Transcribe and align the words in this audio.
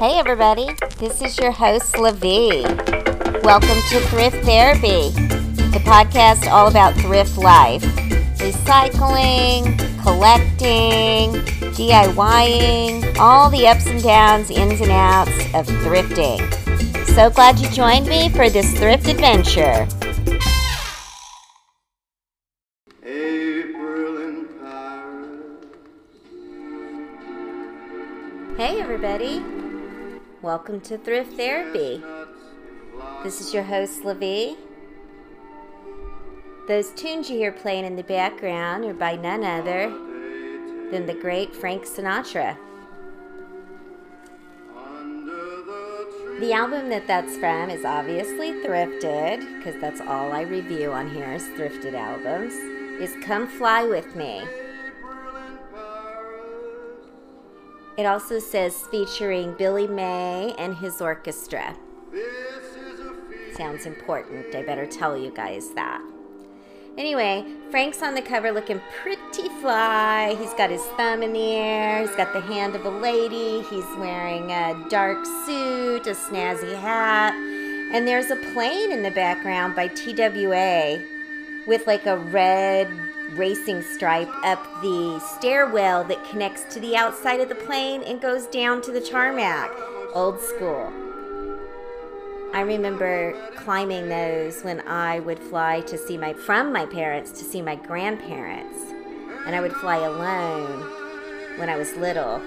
Hey, 0.00 0.16
everybody. 0.20 0.68
This 1.00 1.20
is 1.22 1.36
your 1.40 1.50
host, 1.50 1.94
LaVie. 1.94 2.62
Welcome 3.42 3.80
to 3.88 3.98
Thrift 4.06 4.44
Therapy, 4.44 5.10
the 5.72 5.82
podcast 5.84 6.48
all 6.48 6.68
about 6.68 6.94
thrift 6.94 7.36
life 7.36 7.82
recycling, 8.36 9.76
collecting, 10.00 11.32
DIYing, 11.74 13.16
all 13.18 13.50
the 13.50 13.66
ups 13.66 13.88
and 13.88 14.00
downs, 14.00 14.50
ins 14.52 14.80
and 14.80 14.92
outs 14.92 15.32
of 15.52 15.66
thrifting. 15.82 16.38
So 17.16 17.28
glad 17.28 17.58
you 17.58 17.68
joined 17.70 18.06
me 18.06 18.28
for 18.28 18.48
this 18.48 18.72
thrift 18.78 19.08
adventure. 19.08 19.88
Hey, 28.56 28.80
everybody. 28.80 29.57
Welcome 30.40 30.80
to 30.82 30.96
Thrift 30.96 31.32
Therapy. 31.32 32.00
This 33.24 33.40
is 33.40 33.52
your 33.52 33.64
host, 33.64 34.02
LaVie. 34.04 34.56
Those 36.68 36.90
tunes 36.92 37.28
you 37.28 37.38
hear 37.38 37.50
playing 37.50 37.84
in 37.84 37.96
the 37.96 38.04
background 38.04 38.84
are 38.84 38.94
by 38.94 39.16
none 39.16 39.42
other 39.42 39.90
than 40.92 41.06
the 41.06 41.18
great 41.20 41.56
Frank 41.56 41.86
Sinatra. 41.86 42.56
The 46.38 46.52
album 46.52 46.88
that 46.90 47.08
that's 47.08 47.36
from 47.38 47.68
is 47.70 47.84
obviously 47.84 48.52
thrifted, 48.62 49.40
because 49.58 49.80
that's 49.80 50.00
all 50.00 50.30
I 50.30 50.42
review 50.42 50.92
on 50.92 51.10
here 51.10 51.32
is 51.32 51.42
thrifted 51.42 51.94
albums, 51.94 52.54
is 53.02 53.16
Come 53.24 53.48
Fly 53.48 53.82
With 53.82 54.14
Me. 54.14 54.44
It 57.98 58.06
also 58.06 58.38
says 58.38 58.86
featuring 58.92 59.54
Billy 59.54 59.88
May 59.88 60.54
and 60.56 60.76
his 60.76 61.00
orchestra. 61.00 61.74
Sounds 63.56 63.86
important. 63.86 64.54
I 64.54 64.62
better 64.62 64.86
tell 64.86 65.16
you 65.16 65.32
guys 65.32 65.70
that. 65.70 66.00
Anyway, 66.96 67.44
Frank's 67.72 68.00
on 68.00 68.14
the 68.14 68.22
cover 68.22 68.52
looking 68.52 68.80
pretty 69.02 69.48
fly. 69.60 70.36
He's 70.38 70.54
got 70.54 70.70
his 70.70 70.84
thumb 70.96 71.24
in 71.24 71.32
the 71.32 71.52
air. 71.56 72.00
He's 72.00 72.14
got 72.14 72.32
the 72.32 72.40
hand 72.40 72.76
of 72.76 72.84
a 72.84 72.90
lady. 72.90 73.62
He's 73.62 73.86
wearing 73.96 74.52
a 74.52 74.86
dark 74.88 75.26
suit, 75.44 76.06
a 76.06 76.14
snazzy 76.14 76.80
hat. 76.80 77.34
And 77.34 78.06
there's 78.06 78.30
a 78.30 78.36
plane 78.52 78.92
in 78.92 79.02
the 79.02 79.10
background 79.10 79.74
by 79.74 79.88
TWA 79.88 81.02
with 81.66 81.84
like 81.88 82.06
a 82.06 82.16
red 82.16 82.88
racing 83.38 83.80
stripe 83.82 84.30
up 84.44 84.62
the 84.82 85.20
stairwell 85.36 86.04
that 86.04 86.22
connects 86.28 86.74
to 86.74 86.80
the 86.80 86.96
outside 86.96 87.40
of 87.40 87.48
the 87.48 87.54
plane 87.54 88.02
and 88.02 88.20
goes 88.20 88.46
down 88.46 88.82
to 88.82 88.90
the 88.90 89.00
tarmac. 89.00 89.70
Old 90.12 90.40
school. 90.40 90.92
I 92.52 92.62
remember 92.62 93.34
climbing 93.56 94.08
those 94.08 94.62
when 94.62 94.80
I 94.88 95.20
would 95.20 95.38
fly 95.38 95.82
to 95.82 95.96
see 95.96 96.16
my 96.16 96.32
from 96.32 96.72
my 96.72 96.86
parents 96.86 97.30
to 97.32 97.44
see 97.44 97.62
my 97.62 97.76
grandparents, 97.76 98.78
and 99.46 99.54
I 99.54 99.60
would 99.60 99.74
fly 99.74 99.98
alone 99.98 100.80
when 101.58 101.68
I 101.68 101.76
was 101.76 101.94
little, 101.96 102.40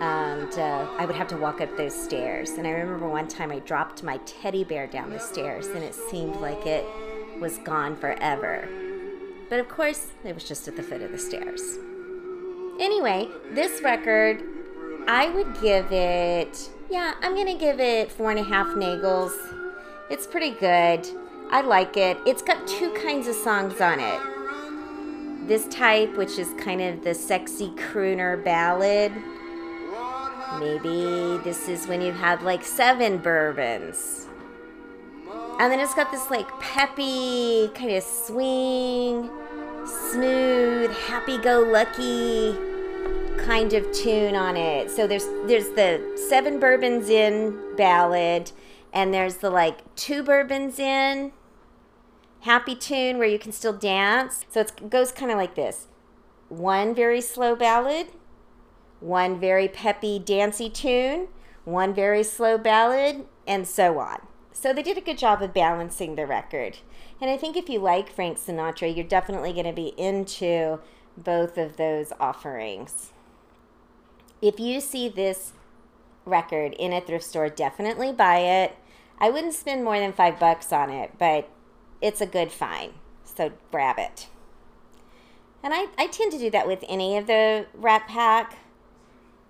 and 0.00 0.52
uh, 0.58 0.88
I 0.98 1.06
would 1.06 1.14
have 1.14 1.28
to 1.28 1.36
walk 1.36 1.60
up 1.60 1.76
those 1.76 1.94
stairs. 1.94 2.50
And 2.50 2.66
I 2.66 2.70
remember 2.70 3.08
one 3.08 3.28
time 3.28 3.52
I 3.52 3.60
dropped 3.60 4.02
my 4.02 4.18
teddy 4.18 4.64
bear 4.64 4.88
down 4.88 5.10
the 5.10 5.20
stairs, 5.20 5.68
and 5.68 5.84
it 5.84 5.94
seemed 5.94 6.36
like 6.36 6.66
it 6.66 6.84
was 7.40 7.58
gone 7.58 7.96
forever. 7.96 8.68
But 9.48 9.60
of 9.60 9.68
course, 9.68 10.08
it 10.24 10.34
was 10.34 10.44
just 10.44 10.68
at 10.68 10.76
the 10.76 10.82
foot 10.82 11.02
of 11.02 11.12
the 11.12 11.18
stairs. 11.18 11.78
Anyway, 12.78 13.28
this 13.52 13.82
record, 13.82 14.42
I 15.08 15.30
would 15.30 15.60
give 15.60 15.90
it, 15.90 16.70
yeah, 16.90 17.14
I'm 17.22 17.34
going 17.34 17.46
to 17.46 17.54
give 17.54 17.80
it 17.80 18.12
four 18.12 18.30
and 18.30 18.38
a 18.38 18.44
half 18.44 18.68
nagels. 18.68 19.32
It's 20.10 20.26
pretty 20.26 20.50
good. 20.50 21.06
I 21.50 21.62
like 21.62 21.96
it. 21.96 22.18
It's 22.26 22.42
got 22.42 22.68
two 22.68 22.92
kinds 23.02 23.26
of 23.26 23.34
songs 23.34 23.80
on 23.80 24.00
it. 24.00 25.48
This 25.48 25.66
type, 25.68 26.16
which 26.16 26.38
is 26.38 26.48
kind 26.62 26.80
of 26.82 27.02
the 27.02 27.14
sexy 27.14 27.70
crooner 27.70 28.42
ballad. 28.44 29.12
Maybe 30.60 31.42
this 31.42 31.68
is 31.68 31.86
when 31.86 32.00
you've 32.00 32.16
had 32.16 32.42
like 32.42 32.64
seven 32.64 33.18
bourbons. 33.18 34.27
And 35.58 35.72
then 35.72 35.80
it's 35.80 35.94
got 35.94 36.12
this 36.12 36.30
like 36.30 36.48
peppy 36.60 37.68
kind 37.74 37.90
of 37.90 38.02
swing, 38.04 39.28
smooth, 39.84 40.92
happy-go-lucky 40.92 42.56
kind 43.44 43.72
of 43.72 43.90
tune 43.92 44.36
on 44.36 44.56
it. 44.56 44.88
So 44.90 45.06
there's 45.08 45.26
there's 45.46 45.70
the 45.70 46.16
seven 46.28 46.60
bourbons 46.60 47.08
in 47.08 47.58
ballad, 47.76 48.52
and 48.92 49.12
there's 49.12 49.38
the 49.38 49.50
like 49.50 49.94
two 49.96 50.22
bourbons 50.22 50.78
in 50.78 51.32
happy 52.42 52.76
tune 52.76 53.18
where 53.18 53.26
you 53.26 53.38
can 53.38 53.50
still 53.50 53.72
dance. 53.72 54.44
So 54.50 54.60
it 54.60 54.88
goes 54.88 55.10
kind 55.10 55.32
of 55.32 55.38
like 55.38 55.56
this: 55.56 55.88
one 56.48 56.94
very 56.94 57.20
slow 57.20 57.56
ballad, 57.56 58.08
one 59.00 59.40
very 59.40 59.66
peppy 59.66 60.20
dancey 60.20 60.70
tune, 60.70 61.28
one 61.64 61.92
very 61.92 62.22
slow 62.22 62.58
ballad, 62.58 63.26
and 63.44 63.66
so 63.66 63.98
on. 63.98 64.27
So 64.52 64.72
they 64.72 64.82
did 64.82 64.98
a 64.98 65.02
good 65.02 65.18
job 65.18 65.40
of 65.42 65.54
balancing 65.54 66.16
the 66.16 66.26
record. 66.26 66.78
And 67.20 67.30
I 67.30 67.36
think 67.36 67.56
if 67.56 67.68
you 67.68 67.78
like 67.78 68.12
Frank 68.12 68.38
Sinatra, 68.38 68.94
you're 68.94 69.04
definitely 69.04 69.52
going 69.52 69.66
to 69.66 69.72
be 69.72 69.94
into 69.96 70.80
both 71.16 71.58
of 71.58 71.76
those 71.76 72.12
offerings. 72.18 73.12
If 74.40 74.60
you 74.60 74.80
see 74.80 75.08
this 75.08 75.52
record 76.24 76.74
in 76.74 76.92
a 76.92 77.00
thrift 77.00 77.24
store, 77.24 77.48
definitely 77.48 78.12
buy 78.12 78.38
it. 78.38 78.76
I 79.18 79.30
wouldn't 79.30 79.54
spend 79.54 79.84
more 79.84 79.98
than 79.98 80.12
five 80.12 80.38
bucks 80.38 80.72
on 80.72 80.90
it, 80.90 81.12
but 81.18 81.48
it's 82.00 82.20
a 82.20 82.26
good 82.26 82.52
find. 82.52 82.94
So 83.24 83.52
grab 83.70 83.98
it. 83.98 84.28
And 85.62 85.74
I, 85.74 85.86
I 85.98 86.06
tend 86.06 86.32
to 86.32 86.38
do 86.38 86.50
that 86.50 86.66
with 86.66 86.84
any 86.88 87.16
of 87.16 87.26
the 87.26 87.66
Rat 87.74 88.06
Pack. 88.06 88.58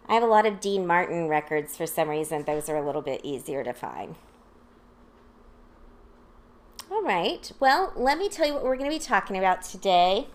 I 0.08 0.14
have 0.14 0.22
a 0.22 0.26
lot 0.26 0.46
of 0.46 0.60
Dean 0.60 0.86
Martin 0.86 1.28
records 1.28 1.76
for 1.76 1.86
some 1.86 2.08
reason. 2.08 2.44
Those 2.44 2.68
are 2.70 2.76
a 2.76 2.84
little 2.84 3.02
bit 3.02 3.20
easier 3.22 3.62
to 3.62 3.74
find. 3.74 4.14
All 6.90 7.02
right. 7.02 7.52
Well, 7.60 7.92
let 7.96 8.16
me 8.16 8.30
tell 8.30 8.46
you 8.46 8.54
what 8.54 8.64
we're 8.64 8.78
going 8.78 8.90
to 8.90 8.96
be 8.96 9.04
talking 9.04 9.36
about 9.36 9.60
today. 9.62 10.28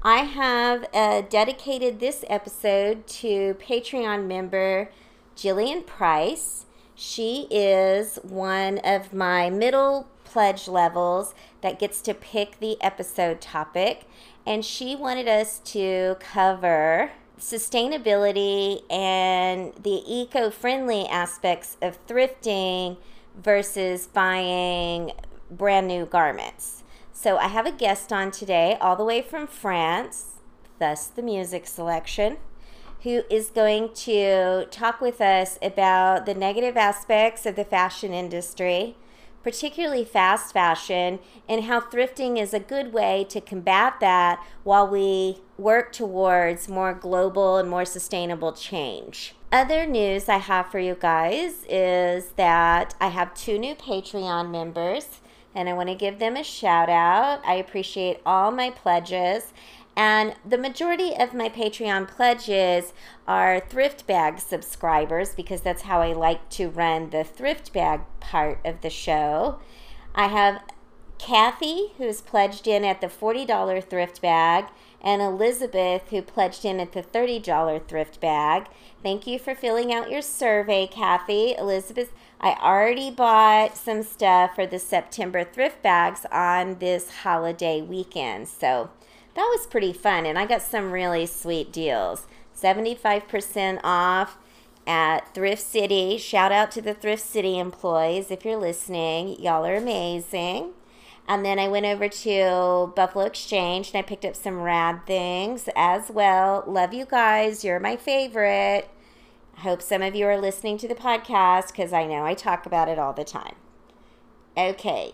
I 0.00 0.18
have 0.18 0.86
uh, 0.94 1.22
dedicated 1.22 1.98
this 1.98 2.24
episode 2.28 3.04
to 3.08 3.54
Patreon 3.54 4.28
member 4.28 4.90
Jillian 5.36 5.84
Price. 5.84 6.66
She 6.94 7.48
is 7.50 8.20
one 8.22 8.78
of 8.84 9.12
my 9.12 9.50
middle 9.50 10.06
pledge 10.22 10.68
levels 10.68 11.34
that 11.62 11.80
gets 11.80 12.00
to 12.02 12.14
pick 12.14 12.60
the 12.60 12.80
episode 12.80 13.40
topic, 13.40 14.04
and 14.46 14.64
she 14.64 14.94
wanted 14.94 15.26
us 15.26 15.58
to 15.64 16.16
cover 16.20 17.10
sustainability 17.40 18.88
and 18.88 19.72
the 19.82 20.00
eco 20.06 20.48
friendly 20.48 21.08
aspects 21.08 21.76
of 21.82 21.98
thrifting 22.06 22.98
versus 23.36 24.06
buying 24.06 25.10
brand 25.56 25.88
new 25.88 26.06
garments. 26.06 26.82
So 27.12 27.36
I 27.36 27.48
have 27.48 27.66
a 27.66 27.72
guest 27.72 28.12
on 28.12 28.30
today, 28.30 28.76
all 28.80 28.96
the 28.96 29.04
way 29.04 29.22
from 29.22 29.46
France, 29.46 30.40
thus 30.78 31.06
the 31.06 31.22
music 31.22 31.66
selection, 31.66 32.38
who 33.02 33.22
is 33.30 33.50
going 33.50 33.92
to 33.94 34.66
talk 34.70 35.00
with 35.00 35.20
us 35.20 35.58
about 35.60 36.26
the 36.26 36.34
negative 36.34 36.76
aspects 36.76 37.46
of 37.46 37.56
the 37.56 37.64
fashion 37.64 38.12
industry, 38.12 38.96
particularly 39.42 40.04
fast 40.04 40.52
fashion, 40.52 41.18
and 41.48 41.64
how 41.64 41.80
thrifting 41.80 42.40
is 42.40 42.54
a 42.54 42.60
good 42.60 42.92
way 42.92 43.26
to 43.28 43.40
combat 43.40 43.94
that 44.00 44.44
while 44.62 44.86
we 44.86 45.38
work 45.58 45.92
towards 45.92 46.68
more 46.68 46.94
global 46.94 47.58
and 47.58 47.68
more 47.68 47.84
sustainable 47.84 48.52
change. 48.52 49.34
Other 49.50 49.84
news 49.84 50.28
I 50.28 50.38
have 50.38 50.70
for 50.70 50.78
you 50.78 50.96
guys 50.98 51.66
is 51.68 52.30
that 52.36 52.94
I 53.00 53.08
have 53.08 53.34
two 53.34 53.58
new 53.58 53.74
Patreon 53.74 54.50
members 54.50 55.20
and 55.54 55.68
I 55.68 55.72
want 55.72 55.88
to 55.88 55.94
give 55.94 56.18
them 56.18 56.36
a 56.36 56.44
shout 56.44 56.88
out. 56.88 57.40
I 57.46 57.54
appreciate 57.54 58.20
all 58.24 58.50
my 58.50 58.70
pledges. 58.70 59.52
And 59.94 60.34
the 60.48 60.56
majority 60.56 61.14
of 61.14 61.34
my 61.34 61.48
Patreon 61.50 62.08
pledges 62.08 62.94
are 63.28 63.60
thrift 63.60 64.06
bag 64.06 64.38
subscribers 64.38 65.34
because 65.34 65.60
that's 65.60 65.82
how 65.82 66.00
I 66.00 66.12
like 66.12 66.48
to 66.50 66.70
run 66.70 67.10
the 67.10 67.24
thrift 67.24 67.72
bag 67.72 68.00
part 68.20 68.60
of 68.64 68.80
the 68.80 68.90
show. 68.90 69.60
I 70.14 70.28
have 70.28 70.62
Kathy, 71.18 71.92
who's 71.98 72.20
pledged 72.20 72.66
in 72.66 72.84
at 72.84 73.00
the 73.00 73.06
$40 73.06 73.84
thrift 73.84 74.20
bag, 74.20 74.66
and 75.00 75.22
Elizabeth, 75.22 76.08
who 76.10 76.22
pledged 76.22 76.64
in 76.64 76.80
at 76.80 76.92
the 76.92 77.02
$30 77.02 77.86
thrift 77.86 78.20
bag. 78.20 78.66
Thank 79.02 79.26
you 79.26 79.38
for 79.38 79.54
filling 79.54 79.92
out 79.92 80.10
your 80.10 80.22
survey, 80.22 80.86
Kathy. 80.86 81.54
Elizabeth, 81.56 82.12
I 82.42 82.56
already 82.60 83.10
bought 83.10 83.76
some 83.76 84.02
stuff 84.02 84.56
for 84.56 84.66
the 84.66 84.80
September 84.80 85.44
thrift 85.44 85.80
bags 85.80 86.26
on 86.32 86.80
this 86.80 87.18
holiday 87.18 87.80
weekend. 87.80 88.48
So 88.48 88.90
that 89.34 89.54
was 89.56 89.68
pretty 89.68 89.92
fun, 89.92 90.26
and 90.26 90.36
I 90.36 90.46
got 90.46 90.62
some 90.62 90.90
really 90.90 91.26
sweet 91.26 91.72
deals 91.72 92.26
75% 92.60 93.80
off 93.84 94.38
at 94.86 95.34
Thrift 95.34 95.62
City. 95.62 96.18
Shout 96.18 96.52
out 96.52 96.70
to 96.72 96.82
the 96.82 96.94
Thrift 96.94 97.22
City 97.22 97.58
employees 97.58 98.30
if 98.30 98.44
you're 98.44 98.56
listening. 98.56 99.40
Y'all 99.40 99.64
are 99.64 99.76
amazing. 99.76 100.72
And 101.28 101.44
then 101.44 101.58
I 101.58 101.68
went 101.68 101.86
over 101.86 102.08
to 102.08 102.92
Buffalo 102.96 103.24
Exchange 103.24 103.90
and 103.90 103.98
I 103.98 104.02
picked 104.02 104.24
up 104.24 104.34
some 104.34 104.62
rad 104.62 105.06
things 105.06 105.68
as 105.76 106.10
well. 106.10 106.64
Love 106.66 106.92
you 106.92 107.06
guys. 107.06 107.64
You're 107.64 107.78
my 107.78 107.96
favorite. 107.96 108.90
I 109.56 109.60
hope 109.60 109.82
some 109.82 110.02
of 110.02 110.14
you 110.14 110.26
are 110.26 110.40
listening 110.40 110.78
to 110.78 110.88
the 110.88 110.94
podcast 110.94 111.68
because 111.68 111.92
I 111.92 112.06
know 112.06 112.24
I 112.24 112.34
talk 112.34 112.66
about 112.66 112.88
it 112.88 112.98
all 112.98 113.12
the 113.12 113.24
time. 113.24 113.54
Okay, 114.56 115.12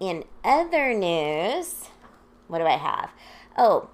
in 0.00 0.24
other 0.44 0.94
news, 0.94 1.88
what 2.46 2.58
do 2.58 2.64
I 2.64 2.76
have? 2.76 3.10
Oh, 3.56 3.90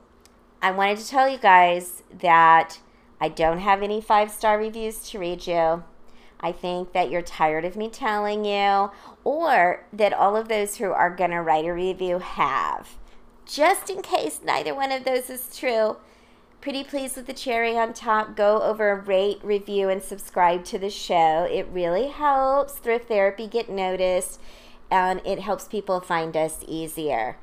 I 0.62 0.70
wanted 0.70 0.98
to 0.98 1.08
tell 1.08 1.28
you 1.28 1.38
guys 1.38 2.02
that 2.20 2.78
I 3.20 3.28
don't 3.28 3.58
have 3.58 3.82
any 3.82 4.00
five 4.00 4.30
star 4.30 4.58
reviews 4.58 5.08
to 5.10 5.18
read 5.18 5.46
you. 5.46 5.84
I 6.40 6.52
think 6.52 6.92
that 6.92 7.10
you're 7.10 7.22
tired 7.22 7.64
of 7.64 7.76
me 7.76 7.88
telling 7.88 8.44
you, 8.44 8.90
or 9.24 9.86
that 9.92 10.12
all 10.12 10.36
of 10.36 10.48
those 10.48 10.76
who 10.76 10.90
are 10.90 11.14
going 11.14 11.30
to 11.30 11.40
write 11.40 11.64
a 11.64 11.72
review 11.72 12.18
have. 12.18 12.98
Just 13.46 13.88
in 13.88 14.02
case 14.02 14.40
neither 14.44 14.74
one 14.74 14.92
of 14.92 15.04
those 15.04 15.30
is 15.30 15.56
true, 15.56 15.96
pretty 16.64 16.82
pleased 16.82 17.14
with 17.14 17.26
the 17.26 17.32
cherry 17.34 17.76
on 17.76 17.92
top. 17.92 18.34
Go 18.34 18.62
over, 18.62 18.96
rate, 18.96 19.38
review, 19.42 19.90
and 19.90 20.02
subscribe 20.02 20.64
to 20.64 20.78
the 20.78 20.88
show. 20.88 21.44
It 21.44 21.68
really 21.70 22.08
helps 22.08 22.72
Thrift 22.78 23.06
Therapy 23.06 23.46
get 23.46 23.68
noticed 23.68 24.40
and 24.90 25.20
it 25.26 25.40
helps 25.40 25.68
people 25.68 26.00
find 26.00 26.34
us 26.34 26.64
easier. 26.66 27.36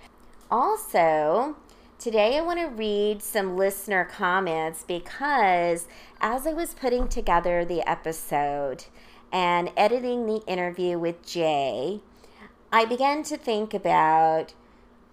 Also, 0.50 1.56
Today, 2.00 2.36
I 2.36 2.42
want 2.42 2.60
to 2.60 2.66
read 2.66 3.22
some 3.22 3.56
listener 3.56 4.06
comments 4.06 4.84
because 4.88 5.88
as 6.20 6.48
I 6.48 6.54
was 6.54 6.74
putting 6.74 7.08
together 7.08 7.64
the 7.64 7.88
episode 7.88 8.86
and 9.32 9.70
editing 9.78 10.26
the 10.26 10.42
interview 10.48 10.98
with 10.98 11.24
Jay, 11.24 12.00
I 12.72 12.86
began 12.86 13.22
to 13.26 13.38
think 13.38 13.76
about 13.76 14.56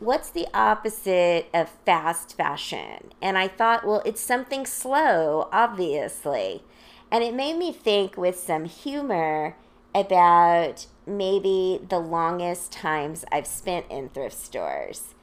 what's 0.01 0.31
the 0.31 0.47
opposite 0.55 1.49
of 1.53 1.69
fast 1.85 2.37
fashion? 2.37 3.13
And 3.21 3.37
I 3.37 3.49
thought, 3.49 3.87
well, 3.87 4.03
it's 4.05 4.21
something 4.21 4.67
slow, 4.67 5.49
obviously. 5.53 6.63
And 7.11 7.25
it 7.25 7.35
made 7.35 7.57
me 7.57 7.73
think 7.73 8.17
with 8.17 8.39
some 8.39 8.65
humor 8.67 9.57
about 9.95 10.87
maybe 11.07 11.81
the 11.89 11.99
longest 11.99 12.71
times 12.71 13.25
I've 13.33 13.47
spent 13.47 13.87
in 13.91 14.11
thrift 14.11 14.37
stores. 14.37 15.15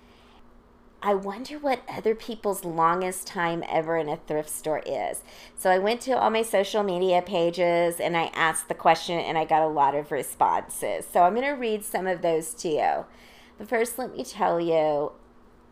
I 1.02 1.14
wonder 1.14 1.60
what 1.60 1.84
other 1.88 2.16
people's 2.16 2.66
longest 2.66 3.28
time 3.28 3.64
ever 3.70 3.96
in 3.96 4.10
a 4.10 4.18
thrift 4.18 4.50
store 4.50 4.82
is. 4.88 5.22
So 5.56 5.70
I 5.70 5.78
went 5.78 6.02
to 6.02 6.14
all 6.14 6.32
my 6.32 6.42
social 6.42 6.82
media 6.82 7.22
pages 7.22 8.00
and 8.00 8.18
I 8.18 8.32
asked 8.34 8.68
the 8.68 8.74
question 8.74 9.20
and 9.20 9.38
I 9.38 9.46
got 9.46 9.62
a 9.62 9.68
lot 9.68 9.94
of 9.94 10.12
responses. 10.12 11.06
So 11.06 11.22
I'm 11.22 11.36
going 11.36 11.46
to 11.46 11.52
read 11.52 11.86
some 11.86 12.08
of 12.08 12.24
those 12.24 12.56
to 12.56 12.70
you. 12.70 13.06
But 13.58 13.70
first, 13.70 13.98
let 13.98 14.16
me 14.16 14.24
tell 14.24 14.60
you, 14.60 15.14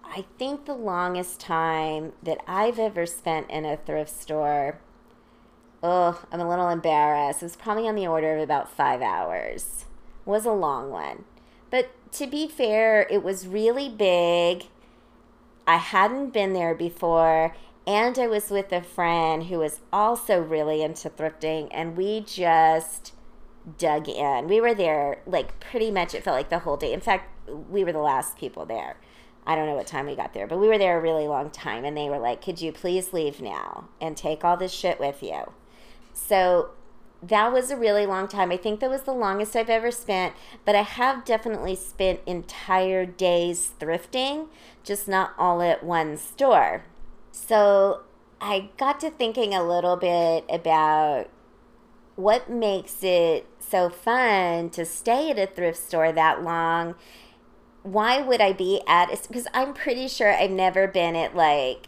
I 0.03 0.25
think 0.37 0.65
the 0.65 0.73
longest 0.73 1.39
time 1.39 2.13
that 2.21 2.39
I've 2.47 2.79
ever 2.79 3.05
spent 3.05 3.49
in 3.49 3.65
a 3.65 3.77
thrift 3.77 4.11
store, 4.11 4.79
oh, 5.81 6.23
I'm 6.31 6.39
a 6.39 6.49
little 6.49 6.69
embarrassed. 6.69 7.41
It 7.41 7.45
was 7.45 7.55
probably 7.55 7.87
on 7.87 7.95
the 7.95 8.07
order 8.07 8.35
of 8.35 8.41
about 8.41 8.71
five 8.71 9.01
hours. 9.01 9.85
It 10.25 10.29
was 10.29 10.45
a 10.45 10.51
long 10.51 10.89
one. 10.91 11.25
But 11.69 11.89
to 12.13 12.27
be 12.27 12.47
fair, 12.47 13.07
it 13.09 13.23
was 13.23 13.47
really 13.47 13.89
big 13.89 14.67
I 15.65 15.77
hadn't 15.77 16.33
been 16.33 16.53
there 16.53 16.75
before, 16.75 17.55
and 17.87 18.17
I 18.19 18.27
was 18.27 18.49
with 18.49 18.71
a 18.71 18.81
friend 18.81 19.45
who 19.45 19.59
was 19.59 19.79
also 19.91 20.41
really 20.41 20.81
into 20.83 21.09
thrifting, 21.09 21.69
and 21.71 21.95
we 21.95 22.21
just 22.21 23.13
dug 23.77 24.09
in. 24.09 24.47
We 24.47 24.59
were 24.59 24.73
there 24.73 25.21
like 25.25 25.59
pretty 25.59 25.89
much, 25.89 26.13
it 26.13 26.23
felt 26.23 26.35
like 26.35 26.49
the 26.49 26.59
whole 26.59 26.77
day. 26.77 26.91
In 26.91 26.99
fact, 26.99 27.29
we 27.53 27.83
were 27.83 27.91
the 27.91 27.99
last 27.99 28.37
people 28.37 28.65
there. 28.65 28.97
I 29.45 29.55
don't 29.55 29.67
know 29.67 29.75
what 29.75 29.87
time 29.87 30.05
we 30.05 30.15
got 30.15 30.33
there, 30.33 30.47
but 30.47 30.59
we 30.59 30.67
were 30.67 30.77
there 30.77 30.97
a 30.97 31.01
really 31.01 31.27
long 31.27 31.49
time, 31.49 31.83
and 31.83 31.97
they 31.97 32.09
were 32.09 32.19
like, 32.19 32.41
Could 32.41 32.61
you 32.61 32.71
please 32.71 33.13
leave 33.13 33.41
now 33.41 33.89
and 33.99 34.15
take 34.15 34.43
all 34.43 34.57
this 34.57 34.71
shit 34.71 34.99
with 34.99 35.21
you? 35.21 35.51
So 36.13 36.71
that 37.21 37.53
was 37.53 37.71
a 37.71 37.77
really 37.77 38.05
long 38.05 38.27
time. 38.27 38.51
I 38.51 38.57
think 38.57 38.79
that 38.79 38.89
was 38.89 39.03
the 39.03 39.13
longest 39.13 39.55
I've 39.55 39.69
ever 39.69 39.91
spent, 39.91 40.33
but 40.65 40.75
I 40.75 40.81
have 40.81 41.25
definitely 41.25 41.75
spent 41.75 42.19
entire 42.25 43.05
days 43.05 43.71
thrifting, 43.79 44.47
just 44.83 45.07
not 45.07 45.33
all 45.37 45.61
at 45.61 45.83
one 45.83 46.17
store. 46.17 46.83
So 47.31 48.01
I 48.41 48.69
got 48.77 48.99
to 49.01 49.09
thinking 49.09 49.53
a 49.53 49.63
little 49.63 49.95
bit 49.95 50.45
about 50.49 51.29
what 52.15 52.49
makes 52.49 53.03
it 53.03 53.47
so 53.59 53.89
fun 53.89 54.69
to 54.71 54.85
stay 54.85 55.31
at 55.31 55.39
a 55.39 55.47
thrift 55.47 55.79
store 55.79 56.11
that 56.11 56.43
long. 56.43 56.95
Why 57.83 58.21
would 58.21 58.41
I 58.41 58.53
be 58.53 58.81
at? 58.87 59.09
Because 59.27 59.47
I'm 59.53 59.73
pretty 59.73 60.07
sure 60.07 60.33
I've 60.33 60.51
never 60.51 60.87
been 60.87 61.15
at 61.15 61.35
like 61.35 61.87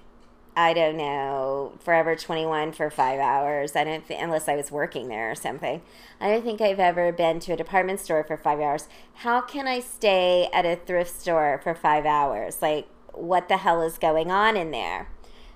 I 0.57 0.73
don't 0.73 0.95
know, 0.95 1.73
Forever 1.83 2.15
21 2.15 2.71
for 2.71 2.89
five 2.89 3.19
hours. 3.19 3.75
I 3.75 3.83
don't 3.83 4.05
think, 4.05 4.21
unless 4.21 4.47
I 4.47 4.55
was 4.55 4.71
working 4.71 5.09
there 5.09 5.29
or 5.29 5.35
something. 5.35 5.81
I 6.21 6.29
don't 6.29 6.45
think 6.45 6.61
I've 6.61 6.79
ever 6.79 7.11
been 7.11 7.41
to 7.41 7.53
a 7.53 7.57
department 7.57 7.99
store 7.99 8.23
for 8.23 8.37
five 8.37 8.61
hours. 8.61 8.87
How 9.15 9.41
can 9.41 9.67
I 9.67 9.81
stay 9.81 10.49
at 10.53 10.65
a 10.65 10.77
thrift 10.77 11.13
store 11.13 11.59
for 11.61 11.75
five 11.75 12.05
hours? 12.05 12.61
Like, 12.61 12.87
what 13.11 13.49
the 13.49 13.57
hell 13.57 13.81
is 13.81 13.97
going 13.97 14.31
on 14.31 14.55
in 14.55 14.71
there? 14.71 15.09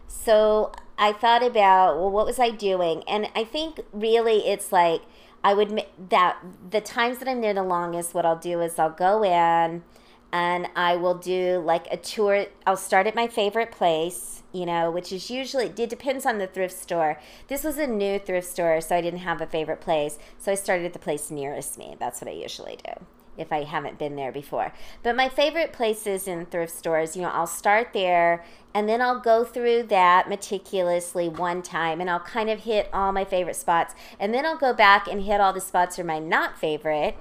So 0.07 0.73
I 0.97 1.13
thought 1.13 1.43
about, 1.43 1.97
well, 1.97 2.11
what 2.11 2.25
was 2.25 2.39
I 2.39 2.49
doing? 2.49 3.03
And 3.07 3.29
I 3.33 3.45
think 3.45 3.79
really 3.93 4.47
it's 4.47 4.73
like, 4.73 5.03
I 5.45 5.53
would, 5.53 5.85
that 6.09 6.39
the 6.71 6.81
times 6.81 7.19
that 7.19 7.29
I'm 7.29 7.39
there 7.39 7.53
the 7.53 7.63
longest, 7.63 8.13
what 8.13 8.25
I'll 8.25 8.35
do 8.35 8.59
is 8.59 8.77
I'll 8.77 8.89
go 8.89 9.23
in 9.23 9.83
and 10.31 10.67
I 10.75 10.95
will 10.95 11.15
do 11.15 11.61
like 11.65 11.87
a 11.91 11.97
tour. 11.97 12.45
I'll 12.65 12.77
start 12.77 13.07
at 13.07 13.15
my 13.15 13.27
favorite 13.27 13.71
place, 13.71 14.43
you 14.51 14.65
know, 14.65 14.91
which 14.91 15.11
is 15.11 15.29
usually, 15.29 15.65
it 15.65 15.89
depends 15.89 16.25
on 16.25 16.37
the 16.37 16.47
thrift 16.47 16.77
store. 16.77 17.19
This 17.47 17.63
was 17.63 17.77
a 17.77 17.87
new 17.87 18.19
thrift 18.19 18.47
store, 18.47 18.81
so 18.81 18.95
I 18.95 19.01
didn't 19.01 19.19
have 19.19 19.41
a 19.41 19.47
favorite 19.47 19.81
place. 19.81 20.19
So 20.37 20.51
I 20.51 20.55
started 20.55 20.85
at 20.85 20.93
the 20.93 20.99
place 20.99 21.31
nearest 21.31 21.77
me. 21.77 21.95
That's 21.99 22.21
what 22.21 22.29
I 22.29 22.33
usually 22.33 22.77
do 22.85 23.05
if 23.39 23.53
I 23.53 23.63
haven't 23.63 23.97
been 23.97 24.17
there 24.17 24.33
before. 24.33 24.73
But 25.01 25.15
my 25.15 25.29
favorite 25.29 25.71
places 25.71 26.27
in 26.27 26.45
thrift 26.45 26.75
stores, 26.75 27.15
you 27.15 27.21
know, 27.21 27.29
I'll 27.29 27.47
start 27.47 27.93
there 27.93 28.43
and 28.73 28.87
then 28.87 29.01
I'll 29.01 29.19
go 29.19 29.45
through 29.45 29.83
that 29.83 30.27
meticulously 30.27 31.29
one 31.29 31.61
time 31.61 32.01
and 32.01 32.09
I'll 32.09 32.19
kind 32.19 32.49
of 32.49 32.59
hit 32.59 32.89
all 32.91 33.13
my 33.13 33.23
favorite 33.23 33.55
spots. 33.55 33.95
And 34.19 34.33
then 34.33 34.45
I'll 34.45 34.57
go 34.57 34.73
back 34.73 35.07
and 35.07 35.23
hit 35.23 35.39
all 35.39 35.53
the 35.53 35.61
spots 35.61 35.97
are 35.97 36.03
my 36.03 36.19
not 36.19 36.59
favorite 36.59 37.17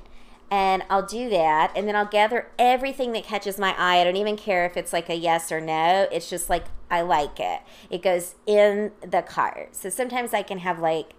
and 0.50 0.82
I'll 0.88 1.06
do 1.06 1.28
that 1.30 1.72
and 1.76 1.86
then 1.86 1.94
I'll 1.94 2.06
gather 2.06 2.48
everything 2.58 3.12
that 3.12 3.24
catches 3.24 3.58
my 3.58 3.74
eye. 3.76 4.00
I 4.00 4.04
don't 4.04 4.16
even 4.16 4.36
care 4.36 4.64
if 4.64 4.76
it's 4.76 4.92
like 4.92 5.08
a 5.08 5.14
yes 5.14 5.52
or 5.52 5.60
no. 5.60 6.08
It's 6.10 6.30
just 6.30 6.48
like 6.48 6.64
I 6.90 7.02
like 7.02 7.38
it. 7.38 7.60
It 7.90 8.02
goes 8.02 8.34
in 8.46 8.92
the 9.02 9.22
cart. 9.22 9.76
So 9.76 9.90
sometimes 9.90 10.32
I 10.32 10.42
can 10.42 10.58
have 10.58 10.78
like 10.78 11.12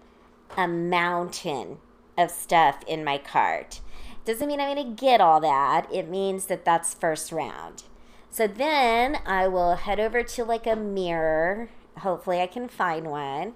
a 0.57 0.67
mountain 0.67 1.77
of 2.17 2.31
stuff 2.31 2.83
in 2.87 3.03
my 3.03 3.17
cart. 3.17 3.81
Doesn't 4.25 4.47
mean 4.47 4.59
I'm 4.59 4.75
going 4.75 4.95
to 4.95 5.01
get 5.01 5.21
all 5.21 5.39
that. 5.41 5.87
It 5.93 6.09
means 6.09 6.45
that 6.45 6.65
that's 6.65 6.93
first 6.93 7.31
round. 7.31 7.83
So 8.29 8.47
then 8.47 9.19
I 9.25 9.47
will 9.47 9.75
head 9.75 9.99
over 9.99 10.23
to 10.23 10.43
like 10.43 10.67
a 10.67 10.75
mirror. 10.75 11.69
Hopefully 11.99 12.41
I 12.41 12.47
can 12.47 12.67
find 12.67 13.07
one 13.07 13.53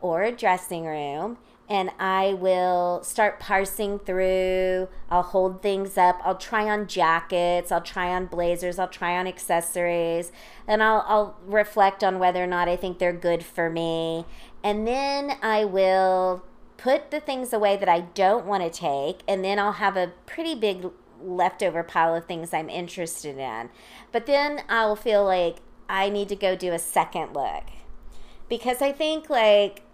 or 0.00 0.22
a 0.22 0.32
dressing 0.32 0.84
room 0.84 1.38
and 1.72 1.90
I 1.98 2.34
will 2.34 3.02
start 3.02 3.40
parsing 3.40 3.98
through. 3.98 4.88
I'll 5.08 5.22
hold 5.22 5.62
things 5.62 5.96
up. 5.96 6.20
I'll 6.22 6.36
try 6.36 6.68
on 6.68 6.86
jackets. 6.86 7.72
I'll 7.72 7.80
try 7.80 8.14
on 8.14 8.26
blazers. 8.26 8.78
I'll 8.78 8.88
try 8.88 9.16
on 9.16 9.26
accessories. 9.26 10.32
And 10.68 10.82
I'll, 10.82 11.02
I'll 11.08 11.38
reflect 11.46 12.04
on 12.04 12.18
whether 12.18 12.44
or 12.44 12.46
not 12.46 12.68
I 12.68 12.76
think 12.76 12.98
they're 12.98 13.14
good 13.14 13.42
for 13.42 13.70
me. 13.70 14.26
And 14.62 14.86
then 14.86 15.38
I 15.40 15.64
will 15.64 16.44
put 16.76 17.10
the 17.10 17.20
things 17.20 17.54
away 17.54 17.78
that 17.78 17.88
I 17.88 18.00
don't 18.00 18.44
want 18.44 18.62
to 18.62 18.68
take. 18.68 19.20
And 19.26 19.42
then 19.42 19.58
I'll 19.58 19.72
have 19.72 19.96
a 19.96 20.12
pretty 20.26 20.54
big 20.54 20.90
leftover 21.22 21.82
pile 21.82 22.14
of 22.14 22.26
things 22.26 22.52
I'm 22.52 22.68
interested 22.68 23.38
in. 23.38 23.70
But 24.12 24.26
then 24.26 24.60
I'll 24.68 24.94
feel 24.94 25.24
like 25.24 25.56
I 25.88 26.10
need 26.10 26.28
to 26.28 26.36
go 26.36 26.54
do 26.54 26.74
a 26.74 26.78
second 26.78 27.32
look. 27.32 27.64
Because 28.50 28.82
I 28.82 28.92
think, 28.92 29.30
like, 29.30 29.84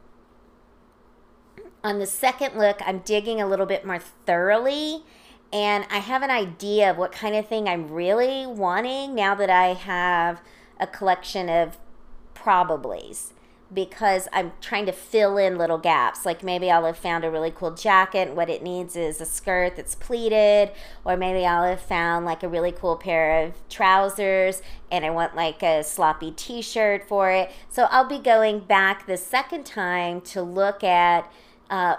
on 1.85 1.99
the 1.99 2.07
second 2.07 2.59
look, 2.59 2.81
I'm 2.85 3.01
digging 3.01 3.41
a 3.41 3.47
little 3.47 3.67
bit 3.67 3.85
more 3.85 4.01
thoroughly 4.27 5.05
and 5.53 5.87
I 5.91 5.99
have 5.99 6.23
an 6.23 6.31
idea 6.31 6.91
of 6.91 6.99
what 6.99 7.13
kind 7.13 7.35
of 7.35 7.49
thing 7.49 7.69
I'm 7.69 7.91
really 7.91 8.47
wanting 8.47 9.15
now 9.15 9.35
that 9.35 9.49
I 9.49 9.69
have 9.75 10.43
a 10.79 10.87
collection 10.87 11.49
of 11.49 11.79
probablys 12.35 13.33
because 13.73 14.29
I'm 14.33 14.53
trying 14.61 14.87
to 14.87 14.93
fill 14.93 15.37
in 15.37 15.59
little 15.59 15.79
gaps. 15.79 16.25
Like 16.25 16.43
maybe 16.43 16.71
I'll 16.71 16.87
have 16.87 16.97
found 16.97 17.25
a 17.25 17.31
really 17.31 17.51
cool 17.51 17.73
jacket 17.75 18.29
and 18.29 18.37
what 18.37 18.49
it 18.49 18.63
needs 18.63 18.97
is 18.97 19.21
a 19.21 19.27
skirt 19.27 19.77
that's 19.77 19.95
pleated, 19.95 20.71
or 21.05 21.17
maybe 21.17 21.45
I'll 21.45 21.65
have 21.65 21.81
found 21.81 22.25
like 22.25 22.43
a 22.43 22.49
really 22.49 22.73
cool 22.73 22.97
pair 22.97 23.45
of 23.45 23.69
trousers 23.69 24.63
and 24.91 25.05
I 25.05 25.11
want 25.11 25.37
like 25.37 25.63
a 25.63 25.85
sloppy 25.85 26.31
t 26.31 26.63
shirt 26.63 27.07
for 27.07 27.31
it. 27.31 27.51
So 27.69 27.89
I'll 27.91 28.09
be 28.09 28.19
going 28.19 28.61
back 28.61 29.07
the 29.07 29.19
second 29.19 29.67
time 29.67 30.23
to 30.23 30.43
look 30.43 30.83
at 30.83 31.31
uh, 31.71 31.97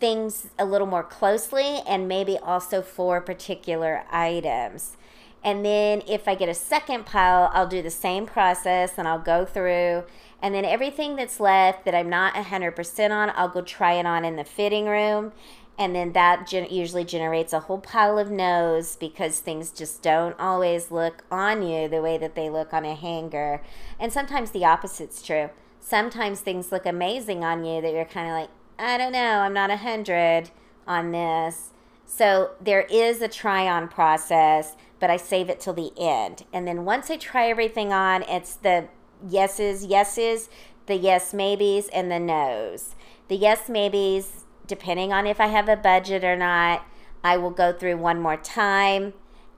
things 0.00 0.48
a 0.58 0.64
little 0.64 0.86
more 0.86 1.04
closely 1.04 1.80
and 1.86 2.08
maybe 2.08 2.36
also 2.38 2.82
for 2.82 3.20
particular 3.20 4.04
items. 4.10 4.96
And 5.44 5.64
then 5.64 6.02
if 6.06 6.28
I 6.28 6.34
get 6.34 6.48
a 6.48 6.54
second 6.54 7.04
pile, 7.04 7.50
I'll 7.52 7.66
do 7.66 7.82
the 7.82 7.90
same 7.90 8.26
process 8.26 8.94
and 8.96 9.08
I'll 9.08 9.18
go 9.18 9.44
through. 9.44 10.04
And 10.40 10.54
then 10.54 10.64
everything 10.64 11.16
that's 11.16 11.40
left 11.40 11.84
that 11.84 11.94
I'm 11.94 12.08
not 12.08 12.34
100% 12.34 13.10
on, 13.10 13.32
I'll 13.34 13.48
go 13.48 13.62
try 13.62 13.94
it 13.94 14.06
on 14.06 14.24
in 14.24 14.36
the 14.36 14.44
fitting 14.44 14.86
room. 14.86 15.32
And 15.78 15.96
then 15.96 16.12
that 16.12 16.46
gen- 16.46 16.68
usually 16.70 17.04
generates 17.04 17.52
a 17.52 17.60
whole 17.60 17.78
pile 17.78 18.18
of 18.18 18.30
no's 18.30 18.96
because 18.96 19.40
things 19.40 19.70
just 19.70 20.02
don't 20.02 20.38
always 20.38 20.90
look 20.90 21.24
on 21.30 21.62
you 21.62 21.88
the 21.88 22.02
way 22.02 22.18
that 22.18 22.34
they 22.34 22.50
look 22.50 22.72
on 22.72 22.84
a 22.84 22.94
hanger. 22.94 23.62
And 23.98 24.12
sometimes 24.12 24.50
the 24.50 24.64
opposite's 24.64 25.22
true. 25.22 25.50
Sometimes 25.80 26.40
things 26.40 26.70
look 26.70 26.86
amazing 26.86 27.42
on 27.42 27.64
you 27.64 27.80
that 27.80 27.92
you're 27.92 28.04
kind 28.04 28.28
of 28.28 28.34
like, 28.34 28.50
I 28.78 28.98
don't 28.98 29.12
know, 29.12 29.40
I'm 29.40 29.54
not 29.54 29.70
a 29.70 29.76
hundred 29.76 30.50
on 30.86 31.12
this. 31.12 31.70
So 32.04 32.50
there 32.60 32.82
is 32.82 33.22
a 33.22 33.28
try 33.28 33.66
on 33.68 33.88
process, 33.88 34.76
but 35.00 35.10
I 35.10 35.16
save 35.16 35.48
it 35.48 35.60
till 35.60 35.72
the 35.72 35.92
end. 35.98 36.44
And 36.52 36.66
then 36.66 36.84
once 36.84 37.10
I 37.10 37.16
try 37.16 37.48
everything 37.48 37.92
on, 37.92 38.22
it's 38.22 38.54
the 38.54 38.88
yeses, 39.26 39.86
yeses, 39.86 40.48
the 40.86 40.96
yes 40.96 41.32
maybes, 41.32 41.88
and 41.88 42.10
the 42.10 42.18
nos. 42.18 42.94
The 43.28 43.36
yes 43.36 43.68
maybes, 43.68 44.44
depending 44.66 45.12
on 45.12 45.26
if 45.26 45.40
I 45.40 45.46
have 45.46 45.68
a 45.68 45.76
budget 45.76 46.24
or 46.24 46.36
not, 46.36 46.84
I 47.24 47.36
will 47.36 47.50
go 47.50 47.72
through 47.72 47.96
one 47.98 48.20
more 48.20 48.36
time 48.36 49.14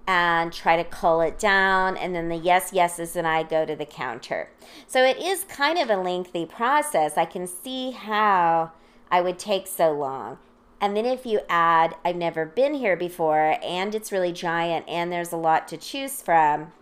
and 0.07 0.53
try 0.53 0.77
to 0.77 0.85
cull 0.85 1.23
it 1.23 1.39
down. 1.39 1.97
And 1.97 2.15
then 2.15 2.29
the 2.29 2.37
yes, 2.37 2.73
yeses, 2.73 3.17
and 3.17 3.27
I 3.27 3.43
go 3.43 3.65
to 3.65 3.75
the 3.75 3.87
counter. 3.87 4.51
So 4.87 5.03
it 5.03 5.17
is 5.19 5.45
kind 5.45 5.79
of 5.79 5.89
a 5.89 5.97
lengthy 5.97 6.45
process. 6.47 7.17
I 7.17 7.25
can 7.25 7.47
see 7.47 7.93
how 7.93 8.73
I 9.15 9.21
would 9.21 9.39
take 9.39 9.69
so 9.69 9.93
long. 9.93 10.39
And 10.81 10.97
then 10.97 11.07
if 11.07 11.25
you 11.25 11.43
add, 11.49 11.95
I've 12.05 12.17
never 12.17 12.45
been 12.45 12.75
here 12.75 12.97
before, 12.97 13.59
and 13.63 13.95
it's 13.95 14.11
really 14.11 14.33
giant, 14.33 14.89
and 14.89 15.13
there's 15.13 15.31
a 15.31 15.37
lot 15.37 15.69
to 15.69 15.77
choose 15.77 16.21
from, 16.21 16.73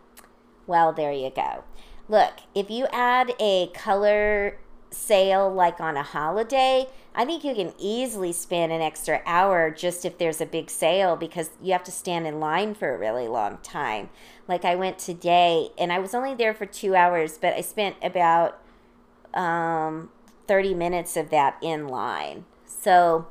well, 0.66 0.94
there 0.94 1.12
you 1.12 1.28
go. 1.28 1.62
Look, 2.08 2.32
if 2.54 2.70
you 2.70 2.86
add 2.90 3.34
a 3.38 3.66
color 3.74 4.56
sale 4.90 5.52
like 5.52 5.78
on 5.78 5.98
a 5.98 6.02
holiday, 6.02 6.86
I 7.14 7.26
think 7.26 7.44
you 7.44 7.54
can 7.54 7.74
easily 7.78 8.32
spend 8.32 8.72
an 8.72 8.80
extra 8.80 9.20
hour 9.26 9.70
just 9.70 10.06
if 10.06 10.16
there's 10.16 10.40
a 10.40 10.46
big 10.46 10.70
sale 10.70 11.16
because 11.16 11.50
you 11.62 11.72
have 11.72 11.84
to 11.84 11.92
stand 11.92 12.26
in 12.26 12.40
line 12.40 12.74
for 12.74 12.94
a 12.94 12.98
really 12.98 13.28
long 13.28 13.58
time. 13.62 14.08
Like 14.48 14.64
I 14.64 14.74
went 14.74 14.98
today 14.98 15.68
and 15.76 15.92
I 15.92 15.98
was 15.98 16.14
only 16.14 16.34
there 16.34 16.54
for 16.54 16.64
two 16.64 16.96
hours, 16.96 17.36
but 17.36 17.52
I 17.52 17.60
spent 17.60 17.96
about 18.02 18.58
um, 19.34 20.08
30 20.52 20.74
minutes 20.74 21.16
of 21.16 21.30
that 21.30 21.56
in 21.62 21.88
line. 21.88 22.44
So 22.66 23.26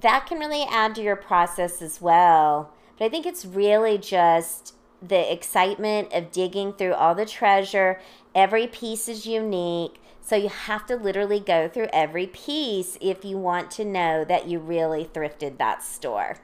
that 0.00 0.24
can 0.24 0.38
really 0.38 0.64
add 0.70 0.94
to 0.94 1.02
your 1.02 1.14
process 1.14 1.82
as 1.82 2.00
well. 2.00 2.72
But 2.98 3.04
I 3.04 3.08
think 3.10 3.26
it's 3.26 3.44
really 3.44 3.98
just 3.98 4.74
the 5.06 5.30
excitement 5.30 6.10
of 6.14 6.32
digging 6.32 6.72
through 6.72 6.94
all 6.94 7.14
the 7.14 7.26
treasure. 7.26 8.00
Every 8.34 8.66
piece 8.66 9.10
is 9.10 9.26
unique. 9.26 10.00
So 10.22 10.36
you 10.36 10.48
have 10.48 10.86
to 10.86 10.96
literally 10.96 11.38
go 11.38 11.68
through 11.68 11.88
every 11.92 12.26
piece 12.26 12.96
if 12.98 13.26
you 13.26 13.36
want 13.36 13.70
to 13.72 13.84
know 13.84 14.24
that 14.24 14.48
you 14.48 14.58
really 14.58 15.04
thrifted 15.04 15.58
that 15.58 15.82
store. 15.82 16.38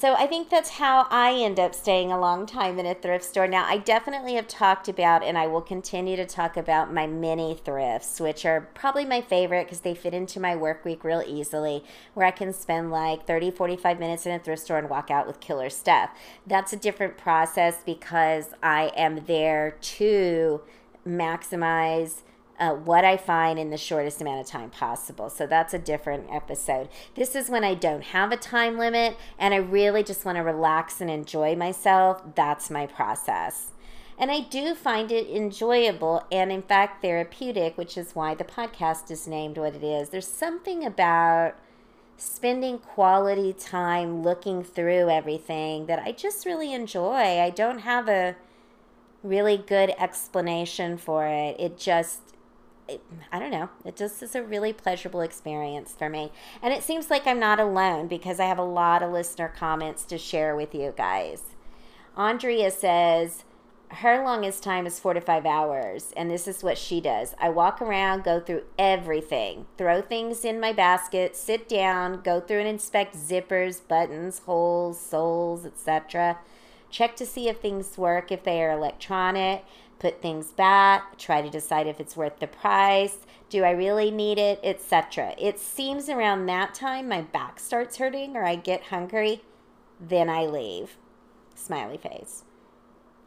So 0.00 0.14
I 0.14 0.28
think 0.28 0.48
that's 0.48 0.70
how 0.70 1.08
I 1.10 1.32
end 1.32 1.58
up 1.58 1.74
staying 1.74 2.12
a 2.12 2.20
long 2.20 2.46
time 2.46 2.78
in 2.78 2.86
a 2.86 2.94
thrift 2.94 3.24
store. 3.24 3.48
Now, 3.48 3.64
I 3.64 3.78
definitely 3.78 4.34
have 4.34 4.46
talked 4.46 4.86
about, 4.86 5.24
and 5.24 5.36
I 5.36 5.48
will 5.48 5.60
continue 5.60 6.14
to 6.14 6.24
talk 6.24 6.56
about 6.56 6.94
my 6.94 7.08
mini 7.08 7.58
thrifts, 7.64 8.20
which 8.20 8.46
are 8.46 8.68
probably 8.74 9.04
my 9.04 9.20
favorite 9.20 9.64
because 9.64 9.80
they 9.80 9.96
fit 9.96 10.14
into 10.14 10.38
my 10.38 10.54
work 10.54 10.84
week 10.84 11.02
real 11.02 11.24
easily, 11.26 11.82
where 12.14 12.24
I 12.24 12.30
can 12.30 12.52
spend 12.52 12.92
like 12.92 13.26
30, 13.26 13.50
45 13.50 13.98
minutes 13.98 14.24
in 14.24 14.30
a 14.30 14.38
thrift 14.38 14.62
store 14.62 14.78
and 14.78 14.88
walk 14.88 15.10
out 15.10 15.26
with 15.26 15.40
killer 15.40 15.68
stuff. 15.68 16.10
That's 16.46 16.72
a 16.72 16.76
different 16.76 17.18
process 17.18 17.82
because 17.84 18.50
I 18.62 18.92
am 18.94 19.24
there 19.26 19.78
to 19.80 20.60
maximize 21.04 22.22
uh, 22.58 22.72
what 22.72 23.04
I 23.04 23.16
find 23.16 23.58
in 23.58 23.70
the 23.70 23.76
shortest 23.76 24.20
amount 24.20 24.40
of 24.40 24.46
time 24.46 24.70
possible. 24.70 25.30
So 25.30 25.46
that's 25.46 25.74
a 25.74 25.78
different 25.78 26.26
episode. 26.30 26.88
This 27.14 27.34
is 27.34 27.48
when 27.48 27.64
I 27.64 27.74
don't 27.74 28.02
have 28.02 28.32
a 28.32 28.36
time 28.36 28.78
limit 28.78 29.16
and 29.38 29.54
I 29.54 29.58
really 29.58 30.02
just 30.02 30.24
want 30.24 30.36
to 30.36 30.42
relax 30.42 31.00
and 31.00 31.10
enjoy 31.10 31.54
myself. 31.54 32.22
That's 32.34 32.70
my 32.70 32.86
process. 32.86 33.72
And 34.18 34.32
I 34.32 34.40
do 34.40 34.74
find 34.74 35.12
it 35.12 35.28
enjoyable 35.28 36.24
and, 36.32 36.50
in 36.50 36.62
fact, 36.62 37.02
therapeutic, 37.02 37.78
which 37.78 37.96
is 37.96 38.16
why 38.16 38.34
the 38.34 38.42
podcast 38.42 39.12
is 39.12 39.28
named 39.28 39.56
what 39.56 39.76
it 39.76 39.84
is. 39.84 40.08
There's 40.08 40.26
something 40.26 40.84
about 40.84 41.54
spending 42.16 42.78
quality 42.78 43.52
time 43.52 44.24
looking 44.24 44.64
through 44.64 45.08
everything 45.08 45.86
that 45.86 46.00
I 46.00 46.10
just 46.10 46.44
really 46.44 46.74
enjoy. 46.74 47.38
I 47.40 47.50
don't 47.50 47.80
have 47.80 48.08
a 48.08 48.34
really 49.22 49.56
good 49.56 49.94
explanation 49.98 50.96
for 50.96 51.24
it. 51.26 51.54
It 51.60 51.78
just 51.78 52.34
I 53.30 53.38
don't 53.38 53.50
know. 53.50 53.68
It 53.84 53.96
just 53.96 54.22
is 54.22 54.34
a 54.34 54.42
really 54.42 54.72
pleasurable 54.72 55.20
experience 55.20 55.92
for 55.92 56.08
me. 56.08 56.32
And 56.62 56.72
it 56.72 56.82
seems 56.82 57.10
like 57.10 57.26
I'm 57.26 57.40
not 57.40 57.60
alone 57.60 58.08
because 58.08 58.40
I 58.40 58.46
have 58.46 58.58
a 58.58 58.64
lot 58.64 59.02
of 59.02 59.12
listener 59.12 59.48
comments 59.48 60.04
to 60.06 60.18
share 60.18 60.56
with 60.56 60.74
you 60.74 60.94
guys. 60.96 61.42
Andrea 62.16 62.70
says, 62.70 63.44
her 63.90 64.22
longest 64.22 64.62
time 64.62 64.86
is 64.86 65.00
four 65.00 65.14
to 65.14 65.20
five 65.20 65.46
hours, 65.46 66.12
and 66.14 66.30
this 66.30 66.46
is 66.46 66.62
what 66.62 66.76
she 66.76 67.00
does. 67.00 67.34
I 67.40 67.48
walk 67.48 67.80
around, 67.80 68.22
go 68.22 68.38
through 68.38 68.64
everything, 68.78 69.66
throw 69.78 70.02
things 70.02 70.44
in 70.44 70.60
my 70.60 70.74
basket, 70.74 71.34
sit 71.36 71.68
down, 71.68 72.20
go 72.22 72.38
through 72.38 72.58
and 72.58 72.68
inspect 72.68 73.16
zippers, 73.16 73.80
buttons, 73.86 74.40
holes, 74.40 75.00
soles, 75.00 75.64
etc. 75.64 76.38
Check 76.90 77.16
to 77.16 77.24
see 77.24 77.48
if 77.48 77.60
things 77.60 77.96
work, 77.96 78.30
if 78.30 78.44
they 78.44 78.62
are 78.62 78.72
electronic 78.72 79.64
put 79.98 80.22
things 80.22 80.52
back, 80.52 81.18
try 81.18 81.42
to 81.42 81.50
decide 81.50 81.86
if 81.86 82.00
it's 82.00 82.16
worth 82.16 82.38
the 82.38 82.46
price, 82.46 83.18
do 83.50 83.64
I 83.64 83.70
really 83.70 84.10
need 84.10 84.38
it, 84.38 84.60
etc. 84.62 85.34
It 85.38 85.58
seems 85.58 86.08
around 86.08 86.46
that 86.46 86.74
time 86.74 87.08
my 87.08 87.22
back 87.22 87.58
starts 87.58 87.96
hurting 87.96 88.36
or 88.36 88.44
I 88.44 88.56
get 88.56 88.84
hungry, 88.84 89.42
then 90.00 90.28
I 90.28 90.46
leave. 90.46 90.96
Smiley 91.54 91.96
face. 91.96 92.44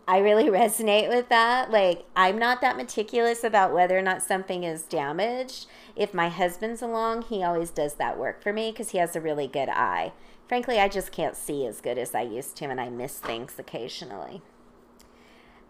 I 0.07 0.19
really 0.19 0.45
resonate 0.49 1.09
with 1.09 1.29
that. 1.29 1.71
Like, 1.71 2.05
I'm 2.15 2.37
not 2.37 2.61
that 2.61 2.77
meticulous 2.77 3.43
about 3.43 3.73
whether 3.73 3.97
or 3.97 4.01
not 4.01 4.21
something 4.21 4.63
is 4.63 4.83
damaged. 4.83 5.67
If 5.95 6.13
my 6.13 6.29
husband's 6.29 6.81
along, 6.81 7.23
he 7.23 7.43
always 7.43 7.69
does 7.69 7.95
that 7.95 8.17
work 8.17 8.41
for 8.41 8.53
me 8.53 8.71
because 8.71 8.91
he 8.91 8.97
has 8.97 9.15
a 9.15 9.21
really 9.21 9.47
good 9.47 9.69
eye. 9.69 10.13
Frankly, 10.47 10.79
I 10.79 10.87
just 10.87 11.11
can't 11.11 11.37
see 11.37 11.65
as 11.65 11.81
good 11.81 11.97
as 11.97 12.13
I 12.13 12.23
used 12.23 12.57
to, 12.57 12.65
and 12.65 12.79
I 12.79 12.89
miss 12.89 13.17
things 13.19 13.55
occasionally. 13.57 14.41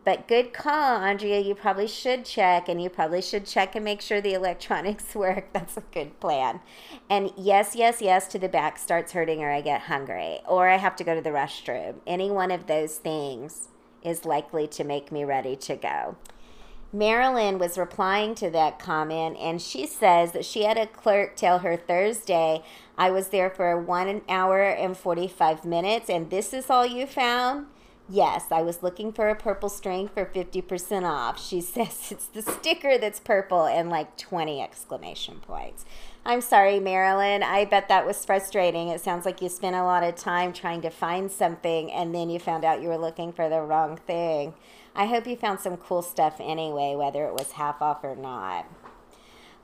But 0.04 0.28
good 0.28 0.52
call, 0.52 0.98
Andrea. 0.98 1.40
You 1.40 1.54
probably 1.54 1.88
should 1.88 2.26
check, 2.26 2.68
and 2.68 2.82
you 2.82 2.90
probably 2.90 3.22
should 3.22 3.46
check 3.46 3.76
and 3.76 3.86
make 3.86 4.02
sure 4.02 4.20
the 4.20 4.34
electronics 4.34 5.14
work. 5.16 5.54
That's 5.54 5.78
a 5.78 5.84
good 5.92 6.20
plan. 6.20 6.60
And 7.10 7.32
yes, 7.38 7.76
yes, 7.76 8.02
yes 8.02 8.28
to 8.30 8.40
the 8.40 8.50
back 8.50 8.80
starts 8.80 9.12
hurting, 9.12 9.44
or 9.44 9.52
I 9.52 9.62
get 9.62 9.82
hungry, 9.82 10.40
or 10.48 10.70
I 10.70 10.78
have 10.78 10.96
to 10.98 11.04
go 11.04 11.14
to 11.14 11.22
the 11.22 11.30
restroom. 11.30 11.96
Any 12.08 12.32
one 12.32 12.50
of 12.50 12.66
those 12.66 12.98
things 12.98 13.70
is 14.04 14.26
likely 14.26 14.68
to 14.68 14.84
make 14.84 15.12
me 15.12 15.24
ready 15.24 15.56
to 15.56 15.76
go. 15.76 16.16
Marilyn 16.94 17.58
was 17.58 17.78
replying 17.78 18.36
to 18.36 18.50
that 18.50 18.80
comment, 18.80 19.38
and 19.40 19.62
she 19.62 19.86
says 19.86 20.34
that 20.34 20.44
she 20.44 20.64
had 20.64 20.78
a 20.78 20.88
clerk 20.88 21.36
tell 21.38 21.60
her 21.60 21.78
Thursday, 21.78 22.64
I 22.98 23.12
was 23.12 23.30
there 23.30 23.50
for 23.50 23.80
one 23.80 24.22
hour 24.28 24.62
and 24.62 24.98
45 24.98 25.64
minutes, 25.64 26.10
and 26.10 26.30
this 26.30 26.54
is 26.54 26.70
all 26.70 26.86
you 26.86 27.06
found? 27.06 27.68
Yes, 28.14 28.48
I 28.52 28.62
was 28.62 28.84
looking 28.84 29.14
for 29.14 29.30
a 29.30 29.36
purple 29.36 29.70
string 29.70 30.10
for 30.10 30.26
50% 30.26 31.04
off. 31.04 31.42
She 31.42 31.62
says 31.62 32.12
it's 32.12 32.26
the 32.26 32.42
sticker 32.42 32.98
that's 32.98 33.22
purple 33.22 33.66
and 33.66 33.90
like 33.90 34.18
20 34.18 34.62
exclamation 34.62 35.40
points. 35.40 35.86
I'm 36.26 36.42
sorry, 36.42 36.82
Marilyn. 36.82 37.42
I 37.42 37.64
bet 37.64 37.88
that 37.88 38.06
was 38.06 38.26
frustrating. 38.26 38.90
It 38.90 39.00
sounds 39.00 39.26
like 39.26 39.42
you 39.42 39.48
spent 39.48 39.78
a 39.78 39.84
lot 39.84 40.04
of 40.04 40.16
time 40.16 40.52
trying 40.52 40.82
to 40.82 40.90
find 40.90 41.32
something 41.32 41.90
and 41.90 42.14
then 42.14 42.30
you 42.30 42.38
found 42.38 42.66
out 42.66 42.82
you 42.82 42.90
were 42.90 42.98
looking 42.98 43.32
for 43.32 43.48
the 43.48 43.62
wrong 43.62 43.96
thing. 43.96 44.56
I 44.94 45.06
hope 45.06 45.26
you 45.26 45.38
found 45.38 45.62
some 45.62 45.78
cool 45.78 46.02
stuff 46.02 46.36
anyway, 46.42 46.96
whether 46.96 47.26
it 47.26 47.34
was 47.34 47.54
half 47.54 47.82
off 47.82 48.04
or 48.04 48.18
not. 48.18 48.66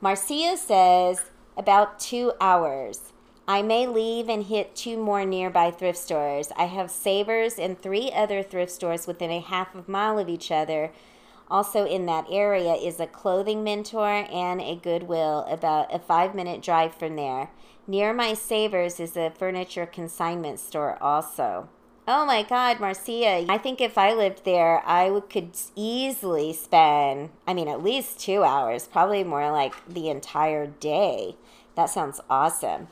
Marcia 0.00 0.56
says 0.56 1.26
about 1.54 2.00
two 2.00 2.32
hours. 2.40 3.12
I 3.50 3.62
may 3.62 3.86
leave 3.86 4.28
and 4.28 4.44
hit 4.44 4.76
two 4.76 4.98
more 4.98 5.24
nearby 5.24 5.70
thrift 5.70 5.98
stores. 5.98 6.52
I 6.54 6.64
have 6.66 6.90
Savers 6.90 7.58
and 7.58 7.80
three 7.80 8.12
other 8.12 8.42
thrift 8.42 8.70
stores 8.70 9.06
within 9.06 9.30
a 9.30 9.40
half 9.40 9.74
a 9.74 9.90
mile 9.90 10.18
of 10.18 10.28
each 10.28 10.52
other. 10.52 10.92
Also, 11.50 11.86
in 11.86 12.04
that 12.04 12.26
area 12.30 12.74
is 12.74 13.00
a 13.00 13.06
clothing 13.06 13.64
mentor 13.64 14.26
and 14.30 14.60
a 14.60 14.76
Goodwill, 14.76 15.46
about 15.48 15.94
a 15.94 15.98
five 15.98 16.34
minute 16.34 16.60
drive 16.60 16.94
from 16.94 17.16
there. 17.16 17.48
Near 17.86 18.12
my 18.12 18.34
Savers 18.34 19.00
is 19.00 19.16
a 19.16 19.30
furniture 19.30 19.86
consignment 19.86 20.60
store, 20.60 21.02
also. 21.02 21.70
Oh 22.06 22.26
my 22.26 22.42
God, 22.42 22.80
Marcia, 22.80 23.46
I 23.48 23.56
think 23.56 23.80
if 23.80 23.96
I 23.96 24.12
lived 24.12 24.44
there, 24.44 24.82
I 24.86 25.22
could 25.30 25.56
easily 25.74 26.52
spend, 26.52 27.30
I 27.46 27.54
mean, 27.54 27.68
at 27.68 27.82
least 27.82 28.20
two 28.20 28.44
hours, 28.44 28.86
probably 28.86 29.24
more 29.24 29.50
like 29.50 29.74
the 29.88 30.10
entire 30.10 30.66
day 30.66 31.36
That 31.76 31.88
sounds 31.88 32.20
awesome. 32.28 32.88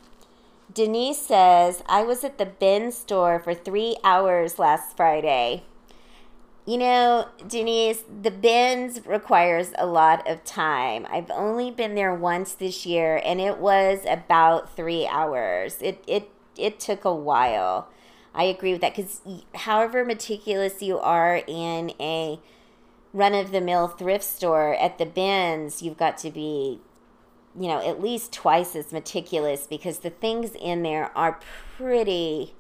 Denise 0.77 1.23
says, 1.23 1.83
I 1.87 2.03
was 2.03 2.23
at 2.23 2.37
the 2.37 2.45
bin 2.45 2.93
store 2.93 3.41
for 3.41 3.55
three 3.55 3.97
hours 4.05 4.59
last 4.59 4.95
Friday. 4.95 5.63
You 6.67 6.77
know, 6.77 7.29
Denise, 7.49 8.05
the 8.21 8.31
bins 8.31 9.07
requires 9.07 9.73
a 9.79 9.87
lot 9.87 10.29
of 10.29 10.45
time. 10.45 11.07
I've 11.09 11.31
only 11.31 11.71
been 11.71 11.95
there 11.95 12.15
once 12.15 12.53
this 12.53 12.85
year 12.85 13.23
and 13.25 13.41
it 13.41 13.57
was 13.57 14.01
about 14.07 14.77
three 14.77 15.07
hours. 15.07 15.79
It 15.81 16.05
it 16.07 16.29
it 16.59 16.79
took 16.79 17.07
a 17.07 17.15
while. 17.15 17.89
I 18.35 18.45
agree 18.45 18.73
with 18.73 18.83
that 18.83 18.95
because 18.95 19.23
however 19.55 20.05
meticulous 20.05 20.83
you 20.83 20.99
are 20.99 21.41
in 21.47 21.93
a 21.99 22.39
run 23.15 23.33
of 23.33 23.51
the 23.51 23.63
mill 23.63 23.89
thrift 23.89 24.25
store 24.25 24.75
at 24.75 24.99
the 24.99 25.07
bins, 25.07 25.81
you've 25.81 25.97
got 25.97 26.19
to 26.19 26.31
be, 26.31 26.81
you 27.59 27.69
know, 27.69 27.87
at 27.87 28.01
least 28.03 28.33
twice 28.33 28.77
as 28.77 28.93
meticulous 28.93 29.67
because 29.67 30.01
the 30.01 30.11
things 30.11 30.55
in 30.61 30.83
there 30.83 31.17
are 31.17 31.41
pretty 31.77 32.55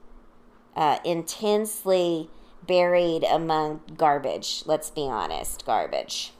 uh, 0.74 0.98
intensely 1.04 2.30
buried 2.66 3.24
among 3.24 3.80
garbage. 3.96 4.62
Let's 4.66 4.90
be 4.90 5.02
honest, 5.02 5.64
garbage. 5.64 6.32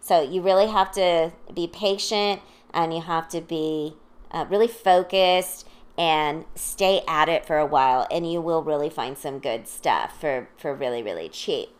So 0.00 0.22
you 0.22 0.40
really 0.40 0.68
have 0.68 0.92
to 0.92 1.32
be 1.52 1.66
patient 1.66 2.40
and 2.72 2.94
you 2.94 3.02
have 3.02 3.28
to 3.30 3.40
be 3.40 3.96
uh, 4.30 4.46
really 4.48 4.68
focused 4.68 5.66
and 5.98 6.44
stay 6.54 7.02
at 7.08 7.28
it 7.28 7.46
for 7.46 7.58
a 7.58 7.66
while 7.66 8.06
and 8.10 8.30
you 8.30 8.40
will 8.40 8.62
really 8.62 8.90
find 8.90 9.16
some 9.16 9.38
good 9.38 9.66
stuff 9.66 10.20
for, 10.20 10.48
for 10.56 10.74
really, 10.74 11.02
really 11.02 11.28
cheap. 11.28 11.70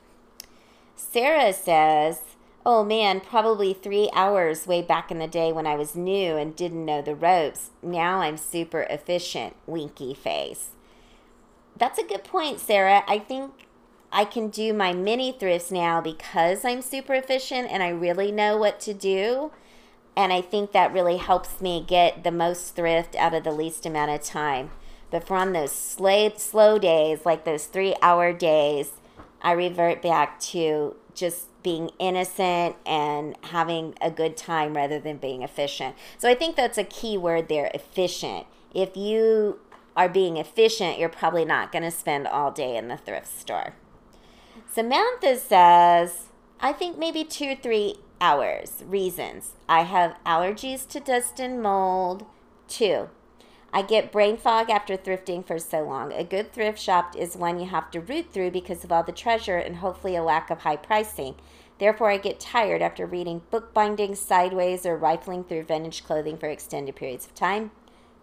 Sarah 0.97 1.52
says, 1.52 2.21
Oh 2.68 2.82
man, 2.82 3.20
probably 3.20 3.73
three 3.73 4.11
hours 4.12 4.66
way 4.66 4.82
back 4.82 5.12
in 5.12 5.20
the 5.20 5.28
day 5.28 5.52
when 5.52 5.68
I 5.68 5.76
was 5.76 5.94
new 5.94 6.37
and 6.37 6.56
didn't 6.56 6.85
know 6.85 7.00
the 7.00 7.14
ropes. 7.14 7.70
Now 7.80 8.23
I'm 8.23 8.37
super 8.37 8.88
efficient. 8.90 9.54
Winky 9.68 10.14
face. 10.14 10.70
That's 11.76 12.00
a 12.00 12.04
good 12.04 12.25
point, 12.25 12.58
Sarah. 12.58 13.04
I 13.06 13.20
think 13.20 13.52
I 14.11 14.25
can 14.25 14.49
do 14.49 14.73
my 14.73 14.92
mini 14.92 15.30
thrifts 15.30 15.70
now 15.70 16.00
because 16.00 16.64
I'm 16.64 16.82
super 16.82 17.14
efficient 17.14 17.70
and 17.70 17.85
I 17.85 17.88
really 17.90 18.32
know 18.32 18.56
what 18.56 18.80
to 18.80 18.92
do. 18.92 19.52
And 20.16 20.32
I 20.32 20.40
think 20.40 20.73
that 20.73 20.92
really 20.92 21.18
helps 21.18 21.61
me 21.61 21.85
get 21.87 22.25
the 22.25 22.32
most 22.32 22.75
thrift 22.75 23.14
out 23.14 23.32
of 23.32 23.44
the 23.44 23.52
least 23.52 23.87
amount 23.87 24.11
of 24.11 24.25
time. 24.25 24.70
But 25.12 25.25
for 25.25 25.37
on 25.37 25.52
those 25.52 25.70
slow, 25.70 26.32
slow 26.37 26.80
days, 26.80 27.25
like 27.25 27.44
those 27.44 27.66
three 27.66 27.94
hour 28.02 28.32
days, 28.32 28.90
I 29.40 29.52
revert 29.52 30.02
back 30.02 30.40
to 30.40 30.96
just 31.16 31.46
being 31.62 31.90
innocent 31.99 32.76
and 32.87 33.37
having 33.44 33.94
a 34.00 34.11
good 34.11 34.37
time 34.37 34.76
rather 34.76 35.00
than 35.00 35.16
being 35.16 35.42
efficient. 35.42 35.96
So 36.18 36.28
I 36.28 36.35
think 36.35 36.54
that's 36.54 36.78
a 36.78 36.85
key 36.85 37.18
word 37.18 37.49
there 37.49 37.70
efficient. 37.75 38.46
If 38.73 38.96
you 38.96 39.58
are 39.96 40.08
being 40.08 40.37
efficient, 40.37 40.99
you're 40.99 41.08
probably 41.08 41.44
not 41.44 41.73
going 41.73 41.82
to 41.82 41.90
spend 41.90 42.28
all 42.28 42.52
day 42.52 42.76
in 42.76 42.88
the 42.88 42.96
thrift 42.96 43.26
store. 43.26 43.75
Samantha 44.70 45.38
says, 45.38 46.26
I 46.61 46.73
think 46.73 46.99
maybe 46.99 47.25
two 47.25 47.52
or 47.52 47.56
three 47.56 47.96
hours. 48.20 48.85
Reasons 48.87 49.52
I 49.68 49.82
have 49.82 50.16
allergies 50.25 50.87
to 50.88 51.00
dust 51.00 51.40
and 51.40 51.62
mold. 51.62 52.26
Two, 52.68 53.08
I 53.76 53.83
get 53.83 54.11
brain 54.11 54.38
fog 54.38 54.71
after 54.71 54.97
thrifting 54.97 55.47
for 55.47 55.59
so 55.59 55.83
long. 55.83 56.11
A 56.11 56.25
good 56.25 56.50
thrift 56.50 56.78
shop 56.78 57.14
is 57.14 57.37
one 57.37 57.61
you 57.61 57.66
have 57.66 57.90
to 57.90 58.00
root 58.00 58.33
through 58.33 58.52
because 58.52 58.85
of 58.85 58.90
all 58.90 59.02
the 59.02 59.12
treasure 59.12 59.59
and 59.59 59.76
hopefully 59.76 60.16
a 60.16 60.23
lack 60.23 60.49
of 60.49 60.61
high 60.61 60.76
pricing. 60.76 61.35
Therefore, 61.78 62.11
I 62.11 62.16
get 62.16 62.40
tired 62.40 62.80
after 62.80 63.04
reading 63.04 63.42
bookbindings 63.50 64.18
sideways 64.18 64.87
or 64.87 64.97
rifling 64.97 65.45
through 65.45 65.64
vintage 65.64 66.04
clothing 66.04 66.38
for 66.38 66.49
extended 66.49 66.97
periods 66.97 67.26
of 67.26 67.35
time. 67.35 67.71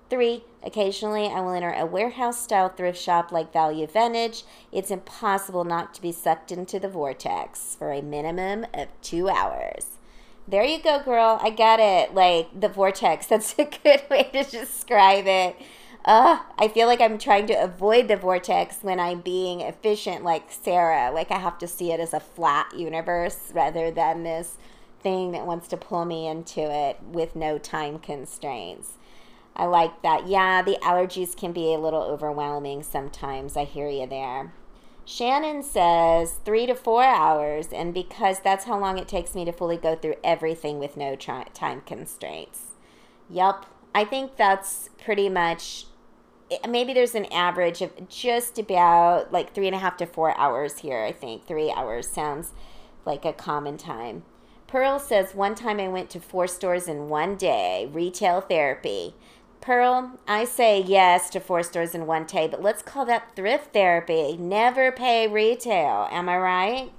Three, 0.09 0.43
occasionally 0.63 1.27
I 1.27 1.39
will 1.41 1.53
enter 1.53 1.71
a 1.71 1.85
warehouse 1.85 2.41
style 2.41 2.69
thrift 2.69 2.99
shop 2.99 3.31
like 3.31 3.53
Value 3.53 3.85
Village. 3.85 4.45
It's 4.71 4.89
impossible 4.89 5.65
not 5.65 5.93
to 5.93 6.01
be 6.01 6.11
sucked 6.11 6.51
into 6.51 6.79
the 6.79 6.89
vortex 6.89 7.75
for 7.77 7.91
a 7.91 8.01
minimum 8.01 8.65
of 8.73 8.87
two 9.03 9.29
hours. 9.29 9.99
There 10.47 10.63
you 10.63 10.81
go, 10.81 11.01
girl. 11.01 11.39
I 11.41 11.49
got 11.49 11.79
it. 11.79 12.13
Like 12.13 12.59
the 12.59 12.69
vortex. 12.69 13.25
That's 13.27 13.55
a 13.57 13.65
good 13.65 14.03
way 14.09 14.29
to 14.33 14.43
describe 14.43 15.25
it. 15.27 15.55
Uh, 16.05 16.39
I 16.57 16.67
feel 16.67 16.87
like 16.87 16.99
I'm 16.99 17.17
trying 17.17 17.47
to 17.47 17.53
avoid 17.53 18.09
the 18.09 18.17
vortex 18.17 18.79
when 18.81 18.99
I'm 18.99 19.21
being 19.21 19.61
efficient, 19.61 20.23
like 20.23 20.51
Sarah. 20.51 21.11
Like 21.11 21.31
I 21.31 21.39
have 21.39 21.57
to 21.59 21.67
see 21.67 21.93
it 21.93 21.99
as 21.99 22.13
a 22.13 22.19
flat 22.19 22.77
universe 22.77 23.51
rather 23.53 23.89
than 23.89 24.23
this 24.23 24.57
thing 25.01 25.31
that 25.31 25.45
wants 25.45 25.67
to 25.69 25.77
pull 25.77 26.03
me 26.03 26.27
into 26.27 26.61
it 26.61 26.99
with 27.03 27.35
no 27.35 27.57
time 27.57 27.99
constraints. 27.99 28.93
I 29.55 29.65
like 29.65 30.01
that. 30.01 30.27
Yeah, 30.27 30.61
the 30.61 30.77
allergies 30.81 31.37
can 31.37 31.53
be 31.53 31.73
a 31.73 31.79
little 31.79 32.01
overwhelming 32.01 32.83
sometimes. 32.83 33.55
I 33.55 33.63
hear 33.63 33.87
you 33.87 34.07
there. 34.07 34.51
Shannon 35.05 35.63
says 35.63 36.35
three 36.45 36.65
to 36.65 36.75
four 36.75 37.03
hours, 37.03 37.67
and 37.73 37.93
because 37.93 38.39
that's 38.39 38.65
how 38.65 38.79
long 38.79 38.97
it 38.97 39.07
takes 39.07 39.35
me 39.35 39.43
to 39.45 39.51
fully 39.51 39.77
go 39.77 39.95
through 39.95 40.15
everything 40.23 40.79
with 40.79 40.95
no 40.95 41.15
tri- 41.15 41.47
time 41.53 41.81
constraints. 41.81 42.71
Yup, 43.29 43.65
I 43.93 44.05
think 44.05 44.37
that's 44.37 44.89
pretty 45.03 45.29
much. 45.29 45.87
Eh, 46.49 46.67
maybe 46.67 46.93
there's 46.93 47.15
an 47.15 47.25
average 47.25 47.81
of 47.81 48.07
just 48.07 48.57
about 48.57 49.31
like 49.31 49.53
three 49.53 49.67
and 49.67 49.75
a 49.75 49.79
half 49.79 49.97
to 49.97 50.05
four 50.05 50.37
hours 50.37 50.79
here. 50.79 51.03
I 51.03 51.11
think 51.11 51.45
three 51.45 51.71
hours 51.71 52.07
sounds 52.07 52.53
like 53.05 53.25
a 53.25 53.33
common 53.33 53.77
time. 53.77 54.23
Pearl 54.67 54.97
says 54.99 55.35
one 55.35 55.53
time 55.53 55.79
I 55.79 55.87
went 55.87 56.09
to 56.11 56.19
four 56.19 56.47
stores 56.47 56.87
in 56.87 57.09
one 57.09 57.35
day, 57.35 57.89
retail 57.91 58.41
therapy. 58.41 59.15
Pearl, 59.63 60.19
I 60.27 60.43
say 60.43 60.81
yes 60.81 61.29
to 61.29 61.39
four 61.39 61.63
stores 61.63 61.95
in 61.95 62.05
one 62.05 62.25
day, 62.25 62.49
but 62.49 62.61
let's 62.61 62.81
call 62.81 63.05
that 63.05 63.33
thrift 63.33 63.71
therapy. 63.71 64.35
Never 64.35 64.91
pay 64.91 65.25
retail. 65.25 66.09
Am 66.11 66.27
I 66.27 66.37
right? 66.37 66.91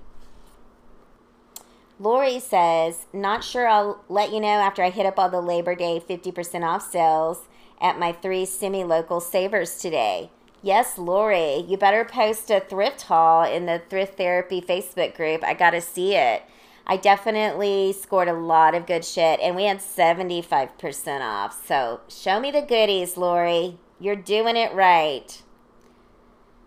Lori 2.01 2.41
says, 2.41 3.05
not 3.13 3.45
sure 3.45 3.69
I'll 3.69 4.03
let 4.09 4.33
you 4.33 4.41
know 4.41 4.47
after 4.47 4.83
I 4.83 4.89
hit 4.89 5.05
up 5.05 5.19
all 5.19 5.29
the 5.29 5.43
Labor 5.43 5.75
Day 5.75 6.03
50% 6.09 6.65
off 6.65 6.91
sales 6.91 7.49
at 7.83 7.99
my 7.99 8.13
three 8.13 8.47
semi 8.47 8.83
local 8.83 9.21
savers 9.21 9.77
today. 9.77 10.31
Yes, 10.63 10.97
Lori, 10.97 11.57
you 11.69 11.77
better 11.77 12.07
post 12.07 12.51
a 12.51 12.61
thrift 12.61 13.03
haul 13.03 13.45
in 13.45 13.67
the 13.67 13.83
Thrift 13.91 14.17
Therapy 14.17 14.63
Facebook 14.63 15.15
group. 15.15 15.45
I 15.45 15.53
got 15.53 15.73
to 15.73 15.83
see 15.83 16.15
it. 16.15 16.43
I 16.87 16.97
definitely 16.99 17.95
scored 17.99 18.29
a 18.29 18.35
lot 18.35 18.75
of 18.75 18.87
good 18.87 19.05
shit, 19.05 19.41
and 19.41 19.57
we 19.57 19.65
had 19.65 19.79
75% 19.79 21.21
off. 21.21 21.67
So 21.67 22.01
show 22.09 22.39
me 22.41 22.51
the 22.51 22.61
goodies, 22.61 23.17
Lori. 23.17 23.79
You're 23.99 24.17
doing 24.17 24.57
it 24.57 24.75
right. 24.75 25.41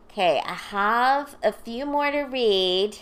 Okay, 0.09 0.41
I 0.43 0.53
have 0.53 1.35
a 1.43 1.51
few 1.51 1.85
more 1.85 2.09
to 2.09 2.23
read. 2.23 2.97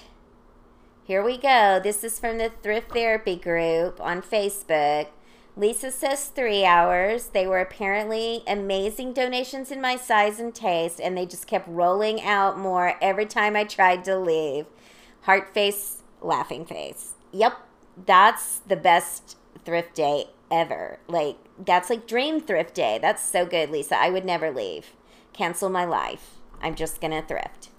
Here 1.06 1.23
we 1.23 1.38
go. 1.38 1.80
This 1.82 2.04
is 2.04 2.19
from 2.19 2.38
the 2.38 2.51
Thrift 2.62 2.91
Therapy 2.91 3.38
group 3.38 4.01
on 4.01 4.21
Facebook. 4.21 5.08
Lisa 5.56 5.91
says 5.91 6.25
three 6.25 6.65
hours. 6.65 7.28
They 7.28 7.47
were 7.47 7.62
apparently 7.62 8.43
amazing 8.45 9.13
donations 9.13 9.71
in 9.71 9.80
my 9.80 9.95
size 9.95 10.39
and 10.39 10.54
taste, 10.54 10.99
and 10.99 11.17
they 11.17 11.25
just 11.25 11.47
kept 11.47 11.69
rolling 11.69 12.21
out 12.21 12.60
more 12.60 12.95
every 13.01 13.25
time 13.25 13.56
I 13.56 13.63
tried 13.63 14.04
to 14.06 14.17
leave. 14.17 14.65
Heart 15.21 15.54
face 15.54 16.01
laughing 16.26 16.66
face. 16.66 17.14
Yep, 17.32 17.58
that's 18.06 18.60
the 18.60 18.76
best 18.76 19.38
thrift 19.64 19.96
day 19.96 20.26
ever. 20.52 21.00
Like, 21.08 21.38
that's 21.64 21.90
like 21.90 22.08
dream 22.08 22.42
thrift 22.42 22.76
day. 22.76 23.00
That's 23.02 23.24
so 23.24 23.46
good, 23.46 23.70
Lisa. 23.70 23.98
I 23.98 24.10
would 24.10 24.26
never 24.26 24.52
leave. 24.52 24.94
Cancel 25.34 25.70
my 25.70 25.86
life. 25.86 26.36
I'm 26.62 26.76
just 26.76 27.02
going 27.02 27.12
to 27.12 27.22
thrift. 27.22 27.70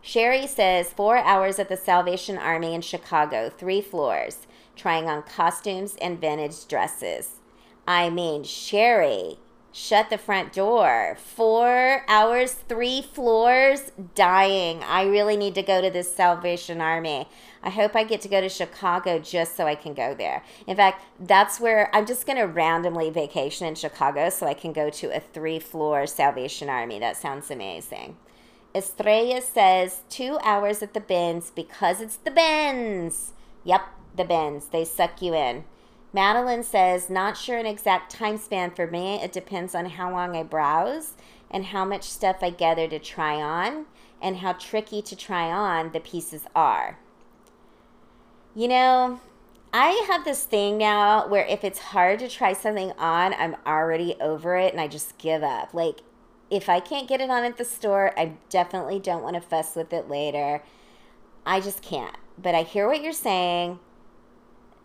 Sherry 0.00 0.46
says 0.46 0.92
four 0.92 1.18
hours 1.18 1.58
at 1.58 1.68
the 1.68 1.76
Salvation 1.76 2.38
Army 2.38 2.74
in 2.74 2.80
Chicago, 2.80 3.50
three 3.50 3.80
floors, 3.80 4.46
trying 4.76 5.08
on 5.08 5.22
costumes 5.22 5.96
and 6.00 6.20
vintage 6.20 6.66
dresses. 6.68 7.40
I 7.88 8.10
mean, 8.10 8.44
Sherry, 8.44 9.38
shut 9.76 10.08
the 10.08 10.16
front 10.16 10.54
door. 10.54 11.18
Four 11.20 12.02
hours, 12.08 12.54
three 12.54 13.02
floors, 13.02 13.92
dying. 14.14 14.82
I 14.82 15.04
really 15.04 15.36
need 15.36 15.54
to 15.56 15.62
go 15.62 15.82
to 15.82 15.90
this 15.90 16.14
Salvation 16.16 16.80
Army. 16.80 17.28
I 17.62 17.68
hope 17.68 17.94
I 17.94 18.04
get 18.04 18.22
to 18.22 18.28
go 18.28 18.40
to 18.40 18.48
Chicago 18.48 19.18
just 19.18 19.54
so 19.54 19.66
I 19.66 19.74
can 19.74 19.92
go 19.92 20.14
there. 20.14 20.42
In 20.66 20.76
fact, 20.76 21.04
that's 21.20 21.60
where 21.60 21.94
I'm 21.94 22.06
just 22.06 22.26
going 22.26 22.38
to 22.38 22.46
randomly 22.46 23.10
vacation 23.10 23.66
in 23.66 23.74
Chicago 23.74 24.30
so 24.30 24.46
I 24.46 24.54
can 24.54 24.72
go 24.72 24.88
to 24.88 25.14
a 25.14 25.20
three 25.20 25.58
floor 25.58 26.06
Salvation 26.06 26.70
Army. 26.70 26.98
That 26.98 27.18
sounds 27.18 27.50
amazing. 27.50 28.16
Estrella 28.74 29.42
says 29.42 30.00
two 30.08 30.38
hours 30.42 30.82
at 30.82 30.94
the 30.94 31.00
bins 31.00 31.52
because 31.54 32.00
it's 32.00 32.16
the 32.16 32.30
bins. 32.30 33.32
Yep, 33.64 33.82
the 34.16 34.24
bins. 34.24 34.68
They 34.68 34.86
suck 34.86 35.20
you 35.20 35.34
in. 35.34 35.64
Madeline 36.16 36.62
says, 36.62 37.10
not 37.10 37.36
sure 37.36 37.58
an 37.58 37.66
exact 37.66 38.10
time 38.10 38.38
span 38.38 38.70
for 38.70 38.86
me. 38.86 39.22
It 39.22 39.32
depends 39.32 39.74
on 39.74 39.84
how 39.84 40.10
long 40.10 40.34
I 40.34 40.44
browse 40.44 41.12
and 41.50 41.66
how 41.66 41.84
much 41.84 42.04
stuff 42.04 42.38
I 42.40 42.48
gather 42.48 42.88
to 42.88 42.98
try 42.98 43.34
on 43.34 43.84
and 44.22 44.38
how 44.38 44.54
tricky 44.54 45.02
to 45.02 45.14
try 45.14 45.52
on 45.52 45.92
the 45.92 46.00
pieces 46.00 46.46
are. 46.54 46.98
You 48.54 48.66
know, 48.66 49.20
I 49.74 50.06
have 50.08 50.24
this 50.24 50.44
thing 50.44 50.78
now 50.78 51.28
where 51.28 51.44
if 51.44 51.62
it's 51.62 51.80
hard 51.80 52.20
to 52.20 52.28
try 52.28 52.54
something 52.54 52.92
on, 52.92 53.34
I'm 53.34 53.54
already 53.66 54.16
over 54.18 54.56
it 54.56 54.72
and 54.72 54.80
I 54.80 54.88
just 54.88 55.18
give 55.18 55.42
up. 55.42 55.74
Like, 55.74 56.00
if 56.50 56.70
I 56.70 56.80
can't 56.80 57.06
get 57.08 57.20
it 57.20 57.28
on 57.28 57.44
at 57.44 57.58
the 57.58 57.64
store, 57.66 58.18
I 58.18 58.32
definitely 58.48 59.00
don't 59.00 59.22
want 59.22 59.34
to 59.34 59.42
fuss 59.42 59.76
with 59.76 59.92
it 59.92 60.08
later. 60.08 60.62
I 61.44 61.60
just 61.60 61.82
can't. 61.82 62.16
But 62.38 62.54
I 62.54 62.62
hear 62.62 62.88
what 62.88 63.02
you're 63.02 63.12
saying. 63.12 63.80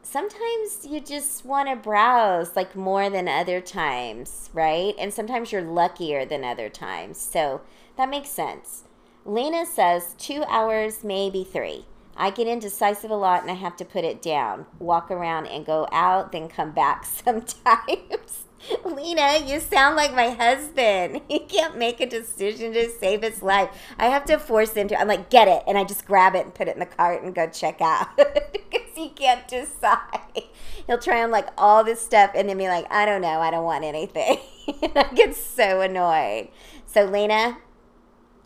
Sometimes 0.04 0.86
you 0.86 1.00
just 1.00 1.46
want 1.46 1.70
to 1.70 1.76
browse 1.76 2.56
like 2.56 2.76
more 2.76 3.10
than 3.10 3.28
other 3.28 3.62
times, 3.62 4.50
right? 4.54 4.94
And 4.98 5.14
sometimes 5.14 5.52
you're 5.52 5.62
luckier 5.62 6.26
than 6.26 6.44
other 6.44 6.70
times. 6.70 7.20
So 7.20 7.62
that 7.98 8.10
makes 8.10 8.30
sense. 8.30 8.84
Lena 9.26 9.66
says 9.66 10.16
two 10.18 10.44
hours, 10.46 11.04
maybe 11.04 11.44
three. 11.44 11.86
I 12.18 12.32
get 12.32 12.48
indecisive 12.48 13.12
a 13.12 13.16
lot 13.16 13.42
and 13.42 13.52
I 13.52 13.56
have 13.56 13.78
to 13.78 13.86
put 13.86 14.04
it 14.04 14.22
down, 14.22 14.66
walk 14.80 15.12
around 15.12 15.48
and 15.48 15.66
go 15.66 15.88
out, 15.92 16.32
then 16.32 16.50
come 16.50 16.72
back 16.72 17.06
sometimes. 17.26 18.46
Lena, 18.86 19.40
you 19.46 19.60
sound 19.60 19.96
like 19.96 20.14
my 20.14 20.30
husband. 20.30 21.22
He 21.32 21.40
can't 21.40 21.78
make 21.78 22.02
a 22.02 22.06
decision 22.06 22.74
to 22.74 22.90
save 22.90 23.22
his 23.22 23.42
life. 23.42 23.70
I 23.98 24.08
have 24.08 24.26
to 24.26 24.38
force 24.38 24.74
him 24.74 24.88
to. 24.90 25.00
I'm 25.00 25.08
like, 25.08 25.30
get 25.30 25.48
it. 25.48 25.64
And 25.66 25.78
I 25.78 25.84
just 25.86 26.06
grab 26.06 26.36
it 26.36 26.44
and 26.46 26.54
put 26.54 26.68
it 26.68 26.74
in 26.74 26.80
the 26.80 26.86
cart 26.86 27.24
and 27.24 27.34
go 27.34 27.48
check 27.50 27.80
out 27.80 28.10
because 28.18 28.88
he 28.96 29.10
can't 29.10 29.48
decide. 29.48 30.44
He'll 30.88 30.98
try 30.98 31.24
on 31.24 31.32
like 31.32 31.48
all 31.58 31.84
this 31.84 32.02
stuff 32.02 32.32
and 32.36 32.50
then 32.50 32.58
be 32.58 32.68
like, 32.68 32.92
I 32.92 33.06
don't 33.06 33.22
know. 33.22 33.40
I 33.40 33.50
don't 33.50 33.64
want 33.64 33.86
anything. 33.86 34.40
and 34.82 34.92
I 34.98 35.14
get 35.14 35.36
so 35.36 35.82
annoyed. 35.82 36.50
So, 36.86 37.06
Lena, 37.06 37.58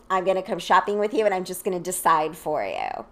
I'm 0.09 0.23
going 0.23 0.37
to 0.37 0.43
come 0.43 0.59
shopping 0.59 0.99
with 0.99 1.13
you 1.13 1.25
and 1.25 1.33
I'm 1.33 1.45
just 1.45 1.63
going 1.63 1.77
to 1.77 1.83
decide 1.83 2.37
for 2.37 2.63
you. 2.63 3.05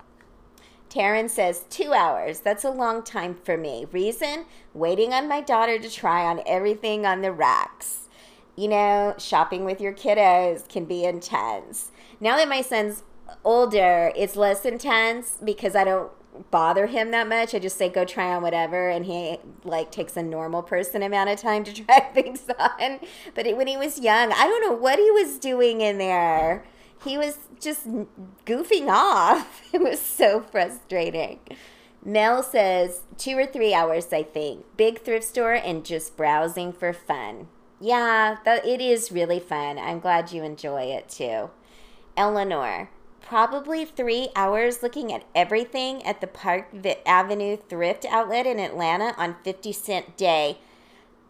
Taryn 0.93 1.27
says, 1.27 1.65
two 1.71 1.91
hours. 1.93 2.41
That's 2.41 2.63
a 2.63 2.69
long 2.69 3.03
time 3.03 3.33
for 3.33 3.57
me. 3.57 3.87
Reason? 3.91 4.45
Waiting 4.75 5.11
on 5.11 5.27
my 5.27 5.41
daughter 5.41 5.79
to 5.79 5.89
try 5.89 6.23
on 6.23 6.41
everything 6.45 7.03
on 7.05 7.21
the 7.21 7.31
racks. 7.31 8.09
You 8.55 8.67
know, 8.67 9.15
shopping 9.17 9.65
with 9.65 9.81
your 9.81 9.93
kiddos 9.93 10.69
can 10.69 10.85
be 10.85 11.03
intense. 11.03 11.91
Now 12.19 12.37
that 12.37 12.47
my 12.47 12.61
son's 12.61 13.01
older, 13.43 14.11
it's 14.15 14.35
less 14.35 14.65
intense 14.65 15.39
because 15.43 15.75
I 15.75 15.83
don't 15.83 16.11
bother 16.51 16.85
him 16.85 17.09
that 17.09 17.27
much. 17.27 17.55
I 17.55 17.59
just 17.59 17.77
say 17.77 17.89
go 17.89 18.05
try 18.05 18.35
on 18.35 18.43
whatever, 18.43 18.89
and 18.89 19.05
he 19.05 19.37
like 19.63 19.91
takes 19.91 20.15
a 20.15 20.21
normal 20.21 20.61
person 20.61 21.01
amount 21.01 21.31
of 21.31 21.39
time 21.39 21.63
to 21.63 21.73
try 21.85 22.01
things 22.01 22.43
on. 22.59 22.99
But 23.33 23.47
when 23.57 23.65
he 23.65 23.77
was 23.77 23.99
young, 23.99 24.31
I 24.31 24.45
don't 24.45 24.61
know 24.61 24.77
what 24.77 24.99
he 24.99 25.09
was 25.09 25.39
doing 25.39 25.81
in 25.81 25.97
there 25.97 26.63
he 27.03 27.17
was 27.17 27.37
just 27.59 27.87
goofing 28.45 28.89
off. 28.89 29.61
It 29.73 29.81
was 29.81 29.99
so 29.99 30.39
frustrating. 30.39 31.39
Mel 32.05 32.43
says 32.43 33.01
two 33.17 33.37
or 33.37 33.45
three 33.45 33.73
hours, 33.73 34.11
I 34.13 34.23
think. 34.23 34.65
Big 34.77 35.01
thrift 35.01 35.25
store 35.25 35.53
and 35.53 35.85
just 35.85 36.15
browsing 36.15 36.73
for 36.73 36.93
fun. 36.93 37.47
Yeah, 37.79 38.37
that, 38.45 38.65
it 38.65 38.81
is 38.81 39.11
really 39.11 39.39
fun. 39.39 39.77
I'm 39.77 39.99
glad 39.99 40.31
you 40.31 40.43
enjoy 40.43 40.83
it 40.83 41.09
too. 41.09 41.49
Eleanor, 42.15 42.89
probably 43.21 43.83
three 43.83 44.29
hours 44.35 44.83
looking 44.83 45.11
at 45.11 45.25
everything 45.33 46.05
at 46.05 46.21
the 46.21 46.27
Park 46.27 46.67
Avenue 47.05 47.57
thrift 47.57 48.05
outlet 48.05 48.45
in 48.45 48.59
Atlanta 48.59 49.15
on 49.17 49.37
50 49.43 49.71
cent 49.71 50.15
day. 50.17 50.59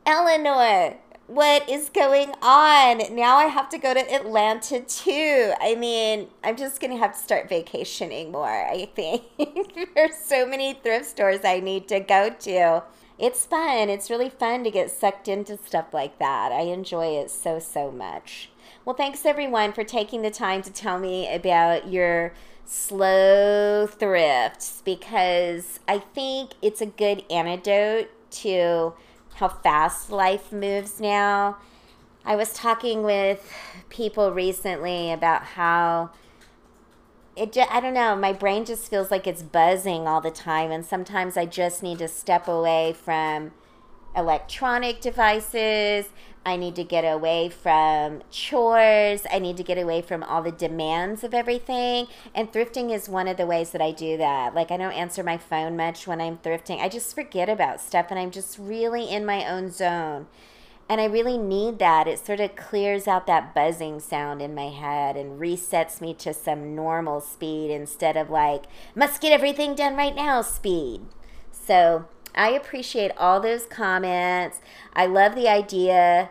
Eleanor, 0.05 0.97
what 1.33 1.67
is 1.67 1.89
going 1.89 2.31
on? 2.43 3.15
Now 3.15 3.37
I 3.37 3.45
have 3.45 3.67
to 3.69 3.79
go 3.79 3.93
to 3.93 4.13
Atlanta 4.13 4.81
too. 4.81 5.53
I 5.59 5.73
mean, 5.73 6.27
I'm 6.43 6.55
just 6.55 6.79
going 6.79 6.91
to 6.91 6.97
have 6.97 7.13
to 7.13 7.19
start 7.19 7.49
vacationing 7.49 8.31
more, 8.31 8.47
I 8.47 8.87
think. 8.93 9.23
There's 9.95 10.15
so 10.15 10.45
many 10.45 10.73
thrift 10.73 11.07
stores 11.07 11.39
I 11.43 11.59
need 11.59 11.87
to 11.87 11.99
go 11.99 12.29
to. 12.29 12.83
It's 13.17 13.45
fun. 13.47 13.89
It's 13.89 14.11
really 14.11 14.29
fun 14.29 14.63
to 14.63 14.69
get 14.69 14.91
sucked 14.91 15.27
into 15.27 15.57
stuff 15.57 15.91
like 15.91 16.19
that. 16.19 16.51
I 16.51 16.61
enjoy 16.61 17.17
it 17.17 17.31
so, 17.31 17.57
so 17.57 17.89
much. 17.89 18.49
Well, 18.85 18.95
thanks 18.95 19.25
everyone 19.25 19.73
for 19.73 19.83
taking 19.83 20.21
the 20.21 20.31
time 20.31 20.61
to 20.61 20.71
tell 20.71 20.99
me 20.99 21.33
about 21.33 21.91
your 21.91 22.33
slow 22.65 23.87
thrifts 23.87 24.83
because 24.85 25.79
I 25.87 25.97
think 25.97 26.51
it's 26.61 26.81
a 26.81 26.85
good 26.85 27.23
antidote 27.31 28.09
to 28.31 28.93
how 29.35 29.49
fast 29.49 30.11
life 30.11 30.51
moves 30.51 30.99
now. 30.99 31.57
I 32.25 32.35
was 32.35 32.53
talking 32.53 33.03
with 33.03 33.51
people 33.89 34.31
recently 34.31 35.11
about 35.11 35.43
how 35.43 36.11
it 37.35 37.51
just, 37.51 37.71
I 37.71 37.79
don't 37.79 37.93
know, 37.93 38.15
my 38.15 38.31
brain 38.31 38.63
just 38.63 38.89
feels 38.89 39.11
like 39.11 39.27
it's 39.27 39.43
buzzing 39.43 40.07
all 40.07 40.21
the 40.21 40.31
time 40.31 40.71
and 40.71 40.85
sometimes 40.85 41.35
I 41.35 41.45
just 41.45 41.83
need 41.83 41.97
to 41.99 42.07
step 42.07 42.47
away 42.47 42.93
from 42.93 43.51
electronic 44.15 45.01
devices. 45.01 46.09
I 46.45 46.57
need 46.57 46.75
to 46.75 46.83
get 46.83 47.03
away 47.03 47.49
from 47.49 48.21
chores. 48.29 49.23
I 49.31 49.39
need 49.39 49.55
to 49.57 49.63
get 49.63 49.77
away 49.77 50.01
from 50.01 50.23
all 50.23 50.41
the 50.41 50.51
demands 50.51 51.23
of 51.23 51.33
everything. 51.33 52.07
And 52.35 52.51
thrifting 52.51 52.93
is 52.93 53.07
one 53.07 53.29
of 53.29 53.37
the 53.37 53.45
ways 53.45 53.71
that 53.71 53.81
I 53.81 53.91
do 53.91 54.17
that. 54.17 54.53
Like, 54.53 54.69
I 54.69 54.77
don't 54.77 54.91
answer 54.91 55.23
my 55.23 55.37
phone 55.37 55.77
much 55.77 56.05
when 56.05 56.19
I'm 56.19 56.37
thrifting. 56.37 56.81
I 56.81 56.89
just 56.89 57.15
forget 57.15 57.47
about 57.47 57.79
stuff 57.79 58.07
and 58.09 58.19
I'm 58.19 58.31
just 58.31 58.57
really 58.57 59.09
in 59.09 59.25
my 59.25 59.49
own 59.49 59.71
zone. 59.71 60.27
And 60.89 60.99
I 60.99 61.05
really 61.05 61.37
need 61.37 61.79
that. 61.79 62.09
It 62.09 62.19
sort 62.19 62.41
of 62.41 62.57
clears 62.57 63.07
out 63.07 63.25
that 63.27 63.55
buzzing 63.55 64.01
sound 64.01 64.41
in 64.41 64.53
my 64.53 64.67
head 64.67 65.15
and 65.15 65.39
resets 65.39 66.01
me 66.01 66.13
to 66.15 66.33
some 66.33 66.75
normal 66.75 67.21
speed 67.21 67.71
instead 67.71 68.17
of 68.17 68.29
like, 68.29 68.65
must 68.93 69.21
get 69.21 69.31
everything 69.31 69.75
done 69.75 69.95
right 69.95 70.13
now 70.13 70.41
speed. 70.41 71.01
So, 71.51 72.05
I 72.35 72.49
appreciate 72.49 73.11
all 73.17 73.39
those 73.39 73.65
comments. 73.65 74.59
I 74.93 75.05
love 75.05 75.35
the 75.35 75.47
idea 75.47 76.29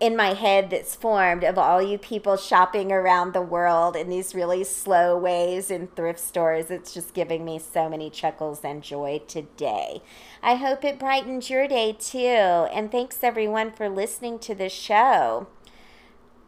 in 0.00 0.16
my 0.16 0.34
head 0.34 0.70
that's 0.70 0.94
formed 0.94 1.42
of 1.42 1.58
all 1.58 1.82
you 1.82 1.98
people 1.98 2.36
shopping 2.36 2.92
around 2.92 3.32
the 3.32 3.42
world 3.42 3.96
in 3.96 4.08
these 4.08 4.34
really 4.34 4.62
slow 4.62 5.18
ways 5.18 5.70
in 5.70 5.88
thrift 5.88 6.20
stores. 6.20 6.70
It's 6.70 6.94
just 6.94 7.14
giving 7.14 7.44
me 7.44 7.58
so 7.58 7.88
many 7.88 8.08
chuckles 8.08 8.60
and 8.62 8.82
joy 8.82 9.22
today. 9.26 10.02
I 10.40 10.54
hope 10.54 10.84
it 10.84 11.00
brightens 11.00 11.50
your 11.50 11.66
day 11.66 11.96
too. 11.98 12.18
And 12.18 12.92
thanks 12.92 13.24
everyone 13.24 13.72
for 13.72 13.88
listening 13.88 14.38
to 14.40 14.54
the 14.54 14.68
show. 14.68 15.48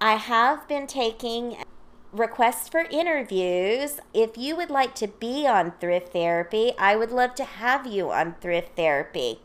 I 0.00 0.14
have 0.14 0.68
been 0.68 0.86
taking 0.86 1.56
requests 2.12 2.68
for 2.68 2.80
interviews. 2.90 4.00
If 4.12 4.36
you 4.36 4.56
would 4.56 4.70
like 4.70 4.94
to 4.96 5.08
be 5.08 5.46
on 5.46 5.72
Thrift 5.80 6.12
Therapy, 6.12 6.72
I 6.78 6.96
would 6.96 7.10
love 7.10 7.34
to 7.36 7.44
have 7.44 7.86
you 7.86 8.10
on 8.10 8.34
Thrift 8.40 8.76
Therapy. 8.76 9.40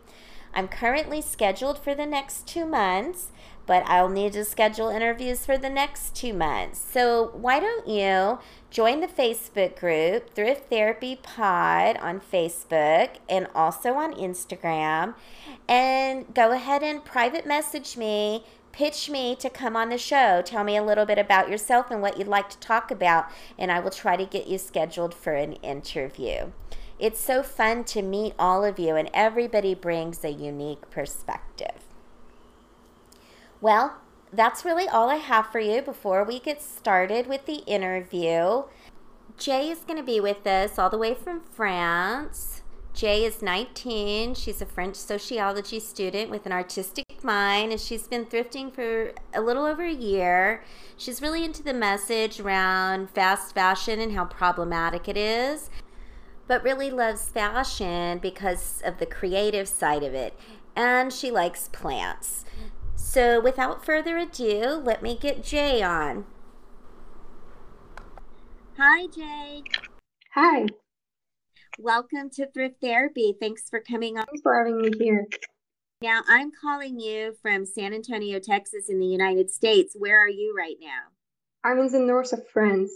I'm 0.54 0.68
currently 0.68 1.22
scheduled 1.22 1.78
for 1.78 1.94
the 1.94 2.06
next 2.06 2.48
two 2.48 2.66
months, 2.66 3.32
but 3.66 3.84
I'll 3.88 4.10
need 4.10 4.34
to 4.34 4.46
schedule 4.46 4.90
interviews 4.90 5.46
for 5.46 5.58
the 5.58 5.70
next 5.70 6.16
two 6.16 6.34
months. 6.34 6.80
So 6.80 7.32
why 7.34 7.60
don't 7.60 7.88
you 7.88 8.40
join 8.70 9.02
the 9.02 9.08
Facebook 9.08 9.80
group, 9.80 10.34
Thrift 10.34 10.70
Therapy 10.70 11.18
Pod 11.22 11.98
on 11.98 12.22
Facebook 12.22 13.18
and 13.28 13.48
also 13.54 13.96
on 13.96 14.14
Instagram, 14.14 15.16
and 15.68 16.34
go 16.34 16.52
ahead 16.52 16.84
and 16.84 17.04
private 17.04 17.46
message 17.46 17.98
me 17.98 18.44
pitch 18.76 19.10
me 19.10 19.38
to 19.38 19.50
come 19.50 19.78
on 19.78 19.88
the 19.88 19.98
show. 19.98 20.42
Tell 20.42 20.66
me 20.66 20.76
a 20.76 20.84
little 20.84 21.06
bit 21.06 21.18
about 21.18 21.50
yourself 21.50 21.90
and 21.90 22.02
what 22.02 22.18
you'd 22.18 22.28
like 22.28 22.50
to 22.50 22.60
talk 22.60 22.92
about, 22.92 23.32
and 23.58 23.72
I 23.72 23.80
will 23.80 23.90
try 23.90 24.18
to 24.18 24.26
get 24.26 24.48
you 24.48 24.58
scheduled 24.58 25.14
for 25.14 25.34
an 25.34 25.54
interview. 25.54 26.52
It's 27.00 27.20
so 27.20 27.42
fun 27.42 27.86
to 27.86 28.02
meet 28.02 28.34
all 28.38 28.66
of 28.66 28.78
you, 28.78 28.98
and 28.98 29.10
everybody 29.14 29.76
brings 29.76 30.26
a 30.26 30.30
unique 30.30 30.90
perspective. 30.90 31.86
Well, 33.62 33.96
that's 34.34 34.66
really 34.66 34.90
all 34.90 35.10
I 35.10 35.16
have 35.16 35.48
for 35.48 35.60
you 35.60 35.82
before 35.82 36.26
we 36.26 36.42
get 36.42 36.62
started 36.62 37.28
with 37.28 37.46
the 37.46 37.64
interview. 37.66 38.64
Jay 39.38 39.70
is 39.70 39.80
going 39.80 39.98
to 39.98 40.04
be 40.04 40.20
with 40.20 40.46
us 40.46 40.78
all 40.78 40.90
the 40.90 40.98
way 40.98 41.14
from 41.14 41.40
France. 41.40 42.55
Jay 42.96 43.26
is 43.26 43.42
19. 43.42 44.36
She's 44.36 44.62
a 44.62 44.66
French 44.66 44.96
sociology 44.96 45.82
student 45.82 46.32
with 46.32 46.46
an 46.46 46.54
artistic 46.54 47.22
mind, 47.26 47.74
and 47.74 47.82
she's 47.82 48.08
been 48.08 48.26
thrifting 48.26 48.74
for 48.74 49.12
a 49.34 49.42
little 49.42 49.66
over 49.66 49.84
a 49.84 49.92
year. 49.92 50.64
She's 50.96 51.22
really 51.22 51.44
into 51.44 51.62
the 51.62 51.74
message 51.74 52.40
around 52.40 53.10
fast 53.10 53.54
fashion 53.54 54.00
and 54.00 54.14
how 54.14 54.24
problematic 54.24 55.10
it 55.10 55.18
is, 55.18 55.70
but 56.48 56.64
really 56.64 56.90
loves 56.90 57.28
fashion 57.28 58.20
because 58.20 58.82
of 58.86 58.98
the 59.00 59.06
creative 59.06 59.68
side 59.68 60.04
of 60.04 60.14
it. 60.14 60.40
And 60.74 61.12
she 61.12 61.32
likes 61.32 61.68
plants. 61.68 62.46
So, 62.96 63.42
without 63.42 63.84
further 63.84 64.18
ado, 64.18 64.82
let 64.82 65.04
me 65.04 65.18
get 65.18 65.44
Jay 65.44 65.82
on. 65.82 66.26
Hi, 68.78 69.08
Jay. 69.08 69.64
Hi. 70.34 70.68
Welcome 71.80 72.30
to 72.36 72.48
Thrift 72.48 72.76
Therapy. 72.82 73.36
Thanks 73.38 73.70
for 73.70 73.82
coming 73.82 74.18
on. 74.18 74.26
Thanks 74.28 74.42
for 74.42 74.58
having 74.58 74.82
me 74.82 74.92
here. 74.98 75.28
Now, 76.02 76.22
I'm 76.30 76.50
calling 76.62 77.02
you 77.02 77.36
from 77.42 77.66
San 77.66 77.94
Antonio, 77.94 78.40
Texas, 78.40 78.88
in 78.88 78.98
the 78.98 79.06
United 79.06 79.52
States. 79.52 79.94
Where 79.98 80.24
are 80.24 80.30
you 80.30 80.56
right 80.58 80.78
now? 80.80 81.12
I'm 81.66 81.80
in 81.80 81.92
the 81.92 82.00
north 82.00 82.32
of 82.32 82.48
France. 82.48 82.92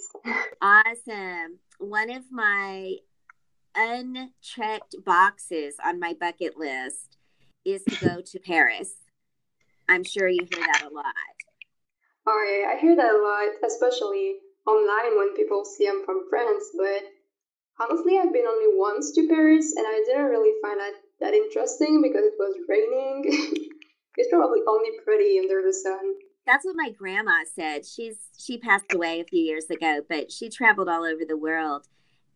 awesome. 0.62 1.60
One 1.80 2.10
of 2.10 2.32
my 2.32 2.96
unchecked 3.76 4.96
boxes 5.06 5.76
on 5.84 6.00
my 6.00 6.14
bucket 6.18 6.58
list 6.58 7.18
is 7.66 7.84
to 7.84 8.06
go 8.06 8.22
to 8.22 8.40
Paris. 8.40 8.94
I'm 9.90 10.06
sure 10.06 10.30
you 10.30 10.48
hear 10.54 10.66
that 10.66 10.88
a 10.90 10.94
lot. 10.94 11.06
Oh, 12.26 12.62
yeah, 12.64 12.78
I 12.78 12.80
hear 12.80 12.96
that 12.96 13.14
a 13.14 13.18
lot, 13.18 13.70
especially 13.70 14.36
online 14.66 15.18
when 15.18 15.36
people 15.36 15.66
see 15.66 15.86
I'm 15.86 16.06
from 16.06 16.28
France. 16.30 16.64
But 16.78 17.04
honestly, 17.80 18.18
I've 18.18 18.34
been 18.34 18.46
only 18.48 18.78
once 18.78 19.12
to 19.14 19.28
Paris 19.28 19.74
and 19.76 19.86
I 19.88 20.04
didn't 20.06 20.26
really 20.26 20.54
find 20.62 20.80
that 20.80 20.94
that 21.20 21.34
interesting 21.34 22.02
because 22.02 22.24
it 22.24 22.34
was 22.40 22.56
raining. 22.68 23.24
it's 24.18 24.30
probably 24.32 24.60
only 24.68 24.92
pretty 25.04 25.40
under 25.40 25.62
the 25.66 25.74
sun. 25.74 26.14
That's 26.46 26.66
what 26.66 26.76
my 26.78 26.92
grandma 26.92 27.44
said. 27.54 27.86
She's 27.86 28.18
she 28.38 28.58
passed 28.58 28.94
away 28.94 29.20
a 29.20 29.26
few 29.26 29.42
years 29.42 29.70
ago, 29.70 30.02
but 30.10 30.32
she 30.32 30.50
traveled 30.50 30.90
all 30.90 31.04
over 31.04 31.24
the 31.28 31.38
world, 31.38 31.88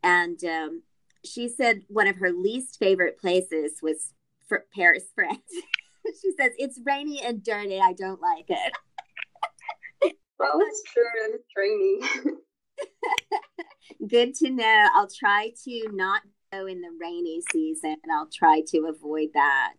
and 0.03 0.43
um, 0.43 0.83
she 1.25 1.49
said 1.49 1.83
one 1.87 2.07
of 2.07 2.17
her 2.17 2.31
least 2.31 2.77
favorite 2.77 3.17
places 3.19 3.79
was 3.81 4.13
for 4.47 4.65
Paris, 4.75 5.05
France. 5.15 5.39
she 6.21 6.31
says 6.39 6.51
it's 6.57 6.79
rainy 6.85 7.21
and 7.23 7.43
dirty. 7.43 7.79
I 7.79 7.93
don't 7.93 8.21
like 8.21 8.45
it. 8.49 8.73
well, 10.37 10.59
it's 10.61 10.83
true. 10.93 11.03
It's 11.33 11.53
rainy. 11.57 12.35
Good 14.07 14.35
to 14.35 14.49
know. 14.49 14.87
I'll 14.95 15.09
try 15.09 15.51
to 15.65 15.89
not 15.91 16.21
go 16.51 16.65
in 16.65 16.81
the 16.81 16.91
rainy 16.99 17.41
season, 17.51 17.97
and 18.03 18.11
I'll 18.11 18.29
try 18.31 18.61
to 18.67 18.85
avoid 18.87 19.29
that. 19.33 19.73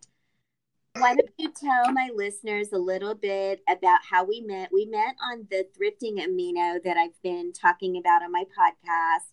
Why 0.97 1.13
don't 1.15 1.29
you 1.37 1.51
tell 1.51 1.91
my 1.91 2.09
listeners 2.13 2.71
a 2.71 2.77
little 2.77 3.15
bit 3.15 3.61
about 3.69 3.99
how 4.09 4.23
we 4.23 4.41
met? 4.41 4.69
We 4.71 4.85
met 4.85 5.15
on 5.21 5.45
the 5.51 5.67
thrifting 5.77 6.25
amino 6.25 6.81
that 6.83 6.95
I've 6.95 7.21
been 7.21 7.51
talking 7.51 7.97
about 7.97 8.23
on 8.23 8.31
my 8.31 8.45
podcast. 8.57 9.27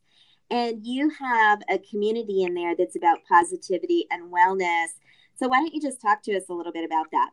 And 0.51 0.85
you 0.85 1.09
have 1.09 1.63
a 1.71 1.79
community 1.79 2.43
in 2.43 2.55
there 2.55 2.75
that's 2.77 2.97
about 2.97 3.21
positivity 3.29 4.07
and 4.11 4.33
wellness. 4.33 4.89
So 5.37 5.49
why 5.49 5.59
don't 5.59 5.73
you 5.73 5.81
just 5.81 6.03
talk 6.03 6.23
to 6.25 6.37
us 6.37 6.49
a 6.51 6.53
little 6.53 6.73
bit 6.73 6.85
about 6.85 7.07
that? 7.13 7.31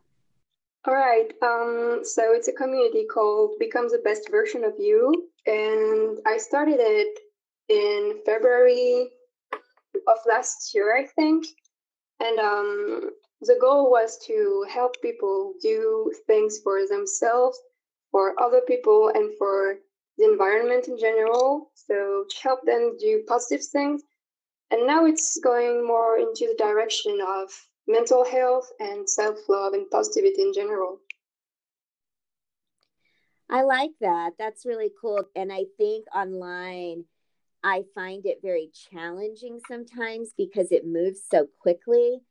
All 0.86 0.94
right. 0.94 1.32
Um, 1.42 2.00
so 2.04 2.34
it's 2.34 2.48
a 2.48 2.54
community 2.54 3.06
called 3.06 3.56
Become 3.60 3.90
the 3.90 4.02
Best 4.04 4.32
Version 4.32 4.64
of 4.64 4.74
You. 4.80 5.30
And 5.46 6.20
I 6.26 6.38
started 6.38 6.78
it 6.80 7.20
in 7.68 8.22
February 8.26 9.10
of 10.08 10.18
last 10.26 10.74
year, 10.74 10.96
I 10.98 11.06
think. 11.06 11.46
And 12.22 12.40
um, 12.40 13.10
the 13.42 13.58
goal 13.60 13.92
was 13.92 14.18
to 14.28 14.66
help 14.70 15.02
people 15.02 15.54
do 15.62 16.14
things 16.28 16.60
for 16.64 16.88
themselves, 16.88 17.60
for 18.12 18.42
other 18.42 18.62
people, 18.66 19.12
and 19.14 19.32
for 19.38 19.76
the 20.18 20.26
environment 20.26 20.88
in 20.88 20.98
general. 20.98 21.72
So 21.76 22.24
to 22.30 22.36
help 22.42 22.62
them 22.66 22.96
do 23.00 23.24
positive 23.28 23.66
things. 23.66 24.02
And 24.72 24.88
now 24.88 25.06
it's 25.06 25.40
going 25.44 25.86
more 25.86 26.18
into 26.18 26.48
the 26.48 26.56
direction 26.58 27.20
of 27.28 27.50
mental 27.90 28.24
health 28.24 28.72
and 28.80 29.10
self 29.10 29.38
love 29.50 29.74
and 29.74 29.90
positivity 29.90 30.42
in 30.42 30.54
general. 30.54 31.00
I 33.50 33.64
like 33.64 33.92
that. 34.00 34.34
That's 34.38 34.66
really 34.66 34.92
cool. 35.02 35.24
And 35.36 35.52
I 35.52 35.66
think 35.78 36.06
online, 36.16 37.06
I 37.64 37.84
find 37.96 38.26
it 38.26 38.40
very 38.44 38.70
challenging 38.92 39.60
sometimes 39.68 40.34
because 40.38 40.72
it 40.72 40.86
moves 40.86 41.22
so 41.30 41.48
quickly. 41.60 42.22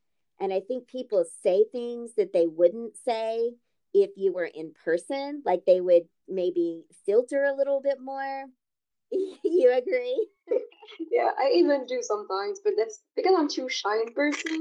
And 0.40 0.52
I 0.52 0.60
think 0.60 0.86
people 0.86 1.24
say 1.42 1.64
things 1.72 2.12
that 2.16 2.32
they 2.32 2.46
wouldn't 2.46 2.96
say 3.04 3.50
if 3.92 4.10
you 4.16 4.32
were 4.32 4.46
in 4.46 4.72
person, 4.84 5.42
like 5.44 5.62
they 5.66 5.80
would 5.80 6.04
maybe 6.28 6.84
filter 7.04 7.42
a 7.44 7.56
little 7.56 7.80
bit 7.82 7.98
more. 8.00 8.44
you 9.10 9.72
agree? 9.72 10.28
yeah, 11.10 11.30
I 11.36 11.50
even 11.56 11.84
do 11.86 11.98
sometimes, 12.00 12.60
but 12.62 12.74
that's 12.76 13.00
because 13.16 13.34
I'm 13.36 13.48
too 13.48 13.68
shy 13.68 13.96
in 14.06 14.14
person. 14.14 14.60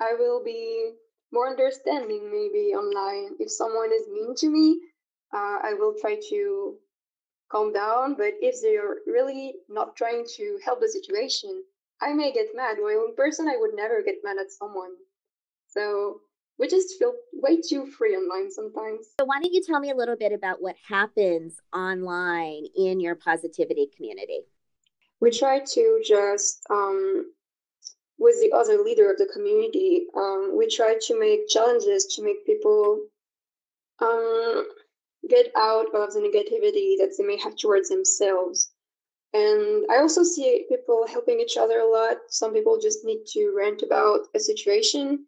I 0.00 0.14
will 0.18 0.42
be 0.42 0.92
more 1.32 1.48
understanding 1.48 2.30
maybe 2.30 2.74
online. 2.74 3.36
If 3.38 3.50
someone 3.50 3.90
is 3.92 4.08
mean 4.08 4.34
to 4.36 4.48
me, 4.48 4.80
uh, 5.32 5.58
I 5.62 5.74
will 5.78 5.94
try 6.00 6.18
to 6.30 6.76
calm 7.50 7.72
down. 7.72 8.14
But 8.14 8.34
if 8.40 8.62
they're 8.62 8.96
really 9.06 9.54
not 9.68 9.96
trying 9.96 10.24
to 10.36 10.58
help 10.64 10.80
the 10.80 10.88
situation, 10.88 11.64
I 12.00 12.12
may 12.12 12.32
get 12.32 12.54
mad. 12.54 12.76
While 12.80 13.06
in 13.06 13.14
person, 13.16 13.48
I 13.48 13.56
would 13.56 13.74
never 13.74 14.02
get 14.02 14.16
mad 14.22 14.36
at 14.38 14.52
someone. 14.52 14.92
So 15.66 16.20
we 16.58 16.68
just 16.68 16.98
feel 16.98 17.14
way 17.32 17.60
too 17.60 17.86
free 17.86 18.16
online 18.16 18.50
sometimes. 18.50 19.08
So, 19.20 19.26
why 19.26 19.40
don't 19.40 19.52
you 19.52 19.62
tell 19.62 19.80
me 19.80 19.90
a 19.90 19.96
little 19.96 20.16
bit 20.16 20.32
about 20.32 20.60
what 20.60 20.76
happens 20.88 21.56
online 21.72 22.66
in 22.76 23.00
your 23.00 23.14
positivity 23.14 23.88
community? 23.94 24.40
We 25.20 25.30
try 25.30 25.60
to 25.60 26.02
just, 26.04 26.64
um, 26.70 27.32
with 28.18 28.40
the 28.40 28.52
other 28.52 28.82
leader 28.82 29.10
of 29.10 29.18
the 29.18 29.30
community, 29.32 30.06
um, 30.16 30.56
we 30.56 30.66
try 30.68 30.96
to 31.00 31.18
make 31.18 31.48
challenges 31.48 32.06
to 32.16 32.24
make 32.24 32.44
people 32.44 33.00
um, 34.00 34.66
get 35.28 35.52
out 35.56 35.86
of 35.94 36.12
the 36.12 36.20
negativity 36.20 36.96
that 36.98 37.14
they 37.16 37.24
may 37.24 37.38
have 37.38 37.56
towards 37.56 37.88
themselves. 37.88 38.70
And 39.32 39.86
I 39.90 39.98
also 39.98 40.22
see 40.22 40.66
people 40.68 41.06
helping 41.06 41.38
each 41.40 41.56
other 41.56 41.80
a 41.80 41.90
lot. 41.90 42.16
Some 42.28 42.52
people 42.52 42.78
just 42.80 43.04
need 43.04 43.24
to 43.32 43.54
rant 43.56 43.82
about 43.82 44.20
a 44.34 44.40
situation, 44.40 45.26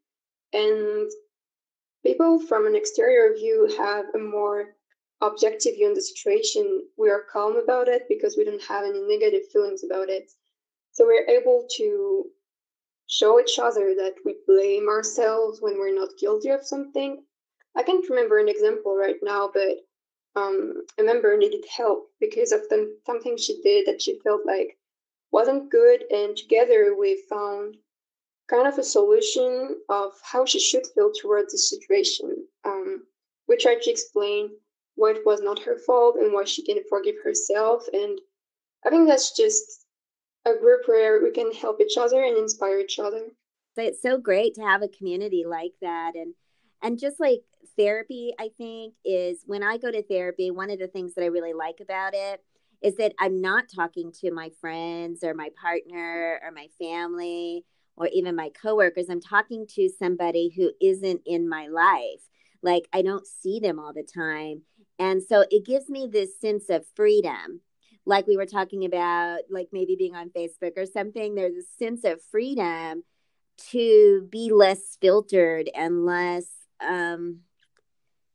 and 0.52 1.10
people 2.02 2.40
from 2.40 2.66
an 2.66 2.74
exterior 2.74 3.34
view 3.34 3.72
have 3.76 4.06
a 4.14 4.18
more 4.18 4.74
objective 5.20 5.74
view 5.74 5.88
on 5.88 5.94
the 5.94 6.00
situation. 6.00 6.86
We 6.96 7.10
are 7.10 7.26
calm 7.30 7.56
about 7.56 7.88
it 7.88 8.04
because 8.08 8.36
we 8.36 8.44
don't 8.44 8.62
have 8.62 8.84
any 8.84 9.02
negative 9.02 9.42
feelings 9.52 9.84
about 9.84 10.08
it. 10.08 10.30
So 10.92 11.04
we're 11.04 11.28
able 11.28 11.66
to 11.76 12.24
show 13.10 13.40
each 13.40 13.58
other 13.58 13.92
that 13.96 14.14
we 14.24 14.36
blame 14.46 14.88
ourselves 14.88 15.60
when 15.60 15.78
we're 15.78 15.94
not 15.94 16.16
guilty 16.18 16.48
of 16.48 16.64
something. 16.64 17.20
I 17.76 17.82
can't 17.82 18.08
remember 18.08 18.38
an 18.38 18.48
example 18.48 18.96
right 18.96 19.16
now, 19.20 19.50
but 19.52 19.78
um, 20.36 20.84
a 20.96 21.02
member 21.02 21.36
needed 21.36 21.64
help 21.76 22.08
because 22.20 22.52
of 22.52 22.60
the, 22.70 22.96
something 23.04 23.36
she 23.36 23.60
did 23.62 23.86
that 23.86 24.00
she 24.00 24.20
felt 24.20 24.46
like 24.46 24.78
wasn't 25.32 25.72
good. 25.72 26.04
And 26.12 26.36
together 26.36 26.94
we 26.96 27.20
found 27.28 27.76
kind 28.48 28.68
of 28.68 28.78
a 28.78 28.84
solution 28.84 29.76
of 29.88 30.12
how 30.22 30.46
she 30.46 30.60
should 30.60 30.86
feel 30.94 31.10
towards 31.12 31.50
the 31.50 31.58
situation. 31.58 32.46
Um, 32.64 33.06
we 33.48 33.56
tried 33.56 33.82
to 33.82 33.90
explain 33.90 34.50
what 34.94 35.26
was 35.26 35.40
not 35.40 35.58
her 35.64 35.78
fault 35.78 36.14
and 36.14 36.32
why 36.32 36.44
she 36.44 36.62
didn't 36.62 36.86
forgive 36.88 37.16
herself. 37.24 37.86
And 37.92 38.20
I 38.86 38.90
think 38.90 39.08
that's 39.08 39.36
just 39.36 39.79
a 40.54 40.60
group 40.60 40.82
where 40.86 41.22
we 41.22 41.30
can 41.30 41.52
help 41.52 41.80
each 41.80 41.96
other 41.96 42.22
and 42.22 42.36
inspire 42.36 42.78
each 42.78 42.98
other. 42.98 43.22
It's 43.76 44.02
so 44.02 44.18
great 44.18 44.54
to 44.54 44.62
have 44.62 44.82
a 44.82 44.88
community 44.88 45.44
like 45.46 45.72
that. 45.80 46.12
And 46.14 46.34
and 46.82 46.98
just 46.98 47.20
like 47.20 47.42
therapy, 47.76 48.32
I 48.38 48.50
think, 48.56 48.94
is 49.04 49.42
when 49.46 49.62
I 49.62 49.76
go 49.76 49.90
to 49.90 50.02
therapy, 50.02 50.50
one 50.50 50.70
of 50.70 50.78
the 50.78 50.88
things 50.88 51.14
that 51.14 51.22
I 51.22 51.26
really 51.26 51.52
like 51.52 51.80
about 51.80 52.14
it 52.14 52.42
is 52.82 52.96
that 52.96 53.12
I'm 53.18 53.40
not 53.40 53.64
talking 53.74 54.12
to 54.20 54.30
my 54.30 54.50
friends 54.60 55.22
or 55.22 55.34
my 55.34 55.50
partner 55.60 56.40
or 56.42 56.50
my 56.50 56.68
family 56.78 57.64
or 57.96 58.08
even 58.08 58.34
my 58.34 58.50
coworkers. 58.50 59.10
I'm 59.10 59.20
talking 59.20 59.66
to 59.74 59.90
somebody 59.98 60.52
who 60.56 60.72
isn't 60.80 61.20
in 61.26 61.48
my 61.48 61.68
life. 61.68 62.22
Like 62.62 62.88
I 62.92 63.02
don't 63.02 63.26
see 63.26 63.60
them 63.60 63.78
all 63.78 63.92
the 63.92 64.02
time. 64.02 64.62
And 64.98 65.22
so 65.22 65.44
it 65.50 65.66
gives 65.66 65.88
me 65.88 66.08
this 66.10 66.40
sense 66.40 66.70
of 66.70 66.86
freedom. 66.94 67.60
Like 68.06 68.26
we 68.26 68.36
were 68.36 68.46
talking 68.46 68.84
about, 68.84 69.40
like 69.50 69.68
maybe 69.72 69.94
being 69.96 70.16
on 70.16 70.30
Facebook 70.30 70.76
or 70.76 70.86
something, 70.86 71.34
there's 71.34 71.56
a 71.56 71.78
sense 71.78 72.04
of 72.04 72.20
freedom 72.30 73.04
to 73.70 74.26
be 74.30 74.50
less 74.50 74.96
filtered 75.00 75.68
and 75.74 76.06
less 76.06 76.46
um, 76.80 77.40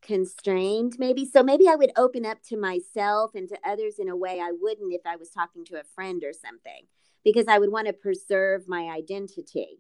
constrained, 0.02 0.98
maybe. 1.00 1.26
So 1.26 1.42
maybe 1.42 1.68
I 1.68 1.76
would 1.76 1.92
open 1.98 2.26
up 2.26 2.44
to 2.50 2.58
myself 2.58 3.32
and 3.34 3.50
to 3.50 3.58
others 3.66 3.98
in 3.98 4.08
a 4.08 4.16
way 4.16 4.40
I 4.40 4.52
wouldn't 4.52 4.94
if 4.94 5.02
I 5.06 5.16
was 5.16 5.30
talking 5.30 5.66
to 5.66 5.80
a 5.80 5.84
friend 5.96 6.24
or 6.24 6.32
something, 6.32 6.86
because 7.24 7.48
I 7.48 7.58
would 7.58 7.72
want 7.72 7.88
to 7.88 7.94
preserve 7.94 8.68
my 8.68 8.84
identity. 8.96 9.80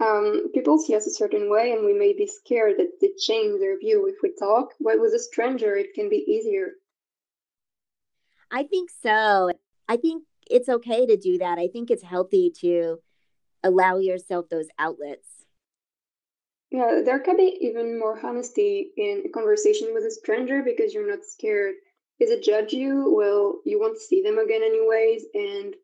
Um, 0.00 0.52
people 0.52 0.78
see 0.78 0.94
us 0.94 1.06
a 1.06 1.10
certain 1.10 1.50
way, 1.50 1.72
and 1.72 1.84
we 1.84 1.92
may 1.92 2.12
be 2.12 2.26
scared 2.26 2.78
that 2.78 3.00
they 3.00 3.10
change 3.18 3.58
their 3.58 3.78
view 3.78 4.06
if 4.06 4.16
we 4.22 4.32
talk. 4.38 4.74
But 4.80 5.00
with 5.00 5.12
a 5.14 5.18
stranger, 5.18 5.76
it 5.76 5.94
can 5.94 6.08
be 6.08 6.24
easier. 6.28 6.72
I 8.50 8.62
think 8.64 8.90
so. 9.02 9.50
I 9.88 9.96
think 9.96 10.24
it's 10.50 10.68
okay 10.68 11.06
to 11.06 11.16
do 11.16 11.38
that. 11.38 11.58
I 11.58 11.68
think 11.68 11.90
it's 11.90 12.02
healthy 12.02 12.50
to 12.60 12.98
allow 13.62 13.98
yourself 13.98 14.48
those 14.48 14.68
outlets. 14.78 15.28
Yeah, 16.70 17.00
there 17.04 17.18
can 17.18 17.36
be 17.36 17.56
even 17.62 17.98
more 17.98 18.18
honesty 18.24 18.90
in 18.96 19.22
a 19.26 19.30
conversation 19.30 19.94
with 19.94 20.04
a 20.04 20.10
stranger 20.10 20.62
because 20.62 20.92
you're 20.92 21.08
not 21.08 21.24
scared. 21.24 21.76
If 22.20 22.28
they 22.28 22.40
judge 22.40 22.72
you, 22.72 23.14
well, 23.14 23.60
you 23.64 23.80
won't 23.80 23.98
see 23.98 24.22
them 24.22 24.38
again 24.38 24.62
anyways. 24.62 25.24
And 25.34 25.74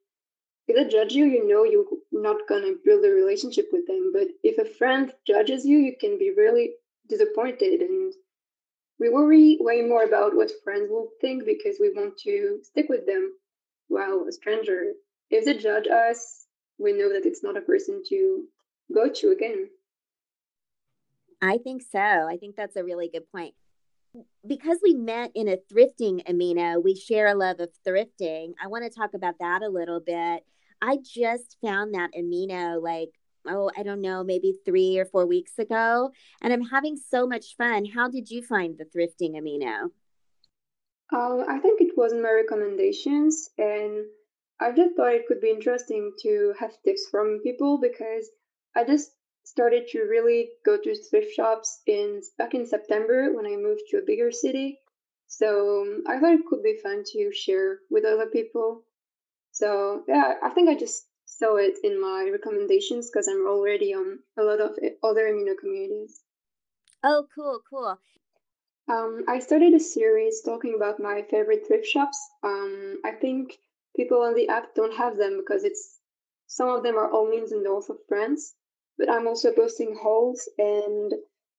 if 0.69 0.77
they 0.77 0.85
judge 0.91 1.13
you, 1.13 1.25
you 1.25 1.47
know 1.47 1.65
you're 1.65 1.87
not 2.13 2.47
gonna 2.49 2.73
build 2.85 3.05
a 3.05 3.09
relationship 3.09 3.69
with 3.73 3.87
them. 3.87 4.13
But 4.13 4.29
if 4.43 4.59
a 4.59 4.71
friend 4.75 5.13
judges 5.27 5.65
you, 5.65 5.79
you 5.79 5.95
can 5.99 6.19
be 6.19 6.33
really 6.37 6.73
disappointed. 7.09 7.81
And 7.81 8.13
we 8.99 9.09
worry 9.09 9.59
way 9.61 9.83
more 9.83 10.05
about 10.05 10.35
what 10.35 10.51
friends 10.63 10.89
will 10.91 11.09
think 11.21 11.45
because 11.45 11.77
we 11.81 11.93
want 11.93 12.17
to 12.19 12.61
stick 12.63 12.87
with 12.89 13.07
them. 13.07 13.33
While 13.89 14.25
a 14.29 14.33
stranger, 14.33 14.93
if 15.31 15.45
they 15.45 15.59
judge 15.59 15.87
us, 15.87 16.47
we 16.79 16.93
know 16.93 17.13
that 17.13 17.27
it's 17.27 17.43
not 17.43 17.57
a 17.57 17.63
person 17.63 18.03
to 18.09 18.45
go 18.95 19.09
to 19.11 19.31
again. 19.31 19.69
I 21.43 21.59
think 21.59 21.83
so. 21.83 21.99
I 21.99 22.37
think 22.39 22.57
that's 22.57 22.77
a 22.77 22.85
really 22.85 23.11
good 23.13 23.31
point. 23.31 23.55
Because 24.47 24.79
we 24.83 24.95
met 24.95 25.33
in 25.35 25.49
a 25.49 25.59
thrifting 25.73 26.25
amino, 26.27 26.83
we 26.83 26.95
share 26.95 27.27
a 27.27 27.35
love 27.35 27.61
of 27.61 27.71
thrifting. 27.87 28.53
I 28.63 28.69
want 28.69 28.85
to 28.85 28.99
talk 28.99 29.11
about 29.15 29.35
that 29.41 29.63
a 29.63 29.69
little 29.69 30.01
bit. 30.01 30.45
I 30.81 30.99
just 31.03 31.57
found 31.63 31.95
that 31.95 32.11
amino 32.17 32.83
like, 32.83 33.11
oh, 33.47 33.71
I 33.77 33.83
don't 33.83 34.01
know, 34.01 34.25
maybe 34.25 34.55
three 34.65 34.99
or 34.99 35.05
four 35.05 35.27
weeks 35.27 35.59
ago, 35.59 36.11
and 36.41 36.53
I'm 36.53 36.65
having 36.65 36.97
so 36.97 37.27
much 37.27 37.57
fun. 37.57 37.85
How 37.85 38.09
did 38.09 38.31
you 38.31 38.43
find 38.43 38.77
the 38.77 38.85
thrifting 38.85 39.35
amino? 39.35 39.91
Um, 41.13 41.45
I 41.49 41.59
think 41.59 41.81
it 41.81 41.97
was 41.97 42.13
my 42.13 42.31
recommendations, 42.31 43.51
and 43.59 44.05
I 44.61 44.73
just 44.73 44.97
thought 44.97 45.15
it 45.15 45.27
could 45.27 45.41
be 45.41 45.51
interesting 45.51 46.13
to 46.23 46.55
have 46.59 46.73
tips 46.85 47.09
from 47.11 47.41
people 47.43 47.79
because 47.79 48.29
I 48.75 48.85
just 48.85 49.11
started 49.45 49.87
to 49.89 50.01
really 50.01 50.51
go 50.65 50.79
to 50.79 50.95
thrift 50.95 51.35
shops 51.35 51.83
in 51.87 52.23
back 52.39 52.55
in 52.55 52.67
September 52.67 53.33
when 53.35 53.47
I 53.47 53.57
moved 53.57 53.83
to 53.91 53.99
a 53.99 54.07
bigger 54.07 54.33
city. 54.33 54.81
So 55.27 55.83
um, 55.83 56.05
I 56.07 56.19
thought 56.19 56.35
it 56.35 56.47
could 56.49 56.63
be 56.63 56.79
fun 56.83 57.03
to 57.13 57.31
share 57.33 57.81
with 57.91 58.05
other 58.05 58.27
people. 58.27 58.85
So 59.53 60.03
yeah, 60.09 60.35
I 60.43 60.51
think 60.51 60.69
I 60.69 60.75
just 60.75 61.07
saw 61.39 61.57
it 61.57 61.79
in 61.83 62.01
my 62.01 62.29
recommendations 62.31 63.11
because 63.11 63.29
I'm 63.29 63.47
already 63.47 63.95
on 63.95 64.19
a 64.39 64.43
lot 64.43 64.61
of 64.61 64.79
other 65.03 65.25
amino 65.29 65.57
communities. 65.59 66.21
Oh, 67.03 67.27
cool, 67.35 67.61
cool. 67.69 67.99
Um, 68.89 69.25
I 69.29 69.39
started 69.39 69.75
a 69.75 69.81
series 69.81 70.43
talking 70.43 70.75
about 70.77 71.01
my 71.01 71.23
favorite 71.31 71.67
thrift 71.67 71.87
shops. 71.87 72.19
Um, 72.43 73.01
I 73.05 73.13
think 73.13 73.59
people 73.97 74.23
on 74.23 74.35
the 74.35 74.49
app 74.49 74.75
don't 74.75 74.97
have 74.97 75.17
them 75.17 75.39
because 75.39 75.65
it's 75.65 75.99
some 76.47 76.69
of 76.69 76.83
them 76.83 76.97
are 76.97 77.13
only 77.13 77.39
in 77.39 77.47
the 77.47 77.63
north 77.63 77.89
of 77.89 77.97
France 78.09 78.55
but 78.99 79.11
I'm 79.11 79.27
also 79.27 79.53
posting 79.53 79.97
hauls. 80.01 80.49
And 80.59 81.13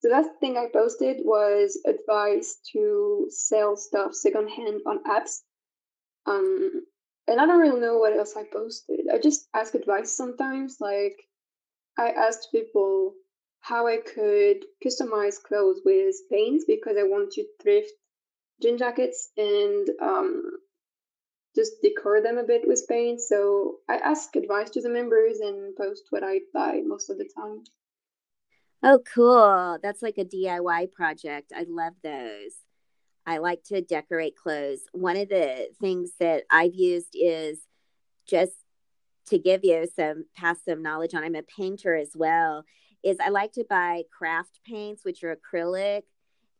the 0.04 0.10
last 0.10 0.30
thing 0.40 0.58
I 0.58 0.68
posted 0.72 1.18
was 1.24 1.80
advice 1.86 2.58
to 2.74 3.28
sell 3.30 3.76
stuff 3.76 4.14
secondhand 4.14 4.82
on 4.86 5.04
apps. 5.04 5.42
Um, 6.26 6.84
and 7.28 7.40
I 7.40 7.46
don't 7.46 7.60
really 7.60 7.80
know 7.80 7.98
what 7.98 8.16
else 8.16 8.36
I 8.36 8.44
posted. 8.44 9.08
I 9.12 9.18
just 9.18 9.48
ask 9.54 9.74
advice 9.74 10.16
sometimes. 10.16 10.78
Like, 10.80 11.18
I 11.98 12.10
asked 12.10 12.50
people 12.52 13.14
how 13.62 13.88
I 13.88 13.98
could 13.98 14.66
customize 14.86 15.42
clothes 15.42 15.82
with 15.84 16.16
paints 16.30 16.66
because 16.68 16.98
I 16.98 17.04
want 17.04 17.32
to 17.32 17.46
thrift 17.62 17.92
jean 18.62 18.78
jackets 18.78 19.30
and 19.38 19.90
um, 20.02 20.44
just 21.56 21.82
decor 21.82 22.22
them 22.22 22.38
a 22.38 22.44
bit 22.44 22.68
with 22.68 22.86
paint. 22.88 23.22
So 23.22 23.78
I 23.90 23.96
ask 23.96 24.36
advice 24.36 24.70
to 24.72 24.82
the 24.82 24.90
members 24.90 25.40
and 25.40 25.76
post 25.76 26.04
what 26.12 26.24
I 26.24 26.42
buy 26.54 26.82
most 26.86 27.10
of 27.10 27.18
the 27.18 27.30
time. 27.36 27.64
Oh, 28.84 29.00
cool. 29.14 29.80
That's 29.82 30.04
like 30.04 30.20
a 30.20 30.26
DIY 30.26 30.92
project. 30.92 31.52
I 31.56 31.66
love 31.68 31.94
those. 32.04 32.54
I 33.26 33.40
like 33.40 33.64
to 33.66 33.82
decorate 33.82 34.36
clothes. 34.36 34.82
One 34.92 35.18
of 35.18 35.30
the 35.30 35.70
things 35.80 36.12
that 36.20 36.44
I've 36.50 36.76
used 36.76 37.14
is 37.14 37.60
just 38.28 38.54
to 39.28 39.40
give 39.40 39.62
you 39.64 39.88
some 39.96 40.26
pass 40.36 40.58
some 40.64 40.82
knowledge 40.82 41.14
on. 41.14 41.24
I'm 41.24 41.36
a 41.36 41.44
painter 41.44 41.96
as 41.96 42.12
well. 42.16 42.64
Is 43.04 43.18
I 43.20 43.30
like 43.30 43.54
to 43.54 43.66
buy 43.68 44.04
craft 44.16 44.60
paints, 44.66 45.04
which 45.04 45.24
are 45.24 45.36
acrylic, 45.36 46.04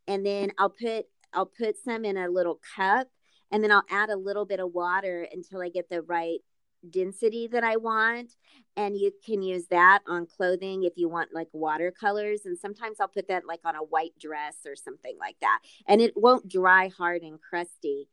and 0.08 0.26
then 0.26 0.52
I'll 0.58 0.70
put 0.70 1.06
I'll 1.34 1.46
put 1.46 1.78
some 1.84 2.06
in 2.06 2.18
a 2.18 2.30
little 2.30 2.60
cup 2.76 3.08
and 3.52 3.64
then 3.64 3.72
I'll 3.72 3.84
add 3.90 4.10
a 4.10 4.16
little 4.16 4.46
bit 4.46 4.60
of 4.60 4.74
water 4.74 5.28
until 5.32 5.62
I 5.62 5.70
get 5.70 5.90
the 5.90 6.02
right 6.02 6.40
density 6.92 7.48
that 7.48 7.64
I 7.64 7.78
want. 7.78 8.32
And 8.78 8.98
you 8.98 9.12
can 9.26 9.42
use 9.42 9.68
that 9.68 10.02
on 10.08 10.26
clothing 10.26 10.84
if 10.84 10.94
you 10.98 11.08
want 11.08 11.34
like 11.34 11.48
watercolors. 11.54 12.42
And 12.46 12.58
sometimes 12.58 13.00
I'll 13.00 13.08
put 13.08 13.30
that 13.30 13.48
like 13.48 13.62
on 13.64 13.76
a 13.76 13.80
white 13.80 14.18
dress 14.20 14.58
or 14.66 14.76
something 14.76 15.16
like 15.20 15.38
that. 15.42 15.60
And 15.88 16.02
it 16.02 16.14
won't 16.16 16.50
dry 16.50 16.90
hard 16.90 17.22
and 17.22 17.40
crusty 17.42 18.10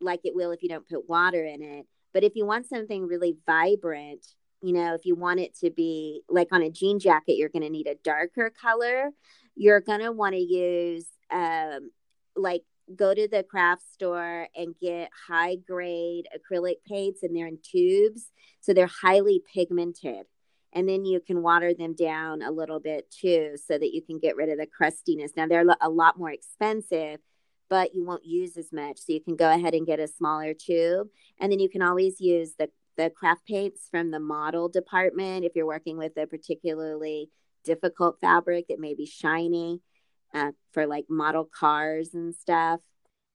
like 0.00 0.20
it 0.24 0.34
will 0.34 0.50
if 0.52 0.62
you 0.62 0.68
don't 0.68 0.88
put 0.88 1.08
water 1.08 1.44
in 1.44 1.62
it. 1.62 1.86
But 2.14 2.24
if 2.24 2.36
you 2.36 2.46
want 2.46 2.68
something 2.68 3.06
really 3.06 3.36
vibrant, 3.46 4.26
you 4.62 4.72
know, 4.72 4.94
if 4.94 5.04
you 5.04 5.14
want 5.14 5.40
it 5.40 5.56
to 5.58 5.70
be 5.70 6.22
like 6.28 6.48
on 6.52 6.62
a 6.62 6.70
jean 6.70 6.98
jacket, 6.98 7.36
you're 7.36 7.48
going 7.48 7.62
to 7.62 7.70
need 7.70 7.86
a 7.86 7.96
darker 8.02 8.50
color. 8.50 9.10
You're 9.54 9.80
going 9.80 10.00
to 10.00 10.12
want 10.12 10.34
to 10.34 10.40
use 10.40 11.06
um, 11.30 11.90
like 12.34 12.62
go 12.96 13.14
to 13.14 13.28
the 13.28 13.42
craft 13.42 13.82
store 13.92 14.48
and 14.56 14.74
get 14.80 15.10
high 15.28 15.56
grade 15.56 16.26
acrylic 16.34 16.76
paints 16.86 17.22
and 17.22 17.34
they're 17.34 17.46
in 17.46 17.58
tubes 17.62 18.30
so 18.60 18.72
they're 18.72 18.86
highly 18.86 19.42
pigmented. 19.54 20.26
And 20.72 20.88
then 20.88 21.04
you 21.04 21.20
can 21.20 21.42
water 21.42 21.72
them 21.72 21.94
down 21.94 22.42
a 22.42 22.50
little 22.50 22.78
bit 22.78 23.10
too 23.10 23.56
so 23.56 23.78
that 23.78 23.94
you 23.94 24.02
can 24.02 24.18
get 24.18 24.36
rid 24.36 24.50
of 24.50 24.58
the 24.58 24.66
crustiness. 24.66 25.32
Now 25.36 25.46
they're 25.46 25.64
a 25.80 25.88
lot 25.88 26.18
more 26.18 26.30
expensive 26.30 27.20
but 27.70 27.94
you 27.94 28.04
won't 28.04 28.24
use 28.24 28.56
as 28.56 28.72
much 28.72 28.98
so 28.98 29.12
you 29.12 29.20
can 29.20 29.36
go 29.36 29.52
ahead 29.52 29.74
and 29.74 29.86
get 29.86 30.00
a 30.00 30.08
smaller 30.08 30.54
tube. 30.54 31.08
And 31.38 31.52
then 31.52 31.60
you 31.60 31.68
can 31.68 31.82
always 31.82 32.20
use 32.20 32.54
the 32.58 32.70
the 32.96 33.10
craft 33.10 33.46
paints 33.46 33.88
from 33.88 34.10
the 34.10 34.18
model 34.18 34.68
department 34.68 35.44
if 35.44 35.52
you're 35.54 35.64
working 35.64 35.96
with 35.96 36.16
a 36.18 36.26
particularly 36.26 37.30
difficult 37.64 38.18
fabric 38.20 38.66
that 38.68 38.80
may 38.80 38.92
be 38.92 39.06
shiny 39.06 39.80
uh, 40.34 40.52
for 40.72 40.86
like 40.86 41.06
model 41.08 41.44
cars 41.44 42.14
and 42.14 42.34
stuff. 42.34 42.80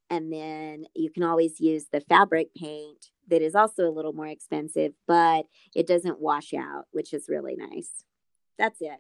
And 0.10 0.32
then 0.32 0.86
you 0.96 1.10
can 1.10 1.24
always 1.24 1.60
use 1.60 1.86
the 1.92 2.02
fabric 2.02 2.54
paint 2.56 3.10
that 3.30 3.42
is 3.42 3.56
also 3.56 3.88
a 3.88 3.92
little 3.92 4.14
more 4.14 4.28
expensive, 4.28 4.94
but 5.08 5.46
it 5.76 5.88
doesn't 5.88 6.20
wash 6.20 6.54
out, 6.54 6.86
which 6.92 7.14
is 7.14 7.30
really 7.30 7.56
nice. 7.56 7.90
That's 8.58 8.80
it. 8.82 9.00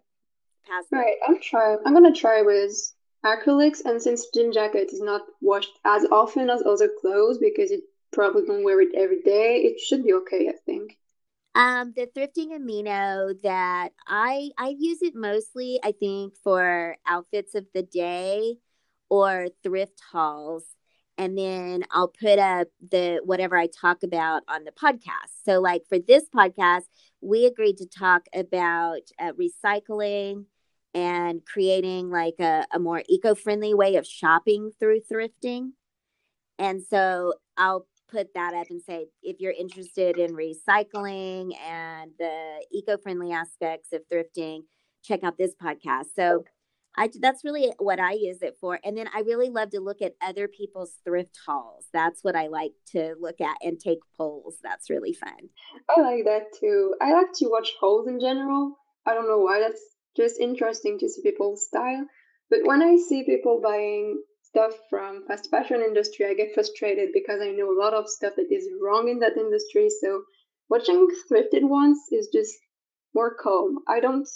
Pass 0.66 0.86
right, 0.92 1.16
I'm 1.28 1.40
trying. 1.42 1.80
I'm 1.86 1.94
gonna 1.94 2.14
try 2.14 2.42
with 2.42 2.94
acrylics, 3.26 3.82
and 3.86 4.02
since 4.02 4.28
jean 4.34 4.52
jacket 4.52 4.90
is 4.94 5.02
not 5.02 5.22
washed 5.42 5.78
as 5.86 6.06
often 6.06 6.50
as 6.50 6.64
other 6.66 6.90
clothes 7.02 7.38
because 7.38 7.70
you 7.70 7.82
probably 8.12 8.46
don't 8.46 8.64
wear 8.64 8.80
it 8.82 8.96
every 8.96 9.22
day, 9.22 9.58
it 9.64 9.80
should 9.80 10.04
be 10.04 10.14
okay, 10.14 10.48
I 10.48 10.54
think. 10.66 10.98
Um, 11.56 11.94
the 11.96 12.08
thrifting 12.08 12.50
amino 12.58 13.40
that 13.44 13.90
I 14.08 14.50
I 14.58 14.76
use 14.78 15.04
it 15.04 15.14
mostly, 15.16 15.80
I 15.84 15.92
think, 15.92 16.36
for 16.44 16.98
outfits 17.06 17.54
of 17.54 17.68
the 17.74 17.84
day 17.84 18.56
or 19.10 19.50
thrift 19.62 20.02
hauls, 20.12 20.66
and 21.18 21.38
then 21.38 21.84
I'll 21.92 22.08
put 22.08 22.40
up 22.40 22.70
the 22.90 23.22
whatever 23.24 23.56
I 23.56 23.68
talk 23.68 24.02
about 24.02 24.42
on 24.48 24.64
the 24.64 24.72
podcast. 24.72 25.30
So, 25.46 25.60
like 25.62 25.84
for 25.88 26.00
this 26.00 26.24
podcast, 26.36 26.86
we 27.22 27.46
agreed 27.46 27.78
to 27.78 27.86
talk 27.88 28.24
about 28.34 29.02
uh, 29.20 29.34
recycling 29.34 30.46
and 30.96 31.46
creating 31.46 32.10
like 32.10 32.36
a, 32.40 32.66
a 32.74 32.80
more 32.80 33.04
eco-friendly 33.08 33.74
way 33.74 33.96
of 33.96 34.08
shopping 34.08 34.72
through 34.80 35.02
thrifting. 35.02 35.72
And 36.60 36.84
so 36.84 37.34
I'll 37.58 37.88
put 38.14 38.34
that 38.36 38.54
up 38.54 38.68
and 38.70 38.82
say 38.82 39.08
if 39.22 39.38
you're 39.40 39.52
interested 39.52 40.18
in 40.18 40.36
recycling 40.36 41.52
and 41.66 42.12
the 42.20 42.66
eco-friendly 42.72 43.32
aspects 43.32 43.90
of 43.92 44.02
thrifting 44.12 44.60
check 45.04 45.24
out 45.24 45.38
this 45.38 45.54
podcast 45.62 46.06
so 46.16 46.44
I 46.96 47.10
that's 47.20 47.44
really 47.44 47.74
what 47.80 48.00
I 48.00 48.12
use 48.12 48.42
it 48.42 48.58
for. 48.60 48.80
And 48.84 48.96
then 48.98 49.10
I 49.16 49.22
really 49.22 49.50
love 49.50 49.72
to 49.72 49.80
look 49.80 50.02
at 50.02 50.14
other 50.22 50.48
people's 50.48 50.94
thrift 51.04 51.38
hauls. 51.46 51.86
That's 51.92 52.24
what 52.24 52.36
I 52.36 52.48
like 52.48 52.74
to 52.92 53.16
look 53.20 53.42
at 53.42 53.58
and 53.62 53.80
take 53.80 54.00
polls. 54.16 54.58
That's 54.62 54.90
really 54.90 55.14
fun. 55.14 55.50
I 55.90 56.02
like 56.02 56.26
that 56.26 56.54
too. 56.60 56.94
I 57.02 57.14
like 57.14 57.34
to 57.36 57.48
watch 57.48 57.72
hauls 57.80 58.08
in 58.08 58.20
general. 58.20 58.78
I 59.06 59.14
don't 59.14 59.28
know 59.28 59.40
why. 59.40 59.60
That's 59.60 59.82
just 60.16 60.40
interesting 60.40 61.00
to 61.00 61.10
see 61.10 61.24
people's 61.24 61.66
style. 61.66 62.06
But 62.50 62.60
when 62.64 62.84
I 62.84 62.98
see 62.98 63.24
people 63.26 63.60
buying 63.64 64.22
stuff 64.54 64.74
from 64.88 65.26
fast 65.28 65.50
fashion 65.50 65.82
industry, 65.82 66.28
I 66.28 66.36
get 66.36 66.54
frustrated 66.54 67.10
because 67.12 67.42
I 67.42 67.50
know 67.50 67.72
a 67.72 67.80
lot 67.80 67.96
of 67.96 68.08
stuff 68.08 68.34
that 68.36 68.52
is 68.52 68.70
wrong 68.80 69.10
in 69.10 69.20
that 69.20 69.36
industry. 69.36 69.90
So 69.90 70.24
watching 70.70 71.08
thrifted 71.28 71.64
ones 71.64 71.98
is 72.12 72.30
just 72.32 72.54
more 73.16 73.34
calm. 73.34 73.80
I 73.88 74.00
don't. 74.00 74.28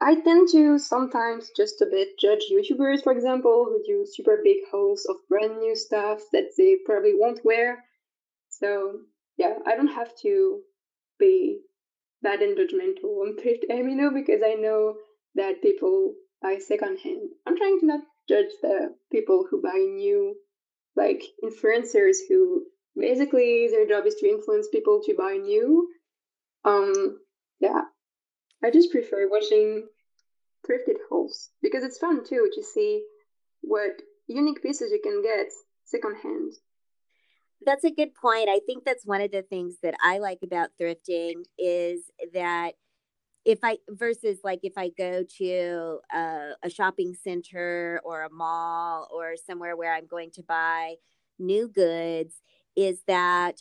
I 0.00 0.20
tend 0.20 0.48
to 0.52 0.78
sometimes 0.78 1.50
just 1.56 1.80
a 1.80 1.86
bit 1.86 2.18
judge 2.20 2.44
YouTubers, 2.52 3.02
for 3.02 3.12
example, 3.12 3.66
who 3.68 3.82
do 3.84 4.06
super 4.06 4.40
big 4.44 4.58
hauls 4.70 5.06
of 5.06 5.16
brand 5.28 5.58
new 5.58 5.74
stuff 5.74 6.20
that 6.32 6.50
they 6.56 6.76
probably 6.86 7.14
won't 7.16 7.44
wear. 7.44 7.82
So 8.50 9.00
yeah, 9.36 9.54
I 9.66 9.74
don't 9.74 9.94
have 10.00 10.14
to 10.22 10.60
be 11.18 11.60
bad 12.22 12.40
and 12.40 12.56
judgmental 12.56 13.22
on 13.22 13.36
thrift 13.38 13.64
amino 13.70 14.14
because 14.14 14.42
I 14.44 14.54
know 14.54 14.96
that 15.34 15.62
people 15.62 16.14
buy 16.40 16.58
secondhand. 16.58 17.30
I'm 17.46 17.56
trying 17.56 17.80
to 17.80 17.86
not 17.86 18.00
judge 18.28 18.50
the 18.62 18.94
people 19.10 19.46
who 19.48 19.60
buy 19.62 19.76
new 19.76 20.36
like 20.96 21.22
influencers 21.42 22.16
who 22.28 22.64
basically 22.96 23.68
their 23.68 23.86
job 23.86 24.06
is 24.06 24.14
to 24.16 24.28
influence 24.28 24.68
people 24.68 25.00
to 25.04 25.14
buy 25.14 25.36
new. 25.36 25.88
Um 26.64 27.18
yeah. 27.60 27.82
I 28.62 28.70
just 28.70 28.90
prefer 28.90 29.28
watching 29.28 29.86
thrifted 30.66 30.96
hauls 31.08 31.50
because 31.62 31.84
it's 31.84 31.98
fun 31.98 32.24
too 32.24 32.48
to 32.54 32.62
see 32.62 33.04
what 33.60 34.00
unique 34.26 34.62
pieces 34.62 34.90
you 34.90 35.00
can 35.02 35.22
get 35.22 35.48
secondhand. 35.84 36.52
That's 37.64 37.84
a 37.84 37.90
good 37.90 38.14
point. 38.14 38.48
I 38.48 38.60
think 38.66 38.84
that's 38.84 39.06
one 39.06 39.20
of 39.20 39.30
the 39.30 39.42
things 39.42 39.76
that 39.82 39.94
I 40.02 40.18
like 40.18 40.38
about 40.42 40.70
thrifting 40.80 41.44
is 41.58 42.02
that 42.32 42.74
if 43.44 43.58
I 43.62 43.78
versus 43.88 44.38
like 44.42 44.60
if 44.62 44.72
I 44.76 44.90
go 44.96 45.22
to 45.38 45.98
a, 46.12 46.50
a, 46.62 46.70
shopping 46.70 47.14
center 47.22 48.00
or 48.04 48.22
a 48.22 48.30
mall 48.30 49.08
or 49.12 49.34
somewhere 49.36 49.76
where 49.76 49.94
I'm 49.94 50.06
going 50.06 50.30
to 50.32 50.42
buy 50.42 50.94
new 51.38 51.68
goods, 51.68 52.34
is 52.74 53.00
that 53.06 53.60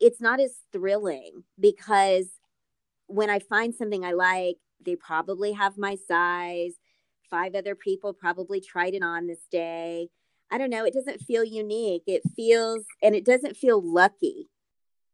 it's 0.00 0.20
not 0.20 0.38
as 0.38 0.54
thrilling 0.72 1.44
because 1.58 2.28
when 3.06 3.30
I 3.30 3.38
find 3.38 3.74
something 3.74 4.04
I 4.04 4.12
like, 4.12 4.56
they 4.84 4.96
probably 4.96 5.52
have 5.52 5.78
my 5.78 5.96
size. 6.06 6.74
Five 7.30 7.54
other 7.54 7.74
people 7.74 8.12
probably 8.12 8.60
tried 8.60 8.94
it 8.94 9.02
on 9.02 9.26
this 9.26 9.46
day. 9.50 10.08
I 10.50 10.58
don't 10.58 10.70
know. 10.70 10.84
It 10.84 10.94
doesn't 10.94 11.20
feel 11.22 11.44
unique. 11.44 12.04
It 12.06 12.22
feels, 12.36 12.84
and 13.02 13.14
it 13.14 13.24
doesn't 13.24 13.56
feel 13.56 13.82
lucky 13.82 14.48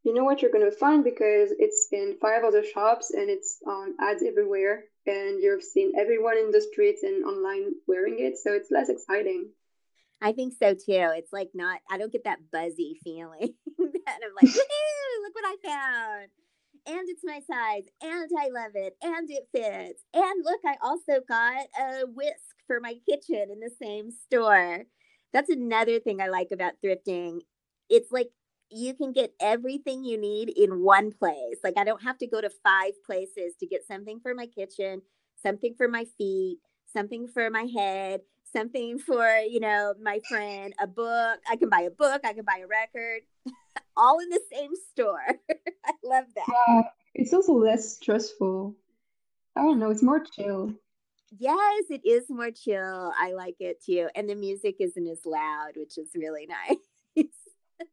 you 0.05 0.12
know 0.12 0.22
what 0.22 0.42
you're 0.42 0.52
going 0.52 0.70
to 0.70 0.76
find 0.76 1.02
because 1.02 1.50
it's 1.59 1.88
in 1.90 2.16
five 2.20 2.44
other 2.44 2.62
shops 2.62 3.11
and 3.11 3.30
it's 3.30 3.59
on 3.66 3.94
ads 3.98 4.22
everywhere 4.22 4.84
and 5.07 5.42
you've 5.42 5.62
seen 5.62 5.92
everyone 5.98 6.36
in 6.36 6.50
the 6.50 6.61
streets 6.61 7.02
and 7.02 7.24
online 7.24 7.72
wearing 7.88 8.16
it 8.18 8.38
so 8.38 8.52
it's 8.52 8.70
less 8.70 8.90
exciting. 8.90 9.48
I 10.20 10.32
think 10.32 10.55
so 10.59 10.74
too. 10.74 11.11
It's 11.16 11.32
like 11.32 11.50
not 11.55 11.80
i 11.90 11.98
don't 11.98 12.12
get 12.12 12.24
that 12.24 12.50
buzzy 12.52 12.98
feeling 13.02 13.55
that 13.78 14.18
i'm 14.22 14.34
like 14.40 14.55
look 14.55 15.34
what 15.34 15.44
i 15.44 15.57
found. 15.66 16.28
And 16.86 17.09
it's 17.09 17.22
my 17.24 17.40
size 17.40 17.84
and 18.02 18.30
i 18.38 18.48
love 18.48 18.72
it 18.74 18.94
and 19.02 19.28
it 19.30 19.48
fits 19.52 20.02
and 20.12 20.44
look 20.44 20.61
i 20.66 20.76
also 20.82 21.22
got 21.26 21.66
a 21.80 22.05
whisk 22.07 22.55
for 22.66 22.78
my 22.78 22.94
kitchen 23.09 23.48
in 23.50 23.61
the 23.61 23.70
same 23.82 24.11
store. 24.11 24.84
That's 25.32 25.50
another 25.50 25.98
thing 25.98 26.20
i 26.20 26.28
like 26.28 26.48
about 26.52 26.74
thrifting. 26.84 27.40
It's 27.88 28.12
like 28.12 28.28
you 28.75 28.93
can 28.93 29.12
get 29.12 29.33
everything 29.41 30.05
you 30.05 30.18
need 30.18 30.51
in 30.51 30.83
one 30.83 31.12
place. 31.12 31.59
Like 31.62 31.75
I 31.79 31.85
don't 31.85 32.03
have 32.03 32.18
to 32.18 32.27
go 32.27 32.41
to 32.41 32.51
five 32.51 32.93
places 33.07 33.55
to 33.61 33.66
get 33.66 33.87
something 33.87 34.18
for 34.20 34.35
my 34.35 34.47
kitchen, 34.47 35.03
something 35.41 35.75
for 35.77 35.87
my 35.87 36.07
feet, 36.18 36.59
something 36.93 37.29
for 37.29 37.51
my 37.51 37.68
head, 37.72 38.20
something 38.53 38.99
for, 39.07 39.29
you 39.49 39.61
know, 39.61 39.95
my 40.03 40.20
friend, 40.29 40.75
a 40.81 40.89
book. 40.89 41.39
I 41.49 41.57
can 41.57 41.68
buy 41.68 41.83
a 41.83 41.91
book, 41.91 42.22
I 42.25 42.33
can 42.33 42.45
buy 42.45 42.62
a 42.64 42.66
record, 42.66 43.22
all 43.97 44.18
in 44.18 44.29
the 44.29 44.41
same 44.53 44.72
store. 44.91 45.39
I 45.85 45.93
love 46.03 46.25
that. 46.35 46.47
Yeah, 46.49 46.83
it's 47.14 47.33
also 47.33 47.53
less 47.53 47.97
stressful. 47.97 48.75
I 49.57 49.62
don't 49.62 49.79
know, 49.79 49.91
it's 49.91 50.03
more 50.03 50.25
chill. 50.25 50.75
Yes, 51.37 51.85
it 51.91 52.03
is 52.05 52.25
more 52.29 52.51
chill. 52.51 53.12
I 53.18 53.33
like 53.33 53.57
it 53.61 53.83
too. 53.85 54.09
And 54.14 54.29
the 54.29 54.35
music 54.37 54.77
isn't 54.79 55.07
as 55.07 55.25
loud, 55.25 55.72
which 55.77 55.99
is 55.99 56.11
really 56.14 56.47
nice 56.47 56.79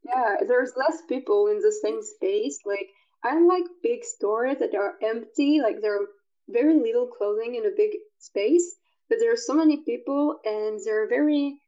yeah, 0.03 0.37
there's 0.47 0.73
less 0.75 1.01
people 1.07 1.47
in 1.47 1.59
the 1.59 1.71
same 1.71 2.01
space. 2.01 2.59
Like 2.65 2.89
I 3.23 3.39
like 3.39 3.63
big 3.83 4.03
stores 4.03 4.57
that 4.59 4.75
are 4.75 4.95
empty, 5.01 5.61
like 5.61 5.81
there 5.81 6.01
are 6.01 6.07
very 6.49 6.75
little 6.79 7.07
clothing 7.07 7.55
in 7.55 7.65
a 7.65 7.75
big 7.75 7.91
space, 8.19 8.75
but 9.09 9.19
there 9.19 9.33
are 9.33 9.37
so 9.37 9.53
many 9.53 9.77
people 9.77 10.39
and 10.43 10.79
they're 10.83 11.07
very 11.07 11.59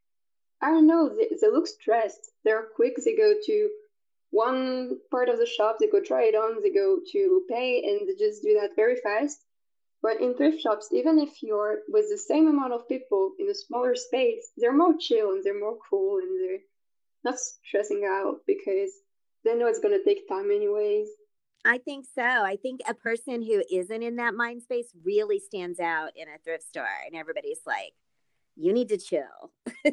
I 0.62 0.70
don't 0.70 0.86
know, 0.86 1.10
they, 1.10 1.28
they 1.40 1.48
look 1.48 1.66
stressed. 1.66 2.30
They're 2.44 2.68
quick, 2.74 2.94
they 3.04 3.14
go 3.16 3.34
to 3.44 3.70
one 4.30 4.98
part 5.10 5.28
of 5.28 5.38
the 5.38 5.46
shop, 5.46 5.76
they 5.78 5.88
go 5.88 6.00
try 6.00 6.24
it 6.24 6.34
on, 6.34 6.62
they 6.62 6.70
go 6.70 6.98
to 7.12 7.44
pay, 7.50 7.82
and 7.84 8.08
they 8.08 8.14
just 8.14 8.42
do 8.42 8.58
that 8.60 8.74
very 8.74 8.96
fast. 8.96 9.38
But 10.02 10.20
in 10.20 10.34
thrift 10.34 10.60
shops, 10.60 10.88
even 10.92 11.18
if 11.18 11.42
you're 11.42 11.80
with 11.88 12.06
the 12.10 12.18
same 12.18 12.48
amount 12.48 12.72
of 12.72 12.88
people 12.88 13.32
in 13.38 13.48
a 13.48 13.54
smaller 13.54 13.94
space, 13.94 14.50
they're 14.56 14.72
more 14.72 14.96
chill 14.98 15.32
and 15.32 15.44
they're 15.44 15.58
more 15.58 15.78
cool 15.88 16.18
and 16.18 16.30
they're 16.40 16.60
not 17.24 17.38
stressing 17.38 18.04
out 18.08 18.40
because 18.46 18.90
they 19.44 19.54
know 19.54 19.66
it's 19.66 19.80
going 19.80 19.98
to 19.98 20.04
take 20.04 20.28
time 20.28 20.50
anyways. 20.50 21.08
I 21.64 21.78
think 21.78 22.04
so. 22.14 22.22
I 22.22 22.56
think 22.56 22.80
a 22.86 22.94
person 22.94 23.42
who 23.42 23.62
isn't 23.72 24.02
in 24.02 24.16
that 24.16 24.34
mind 24.34 24.62
space 24.62 24.88
really 25.02 25.38
stands 25.38 25.80
out 25.80 26.10
in 26.14 26.28
a 26.28 26.38
thrift 26.44 26.64
store, 26.64 26.86
and 27.06 27.16
everybody's 27.16 27.60
like, 27.66 27.94
you 28.56 28.72
need 28.72 28.88
to 28.90 28.98
chill. 28.98 29.52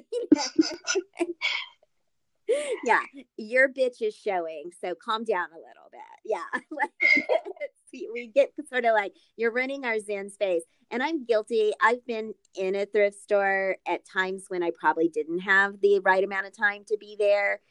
yeah, 2.83 3.01
your 3.37 3.69
bitch 3.69 4.01
is 4.01 4.15
showing, 4.15 4.71
so 4.81 4.93
calm 4.95 5.23
down 5.23 5.47
a 5.51 5.55
little 5.55 5.89
bit. 5.91 6.01
Yeah. 6.25 6.43
we 7.93 8.31
get 8.33 8.51
sort 8.69 8.85
of 8.85 8.93
like 8.93 9.13
you're 9.35 9.51
running 9.51 9.85
our 9.85 9.99
Zen 9.99 10.29
space. 10.29 10.63
And 10.89 11.01
I'm 11.01 11.25
guilty. 11.25 11.71
I've 11.81 12.05
been 12.05 12.33
in 12.55 12.75
a 12.75 12.85
thrift 12.85 13.21
store 13.21 13.77
at 13.87 14.05
times 14.05 14.45
when 14.49 14.63
I 14.63 14.71
probably 14.77 15.07
didn't 15.07 15.39
have 15.39 15.79
the 15.81 15.99
right 15.99 16.23
amount 16.23 16.47
of 16.47 16.57
time 16.57 16.83
to 16.87 16.97
be 16.97 17.15
there. 17.17 17.61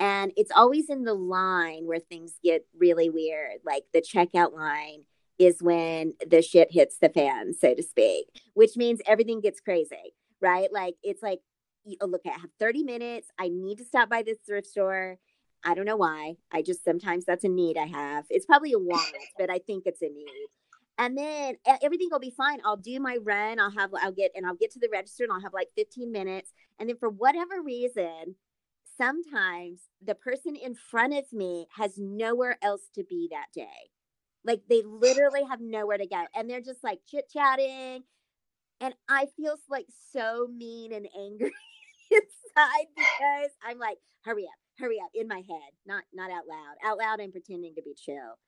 And 0.00 0.32
it's 0.36 0.52
always 0.54 0.88
in 0.88 1.04
the 1.04 1.14
line 1.14 1.86
where 1.86 1.98
things 1.98 2.34
get 2.42 2.66
really 2.76 3.10
weird. 3.10 3.58
Like 3.64 3.84
the 3.92 4.00
checkout 4.00 4.52
line 4.52 5.02
is 5.38 5.62
when 5.62 6.14
the 6.28 6.42
shit 6.42 6.68
hits 6.70 6.98
the 6.98 7.08
fan, 7.08 7.54
so 7.54 7.74
to 7.74 7.82
speak, 7.82 8.26
which 8.54 8.76
means 8.76 9.00
everything 9.06 9.40
gets 9.40 9.60
crazy, 9.60 10.14
right? 10.40 10.72
Like 10.72 10.94
it's 11.02 11.22
like, 11.22 11.40
oh, 12.00 12.06
look, 12.06 12.22
I 12.26 12.30
have 12.30 12.50
30 12.58 12.84
minutes. 12.84 13.28
I 13.38 13.48
need 13.48 13.78
to 13.78 13.84
stop 13.84 14.08
by 14.08 14.22
this 14.22 14.38
thrift 14.46 14.66
store. 14.66 15.18
I 15.64 15.74
don't 15.74 15.84
know 15.84 15.96
why. 15.96 16.36
I 16.52 16.62
just 16.62 16.84
sometimes 16.84 17.24
that's 17.24 17.44
a 17.44 17.48
need 17.48 17.76
I 17.76 17.86
have. 17.86 18.24
It's 18.30 18.46
probably 18.46 18.72
a 18.72 18.78
want, 18.78 19.12
but 19.38 19.50
I 19.50 19.58
think 19.58 19.84
it's 19.86 20.02
a 20.02 20.08
need. 20.08 20.46
And 20.98 21.16
then 21.16 21.56
everything 21.82 22.08
will 22.10 22.18
be 22.18 22.34
fine. 22.36 22.58
I'll 22.64 22.76
do 22.76 22.98
my 22.98 23.18
run. 23.22 23.60
I'll 23.60 23.70
have 23.70 23.90
i'll 24.02 24.12
get 24.12 24.32
and 24.34 24.44
i'll 24.44 24.56
get 24.56 24.72
to 24.72 24.80
the 24.80 24.88
register 24.90 25.22
and 25.22 25.32
i'll 25.32 25.40
have 25.40 25.54
like 25.54 25.68
15 25.76 26.10
minutes. 26.10 26.52
And 26.78 26.88
then 26.88 26.96
for 26.98 27.08
whatever 27.08 27.62
reason 27.64 28.34
sometimes 28.96 29.82
the 30.04 30.14
person 30.14 30.56
in 30.56 30.74
front 30.74 31.14
of 31.14 31.32
me 31.32 31.66
has 31.76 31.98
nowhere 31.98 32.58
else 32.62 32.88
to 32.96 33.04
be 33.04 33.28
that 33.30 33.46
day. 33.54 33.90
Like 34.44 34.62
they 34.68 34.82
literally 34.82 35.44
have 35.44 35.60
nowhere 35.60 35.98
to 35.98 36.06
go 36.06 36.24
and 36.34 36.50
they're 36.50 36.60
just 36.60 36.82
like 36.82 37.00
chit 37.06 37.30
chatting. 37.32 38.02
And 38.80 38.94
i 39.08 39.26
feel 39.36 39.56
like 39.68 39.86
so 40.12 40.48
mean 40.52 40.92
and 40.92 41.08
angry 41.16 41.52
inside 42.10 42.86
because 42.96 43.50
i'm 43.66 43.78
like 43.78 43.98
hurry 44.24 44.44
up 44.44 44.67
hurry 44.78 44.98
up 45.02 45.10
in 45.14 45.28
my 45.28 45.42
head 45.48 45.70
not 45.86 46.04
not 46.12 46.30
out 46.30 46.44
loud 46.48 46.76
out 46.84 46.98
loud 46.98 47.20
i'm 47.20 47.32
pretending 47.32 47.74
to 47.74 47.82
be 47.82 47.94
chill 47.94 48.38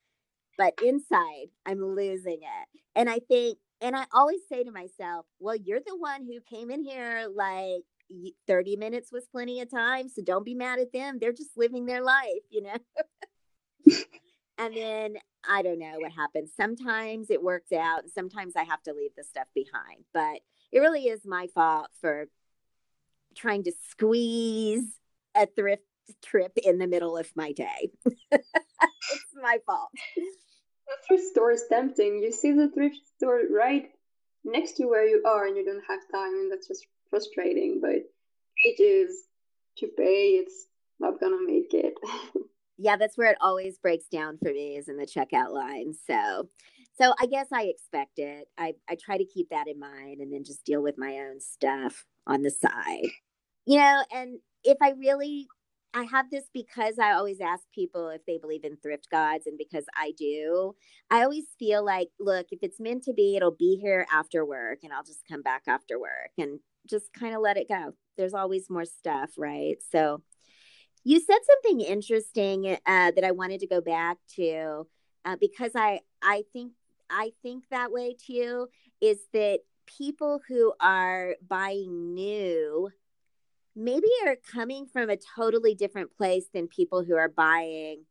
but 0.61 0.75
inside 0.85 1.47
I'm 1.65 1.83
losing 1.83 2.41
it. 2.43 2.69
And 2.95 3.09
I 3.09 3.21
think, 3.21 3.57
and 3.81 3.97
I 3.97 4.05
always 4.13 4.41
say 4.47 4.63
to 4.63 4.71
myself, 4.71 5.25
well, 5.39 5.57
you're 5.57 5.81
the 5.81 5.97
one 5.97 6.27
who 6.27 6.41
came 6.43 6.71
in 6.71 6.85
here 6.85 7.29
like 7.35 7.83
30 8.47 8.77
minutes 8.77 9.11
was 9.11 9.25
plenty 9.33 9.63
of 9.63 9.71
time. 9.71 10.11
So 10.11 10.21
don't 10.23 10.45
be 10.45 10.55
mad 10.55 10.79
at 10.79 10.93
them. 10.93 11.17
They're 11.19 11.33
just 11.33 11.57
living 11.57 11.87
their 11.87 12.03
life, 12.03 12.43
you 12.51 12.63
know? 12.63 12.77
and 14.59 14.77
then 14.77 15.15
I 15.49 15.63
don't 15.63 15.79
know 15.79 15.95
what 15.97 16.13
happens. 16.13 16.53
Sometimes 16.55 17.31
it 17.31 17.43
works 17.43 17.73
out. 17.73 18.03
Sometimes 18.15 18.55
I 18.55 18.65
have 18.65 18.83
to 18.83 18.93
leave 18.93 19.13
the 19.17 19.25
stuff 19.25 19.47
behind. 19.55 20.05
But 20.13 20.41
it 20.73 20.81
really 20.81 21.05
is 21.05 21.25
my 21.25 21.47
fault 21.55 21.89
for 22.03 22.27
trying 23.35 23.65
to 23.65 23.73
squeeze 23.89 24.85
a 25.35 25.47
thrift 25.47 25.85
trip 26.23 26.53
in 26.57 26.79
the 26.79 26.87
middle 26.87 27.17
of 27.17 27.31
my 27.35 27.53
day. 27.53 27.91
it's 28.31 29.35
my 29.41 29.59
fault. 29.67 29.91
The 30.17 30.95
thrift 31.07 31.25
store 31.31 31.53
is 31.53 31.65
tempting. 31.69 32.23
You 32.23 32.33
see 32.33 32.53
the 32.53 32.69
thrift 32.69 32.99
store 33.17 33.41
right 33.51 33.91
next 34.45 34.73
to 34.73 34.87
where 34.87 35.07
you 35.07 35.23
are, 35.27 35.47
and 35.47 35.57
you 35.57 35.65
don't 35.65 35.83
have 35.89 36.01
time, 36.13 36.35
and 36.35 36.51
that's 36.51 36.69
just 36.69 36.87
frustrating. 37.11 37.81
But 37.81 38.05
ages 38.67 39.15
to 39.79 39.87
pay, 39.87 40.41
it's 40.43 40.67
not 40.99 41.21
gonna 41.21 41.43
make 41.45 41.73
it. 41.73 41.95
yeah, 42.79 42.97
that's 42.97 43.17
where 43.17 43.31
it 43.31 43.39
always 43.41 43.79
breaks 43.79 44.07
down 44.07 44.39
for 44.39 44.51
me 44.51 44.77
is 44.77 44.89
in 44.89 44.97
the 44.97 45.07
checkout 45.07 45.53
line. 45.53 45.95
So, 46.07 46.49
so 46.99 47.15
I 47.21 47.27
guess 47.27 47.49
I 47.53 47.65
expect 47.65 48.19
it. 48.19 48.49
I 48.59 48.75
I 48.89 48.97
try 48.97 49.19
to 49.19 49.25
keep 49.25 49.51
that 49.51 49.69
in 49.69 49.79
mind, 49.79 50.21
and 50.21 50.33
then 50.33 50.45
just 50.45 50.65
deal 50.65 50.83
with 50.83 50.99
my 50.99 51.19
own 51.19 51.41
stuff 51.41 52.05
on 52.27 52.43
the 52.43 52.51
side. 52.51 53.09
You 53.67 53.79
know, 53.79 54.03
and 54.13 54.39
if 54.65 54.79
I 54.83 54.91
really 54.91 55.47
I 55.93 56.05
have 56.05 56.31
this 56.31 56.45
because 56.55 56.99
I 56.99 57.13
always 57.13 57.41
ask 57.41 57.65
people 57.75 58.09
if 58.11 58.25
they 58.25 58.39
believe 58.39 58.65
in 58.65 58.77
thrift 58.77 59.09
gods, 59.11 59.47
and 59.47 59.59
because 59.59 59.85
I 59.97 60.13
do, 60.17 60.75
I 61.11 61.23
always 61.23 61.47
feel 61.59 61.85
like, 61.85 62.09
look, 62.21 62.47
if 62.51 62.61
it's 62.63 62.79
meant 62.79 63.03
to 63.05 63.13
be, 63.13 63.37
it'll 63.37 63.51
be 63.51 63.77
here 63.77 64.07
after 64.13 64.45
work, 64.45 64.81
and 64.83 64.93
I'll 64.93 65.03
just 65.03 65.27
come 65.29 65.43
back 65.43 65.63
after 65.67 65.99
work 65.99 66.31
and 66.39 66.61
just 66.89 67.13
kind 67.13 67.35
of 67.35 67.41
let 67.41 67.57
it 67.57 67.69
go. 67.69 67.95
There's 68.17 68.35
always 68.35 68.71
more 68.71 68.85
stuff, 68.85 69.31
right? 69.37 69.77
So, 69.91 70.23
you 71.03 71.19
said 71.19 71.39
something 71.47 71.81
interesting 71.81 72.77
uh, 72.87 73.11
that 73.13 73.25
I 73.25 73.31
wanted 73.31 73.61
to 73.61 73.67
go 73.67 73.81
back 73.81 74.19
to 74.37 74.87
uh, 75.25 75.37
because 75.41 75.73
I 75.75 76.01
I 76.23 76.45
think 76.53 76.73
I 77.09 77.33
think 77.43 77.65
that 77.71 77.91
way 77.91 78.15
too. 78.15 78.69
Is 79.01 79.19
that 79.33 79.61
people 79.87 80.41
who 80.47 80.73
are 80.79 81.37
buying 81.47 82.15
new 82.15 82.91
maybe 83.77 84.09
are 84.27 84.37
coming 84.37 84.87
from 84.87 85.11
a 85.11 85.17
totally 85.17 85.75
different 85.75 86.17
place 86.17 86.47
than 86.53 86.69
people 86.69 87.03
who 87.05 87.17
are 87.17 87.29
buying 87.29 88.05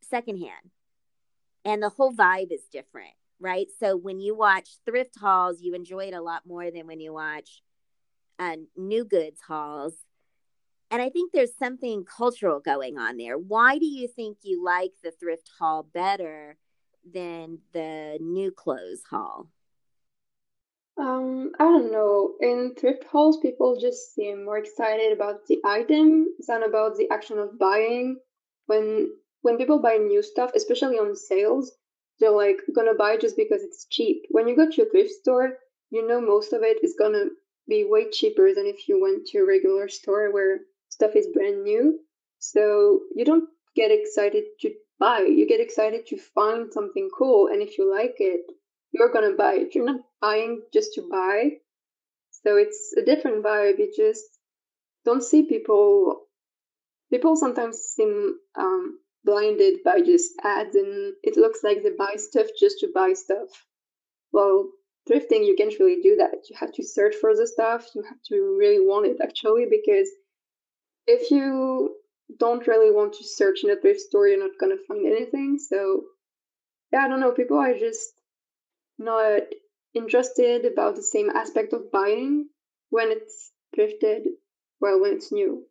secondhand. 0.00 0.70
And 1.64 1.82
the 1.82 1.90
whole 1.90 2.12
vibe 2.12 2.52
is 2.52 2.62
different, 2.72 3.14
right? 3.40 3.66
So 3.80 3.96
when 3.96 4.20
you 4.20 4.34
watch 4.34 4.68
thrift 4.86 5.18
hauls, 5.20 5.60
you 5.60 5.74
enjoy 5.74 6.06
it 6.06 6.14
a 6.14 6.22
lot 6.22 6.42
more 6.46 6.70
than 6.70 6.86
when 6.86 7.00
you 7.00 7.12
watch 7.12 7.62
uh, 8.38 8.56
new 8.76 9.04
goods 9.04 9.40
hauls. 9.46 9.94
and 10.90 11.02
I 11.02 11.10
think 11.10 11.32
there's 11.32 11.56
something 11.56 12.04
cultural 12.04 12.60
going 12.60 12.98
on 12.98 13.16
there. 13.18 13.36
Why 13.36 13.78
do 13.78 13.86
you 13.86 14.08
think 14.08 14.38
you 14.42 14.64
like 14.64 14.92
the 15.02 15.10
thrift 15.10 15.50
haul 15.58 15.82
better 15.82 16.56
than 17.12 17.58
the 17.72 18.18
new 18.20 18.50
clothes 18.52 19.02
haul? 19.10 19.50
Um, 20.98 21.52
I 21.58 21.64
don't 21.64 21.92
know. 21.92 22.34
In 22.40 22.74
thrift 22.74 23.04
hauls, 23.04 23.38
people 23.38 23.78
just 23.80 24.14
seem 24.14 24.44
more 24.44 24.58
excited 24.58 25.12
about 25.12 25.46
the 25.46 25.60
item 25.64 26.26
than 26.46 26.62
about 26.62 26.96
the 26.96 27.08
action 27.10 27.38
of 27.38 27.58
buying. 27.58 28.20
When 28.66 29.14
when 29.40 29.56
people 29.56 29.78
buy 29.78 29.96
new 29.96 30.22
stuff, 30.22 30.50
especially 30.54 30.98
on 30.98 31.16
sales, 31.16 31.72
they're 32.20 32.30
like 32.30 32.60
gonna 32.74 32.94
buy 32.94 33.16
just 33.16 33.36
because 33.36 33.62
it's 33.62 33.86
cheap. 33.86 34.26
When 34.30 34.46
you 34.46 34.56
go 34.56 34.68
to 34.68 34.82
a 34.82 34.90
thrift 34.90 35.12
store, 35.12 35.58
you 35.90 36.06
know 36.06 36.20
most 36.20 36.52
of 36.52 36.62
it 36.62 36.84
is 36.84 36.96
gonna 36.98 37.26
be 37.66 37.84
way 37.84 38.10
cheaper 38.10 38.52
than 38.52 38.66
if 38.66 38.88
you 38.88 39.00
went 39.00 39.26
to 39.28 39.38
a 39.38 39.46
regular 39.46 39.88
store 39.88 40.32
where 40.32 40.66
stuff 40.90 41.16
is 41.16 41.28
brand 41.28 41.62
new. 41.62 42.00
So 42.40 43.04
you 43.14 43.24
don't 43.24 43.48
get 43.74 43.90
excited 43.90 44.44
to 44.60 44.74
buy. 44.98 45.20
You 45.20 45.46
get 45.46 45.60
excited 45.60 46.06
to 46.08 46.18
find 46.18 46.72
something 46.72 47.08
cool, 47.16 47.46
and 47.46 47.62
if 47.62 47.78
you 47.78 47.88
like 47.88 48.16
it, 48.18 48.50
you're 48.92 49.12
gonna 49.12 49.34
buy 49.34 49.54
it. 49.54 49.74
You're 49.74 49.84
not 49.84 50.00
buying 50.20 50.62
just 50.72 50.94
to 50.94 51.08
buy. 51.10 51.58
So 52.30 52.56
it's 52.56 52.94
a 52.96 53.04
different 53.04 53.44
vibe. 53.44 53.78
You 53.78 53.92
just 53.96 54.24
don't 55.04 55.22
see 55.22 55.42
people. 55.44 56.22
People 57.10 57.36
sometimes 57.36 57.78
seem 57.78 58.34
um, 58.54 58.98
blinded 59.24 59.78
by 59.84 60.00
just 60.00 60.32
ads, 60.42 60.76
and 60.76 61.14
it 61.22 61.36
looks 61.36 61.60
like 61.62 61.82
they 61.82 61.90
buy 61.96 62.14
stuff 62.16 62.46
just 62.58 62.80
to 62.80 62.88
buy 62.94 63.14
stuff. 63.14 63.48
Well, 64.32 64.70
thrifting, 65.08 65.46
you 65.46 65.54
can't 65.56 65.78
really 65.80 66.02
do 66.02 66.16
that. 66.16 66.36
You 66.50 66.56
have 66.58 66.72
to 66.72 66.82
search 66.84 67.14
for 67.16 67.34
the 67.34 67.46
stuff. 67.46 67.86
You 67.94 68.02
have 68.02 68.22
to 68.28 68.56
really 68.58 68.80
want 68.80 69.06
it 69.06 69.18
actually, 69.22 69.66
because 69.70 70.08
if 71.06 71.30
you 71.30 71.94
don't 72.38 72.66
really 72.66 72.90
want 72.90 73.14
to 73.14 73.24
search 73.24 73.64
in 73.64 73.70
a 73.70 73.76
thrift 73.76 74.00
store, 74.00 74.28
you're 74.28 74.38
not 74.38 74.58
gonna 74.60 74.76
find 74.86 75.06
anything. 75.06 75.58
So 75.58 76.04
yeah, 76.92 77.04
I 77.04 77.08
don't 77.08 77.20
know. 77.20 77.32
People 77.32 77.58
are 77.58 77.78
just 77.78 78.17
not 78.98 79.42
interested 79.94 80.64
about 80.64 80.96
the 80.96 81.02
same 81.02 81.30
aspect 81.30 81.72
of 81.72 81.90
buying 81.90 82.48
when 82.90 83.10
it's 83.10 83.52
thrifted, 83.76 84.22
well, 84.80 85.00
when 85.00 85.14
it's 85.14 85.32
new. 85.32 85.64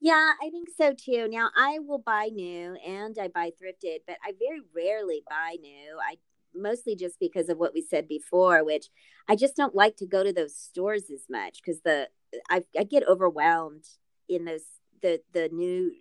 Yeah, 0.00 0.32
I 0.42 0.48
think 0.50 0.68
so 0.76 0.94
too. 0.94 1.28
Now, 1.30 1.50
I 1.54 1.78
will 1.78 1.98
buy 1.98 2.30
new 2.32 2.74
and 2.86 3.16
I 3.18 3.28
buy 3.28 3.50
thrifted, 3.50 3.98
but 4.06 4.16
I 4.24 4.32
very 4.38 4.60
rarely 4.74 5.22
buy 5.28 5.56
new. 5.60 5.98
I 6.02 6.16
mostly 6.54 6.96
just 6.96 7.20
because 7.20 7.48
of 7.48 7.58
what 7.58 7.74
we 7.74 7.82
said 7.82 8.08
before, 8.08 8.64
which 8.64 8.86
I 9.28 9.36
just 9.36 9.56
don't 9.56 9.74
like 9.74 9.96
to 9.96 10.06
go 10.06 10.24
to 10.24 10.32
those 10.32 10.56
stores 10.56 11.10
as 11.12 11.24
much 11.28 11.60
because 11.62 11.82
the 11.82 12.08
I, 12.48 12.62
I 12.78 12.84
get 12.84 13.06
overwhelmed 13.06 13.84
in 14.28 14.46
those 14.46 14.64
the 15.02 15.20
the 15.32 15.50
new 15.52 15.92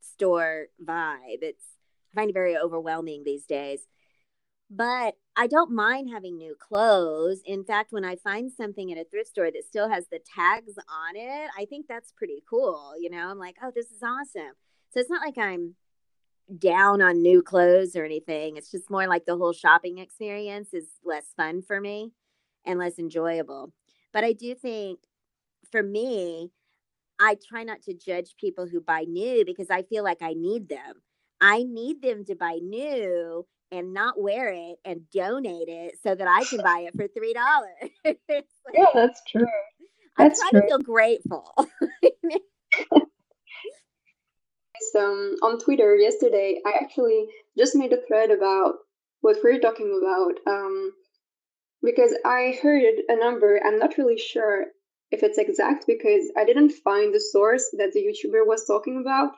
store 0.00 0.66
vibe. 0.84 1.42
It's 1.42 1.64
I 2.12 2.20
find 2.20 2.30
it 2.30 2.34
very 2.34 2.56
overwhelming 2.56 3.22
these 3.24 3.46
days 3.46 3.86
but 4.76 5.14
I 5.36 5.46
don't 5.46 5.70
mind 5.70 6.10
having 6.10 6.36
new 6.36 6.56
clothes. 6.58 7.40
In 7.44 7.64
fact, 7.64 7.92
when 7.92 8.04
I 8.04 8.16
find 8.16 8.50
something 8.50 8.90
at 8.90 8.98
a 8.98 9.04
thrift 9.04 9.30
store 9.30 9.50
that 9.50 9.64
still 9.64 9.88
has 9.88 10.06
the 10.10 10.18
tags 10.34 10.72
on 10.78 11.16
it, 11.16 11.50
I 11.56 11.64
think 11.64 11.86
that's 11.86 12.12
pretty 12.12 12.42
cool. 12.48 12.94
You 12.98 13.10
know, 13.10 13.28
I'm 13.30 13.38
like, 13.38 13.56
oh, 13.62 13.70
this 13.74 13.90
is 13.90 14.02
awesome. 14.02 14.52
So 14.90 15.00
it's 15.00 15.10
not 15.10 15.24
like 15.24 15.38
I'm 15.38 15.74
down 16.58 17.02
on 17.02 17.22
new 17.22 17.40
clothes 17.42 17.94
or 17.94 18.04
anything. 18.04 18.56
It's 18.56 18.70
just 18.70 18.90
more 18.90 19.06
like 19.06 19.26
the 19.26 19.36
whole 19.36 19.52
shopping 19.52 19.98
experience 19.98 20.74
is 20.74 20.86
less 21.04 21.26
fun 21.36 21.62
for 21.62 21.80
me 21.80 22.12
and 22.66 22.78
less 22.78 22.98
enjoyable. 22.98 23.72
But 24.12 24.24
I 24.24 24.32
do 24.32 24.54
think 24.54 25.00
for 25.70 25.82
me, 25.82 26.50
I 27.20 27.36
try 27.48 27.62
not 27.62 27.82
to 27.82 27.94
judge 27.94 28.34
people 28.38 28.66
who 28.66 28.80
buy 28.80 29.02
new 29.02 29.44
because 29.44 29.70
I 29.70 29.82
feel 29.82 30.02
like 30.02 30.20
I 30.20 30.34
need 30.34 30.68
them. 30.68 31.02
I 31.40 31.62
need 31.62 32.02
them 32.02 32.24
to 32.24 32.34
buy 32.34 32.58
new 32.62 33.46
and 33.74 33.92
not 33.92 34.20
wear 34.20 34.48
it 34.48 34.76
and 34.84 35.02
donate 35.10 35.68
it 35.68 35.98
so 36.02 36.14
that 36.14 36.28
I 36.28 36.44
can 36.44 36.60
buy 36.62 36.86
it 36.86 36.94
for 36.96 37.08
three 37.08 37.32
dollars. 37.32 37.90
like, 38.04 38.46
yeah, 38.72 38.86
that's 38.94 39.20
true. 39.28 39.46
That's 40.16 40.40
I 40.40 40.50
try 40.50 40.50
true. 40.50 40.60
to 40.60 40.66
feel 40.68 40.78
grateful. 40.78 41.54
um, 44.96 45.36
on 45.42 45.58
Twitter 45.58 45.96
yesterday, 45.96 46.60
I 46.64 46.72
actually 46.82 47.26
just 47.56 47.74
made 47.74 47.92
a 47.92 48.00
thread 48.06 48.30
about 48.30 48.74
what 49.20 49.38
we're 49.42 49.60
talking 49.60 50.00
about. 50.00 50.52
Um, 50.52 50.92
because 51.82 52.14
I 52.24 52.58
heard 52.62 52.82
a 53.08 53.16
number, 53.16 53.60
I'm 53.64 53.78
not 53.78 53.98
really 53.98 54.18
sure 54.18 54.66
if 55.10 55.22
it's 55.22 55.38
exact 55.38 55.86
because 55.86 56.30
I 56.36 56.44
didn't 56.44 56.72
find 56.84 57.14
the 57.14 57.20
source 57.20 57.68
that 57.78 57.92
the 57.92 58.00
YouTuber 58.00 58.46
was 58.46 58.66
talking 58.66 59.00
about. 59.00 59.32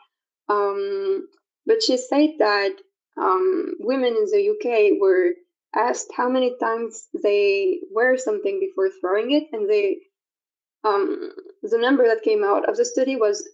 Um, 0.48 1.26
but 1.66 1.82
she 1.82 1.96
said 1.96 2.30
that 2.38 2.72
um, 3.20 3.74
women 3.80 4.16
in 4.16 4.26
the 4.26 4.50
UK 4.50 5.00
were 5.00 5.32
asked 5.74 6.10
how 6.16 6.28
many 6.28 6.56
times 6.58 7.08
they 7.22 7.80
wear 7.92 8.16
something 8.16 8.60
before 8.60 8.90
throwing 9.00 9.32
it, 9.32 9.44
and 9.52 9.68
they 9.68 9.98
um, 10.84 11.32
the 11.62 11.78
number 11.78 12.06
that 12.06 12.22
came 12.22 12.44
out 12.44 12.68
of 12.68 12.76
the 12.76 12.84
study 12.84 13.16
was 13.16 13.48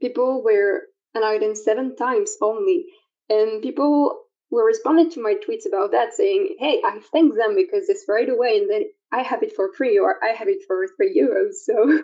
people 0.00 0.42
wear 0.42 0.82
an 1.14 1.22
item 1.22 1.54
seven 1.54 1.96
times 1.96 2.36
only, 2.42 2.86
and 3.28 3.62
people 3.62 4.22
were 4.50 4.64
responding 4.64 5.10
to 5.10 5.22
my 5.22 5.34
tweets 5.34 5.66
about 5.66 5.92
that, 5.92 6.14
saying, 6.14 6.56
"Hey, 6.58 6.80
I 6.84 7.00
thank 7.12 7.34
them 7.34 7.54
because 7.54 7.88
it's 7.88 8.06
right 8.08 8.28
away, 8.28 8.58
and 8.58 8.70
then 8.70 8.84
I 9.12 9.22
have 9.22 9.42
it 9.42 9.54
for 9.54 9.72
free, 9.72 9.98
or 9.98 10.22
I 10.24 10.28
have 10.28 10.48
it 10.48 10.64
for 10.66 10.86
three 10.96 11.14
euros." 11.20 11.54
So 11.64 12.02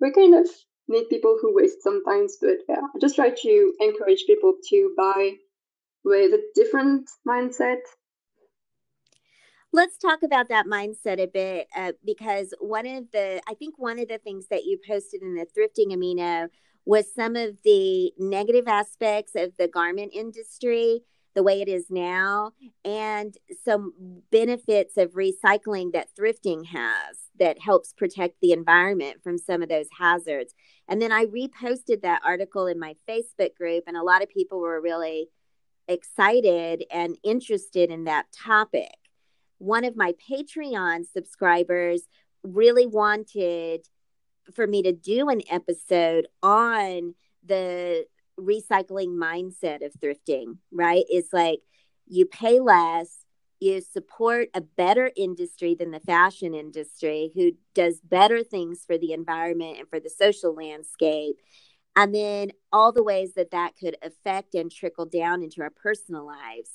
we 0.00 0.12
kind 0.12 0.34
of 0.34 0.48
need 0.88 1.08
people 1.08 1.38
who 1.40 1.54
waste 1.54 1.82
sometimes, 1.82 2.36
but 2.40 2.58
yeah, 2.68 2.80
I 2.94 2.98
just 3.00 3.14
try 3.14 3.30
to 3.30 3.72
encourage 3.80 4.24
people 4.26 4.54
to 4.70 4.94
buy 4.96 5.36
with 6.04 6.32
a 6.32 6.42
different 6.54 7.08
mindset. 7.26 7.78
Let's 9.72 9.98
talk 9.98 10.22
about 10.22 10.48
that 10.50 10.66
mindset 10.66 11.20
a 11.20 11.26
bit 11.26 11.66
uh, 11.76 11.92
because 12.04 12.54
one 12.60 12.86
of 12.86 13.10
the, 13.12 13.40
I 13.48 13.54
think 13.54 13.74
one 13.76 13.98
of 13.98 14.08
the 14.08 14.18
things 14.18 14.46
that 14.50 14.64
you 14.64 14.78
posted 14.86 15.22
in 15.22 15.34
the 15.34 15.46
thrifting 15.46 15.92
amino 15.92 16.48
was 16.86 17.12
some 17.12 17.34
of 17.34 17.56
the 17.64 18.12
negative 18.18 18.68
aspects 18.68 19.32
of 19.34 19.52
the 19.58 19.66
garment 19.66 20.12
industry 20.14 21.02
the 21.34 21.42
way 21.42 21.60
it 21.60 21.68
is 21.68 21.86
now 21.90 22.52
and 22.84 23.36
some 23.64 23.92
benefits 24.30 24.96
of 24.96 25.12
recycling 25.12 25.92
that 25.92 26.08
thrifting 26.18 26.64
has 26.66 27.18
that 27.38 27.60
helps 27.60 27.92
protect 27.92 28.36
the 28.40 28.52
environment 28.52 29.22
from 29.22 29.36
some 29.36 29.62
of 29.62 29.68
those 29.68 29.88
hazards. 29.98 30.54
And 30.88 31.02
then 31.02 31.10
I 31.10 31.26
reposted 31.26 32.02
that 32.02 32.22
article 32.24 32.66
in 32.66 32.78
my 32.78 32.94
Facebook 33.08 33.56
group, 33.56 33.84
and 33.86 33.96
a 33.96 34.02
lot 34.02 34.22
of 34.22 34.28
people 34.28 34.60
were 34.60 34.80
really 34.80 35.28
excited 35.88 36.84
and 36.90 37.16
interested 37.22 37.90
in 37.90 38.04
that 38.04 38.26
topic. 38.32 38.94
One 39.58 39.84
of 39.84 39.96
my 39.96 40.14
Patreon 40.30 41.06
subscribers 41.06 42.02
really 42.42 42.86
wanted 42.86 43.88
for 44.54 44.66
me 44.66 44.82
to 44.82 44.92
do 44.92 45.28
an 45.28 45.40
episode 45.50 46.26
on 46.42 47.14
the 47.44 48.06
recycling 48.38 49.16
mindset 49.16 49.84
of 49.84 49.92
thrifting, 49.94 50.58
right? 50.72 51.04
It's 51.08 51.32
like 51.32 51.60
you 52.06 52.26
pay 52.26 52.60
less, 52.60 53.24
you 53.60 53.80
support 53.80 54.48
a 54.54 54.60
better 54.60 55.10
industry 55.16 55.74
than 55.74 55.90
the 55.90 56.00
fashion 56.00 56.54
industry 56.54 57.30
who 57.34 57.52
does 57.74 58.00
better 58.00 58.42
things 58.42 58.84
for 58.86 58.98
the 58.98 59.12
environment 59.12 59.78
and 59.78 59.88
for 59.88 60.00
the 60.00 60.10
social 60.10 60.54
landscape 60.54 61.36
and 61.96 62.14
then 62.14 62.50
all 62.72 62.92
the 62.92 63.02
ways 63.02 63.34
that 63.34 63.50
that 63.52 63.76
could 63.78 63.96
affect 64.02 64.54
and 64.54 64.70
trickle 64.70 65.06
down 65.06 65.42
into 65.42 65.62
our 65.62 65.70
personal 65.70 66.26
lives. 66.26 66.70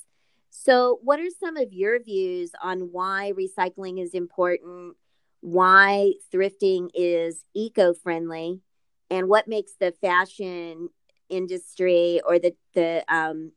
So, 0.50 0.98
what 1.02 1.20
are 1.20 1.30
some 1.38 1.56
of 1.56 1.72
your 1.72 2.02
views 2.02 2.50
on 2.62 2.92
why 2.92 3.32
recycling 3.38 4.02
is 4.02 4.14
important, 4.14 4.96
why 5.40 6.14
thrifting 6.32 6.88
is 6.94 7.44
eco 7.54 7.94
friendly, 7.94 8.60
and 9.10 9.28
what 9.28 9.46
makes 9.46 9.72
the 9.78 9.92
fashion 10.00 10.88
industry 11.28 12.20
or 12.26 12.38
the 12.38 12.54
the 12.74 13.04
um, 13.08 13.52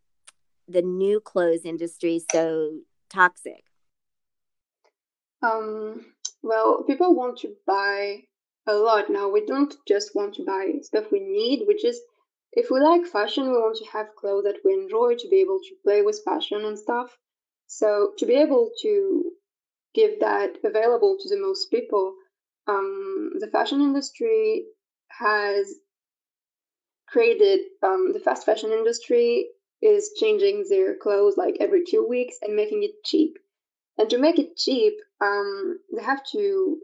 the 0.68 0.82
new 0.82 1.20
clothes 1.20 1.66
industry 1.66 2.22
so 2.32 2.80
toxic? 3.10 3.64
Um, 5.42 6.06
well, 6.42 6.84
people 6.84 7.16
want 7.16 7.40
to 7.40 7.56
buy 7.68 8.24
a 8.68 8.74
lot 8.74 9.10
now. 9.10 9.30
We 9.30 9.46
don't 9.46 9.74
just 9.88 10.16
want 10.16 10.36
to 10.36 10.44
buy 10.46 10.74
stuff 10.82 11.12
we 11.12 11.20
need. 11.20 11.66
We 11.68 11.76
just, 11.76 12.02
if 12.54 12.70
we 12.70 12.80
like 12.80 13.06
fashion, 13.06 13.44
we 13.44 13.58
want 13.58 13.78
to 13.78 13.86
have 13.92 14.16
clothes 14.16 14.46
that 14.46 14.60
we 14.64 14.74
enjoy 14.74 15.16
to 15.16 15.30
be 15.30 15.42
able 15.42 15.60
to 15.60 15.76
play 15.84 16.02
with 16.02 16.24
fashion 16.24 16.66
and 16.66 16.78
stuff. 16.78 17.18
So 17.68 18.14
to 18.18 18.26
be 18.26 18.36
able 18.36 18.72
to 18.82 19.32
give 19.94 20.20
that 20.20 20.58
available 20.64 21.18
to 21.20 21.30
the 21.30 21.42
most 21.42 21.70
people, 21.70 22.16
um, 22.68 23.32
the 23.40 23.48
fashion 23.48 23.82
industry 23.82 24.66
has 25.10 25.76
created 27.08 27.60
um, 27.84 28.12
the 28.14 28.20
fast 28.20 28.46
fashion 28.46 28.72
industry 28.72 29.48
is 29.82 30.12
changing 30.20 30.66
their 30.70 30.96
clothes 30.96 31.36
like 31.38 31.58
every 31.60 31.84
two 31.88 32.06
weeks 32.08 32.38
and 32.42 32.56
making 32.56 32.84
it 32.84 33.04
cheap. 33.04 33.38
And 33.98 34.10
to 34.10 34.18
make 34.18 34.40
it 34.40 34.58
cheap, 34.58 34.94
um, 35.22 35.80
they 35.96 36.02
have 36.02 36.24
to 36.32 36.78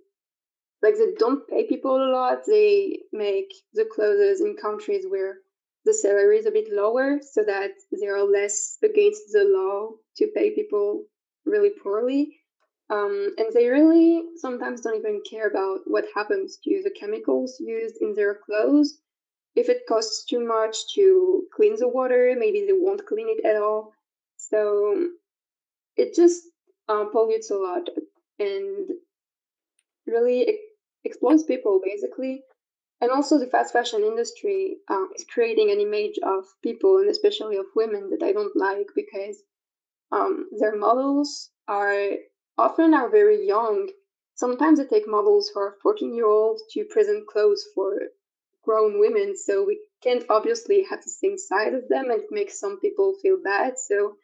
like 0.82 0.96
they 0.96 1.14
don't 1.18 1.48
pay 1.48 1.68
people 1.68 1.96
a 1.96 2.12
lot. 2.12 2.40
They 2.46 3.00
make 3.12 3.52
the 3.74 3.86
clothes 3.86 4.42
in 4.42 4.56
countries 4.56 5.06
where 5.08 5.38
the 5.86 5.94
salary 5.94 6.38
is 6.38 6.46
a 6.46 6.52
bit 6.52 6.68
lower 6.72 7.20
so 7.22 7.44
that 7.44 7.72
they 7.92 8.08
are 8.08 8.24
less 8.24 8.78
against 8.84 9.32
the 9.32 9.44
law 9.44 9.92
to 10.18 10.28
pay 10.36 10.52
people 10.52 11.06
really 11.46 11.72
poorly. 11.84 12.38
Um, 12.90 13.36
and 13.38 13.48
they 13.54 13.68
really 13.68 14.24
sometimes 14.38 14.82
don't 14.82 14.98
even 14.98 15.22
care 15.30 15.48
about 15.48 15.82
what 15.86 16.06
happens 16.16 16.58
to 16.64 16.82
the 16.84 16.92
chemicals 16.92 17.58
used 17.60 17.98
in 18.02 18.14
their 18.16 18.40
clothes. 18.46 19.00
If 19.56 19.70
it 19.70 19.86
costs 19.88 20.26
too 20.26 20.46
much 20.46 20.76
to 20.96 21.44
clean 21.56 21.76
the 21.78 21.88
water, 21.88 22.36
maybe 22.38 22.66
they 22.66 22.74
won't 22.74 23.06
clean 23.06 23.28
it 23.30 23.46
at 23.46 23.62
all. 23.62 23.94
So 24.38 25.10
it 25.98 26.16
just 26.16 26.44
uh, 26.88 27.06
pollutes 27.06 27.52
a 27.52 27.56
lot 27.56 27.90
and 28.40 28.90
really 30.08 30.60
exploits 31.06 31.44
people 31.44 31.82
basically. 31.84 32.44
And 33.02 33.12
also, 33.12 33.40
the 33.40 33.48
fast 33.48 33.74
fashion 33.74 34.04
industry 34.04 34.80
um, 34.90 35.10
is 35.16 35.24
creating 35.26 35.72
an 35.72 35.80
image 35.80 36.20
of 36.24 36.46
people, 36.62 36.98
and 36.98 37.10
especially 37.10 37.58
of 37.58 37.66
women, 37.76 38.10
that 38.10 38.24
I 38.24 38.34
don't 38.34 38.56
like 38.56 38.88
because 38.96 39.42
um, 40.12 40.50
their 40.60 40.76
models 40.76 41.52
are 41.68 42.14
often 42.58 42.94
are 42.94 43.10
very 43.10 43.48
young. 43.48 43.90
Sometimes 44.36 44.80
they 44.80 44.86
take 44.86 45.08
models 45.08 45.50
who 45.50 45.60
are 45.62 45.78
14 45.82 46.14
year 46.14 46.26
olds 46.28 46.64
to 46.72 46.86
present 46.86 47.28
clothes 47.28 47.66
for 47.74 48.00
grown 48.64 49.00
women, 49.00 49.38
so 49.38 49.64
we 49.64 49.80
can't 50.04 50.26
obviously 50.30 50.84
have 50.84 51.04
the 51.04 51.10
same 51.10 51.38
size 51.38 51.74
as 51.74 51.88
them, 51.90 52.12
and 52.12 52.22
it 52.22 52.32
makes 52.32 52.60
some 52.60 52.80
people 52.80 53.16
feel 53.22 53.38
bad. 53.44 53.80
So, 53.80 54.18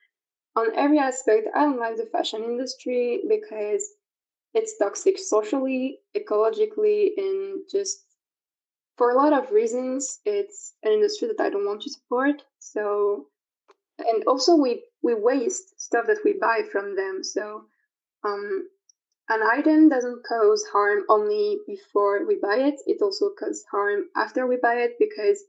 on 0.55 0.75
every 0.75 0.99
aspect, 0.99 1.47
I 1.55 1.61
don't 1.65 1.79
like 1.79 1.97
the 1.97 2.07
fashion 2.07 2.43
industry 2.43 3.23
because 3.29 3.94
it's 4.55 4.77
toxic 4.79 5.19
socially, 5.19 6.01
ecologically, 6.17 7.11
and 7.17 7.61
just 7.71 8.05
for 8.97 9.11
a 9.11 9.15
lot 9.15 9.33
of 9.33 9.51
reasons. 9.51 10.19
It's 10.25 10.73
an 10.83 10.91
industry 10.93 11.27
that 11.29 11.41
I 11.43 11.49
don't 11.49 11.65
want 11.65 11.81
to 11.83 11.89
support. 11.89 12.43
So, 12.59 13.27
and 13.99 14.23
also 14.27 14.55
we 14.55 14.83
we 15.03 15.13
waste 15.15 15.79
stuff 15.81 16.07
that 16.07 16.23
we 16.25 16.33
buy 16.33 16.63
from 16.71 16.95
them. 16.95 17.23
So, 17.23 17.65
um, 18.25 18.69
an 19.29 19.41
item 19.43 19.89
doesn't 19.89 20.25
cause 20.25 20.65
harm 20.73 21.03
only 21.09 21.59
before 21.67 22.25
we 22.25 22.37
buy 22.37 22.57
it; 22.69 22.75
it 22.87 23.01
also 23.01 23.31
causes 23.39 23.65
harm 23.71 24.09
after 24.15 24.47
we 24.47 24.57
buy 24.57 24.75
it 24.87 24.97
because 24.99 25.43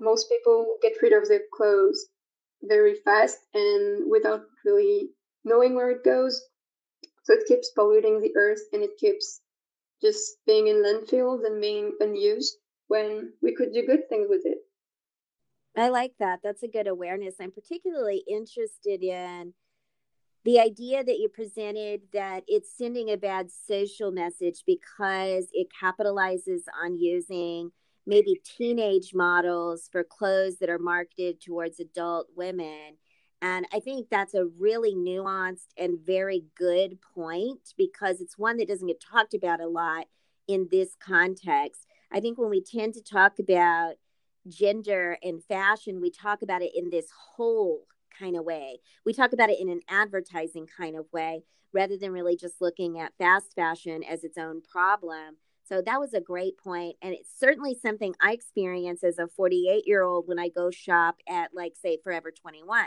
most 0.00 0.28
people 0.28 0.76
get 0.82 1.00
rid 1.02 1.12
of 1.14 1.28
their 1.28 1.42
clothes 1.54 2.06
very 2.62 2.94
fast 2.94 3.38
and 3.54 4.10
without 4.10 4.42
really 4.64 5.10
knowing 5.44 5.74
where 5.74 5.90
it 5.90 6.04
goes. 6.04 6.42
So 7.24 7.34
it 7.34 7.46
keeps 7.46 7.70
polluting 7.70 8.20
the 8.20 8.32
earth 8.36 8.62
and 8.72 8.82
it 8.82 8.96
keeps 8.98 9.40
just 10.02 10.38
being 10.46 10.66
in 10.66 10.82
landfills 10.82 11.44
and 11.46 11.60
being 11.60 11.92
unused 12.00 12.56
when 12.88 13.32
we 13.40 13.54
could 13.54 13.72
do 13.72 13.86
good 13.86 14.08
things 14.08 14.26
with 14.28 14.42
it. 14.44 14.58
I 15.76 15.88
like 15.88 16.12
that. 16.18 16.40
That's 16.42 16.62
a 16.62 16.68
good 16.68 16.86
awareness. 16.86 17.36
I'm 17.40 17.52
particularly 17.52 18.24
interested 18.28 19.02
in 19.02 19.54
the 20.44 20.58
idea 20.58 21.04
that 21.04 21.18
you 21.18 21.28
presented 21.28 22.02
that 22.12 22.42
it's 22.48 22.76
sending 22.76 23.10
a 23.10 23.16
bad 23.16 23.50
social 23.50 24.10
message 24.10 24.64
because 24.66 25.46
it 25.52 25.68
capitalizes 25.80 26.62
on 26.82 26.98
using 26.98 27.70
maybe 28.06 28.40
teenage 28.44 29.12
models 29.14 29.88
for 29.90 30.02
clothes 30.02 30.58
that 30.58 30.68
are 30.68 30.80
marketed 30.80 31.40
towards 31.40 31.78
adult 31.78 32.26
women 32.36 32.96
and 33.42 33.66
I 33.72 33.80
think 33.80 34.08
that's 34.08 34.34
a 34.34 34.46
really 34.46 34.94
nuanced 34.94 35.74
and 35.76 35.98
very 35.98 36.44
good 36.56 36.98
point 37.14 37.74
because 37.76 38.20
it's 38.20 38.38
one 38.38 38.56
that 38.58 38.68
doesn't 38.68 38.86
get 38.86 39.02
talked 39.02 39.34
about 39.34 39.60
a 39.60 39.66
lot 39.66 40.06
in 40.46 40.68
this 40.70 40.94
context. 41.00 41.84
I 42.12 42.20
think 42.20 42.38
when 42.38 42.50
we 42.50 42.62
tend 42.62 42.94
to 42.94 43.02
talk 43.02 43.40
about 43.40 43.94
gender 44.48 45.18
and 45.24 45.42
fashion, 45.42 46.00
we 46.00 46.10
talk 46.10 46.42
about 46.42 46.62
it 46.62 46.70
in 46.76 46.90
this 46.90 47.06
whole 47.34 47.88
kind 48.16 48.36
of 48.36 48.44
way. 48.44 48.78
We 49.04 49.12
talk 49.12 49.32
about 49.32 49.50
it 49.50 49.60
in 49.60 49.68
an 49.68 49.80
advertising 49.88 50.68
kind 50.68 50.96
of 50.96 51.06
way 51.12 51.42
rather 51.74 51.96
than 51.96 52.12
really 52.12 52.36
just 52.36 52.60
looking 52.60 53.00
at 53.00 53.16
fast 53.18 53.54
fashion 53.56 54.04
as 54.04 54.22
its 54.22 54.38
own 54.38 54.60
problem. 54.60 55.36
So 55.64 55.82
that 55.84 55.98
was 55.98 56.14
a 56.14 56.20
great 56.20 56.58
point. 56.58 56.94
And 57.02 57.12
it's 57.12 57.30
certainly 57.36 57.74
something 57.74 58.14
I 58.20 58.32
experience 58.32 59.02
as 59.02 59.18
a 59.18 59.26
48 59.26 59.82
year 59.84 60.02
old 60.02 60.28
when 60.28 60.38
I 60.38 60.48
go 60.48 60.70
shop 60.70 61.16
at, 61.28 61.50
like, 61.54 61.72
say, 61.76 61.98
Forever 62.04 62.30
21 62.30 62.86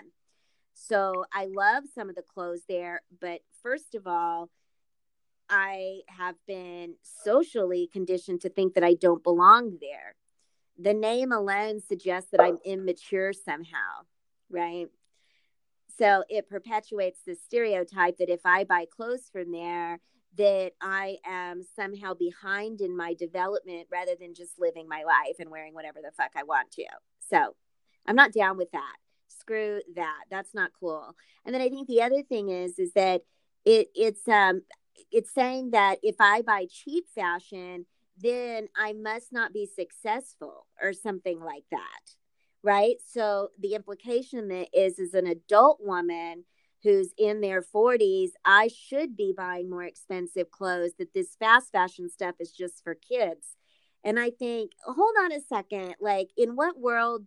so 0.76 1.26
I 1.34 1.46
love 1.46 1.86
some 1.96 2.10
of 2.10 2.16
the 2.16 2.22
clothes 2.22 2.64
there. 2.68 3.02
But 3.20 3.42
first 3.64 3.96
of 3.96 4.06
all, 4.06 4.50
I 5.50 6.02
have 6.08 6.36
been 6.48 6.96
socially 7.02 7.90
conditioned 7.92 8.42
to 8.42 8.50
think 8.50 8.74
that 8.74 8.84
I 8.84 8.94
don't 8.94 9.24
belong 9.24 9.78
there. 9.80 10.16
The 10.78 10.94
name 10.94 11.32
alone 11.32 11.80
suggests 11.80 12.32
that 12.32 12.42
I'm 12.42 12.60
immature 12.66 13.32
somehow, 13.32 14.04
right? 14.50 14.88
So 15.98 16.26
it 16.28 16.50
perpetuates 16.50 17.22
the 17.26 17.36
stereotype 17.36 18.18
that 18.18 18.30
if 18.30 18.42
I 18.44 18.66
buy 18.66 18.86
clothes 18.86 19.30
from 19.32 19.54
there, 19.54 20.02
that 20.38 20.74
I 20.82 21.20
am 21.26 21.62
somehow 21.78 22.16
behind 22.16 22.82
in 22.82 22.98
my 22.98 23.14
development 23.14 23.88
rather 23.90 24.16
than 24.20 24.34
just 24.34 24.60
living 24.60 24.90
my 24.90 25.04
life 25.04 25.38
and 25.40 25.50
wearing 25.50 25.74
whatever 25.74 26.00
the 26.04 26.12
fuck 26.12 26.32
I 26.36 26.44
want 26.44 26.72
to. 26.72 26.86
So 27.30 27.56
I'm 28.06 28.18
not 28.18 28.34
down 28.34 28.58
with 28.58 28.72
that 28.72 28.96
screw 29.28 29.82
that. 29.96 30.24
That's 30.30 30.54
not 30.54 30.72
cool. 30.80 31.16
And 31.46 31.54
then 31.54 31.62
i 31.62 31.70
think 31.70 31.88
the 31.88 32.02
other 32.02 32.24
thing 32.24 32.50
is 32.50 32.80
is 32.80 32.94
that 32.94 33.22
it 33.66 33.90
it's 33.96 34.28
um 34.28 34.62
it's 35.12 35.34
saying 35.34 35.72
that 35.72 36.00
if 36.04 36.16
i 36.20 36.42
buy 36.42 36.68
cheap 36.70 37.06
fashion 37.14 37.86
then 38.18 38.68
i 38.76 38.94
must 38.94 39.34
not 39.34 39.54
be 39.54 39.66
successful 39.66 40.66
or 40.82 40.94
something 40.94 41.40
like 41.40 41.66
that 41.72 42.16
right? 42.66 42.96
So 43.06 43.50
the 43.60 43.76
implication 43.76 44.48
that 44.48 44.70
is 44.74 44.98
as 45.00 45.14
an 45.14 45.28
adult 45.28 45.82
woman 45.84 46.46
who's 46.82 47.14
in 47.18 47.42
their 47.42 47.62
40s 47.62 48.32
i 48.44 48.68
should 48.68 49.16
be 49.16 49.34
buying 49.36 49.70
more 49.70 49.84
expensive 49.84 50.52
clothes 50.52 50.92
that 51.00 51.14
this 51.14 51.36
fast 51.40 51.72
fashion 51.72 52.10
stuff 52.10 52.36
is 52.40 52.52
just 52.52 52.84
for 52.84 52.96
kids. 52.96 53.56
And 54.04 54.20
i 54.20 54.30
think 54.32 54.72
hold 54.84 55.16
on 55.24 55.32
a 55.32 55.42
second 55.42 55.96
like 56.00 56.30
in 56.38 56.56
what 56.56 56.80
world 56.80 57.26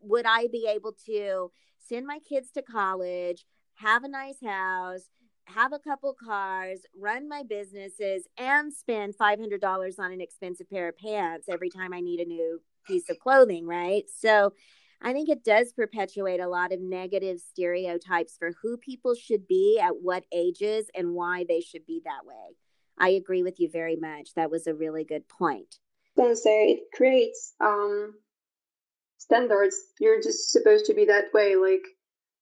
would 0.00 0.26
I 0.26 0.48
be 0.48 0.68
able 0.68 0.94
to 1.06 1.50
send 1.78 2.06
my 2.06 2.18
kids 2.20 2.50
to 2.52 2.62
college, 2.62 3.44
have 3.74 4.04
a 4.04 4.08
nice 4.08 4.42
house, 4.44 5.08
have 5.46 5.72
a 5.72 5.78
couple 5.78 6.14
cars, 6.14 6.80
run 6.96 7.28
my 7.28 7.42
businesses, 7.42 8.26
and 8.38 8.72
spend 8.72 9.14
$500 9.16 9.98
on 9.98 10.12
an 10.12 10.20
expensive 10.20 10.70
pair 10.70 10.88
of 10.88 10.98
pants 10.98 11.48
every 11.48 11.70
time 11.70 11.92
I 11.92 12.00
need 12.00 12.20
a 12.20 12.24
new 12.24 12.60
piece 12.86 13.10
of 13.10 13.18
clothing, 13.18 13.66
right? 13.66 14.04
So 14.14 14.52
I 15.02 15.12
think 15.12 15.28
it 15.28 15.44
does 15.44 15.72
perpetuate 15.72 16.40
a 16.40 16.48
lot 16.48 16.72
of 16.72 16.80
negative 16.80 17.40
stereotypes 17.40 18.36
for 18.38 18.52
who 18.62 18.76
people 18.76 19.14
should 19.14 19.46
be 19.48 19.80
at 19.82 20.00
what 20.00 20.24
ages 20.32 20.86
and 20.94 21.14
why 21.14 21.44
they 21.48 21.60
should 21.60 21.86
be 21.86 22.02
that 22.04 22.26
way. 22.26 22.56
I 22.98 23.10
agree 23.10 23.42
with 23.42 23.58
you 23.58 23.70
very 23.70 23.96
much. 23.96 24.34
That 24.34 24.50
was 24.50 24.66
a 24.66 24.74
really 24.74 25.04
good 25.04 25.26
point. 25.26 25.76
Say 26.16 26.72
it 26.72 26.80
creates 26.94 27.54
um, 27.60 28.14
standards. 29.30 29.76
You're 30.00 30.20
just 30.20 30.50
supposed 30.50 30.86
to 30.86 30.94
be 30.94 31.04
that 31.06 31.32
way. 31.32 31.54
Like, 31.56 31.86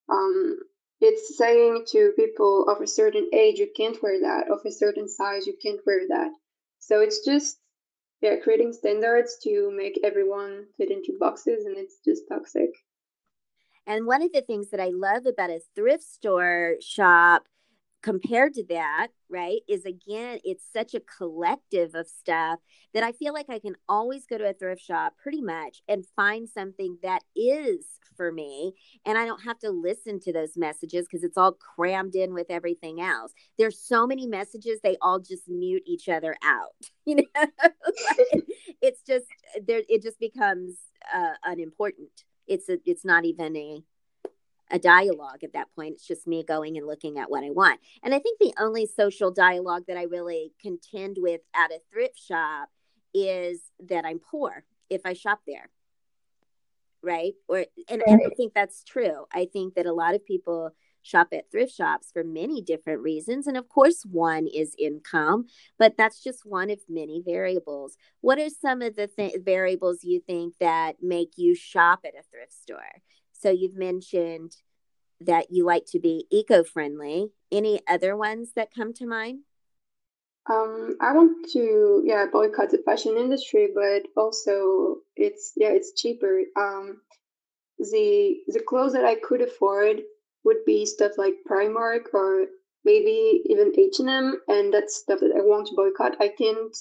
um, 0.08 0.58
it's 1.00 1.36
saying 1.36 1.84
to 1.92 2.12
people 2.16 2.66
of 2.68 2.82
a 2.82 2.86
certain 2.86 3.28
age, 3.32 3.58
you 3.58 3.68
can't 3.76 4.02
wear 4.02 4.20
that. 4.22 4.50
Of 4.50 4.60
a 4.66 4.72
certain 4.72 5.08
size, 5.08 5.46
you 5.46 5.54
can't 5.62 5.80
wear 5.86 6.00
that. 6.08 6.30
So 6.78 7.00
it's 7.00 7.24
just, 7.24 7.58
yeah, 8.22 8.36
creating 8.42 8.72
standards 8.72 9.36
to 9.44 9.70
make 9.76 10.00
everyone 10.02 10.66
fit 10.78 10.90
into 10.90 11.18
boxes, 11.20 11.66
and 11.66 11.76
it's 11.76 11.98
just 12.04 12.22
toxic. 12.28 12.70
And 13.86 14.06
one 14.06 14.22
of 14.22 14.32
the 14.32 14.42
things 14.42 14.70
that 14.70 14.80
I 14.80 14.90
love 14.92 15.26
about 15.26 15.50
a 15.50 15.60
thrift 15.74 16.04
store 16.04 16.76
shop 16.80 17.44
compared 18.02 18.54
to 18.54 18.64
that, 18.68 19.08
right, 19.28 19.60
is 19.68 19.84
again, 19.84 20.38
it's 20.44 20.64
such 20.72 20.94
a 20.94 21.00
collective 21.00 21.94
of 21.94 22.06
stuff 22.06 22.60
that 22.94 23.02
I 23.02 23.12
feel 23.12 23.32
like 23.32 23.46
I 23.50 23.58
can 23.58 23.74
always 23.88 24.26
go 24.26 24.38
to 24.38 24.48
a 24.48 24.52
thrift 24.52 24.82
shop 24.82 25.14
pretty 25.20 25.42
much 25.42 25.82
and 25.88 26.06
find 26.16 26.48
something 26.48 26.98
that 27.02 27.22
is 27.34 27.84
for 28.16 28.30
me. 28.32 28.74
And 29.04 29.16
I 29.18 29.24
don't 29.24 29.42
have 29.42 29.58
to 29.60 29.70
listen 29.70 30.20
to 30.20 30.32
those 30.32 30.56
messages 30.56 31.06
because 31.06 31.24
it's 31.24 31.36
all 31.36 31.52
crammed 31.52 32.14
in 32.14 32.34
with 32.34 32.50
everything 32.50 33.00
else. 33.00 33.32
There's 33.58 33.78
so 33.78 34.06
many 34.06 34.26
messages, 34.26 34.80
they 34.82 34.96
all 35.02 35.18
just 35.18 35.48
mute 35.48 35.82
each 35.86 36.08
other 36.08 36.36
out. 36.44 36.74
You 37.06 37.16
know, 37.16 37.46
it's 38.82 39.00
just 39.00 39.24
there, 39.66 39.80
it 39.88 40.02
just 40.02 40.20
becomes 40.20 40.74
uh, 41.14 41.32
unimportant. 41.42 42.10
It's 42.46 42.68
a, 42.68 42.76
it's 42.84 43.02
not 43.02 43.24
even 43.24 43.56
a 43.56 43.82
a 44.70 44.78
dialogue 44.78 45.42
at 45.42 45.52
that 45.52 45.68
point. 45.74 45.94
It's 45.94 46.06
just 46.06 46.26
me 46.26 46.44
going 46.44 46.76
and 46.76 46.86
looking 46.86 47.18
at 47.18 47.30
what 47.30 47.44
I 47.44 47.50
want. 47.50 47.80
And 48.02 48.14
I 48.14 48.18
think 48.18 48.38
the 48.38 48.54
only 48.58 48.86
social 48.86 49.30
dialogue 49.30 49.84
that 49.88 49.96
I 49.96 50.04
really 50.04 50.52
contend 50.60 51.16
with 51.18 51.40
at 51.54 51.70
a 51.70 51.80
thrift 51.90 52.18
shop 52.18 52.68
is 53.14 53.60
that 53.88 54.04
I'm 54.04 54.18
poor 54.18 54.64
if 54.90 55.02
I 55.04 55.12
shop 55.12 55.40
there. 55.46 55.70
Right. 57.02 57.34
Or, 57.48 57.64
and, 57.88 58.02
and 58.06 58.20
I 58.26 58.34
think 58.34 58.54
that's 58.54 58.82
true. 58.82 59.26
I 59.32 59.48
think 59.52 59.74
that 59.74 59.86
a 59.86 59.92
lot 59.92 60.14
of 60.14 60.26
people 60.26 60.72
shop 61.02 61.28
at 61.32 61.50
thrift 61.50 61.72
shops 61.72 62.10
for 62.12 62.24
many 62.24 62.60
different 62.60 63.00
reasons. 63.00 63.46
And 63.46 63.56
of 63.56 63.68
course, 63.68 64.02
one 64.04 64.46
is 64.46 64.74
income, 64.78 65.46
but 65.78 65.94
that's 65.96 66.22
just 66.22 66.44
one 66.44 66.70
of 66.70 66.80
many 66.88 67.22
variables. 67.24 67.96
What 68.20 68.38
are 68.38 68.50
some 68.50 68.82
of 68.82 68.96
the 68.96 69.06
th- 69.06 69.36
variables 69.42 70.04
you 70.04 70.20
think 70.26 70.54
that 70.60 70.96
make 71.00 71.32
you 71.36 71.54
shop 71.54 72.00
at 72.04 72.18
a 72.18 72.22
thrift 72.30 72.52
store? 72.52 73.00
So 73.38 73.50
you've 73.50 73.76
mentioned 73.76 74.56
that 75.20 75.46
you 75.50 75.64
like 75.64 75.86
to 75.86 76.00
be 76.00 76.26
eco 76.30 76.64
friendly. 76.64 77.30
Any 77.50 77.80
other 77.88 78.16
ones 78.16 78.52
that 78.56 78.74
come 78.74 78.92
to 78.94 79.06
mind? 79.06 79.40
Um, 80.50 80.96
I 81.00 81.12
want 81.12 81.46
to 81.52 82.02
yeah 82.04 82.26
boycott 82.32 82.70
the 82.70 82.82
fashion 82.84 83.16
industry, 83.16 83.68
but 83.74 84.02
also 84.16 84.96
it's 85.14 85.52
yeah 85.56 85.68
it's 85.68 85.92
cheaper. 86.00 86.40
Um, 86.56 87.00
the 87.78 88.38
the 88.48 88.60
clothes 88.66 88.94
that 88.94 89.04
I 89.04 89.16
could 89.16 89.42
afford 89.42 90.00
would 90.44 90.64
be 90.64 90.86
stuff 90.86 91.12
like 91.18 91.34
Primark 91.48 92.14
or 92.14 92.46
maybe 92.84 93.42
even 93.46 93.72
H 93.78 94.00
and 94.00 94.08
M, 94.08 94.40
and 94.48 94.72
that's 94.72 94.96
stuff 94.96 95.20
that 95.20 95.34
I 95.36 95.40
want 95.40 95.66
to 95.68 95.76
boycott. 95.76 96.16
I 96.20 96.28
can't 96.28 96.74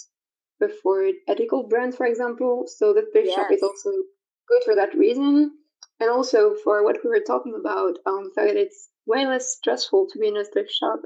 afford 0.62 1.16
ethical 1.28 1.68
brands, 1.68 1.98
for 1.98 2.06
example, 2.06 2.66
so 2.68 2.94
the 2.94 3.06
thrift 3.12 3.28
yes. 3.28 3.36
shop 3.36 3.52
is 3.52 3.62
also 3.62 3.92
good 4.48 4.64
for 4.64 4.76
that 4.76 4.96
reason, 4.96 5.52
and 6.00 6.10
also 6.10 6.56
for 6.64 6.84
what 6.84 6.98
we 7.04 7.10
were 7.10 7.24
talking 7.26 7.56
about, 7.60 7.98
um, 8.06 8.32
fact 8.36 8.48
that 8.48 8.58
it's 8.58 8.90
way 9.06 9.26
less 9.26 9.56
stressful 9.56 10.08
to 10.12 10.20
be 10.20 10.28
in 10.28 10.38
a 10.38 10.44
thrift 10.44 10.72
shop 10.72 11.02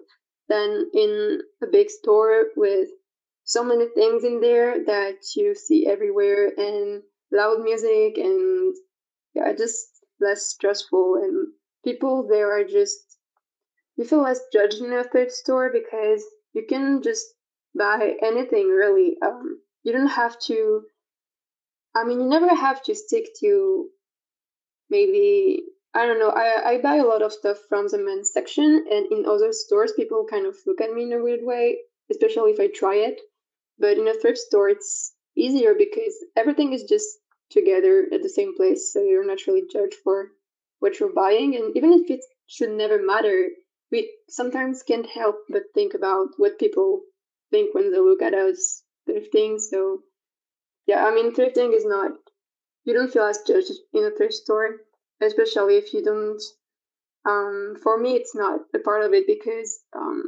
than 0.49 0.89
in 0.93 1.41
a 1.63 1.67
big 1.67 1.89
store 1.89 2.45
with 2.55 2.89
so 3.43 3.63
many 3.63 3.87
things 3.89 4.23
in 4.23 4.41
there 4.41 4.83
that 4.85 5.17
you 5.35 5.55
see 5.55 5.87
everywhere 5.87 6.51
and 6.57 7.03
loud 7.31 7.61
music 7.61 8.17
and 8.17 8.75
yeah, 9.33 9.53
just 9.53 9.87
less 10.19 10.45
stressful 10.45 11.15
and 11.15 11.47
people 11.83 12.27
there 12.27 12.51
are 12.51 12.63
just 12.63 13.17
you 13.95 14.05
feel 14.05 14.21
less 14.23 14.39
judged 14.51 14.81
in 14.81 14.93
a 14.93 15.03
thrift 15.03 15.31
store 15.31 15.71
because 15.71 16.23
you 16.53 16.65
can 16.67 17.01
just 17.01 17.25
buy 17.77 18.15
anything 18.21 18.67
really. 18.67 19.17
Um, 19.21 19.59
you 19.83 19.91
don't 19.91 20.07
have 20.07 20.39
to. 20.47 20.83
I 21.95 22.03
mean, 22.05 22.21
you 22.21 22.27
never 22.27 22.53
have 22.53 22.81
to 22.83 22.95
stick 22.95 23.27
to 23.41 23.89
maybe 24.91 25.63
I 25.93 26.05
don't 26.05 26.19
know. 26.19 26.29
I, 26.29 26.71
I 26.71 26.77
buy 26.81 26.97
a 26.97 27.05
lot 27.05 27.21
of 27.21 27.33
stuff 27.33 27.57
from 27.67 27.87
the 27.87 27.97
men's 27.97 28.31
section, 28.31 28.85
and 28.89 29.11
in 29.11 29.25
other 29.25 29.51
stores, 29.51 29.91
people 29.93 30.25
kind 30.29 30.45
of 30.45 30.55
look 30.65 30.79
at 30.79 30.93
me 30.93 31.03
in 31.03 31.13
a 31.13 31.21
weird 31.21 31.41
way, 31.43 31.79
especially 32.09 32.51
if 32.51 32.59
I 32.59 32.67
try 32.67 32.95
it. 32.95 33.19
But 33.77 33.97
in 33.97 34.07
a 34.07 34.13
thrift 34.13 34.37
store, 34.37 34.69
it's 34.69 35.13
easier 35.35 35.73
because 35.73 36.15
everything 36.37 36.71
is 36.71 36.83
just 36.83 37.07
together 37.49 38.07
at 38.13 38.21
the 38.23 38.29
same 38.29 38.55
place, 38.55 38.93
so 38.93 39.01
you're 39.01 39.27
not 39.27 39.45
really 39.47 39.63
judged 39.71 39.95
for 40.03 40.29
what 40.79 40.99
you're 40.99 41.13
buying. 41.13 41.55
And 41.55 41.75
even 41.75 41.91
if 41.91 42.09
it 42.09 42.23
should 42.47 42.71
never 42.71 43.01
matter, 43.01 43.49
we 43.91 44.13
sometimes 44.29 44.83
can't 44.83 45.07
help 45.07 45.35
but 45.49 45.63
think 45.73 45.93
about 45.93 46.27
what 46.37 46.59
people 46.59 47.01
think 47.49 47.75
when 47.75 47.91
they 47.91 47.99
look 47.99 48.21
at 48.21 48.33
us 48.33 48.83
thrifting. 49.09 49.59
So, 49.59 50.03
yeah, 50.87 51.05
I 51.05 51.13
mean, 51.13 51.33
thrifting 51.33 51.75
is 51.75 51.85
not, 51.85 52.11
you 52.85 52.93
don't 52.93 53.11
feel 53.11 53.23
as 53.23 53.39
judged 53.47 53.71
in 53.93 54.03
a 54.03 54.11
thrift 54.11 54.33
store 54.33 54.79
especially 55.21 55.77
if 55.77 55.93
you 55.93 56.03
don't. 56.03 56.41
Um, 57.25 57.75
for 57.81 57.97
me, 57.97 58.15
it's 58.15 58.35
not 58.35 58.61
a 58.73 58.79
part 58.79 59.03
of 59.03 59.13
it 59.13 59.27
because, 59.27 59.79
um, 59.95 60.23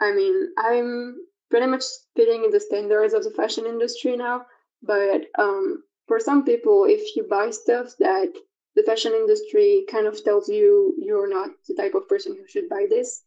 I 0.00 0.12
mean, 0.12 0.52
I'm 0.58 1.16
pretty 1.50 1.66
much 1.66 1.84
fitting 2.16 2.44
in 2.44 2.50
the 2.50 2.60
standards 2.60 3.14
of 3.14 3.24
the 3.24 3.30
fashion 3.30 3.66
industry 3.66 4.16
now. 4.16 4.46
But 4.82 5.26
um, 5.38 5.84
for 6.08 6.18
some 6.18 6.44
people, 6.44 6.86
if 6.88 7.14
you 7.14 7.26
buy 7.28 7.50
stuff 7.50 7.94
that 8.00 8.32
the 8.74 8.82
fashion 8.82 9.12
industry 9.12 9.84
kind 9.90 10.06
of 10.06 10.22
tells 10.24 10.48
you 10.48 10.94
you're 10.98 11.28
not 11.28 11.50
the 11.68 11.74
type 11.74 11.94
of 11.94 12.08
person 12.08 12.36
who 12.36 12.46
should 12.48 12.68
buy 12.68 12.86
this, 12.88 13.22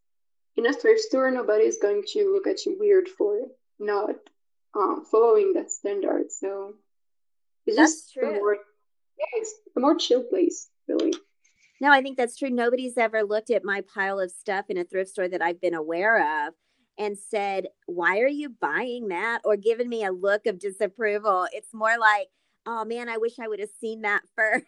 in 0.55 0.67
a 0.67 0.73
thrift 0.73 1.01
store, 1.01 1.31
nobody 1.31 1.63
is 1.63 1.79
going 1.81 2.03
to 2.13 2.31
look 2.33 2.47
at 2.47 2.65
you 2.65 2.77
weird 2.79 3.07
for 3.07 3.39
not 3.79 4.15
uh, 4.75 4.95
following 5.09 5.53
that 5.53 5.71
standard. 5.71 6.31
So 6.31 6.73
it's 7.65 7.77
That's 7.77 7.93
just 7.93 8.13
true. 8.13 8.33
more 8.33 8.55
yeah, 8.55 9.25
it's 9.35 9.53
a 9.75 9.79
more 9.79 9.95
chill 9.95 10.23
place, 10.23 10.69
really. 10.87 11.13
No, 11.81 11.91
I 11.91 12.01
think 12.01 12.17
that's 12.17 12.37
true. 12.37 12.49
Nobody's 12.49 12.97
ever 12.97 13.23
looked 13.23 13.49
at 13.49 13.65
my 13.65 13.81
pile 13.93 14.19
of 14.19 14.31
stuff 14.31 14.65
in 14.69 14.77
a 14.77 14.83
thrift 14.83 15.11
store 15.11 15.27
that 15.27 15.41
I've 15.41 15.61
been 15.61 15.73
aware 15.73 16.47
of 16.47 16.53
and 16.97 17.17
said, 17.17 17.67
Why 17.87 18.19
are 18.19 18.27
you 18.27 18.49
buying 18.49 19.09
that? 19.09 19.41
or 19.43 19.57
given 19.57 19.89
me 19.89 20.03
a 20.03 20.11
look 20.11 20.45
of 20.45 20.59
disapproval. 20.59 21.47
It's 21.51 21.73
more 21.73 21.97
like, 21.99 22.27
Oh 22.65 22.85
man, 22.85 23.09
I 23.09 23.17
wish 23.17 23.39
I 23.39 23.47
would 23.47 23.59
have 23.59 23.69
seen 23.81 24.01
that 24.01 24.21
first. 24.35 24.65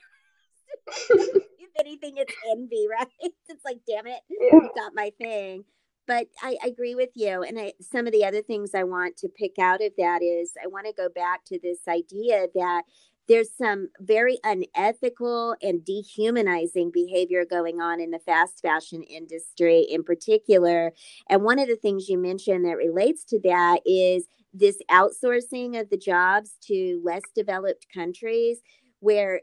if 1.10 1.70
anything, 1.80 2.18
it's 2.18 2.34
envy, 2.52 2.88
right? 2.92 3.08
It's 3.20 3.64
like, 3.64 3.80
damn 3.88 4.08
it, 4.08 4.20
yeah. 4.30 4.60
got 4.76 4.94
my 4.94 5.12
thing. 5.20 5.64
But 6.08 6.28
I, 6.42 6.58
I 6.64 6.68
agree 6.68 6.96
with 6.96 7.10
you. 7.16 7.42
And 7.44 7.60
I, 7.60 7.74
some 7.82 8.06
of 8.06 8.14
the 8.14 8.26
other 8.26 8.42
things 8.42 8.76
I 8.76 8.84
want 8.84 9.18
to 9.18 9.30
pick 9.30 9.58
out 9.60 9.82
of 9.82 9.92
that 9.98 10.22
is 10.22 10.52
I 10.64 10.68
want 10.68 10.86
to 10.88 10.94
go 10.94 11.10
back 11.10 11.46
to 11.46 11.60
this 11.62 11.80
idea 11.88 12.48
that 12.54 12.84
there's 13.28 13.50
some 13.58 13.90
very 14.00 14.38
unethical 14.44 15.56
and 15.62 15.84
dehumanizing 15.84 16.92
behavior 16.92 17.44
going 17.44 17.82
on 17.82 18.00
in 18.00 18.12
the 18.12 18.20
fast 18.20 18.62
fashion 18.62 19.02
industry 19.04 19.82
in 19.90 20.04
particular. 20.04 20.94
And 21.30 21.44
one 21.44 21.60
of 21.60 21.68
the 21.68 21.76
things 21.76 22.08
you 22.08 22.20
mentioned 22.20 22.66
that 22.66 22.78
relates 22.78 23.26
to 23.26 23.40
that 23.44 23.80
is 23.86 24.28
this 24.54 24.78
outsourcing 24.92 25.80
of 25.80 25.90
the 25.90 25.98
jobs 25.98 26.52
to 26.68 27.02
less 27.04 27.24
developed 27.36 27.88
countries 27.94 28.60
where 29.06 29.42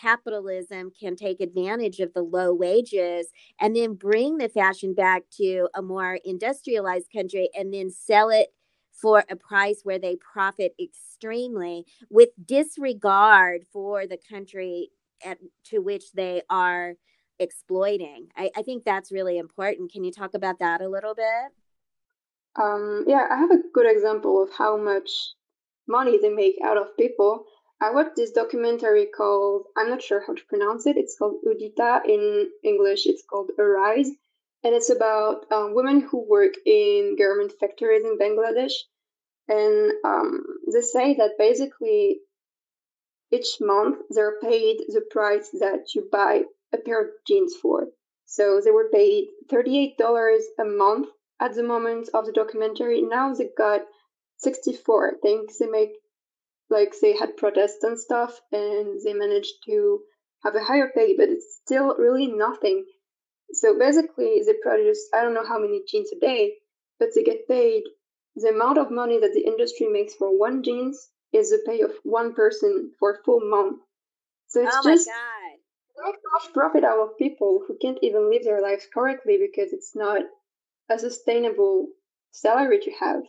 capitalism 0.00 0.90
can 0.98 1.14
take 1.14 1.38
advantage 1.42 2.00
of 2.00 2.14
the 2.14 2.22
low 2.22 2.54
wages 2.54 3.26
and 3.60 3.76
then 3.76 3.92
bring 3.92 4.38
the 4.38 4.48
fashion 4.48 4.94
back 4.94 5.24
to 5.30 5.68
a 5.74 5.82
more 5.82 6.18
industrialized 6.24 7.12
country 7.14 7.50
and 7.54 7.74
then 7.74 7.90
sell 7.90 8.30
it 8.30 8.48
for 8.90 9.22
a 9.28 9.36
price 9.36 9.80
where 9.82 9.98
they 9.98 10.16
profit 10.16 10.72
extremely 10.82 11.84
with 12.08 12.30
disregard 12.42 13.66
for 13.70 14.06
the 14.06 14.18
country 14.30 14.88
at, 15.22 15.36
to 15.62 15.80
which 15.80 16.12
they 16.12 16.40
are 16.48 16.94
exploiting. 17.38 18.28
I, 18.34 18.50
I 18.56 18.62
think 18.62 18.82
that's 18.82 19.12
really 19.12 19.36
important. 19.36 19.92
Can 19.92 20.04
you 20.04 20.12
talk 20.12 20.32
about 20.32 20.58
that 20.60 20.80
a 20.80 20.88
little 20.88 21.14
bit? 21.14 21.52
Um, 22.56 23.04
yeah, 23.06 23.26
I 23.30 23.36
have 23.36 23.50
a 23.50 23.58
good 23.74 23.94
example 23.94 24.42
of 24.42 24.48
how 24.56 24.78
much 24.78 25.10
money 25.86 26.18
they 26.18 26.30
make 26.30 26.56
out 26.64 26.78
of 26.78 26.96
people. 26.96 27.44
I 27.82 27.90
watched 27.90 28.16
this 28.16 28.30
documentary 28.30 29.06
called, 29.06 29.66
I'm 29.76 29.90
not 29.90 30.02
sure 30.02 30.22
how 30.24 30.34
to 30.34 30.44
pronounce 30.46 30.86
it, 30.86 30.96
it's 30.96 31.18
called 31.18 31.42
Udita. 31.44 32.04
In 32.06 32.50
English, 32.62 33.06
it's 33.06 33.24
called 33.28 33.50
Arise. 33.58 34.10
And 34.64 34.72
it's 34.74 34.90
about 34.90 35.50
um, 35.50 35.74
women 35.74 36.00
who 36.00 36.24
work 36.28 36.54
in 36.64 37.16
garment 37.18 37.52
factories 37.58 38.04
in 38.04 38.16
Bangladesh 38.16 38.74
and 39.48 39.92
um, 40.04 40.44
they 40.72 40.80
say 40.80 41.14
that 41.14 41.38
basically 41.38 42.20
each 43.32 43.60
month 43.60 43.98
they're 44.10 44.38
paid 44.40 44.78
the 44.88 45.02
price 45.10 45.50
that 45.60 45.94
you 45.94 46.08
buy 46.10 46.42
a 46.72 46.78
pair 46.78 47.02
of 47.02 47.10
jeans 47.26 47.54
for. 47.56 47.88
So 48.26 48.60
they 48.64 48.70
were 48.70 48.88
paid 48.92 49.28
$38 49.50 50.38
a 50.58 50.64
month 50.64 51.08
at 51.40 51.54
the 51.54 51.62
moment 51.62 52.08
of 52.14 52.26
the 52.26 52.32
documentary. 52.32 53.02
Now 53.02 53.34
they 53.34 53.48
got 53.58 53.82
64. 54.38 55.08
I 55.08 55.14
think 55.20 55.50
they 55.58 55.66
make 55.66 55.92
like 56.72 56.94
they 57.00 57.16
had 57.16 57.36
protests 57.36 57.84
and 57.84 57.98
stuff 57.98 58.40
and 58.50 59.00
they 59.04 59.14
managed 59.14 59.54
to 59.66 60.00
have 60.42 60.56
a 60.56 60.64
higher 60.64 60.90
pay, 60.94 61.14
but 61.16 61.28
it's 61.28 61.60
still 61.64 61.94
really 61.96 62.26
nothing. 62.26 62.84
So 63.52 63.78
basically 63.78 64.42
they 64.44 64.54
produce 64.62 65.08
I 65.14 65.22
don't 65.22 65.34
know 65.34 65.46
how 65.46 65.60
many 65.60 65.82
jeans 65.86 66.10
a 66.12 66.18
day, 66.18 66.54
but 66.98 67.10
they 67.14 67.22
get 67.22 67.46
paid 67.46 67.82
the 68.34 68.48
amount 68.48 68.78
of 68.78 68.90
money 68.90 69.20
that 69.20 69.34
the 69.34 69.46
industry 69.46 69.86
makes 69.88 70.14
for 70.14 70.36
one 70.36 70.62
jeans 70.62 71.10
is 71.32 71.50
the 71.50 71.62
pay 71.66 71.82
of 71.82 71.92
one 72.02 72.34
person 72.34 72.92
for 72.98 73.12
a 73.12 73.22
full 73.24 73.40
month. 73.42 73.80
So 74.48 74.62
it's 74.62 74.76
oh 74.76 74.90
just 74.90 75.08
God. 75.08 76.52
profit 76.52 76.84
out 76.84 76.98
of 76.98 77.18
people 77.18 77.62
who 77.66 77.76
can't 77.80 77.98
even 78.02 78.30
live 78.30 78.44
their 78.44 78.62
lives 78.62 78.86
correctly 78.92 79.38
because 79.38 79.72
it's 79.72 79.92
not 79.94 80.22
a 80.90 80.98
sustainable 80.98 81.88
salary 82.32 82.80
to 82.80 82.90
have. 82.92 83.22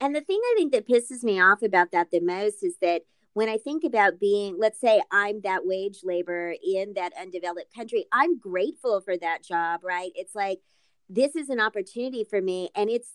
And 0.00 0.14
the 0.14 0.20
thing 0.20 0.40
I 0.42 0.54
think 0.56 0.72
that 0.72 0.88
pisses 0.88 1.24
me 1.24 1.40
off 1.40 1.62
about 1.62 1.92
that 1.92 2.10
the 2.10 2.20
most 2.20 2.62
is 2.62 2.76
that 2.82 3.02
when 3.32 3.48
I 3.48 3.58
think 3.58 3.84
about 3.84 4.18
being, 4.18 4.56
let's 4.58 4.80
say 4.80 5.02
I'm 5.10 5.40
that 5.42 5.66
wage 5.66 6.00
labor 6.04 6.54
in 6.64 6.94
that 6.94 7.12
undeveloped 7.20 7.74
country, 7.74 8.06
I'm 8.12 8.38
grateful 8.38 9.00
for 9.00 9.16
that 9.16 9.44
job, 9.44 9.80
right? 9.84 10.10
It's 10.14 10.34
like, 10.34 10.60
this 11.08 11.36
is 11.36 11.50
an 11.50 11.60
opportunity 11.60 12.24
for 12.24 12.40
me 12.40 12.70
and 12.74 12.90
it's 12.90 13.08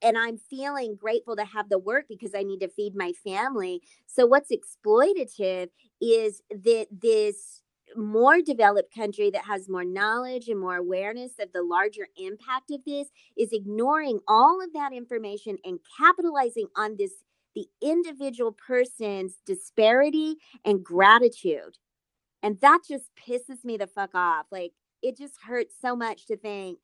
and 0.00 0.16
I'm 0.16 0.38
feeling 0.38 0.96
grateful 0.96 1.34
to 1.36 1.44
have 1.44 1.68
the 1.68 1.78
work 1.78 2.04
because 2.08 2.30
I 2.34 2.44
need 2.44 2.60
to 2.60 2.68
feed 2.68 2.94
my 2.94 3.12
family. 3.24 3.82
So 4.06 4.26
what's 4.26 4.52
exploitative 4.52 5.70
is 6.00 6.40
that 6.50 6.86
this 6.92 7.62
more 7.96 8.40
developed 8.40 8.94
country 8.94 9.30
that 9.30 9.44
has 9.44 9.68
more 9.68 9.84
knowledge 9.84 10.48
and 10.48 10.60
more 10.60 10.76
awareness 10.76 11.32
of 11.40 11.52
the 11.52 11.62
larger 11.62 12.06
impact 12.16 12.70
of 12.70 12.84
this 12.84 13.08
is 13.36 13.52
ignoring 13.52 14.20
all 14.28 14.62
of 14.62 14.72
that 14.72 14.92
information 14.92 15.58
and 15.64 15.78
capitalizing 15.98 16.66
on 16.76 16.96
this 16.96 17.12
the 17.54 17.66
individual 17.82 18.52
person's 18.52 19.36
disparity 19.44 20.36
and 20.64 20.84
gratitude. 20.84 21.78
And 22.42 22.60
that 22.60 22.80
just 22.86 23.10
pisses 23.16 23.64
me 23.64 23.76
the 23.76 23.88
fuck 23.88 24.14
off. 24.14 24.46
Like 24.52 24.72
it 25.02 25.16
just 25.16 25.34
hurts 25.44 25.74
so 25.80 25.94
much 25.96 26.26
to 26.26 26.36
think 26.36 26.78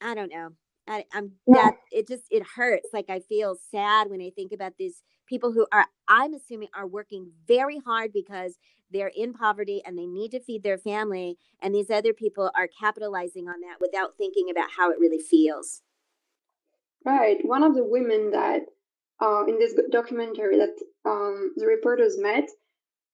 i 0.00 0.14
don't 0.14 0.32
know 0.32 0.50
I, 0.88 1.04
am 1.14 1.32
that 1.48 1.74
it 1.90 2.06
just 2.06 2.24
it 2.30 2.44
hurts 2.54 2.88
like 2.92 3.06
i 3.08 3.20
feel 3.20 3.56
sad 3.70 4.08
when 4.10 4.20
i 4.20 4.30
think 4.30 4.52
about 4.52 4.74
these 4.78 5.02
people 5.26 5.52
who 5.52 5.66
are 5.72 5.86
i'm 6.08 6.34
assuming 6.34 6.68
are 6.74 6.86
working 6.86 7.30
very 7.46 7.78
hard 7.78 8.12
because 8.12 8.56
they're 8.90 9.12
in 9.16 9.32
poverty 9.32 9.82
and 9.84 9.98
they 9.98 10.06
need 10.06 10.30
to 10.30 10.40
feed 10.40 10.62
their 10.62 10.78
family 10.78 11.36
and 11.60 11.74
these 11.74 11.90
other 11.90 12.12
people 12.12 12.50
are 12.56 12.68
capitalizing 12.68 13.48
on 13.48 13.60
that 13.60 13.76
without 13.80 14.16
thinking 14.16 14.48
about 14.50 14.70
how 14.76 14.90
it 14.90 14.98
really 14.98 15.20
feels 15.20 15.82
right 17.04 17.38
one 17.42 17.62
of 17.62 17.74
the 17.74 17.84
women 17.84 18.30
that 18.30 18.62
uh, 19.20 19.44
in 19.46 19.58
this 19.58 19.74
documentary 19.90 20.58
that 20.58 20.76
um, 21.06 21.52
the 21.56 21.66
reporters 21.66 22.18
met 22.18 22.48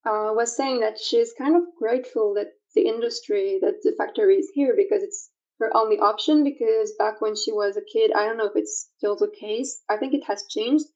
uh, 0.04 0.32
was 0.34 0.56
saying 0.56 0.80
that 0.80 0.98
she's 0.98 1.32
kind 1.32 1.54
of 1.56 1.62
grateful 1.78 2.34
that 2.34 2.48
the 2.74 2.82
industry, 2.82 3.58
that 3.62 3.82
the 3.82 3.94
factory 3.96 4.36
is 4.36 4.50
here 4.52 4.74
because 4.76 5.02
it's 5.02 5.30
her 5.60 5.70
only 5.74 5.98
option. 5.98 6.42
Because 6.42 6.92
back 6.98 7.20
when 7.20 7.36
she 7.36 7.52
was 7.52 7.76
a 7.76 7.82
kid, 7.82 8.12
I 8.12 8.24
don't 8.24 8.36
know 8.36 8.46
if 8.46 8.56
it's 8.56 8.90
still 8.96 9.16
the 9.16 9.30
case. 9.38 9.82
I 9.88 9.96
think 9.96 10.14
it 10.14 10.24
has 10.26 10.44
changed. 10.48 10.86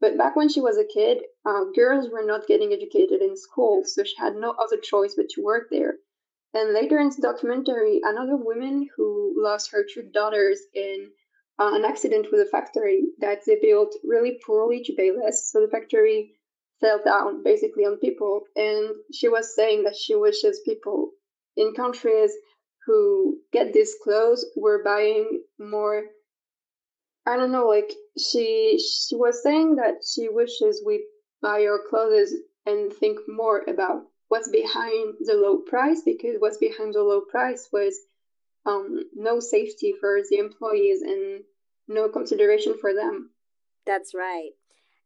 But 0.00 0.18
back 0.18 0.36
when 0.36 0.48
she 0.48 0.60
was 0.60 0.76
a 0.76 0.84
kid, 0.84 1.18
uh, 1.44 1.64
girls 1.74 2.10
were 2.10 2.24
not 2.24 2.46
getting 2.46 2.72
educated 2.72 3.22
in 3.22 3.36
school, 3.36 3.82
so 3.84 4.04
she 4.04 4.14
had 4.18 4.36
no 4.36 4.50
other 4.50 4.76
choice 4.76 5.14
but 5.16 5.28
to 5.30 5.42
work 5.42 5.68
there. 5.70 5.94
And 6.52 6.72
later 6.72 6.98
in 6.98 7.08
the 7.08 7.22
documentary, 7.22 8.00
another 8.02 8.36
woman 8.36 8.88
who 8.96 9.34
lost 9.36 9.72
her 9.72 9.84
two 9.84 10.02
daughters 10.12 10.60
in 10.74 11.10
uh, 11.58 11.70
an 11.74 11.84
accident 11.84 12.28
with 12.30 12.40
a 12.40 12.50
factory 12.50 13.08
that 13.18 13.40
they 13.46 13.56
built 13.60 13.94
really 14.04 14.38
poorly 14.44 14.82
to 14.84 14.94
pay 14.94 15.10
less. 15.12 15.50
So 15.50 15.60
the 15.60 15.68
factory 15.68 16.32
fell 16.80 17.00
down 17.04 17.42
basically 17.42 17.84
on 17.84 17.98
people. 17.98 18.42
And 18.54 18.90
she 19.12 19.28
was 19.28 19.54
saying 19.54 19.84
that 19.84 19.96
she 19.96 20.14
wishes 20.14 20.60
people 20.64 21.12
in 21.56 21.74
countries 21.74 22.32
who 22.86 23.38
get 23.52 23.72
this 23.72 23.96
close 24.02 24.44
were 24.56 24.82
buying 24.84 25.42
more. 25.58 26.04
I 27.26 27.36
don't 27.36 27.52
know, 27.52 27.66
like 27.68 27.92
she 28.18 28.78
she 28.78 29.16
was 29.16 29.42
saying 29.42 29.76
that 29.76 30.02
she 30.08 30.28
wishes 30.28 30.82
we 30.84 31.06
buy 31.42 31.66
our 31.66 31.80
clothes 31.88 32.32
and 32.64 32.92
think 32.92 33.18
more 33.28 33.62
about 33.68 34.02
what's 34.28 34.48
behind 34.48 35.14
the 35.20 35.34
low 35.34 35.58
price 35.58 36.02
because 36.04 36.36
what's 36.38 36.58
behind 36.58 36.94
the 36.94 37.02
low 37.02 37.20
price 37.20 37.68
was 37.72 37.96
um, 38.64 39.04
no 39.14 39.38
safety 39.40 39.94
for 39.98 40.20
the 40.28 40.38
employees 40.38 41.02
and 41.02 41.42
no 41.88 42.08
consideration 42.08 42.74
for 42.80 42.94
them. 42.94 43.30
That's 43.86 44.14
right. 44.14 44.50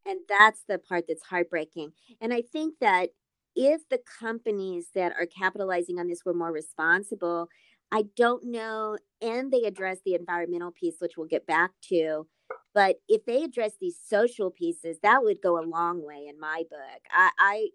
And 0.06 0.20
that's 0.28 0.62
the 0.66 0.78
part 0.78 1.04
that's 1.06 1.22
heartbreaking. 1.22 1.92
And 2.20 2.32
I 2.32 2.40
think 2.40 2.76
that 2.80 3.10
if 3.54 3.86
the 3.90 4.00
companies 4.18 4.88
that 4.94 5.12
are 5.12 5.26
capitalizing 5.26 5.98
on 5.98 6.08
this 6.08 6.24
were 6.24 6.32
more 6.32 6.52
responsible, 6.52 7.48
I 7.92 8.04
don't 8.16 8.44
know, 8.44 8.98
and 9.20 9.52
they 9.52 9.64
address 9.64 9.98
the 10.04 10.14
environmental 10.14 10.70
piece, 10.70 10.96
which 11.00 11.16
we'll 11.16 11.26
get 11.26 11.46
back 11.46 11.72
to. 11.88 12.26
But 12.72 12.96
if 13.08 13.24
they 13.26 13.42
address 13.42 13.72
these 13.80 13.98
social 14.04 14.50
pieces, 14.50 14.98
that 15.02 15.24
would 15.24 15.42
go 15.42 15.58
a 15.58 15.66
long 15.66 16.04
way 16.06 16.26
in 16.28 16.38
my 16.38 16.62
book. 16.70 17.02
I, 17.10 17.30
I 17.38 17.68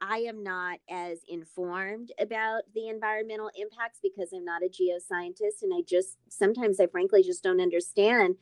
I 0.00 0.18
am 0.18 0.42
not 0.44 0.78
as 0.90 1.20
informed 1.28 2.12
about 2.20 2.62
the 2.74 2.88
environmental 2.88 3.50
impacts 3.56 3.98
because 4.02 4.32
I'm 4.32 4.44
not 4.44 4.62
a 4.62 4.68
geoscientist 4.68 5.62
and 5.62 5.72
I 5.74 5.82
just 5.86 6.18
sometimes 6.28 6.78
I 6.80 6.86
frankly 6.86 7.22
just 7.22 7.42
don't 7.42 7.60
understand 7.60 8.36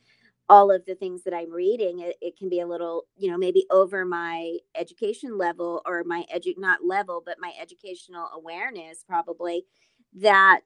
all 0.49 0.71
of 0.71 0.85
the 0.85 0.95
things 0.95 1.23
that 1.23 1.33
I'm 1.33 1.51
reading. 1.51 1.99
It, 1.99 2.15
it 2.21 2.37
can 2.37 2.47
be 2.49 2.59
a 2.61 2.67
little, 2.67 3.05
you 3.17 3.29
know, 3.29 3.37
maybe 3.37 3.65
over 3.71 4.05
my 4.05 4.57
education 4.75 5.37
level 5.37 5.81
or 5.85 6.03
my 6.05 6.25
edu 6.33 6.53
not 6.57 6.85
level, 6.85 7.21
but 7.25 7.37
my 7.39 7.53
educational 7.59 8.29
awareness 8.33 9.03
probably 9.07 9.65
that 10.13 10.61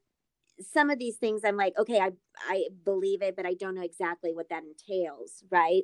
some 0.62 0.90
of 0.90 1.00
these 1.00 1.18
things 1.18 1.42
I'm 1.46 1.58
like, 1.58 1.74
okay, 1.78 2.00
I 2.00 2.12
I 2.50 2.66
believe 2.86 3.22
it, 3.22 3.36
but 3.36 3.46
I 3.46 3.54
don't 3.56 3.76
know 3.76 3.84
exactly 3.84 4.34
what 4.34 4.50
that 4.50 4.64
entails, 4.64 5.44
right? 5.52 5.84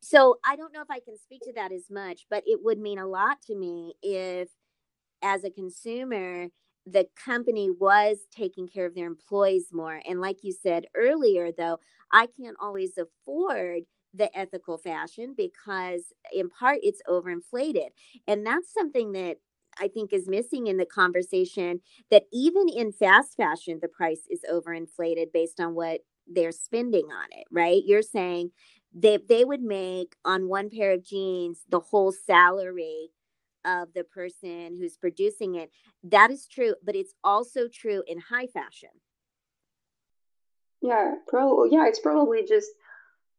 So 0.00 0.38
I 0.46 0.56
don't 0.56 0.72
know 0.72 0.82
if 0.82 0.90
I 0.90 1.00
can 1.00 1.18
speak 1.18 1.42
to 1.44 1.52
that 1.54 1.72
as 1.72 1.86
much, 1.90 2.26
but 2.30 2.44
it 2.46 2.60
would 2.62 2.78
mean 2.78 2.98
a 2.98 3.06
lot 3.06 3.40
to 3.48 3.56
me 3.56 3.94
if, 4.02 4.48
as 5.22 5.44
a 5.44 5.50
consumer, 5.50 6.48
the 6.86 7.06
company 7.24 7.70
was 7.70 8.18
taking 8.30 8.68
care 8.68 8.86
of 8.86 8.94
their 8.94 9.06
employees 9.06 9.68
more. 9.72 10.00
And 10.06 10.20
like 10.20 10.38
you 10.42 10.52
said 10.52 10.86
earlier, 10.94 11.50
though, 11.56 11.78
I 12.12 12.26
can't 12.38 12.56
always 12.60 12.92
afford 12.98 13.82
the 14.12 14.36
ethical 14.38 14.78
fashion 14.78 15.34
because, 15.36 16.12
in 16.32 16.50
part, 16.50 16.78
it's 16.82 17.00
overinflated. 17.08 17.88
And 18.28 18.46
that's 18.46 18.72
something 18.72 19.12
that 19.12 19.38
I 19.80 19.88
think 19.88 20.12
is 20.12 20.28
missing 20.28 20.66
in 20.66 20.76
the 20.76 20.86
conversation 20.86 21.80
that 22.10 22.24
even 22.32 22.68
in 22.68 22.92
fast 22.92 23.36
fashion, 23.36 23.78
the 23.80 23.88
price 23.88 24.26
is 24.30 24.40
overinflated 24.50 25.32
based 25.32 25.60
on 25.60 25.74
what 25.74 26.00
they're 26.26 26.52
spending 26.52 27.06
on 27.06 27.26
it, 27.30 27.46
right? 27.50 27.82
You're 27.84 28.02
saying 28.02 28.50
they 28.94 29.18
they 29.18 29.44
would 29.44 29.62
make 29.62 30.16
on 30.24 30.48
one 30.48 30.70
pair 30.70 30.92
of 30.92 31.04
jeans 31.04 31.62
the 31.68 31.80
whole 31.80 32.12
salary 32.12 33.10
of 33.64 33.92
the 33.94 34.04
person 34.04 34.76
who's 34.78 34.96
producing 34.96 35.54
it. 35.54 35.70
That 36.02 36.30
is 36.30 36.46
true, 36.46 36.74
but 36.84 36.94
it's 36.94 37.14
also 37.24 37.68
true 37.72 38.02
in 38.06 38.18
high 38.20 38.46
fashion. 38.46 38.90
Yeah, 40.82 41.14
probably. 41.28 41.70
Yeah, 41.72 41.86
it's 41.88 42.00
probably 42.00 42.44
just 42.46 42.70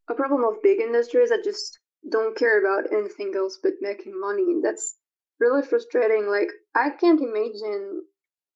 a 0.10 0.16
problem 0.16 0.44
of 0.44 0.64
big 0.64 0.80
industries 0.80 1.30
that 1.30 1.44
just 1.44 1.80
don't 2.10 2.38
care 2.38 2.60
about 2.60 2.92
anything 2.92 3.34
else 3.36 3.60
but 3.62 3.74
making 3.82 4.20
money. 4.20 4.44
And 4.44 4.64
that's 4.64 4.96
really 5.40 5.64
frustrating. 5.64 6.28
Like, 6.28 6.50
I 6.76 6.90
can't 6.90 7.22
imagine 7.22 8.04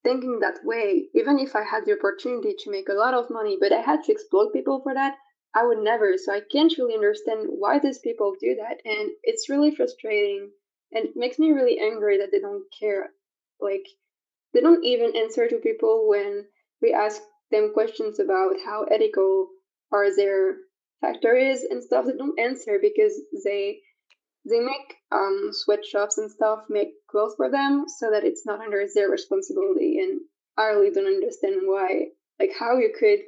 thinking 0.04 0.40
that 0.40 0.60
way, 0.64 1.10
even 1.14 1.40
if 1.40 1.56
I 1.56 1.64
had 1.64 1.86
the 1.86 1.98
opportunity 1.98 2.56
to 2.60 2.72
make 2.72 2.90
a 2.90 2.94
lot 2.94 3.14
of 3.14 3.30
money, 3.30 3.58
but 3.60 3.74
I 3.74 3.82
had 3.82 4.04
to 4.04 4.12
exploit 4.12 4.54
people 4.54 4.82
for 4.82 4.94
that. 4.94 5.16
I 5.56 5.66
would 5.66 5.80
never. 5.80 6.18
So 6.18 6.34
I 6.34 6.42
can't 6.52 6.74
really 6.78 6.94
understand 6.94 7.48
why 7.50 7.80
these 7.80 8.00
people 8.00 8.36
do 8.40 8.56
that. 8.56 8.78
And 8.86 9.12
it's 9.24 9.50
really 9.50 9.76
frustrating. 9.76 10.52
And 10.92 11.06
it 11.06 11.14
makes 11.16 11.40
me 11.40 11.52
really 11.52 11.80
angry 11.80 12.20
that 12.20 12.30
they 12.32 12.40
don't 12.40 12.64
care. 12.80 13.10
Like, 13.60 13.86
they 14.54 14.62
don't 14.62 14.86
even 14.86 15.16
answer 15.16 15.48
to 15.48 15.58
people 15.58 16.08
when 16.08 16.46
we 16.82 16.94
ask 16.94 17.22
them 17.52 17.72
questions 17.74 18.20
about 18.20 18.56
how 18.64 18.84
ethical 18.84 19.50
are 19.92 20.16
their 20.16 20.56
factories 21.02 21.64
and 21.64 21.84
stuff. 21.84 22.06
They 22.06 22.14
don't 22.14 22.40
answer 22.40 22.80
because 22.82 23.20
they 23.44 23.80
they 24.46 24.60
make 24.60 24.96
um, 25.12 25.50
sweatshops 25.52 26.18
and 26.18 26.32
stuff, 26.32 26.60
make 26.70 26.90
clothes 27.10 27.36
for 27.36 27.50
them 27.50 27.86
so 27.88 28.12
that 28.12 28.24
it's 28.24 28.46
not 28.46 28.62
under 28.62 28.84
their 28.94 29.10
responsibility. 29.10 30.00
And 30.00 30.22
I 30.58 30.68
really 30.68 30.92
don't 30.92 31.06
understand 31.06 31.62
why, 31.66 32.08
like, 32.40 32.52
how 32.60 32.78
you 32.78 32.94
could 32.98 33.20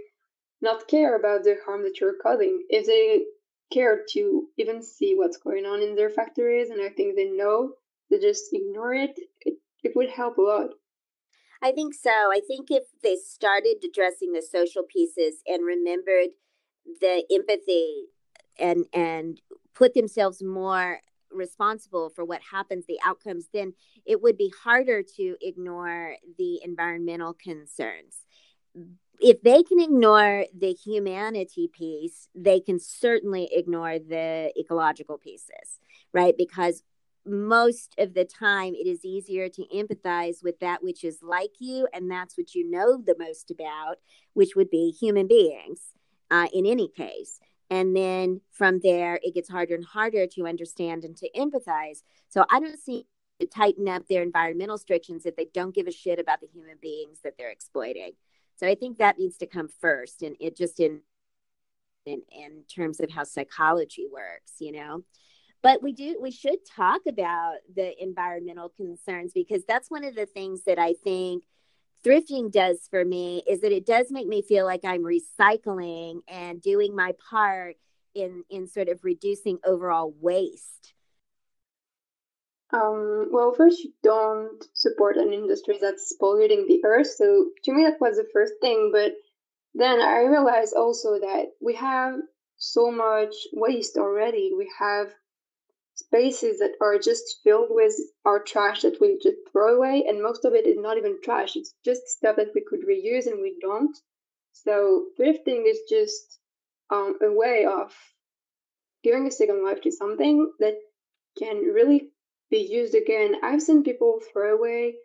not 0.62 0.88
care 0.88 1.16
about 1.16 1.44
the 1.44 1.58
harm 1.66 1.84
that 1.84 2.00
you're 2.00 2.18
causing. 2.22 2.64
If 2.70 2.86
they 2.86 3.26
care 3.74 4.04
to 4.14 4.48
even 4.58 4.82
see 4.82 5.16
what's 5.16 5.38
going 5.38 5.66
on 5.66 5.82
in 5.82 5.96
their 5.96 6.10
factories, 6.10 6.70
and 6.70 6.82
I 6.82 6.90
think 6.90 7.16
they 7.16 7.30
know, 7.30 7.74
they 8.10 8.20
just 8.20 8.46
ignore 8.54 8.94
it, 8.94 9.20
it, 9.42 9.56
it 9.84 9.94
would 9.96 10.10
help 10.10 10.38
a 10.38 10.42
lot. 10.42 10.70
I 11.64 11.72
think 11.72 11.94
so. 11.94 12.10
I 12.10 12.42
think 12.46 12.70
if 12.70 12.84
they 13.04 13.16
started 13.16 13.84
addressing 13.86 14.34
the 14.34 14.42
social 14.42 14.84
pieces 14.84 15.42
and 15.46 15.64
remembered 15.66 16.30
the 17.00 17.24
empathy 17.32 18.06
and 18.60 18.86
and 18.94 19.40
put 19.74 19.94
themselves 19.94 20.44
more 20.44 21.00
responsible 21.32 22.10
for 22.10 22.26
what 22.26 22.42
happens 22.52 22.86
the 22.88 23.00
outcomes 23.06 23.48
then 23.54 23.74
it 24.06 24.22
would 24.22 24.38
be 24.38 24.52
harder 24.64 25.02
to 25.02 25.38
ignore 25.42 26.16
the 26.38 26.60
environmental 26.64 27.34
concerns 27.34 28.26
if 29.22 29.42
they 29.44 29.62
can 29.62 29.80
ignore 29.80 30.46
the 30.58 30.74
humanity 30.74 31.70
piece, 31.72 32.28
they 32.34 32.60
can 32.60 32.80
certainly 32.80 33.50
ignore 33.52 34.00
the 34.00 34.52
ecological 34.58 35.20
pieces, 35.20 35.80
right? 36.12 36.34
Because 36.36 36.82
most 37.24 37.94
of 38.00 38.16
the 38.16 38.26
time 38.26 38.74
it 38.74 38.88
is 38.88 39.06
easier 39.06 39.48
to 39.48 39.64
empathize 39.74 40.44
with 40.44 40.60
that 40.60 40.84
which 40.84 41.04
is 41.04 41.20
like 41.22 41.52
you 41.60 41.88
and 41.94 42.10
that's 42.10 42.36
what 42.36 42.56
you 42.56 42.68
know 42.68 42.98
the 42.98 43.16
most 43.20 43.52
about 43.52 43.98
which 44.34 44.56
would 44.56 44.72
be 44.72 44.90
human 44.90 45.28
beings 45.28 45.94
uh, 46.32 46.48
in 46.52 46.66
any 46.66 46.88
case 46.88 47.40
and 47.72 47.96
then 47.96 48.42
from 48.52 48.80
there 48.84 49.20
it 49.24 49.34
gets 49.34 49.50
harder 49.50 49.74
and 49.74 49.86
harder 49.86 50.28
to 50.28 50.46
understand 50.46 51.04
and 51.04 51.18
to 51.18 51.28
empathize 51.36 52.04
so 52.30 52.46
i 52.52 52.60
don't 52.60 52.80
see 52.80 53.08
tighten 53.52 53.88
up 53.88 54.08
their 54.08 54.22
environmental 54.22 54.76
restrictions 54.76 55.26
if 55.26 55.36
they 55.36 55.48
don't 55.52 55.74
give 55.74 55.88
a 55.88 55.92
shit 55.92 56.20
about 56.20 56.40
the 56.42 56.48
human 56.54 56.76
beings 56.80 57.18
that 57.24 57.34
they're 57.40 57.50
exploiting 57.50 58.12
so 58.62 58.68
I 58.68 58.76
think 58.76 59.00
that 59.00 59.18
needs 59.18 59.38
to 59.38 59.48
come 59.48 59.68
first, 59.68 60.22
and 60.22 60.36
it 60.40 60.56
just 60.56 60.80
in 60.80 61.02
in 62.06 62.22
in 62.32 62.64
terms 62.74 63.00
of 63.00 63.10
how 63.10 63.24
psychology 63.24 64.06
works, 64.12 64.54
you 64.60 64.72
know. 64.72 65.04
But 65.64 65.82
we 65.82 65.94
do 65.94 66.20
we 66.22 66.30
should 66.30 66.60
talk 66.64 67.02
about 67.08 67.56
the 67.76 67.92
environmental 68.02 68.70
concerns 68.70 69.34
because 69.34 69.64
that's 69.68 69.90
one 69.90 70.04
of 70.04 70.14
the 70.14 70.28
things 70.28 70.62
that 70.66 70.78
I 70.78 70.94
think 71.04 71.44
thrifting 72.04 72.52
does 72.52 72.88
for 72.90 73.06
me 73.06 73.44
is 73.48 73.62
that 73.62 73.72
it 73.72 73.86
does 73.86 74.08
make 74.12 74.28
me 74.28 74.42
feel 74.42 74.66
like 74.66 74.82
I'm 74.84 75.04
recycling 75.04 76.22
and 76.28 76.62
doing 76.62 76.96
my 76.96 77.14
part 77.30 77.76
in 78.14 78.44
in 78.50 78.68
sort 78.68 78.90
of 78.90 79.04
reducing 79.04 79.60
overall 79.66 80.14
waste. 80.20 80.94
Um, 82.74 83.28
well, 83.32 83.54
first, 83.54 83.84
you 83.84 83.92
don't 84.02 84.64
support 84.74 85.18
an 85.18 85.34
industry 85.34 85.78
that's 85.82 86.14
polluting 86.20 86.68
the 86.68 86.82
earth. 86.86 87.08
So 87.08 87.48
to 87.66 87.74
me, 87.74 87.84
that 87.84 88.00
was 88.00 88.16
the 88.16 88.28
first 88.32 88.54
thing. 88.62 88.92
But 88.94 89.14
then 89.74 90.00
I 90.02 90.22
realized 90.22 90.74
also 90.76 91.20
that 91.20 91.48
we 91.62 91.76
have 91.76 92.16
so 92.58 92.92
much 92.92 93.34
waste 93.54 93.98
already. 93.98 94.52
We 94.58 94.72
have 94.80 95.14
spaces 96.12 96.60
that 96.60 96.74
are 96.82 97.00
just 97.00 97.40
filled 97.44 97.70
with 97.70 97.94
our 98.26 98.44
trash 98.44 98.82
that 98.82 99.00
we 99.00 99.18
just 99.24 99.38
throw 99.52 99.78
away, 99.78 100.04
and 100.08 100.22
most 100.22 100.44
of 100.44 100.54
it 100.54 100.68
is 100.68 100.78
not 100.78 100.98
even 100.98 101.22
trash. 101.24 101.56
It's 101.56 101.74
just 101.86 102.08
stuff 102.08 102.36
that 102.36 102.52
we 102.54 102.62
could 102.68 102.82
reuse 102.82 103.28
and 103.28 103.42
we 103.42 103.56
don't. 103.62 103.98
So 104.52 105.06
thrifting 105.18 105.64
is 105.66 105.80
just 105.90 106.40
um, 106.90 107.18
a 107.22 107.32
way 107.32 107.66
of 107.66 107.94
giving 109.04 109.26
a 109.26 109.32
second 109.32 109.64
life 109.64 109.82
to 109.82 109.92
something 109.92 110.52
that 110.60 110.76
can 111.40 111.58
really 111.74 112.10
be 112.50 112.60
used 112.60 112.94
again. 112.94 113.36
I've 113.42 113.62
seen 113.62 113.84
people 113.84 114.20
throw 114.34 114.58
away 114.58 114.96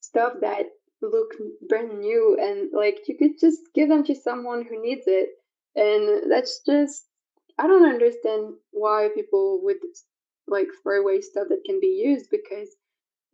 stuff 0.00 0.34
that 0.40 0.66
look 1.00 1.34
brand 1.68 2.00
new 2.00 2.36
and 2.40 2.70
like 2.72 2.98
you 3.06 3.16
could 3.16 3.38
just 3.40 3.60
give 3.74 3.88
them 3.88 4.04
to 4.04 4.14
someone 4.14 4.64
who 4.68 4.82
needs 4.82 5.04
it. 5.06 5.28
And 5.76 6.30
that's 6.30 6.60
just 6.66 7.06
I 7.58 7.68
don't 7.68 7.88
understand 7.88 8.54
why 8.72 9.08
people 9.14 9.60
would 9.62 9.78
like 10.52 10.68
throw 10.82 11.00
away 11.00 11.20
stuff 11.20 11.48
that 11.48 11.64
can 11.64 11.80
be 11.80 12.02
used 12.04 12.30
because 12.30 12.68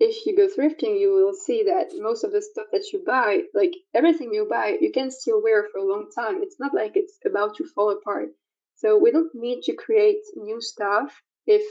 if 0.01 0.25
you 0.27 0.37
go 0.37 0.47
thrifting, 0.47 1.01
you 1.01 1.13
will 1.13 1.35
see 1.35 1.65
that 1.65 1.91
most 1.97 2.23
of 2.23 2.33
the 2.33 2.41
stuff 2.41 2.67
that 2.73 2.93
you 2.93 3.03
buy, 3.05 3.43
like 3.53 3.73
everything 3.95 4.33
you 4.33 4.47
buy, 4.49 4.79
you 4.81 4.93
can 4.93 5.11
still 5.11 5.43
wear 5.43 5.67
for 5.73 5.79
a 5.79 5.85
long 5.85 6.09
time. 6.15 6.43
It's 6.43 6.61
not 6.61 6.73
like 6.73 6.93
it's 6.95 7.19
about 7.27 7.57
to 7.57 7.65
fall 7.65 7.91
apart. 7.91 8.29
So 8.77 8.97
we 8.97 9.11
don't 9.11 9.35
need 9.35 9.63
to 9.63 9.75
create 9.75 10.23
new 10.37 10.61
stuff 10.61 11.21
if 11.47 11.63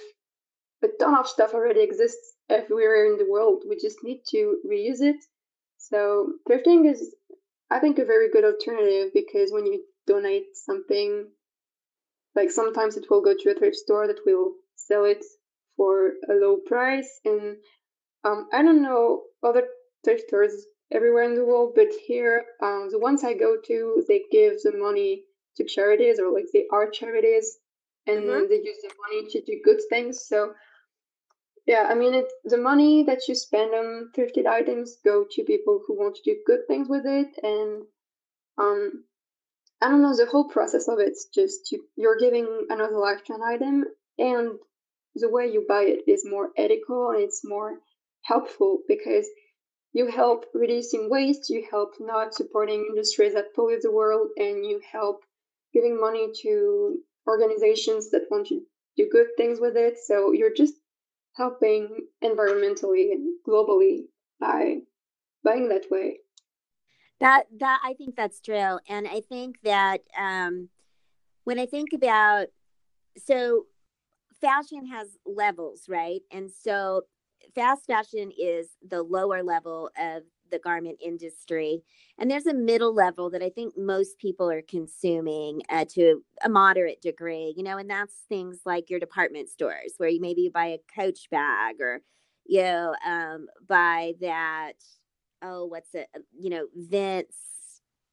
a 0.84 0.90
ton 1.00 1.16
of 1.16 1.28
stuff 1.28 1.54
already 1.54 1.82
exists 1.82 2.34
everywhere 2.50 3.06
in 3.06 3.18
the 3.18 3.30
world. 3.30 3.64
We 3.68 3.78
just 3.78 4.04
need 4.04 4.24
to 4.32 4.58
reuse 4.70 5.02
it. 5.02 5.24
So 5.78 6.34
thrifting 6.48 6.92
is, 6.92 7.16
I 7.72 7.80
think, 7.80 7.98
a 7.98 8.06
very 8.06 8.30
good 8.30 8.44
alternative 8.44 9.12
because 9.14 9.54
when 9.54 9.66
you 9.66 9.84
donate 10.06 10.56
something, 10.56 11.28
like 12.36 12.52
sometimes 12.52 12.98
it 12.98 13.10
will 13.10 13.22
go 13.22 13.34
to 13.40 13.52
a 13.52 13.56
thrift 13.56 13.78
store 13.78 14.08
that 14.08 14.26
will 14.26 14.54
sell 14.76 15.06
it 15.06 15.24
for 15.78 16.14
a 16.30 16.34
low 16.34 16.58
price. 16.66 17.20
And 17.24 17.58
um, 18.24 18.48
I 18.52 18.62
don't 18.62 18.82
know 18.82 19.22
other 19.44 19.64
thrift 20.04 20.24
stores 20.28 20.66
everywhere 20.92 21.24
in 21.24 21.36
the 21.36 21.46
world, 21.46 21.74
but 21.76 21.88
here, 22.06 22.44
um, 22.62 22.90
the 22.92 23.00
ones 23.00 23.24
I 23.24 23.34
go 23.34 23.58
to, 23.68 24.04
they 24.08 24.24
give 24.32 24.62
the 24.64 24.74
money 24.76 25.24
to 25.56 25.64
charities 25.64 26.20
or 26.20 26.34
like 26.34 26.46
they 26.54 26.66
are 26.72 26.90
charities 26.90 27.58
and 28.06 28.24
mm-hmm. 28.24 28.50
they 28.50 28.56
use 28.56 28.78
the 28.82 28.94
money 29.08 29.30
to 29.30 29.42
do 29.42 29.62
good 29.64 29.80
things. 29.90 30.26
So 30.28 30.54
yeah, 31.68 31.88
I 31.90 31.96
mean, 31.96 32.14
it, 32.14 32.28
the 32.46 32.58
money 32.58 33.04
that 33.04 33.28
you 33.28 33.36
spend 33.36 33.74
on 33.74 34.10
thrifted 34.18 34.48
items 34.48 34.98
go 35.04 35.26
to 35.30 35.44
people 35.44 35.82
who 35.86 35.98
want 35.98 36.16
to 36.16 36.22
do 36.24 36.40
good 36.46 36.62
things 36.66 36.88
with 36.88 37.06
it, 37.06 37.28
and 37.44 37.84
um, 38.58 39.04
I 39.82 39.90
don't 39.90 40.02
know 40.02 40.16
the 40.16 40.28
whole 40.32 40.48
process 40.48 40.88
of 40.88 41.00
it's 41.00 41.26
just 41.26 41.74
you, 41.74 41.84
you're 41.98 42.18
giving 42.18 42.68
another 42.70 42.98
life 42.98 43.22
to 43.26 43.34
an 43.34 43.42
item, 43.46 43.84
and 44.18 44.52
the 45.22 45.30
way 45.30 45.48
you 45.48 45.66
buy 45.68 45.84
it 45.84 46.10
is 46.10 46.26
more 46.26 46.52
ethical 46.58 47.12
and 47.12 47.22
it's 47.22 47.42
more 47.44 47.80
helpful 48.24 48.80
because 48.88 49.28
you 49.94 50.08
help 50.08 50.46
reducing 50.54 51.10
waste, 51.10 51.50
you 51.50 51.66
help 51.70 51.94
not 52.00 52.34
supporting 52.34 52.86
industries 52.90 53.34
that 53.34 53.56
pollute 53.56 53.82
the 53.82 53.92
world, 53.92 54.30
and 54.38 54.66
you 54.66 54.82
help 54.92 55.24
giving 55.74 56.00
money 56.00 56.30
to 56.44 56.98
organizations 57.28 58.12
that 58.12 58.24
want 58.30 58.48
to 58.48 58.62
do 58.96 59.10
good 59.12 59.28
things 59.38 59.60
with 59.60 59.76
it. 59.76 59.98
So 59.98 60.34
you're 60.34 60.54
just 60.56 60.76
helping 61.36 62.08
environmentally 62.24 63.12
and 63.12 63.36
globally 63.48 64.06
by 64.40 64.78
buying 65.44 65.70
that 65.70 65.86
way. 65.90 66.20
That 67.20 67.46
that 67.60 67.80
I 67.84 67.94
think 67.94 68.16
that's 68.16 68.40
true, 68.40 68.78
and 68.88 69.08
I 69.08 69.22
think 69.22 69.62
that 69.64 70.02
um, 70.16 70.70
when 71.46 71.58
I 71.58 71.66
think 71.66 71.94
about 71.94 72.48
so 73.18 73.66
fashion 74.42 74.86
has 74.88 75.08
levels, 75.26 75.84
right? 75.88 76.22
And 76.32 76.50
so 76.52 77.04
fast 77.56 77.86
fashion 77.88 78.32
is 78.38 78.68
the 78.88 79.04
lower 79.04 79.44
level 79.44 79.90
of 80.00 80.24
the 80.50 80.60
garment 80.60 80.98
industry. 81.04 81.82
And 82.18 82.32
there's 82.32 82.46
a 82.46 82.54
middle 82.54 82.94
level 82.94 83.30
that 83.32 83.44
I 83.44 83.50
think 83.50 83.74
most 83.78 84.18
people 84.18 84.50
are 84.50 84.62
consuming 84.62 85.62
uh, 85.70 85.86
to 85.96 86.24
a 86.44 86.50
moderate 86.50 87.02
degree, 87.02 87.54
you 87.58 87.64
know, 87.64 87.78
and 87.78 87.90
that's 87.90 88.14
things 88.30 88.60
like 88.66 88.90
your 88.90 89.00
department 89.00 89.50
stores 89.50 89.94
where 89.98 90.10
you 90.10 90.22
maybe 90.22 90.50
buy 90.54 90.68
a 90.68 90.78
Coach 90.96 91.30
bag 91.30 91.76
or, 91.82 92.02
you 92.46 92.62
know, 92.62 92.96
um, 93.06 93.48
buy 93.68 94.14
that, 94.22 94.74
oh, 95.42 95.66
what's 95.66 95.94
it, 95.94 96.08
uh, 96.16 96.20
you 96.40 96.50
know, 96.50 96.68
Vince 96.76 97.36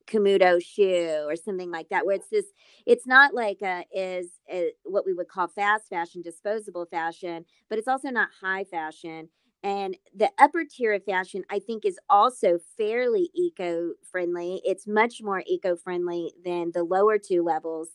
Camuto 0.07 0.63
shoe 0.63 1.25
or 1.27 1.37
something 1.37 1.71
like 1.71 1.89
that, 1.89 2.07
where 2.07 2.17
it's 2.17 2.29
this, 2.29 2.47
it's 2.87 3.07
not 3.07 3.35
like 3.35 3.63
a, 3.63 3.85
is 3.93 4.41
a, 4.51 4.73
what 4.85 5.07
we 5.07 5.15
would 5.15 5.29
call 5.29 5.49
fast 5.49 5.89
fashion, 5.89 6.23
disposable 6.23 6.87
fashion, 6.87 7.45
but 7.69 7.79
it's 7.79 7.89
also 7.89 8.11
not 8.11 8.29
high 8.41 8.65
fashion 8.65 9.29
and 9.65 9.97
the 10.15 10.31
upper 10.39 10.65
tier 10.65 10.93
of 10.93 11.05
fashion, 11.05 11.43
I 11.51 11.59
think, 11.59 11.87
is 11.87 11.99
also 12.11 12.59
fairly 12.77 13.31
eco 13.35 13.93
friendly. 14.13 14.61
It's 14.63 14.87
much 14.87 15.23
more 15.23 15.43
eco 15.47 15.75
friendly 15.75 16.35
than 16.45 16.71
the 16.75 16.85
lower 16.85 17.19
two 17.19 17.43
levels 17.43 17.89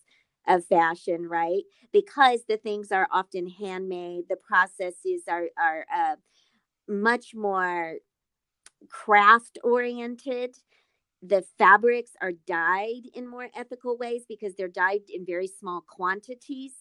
of 0.48 0.66
fashion, 0.66 1.30
right? 1.30 1.62
Because 1.94 2.42
the 2.48 2.58
things 2.58 2.92
are 2.92 3.08
often 3.12 3.48
handmade, 3.48 4.24
the 4.30 4.36
processes 4.36 5.24
are, 5.30 5.46
are 5.62 5.86
uh, 5.96 6.16
much 6.88 7.36
more 7.36 7.98
craft 8.90 9.60
oriented. 9.64 10.56
The 11.22 11.44
fabrics 11.58 12.12
are 12.22 12.32
dyed 12.32 13.04
in 13.14 13.28
more 13.28 13.50
ethical 13.56 13.98
ways 13.98 14.24
because 14.28 14.56
they're 14.56 14.68
dyed 14.68 15.02
in 15.10 15.26
very 15.26 15.48
small 15.48 15.82
quantities 15.88 16.74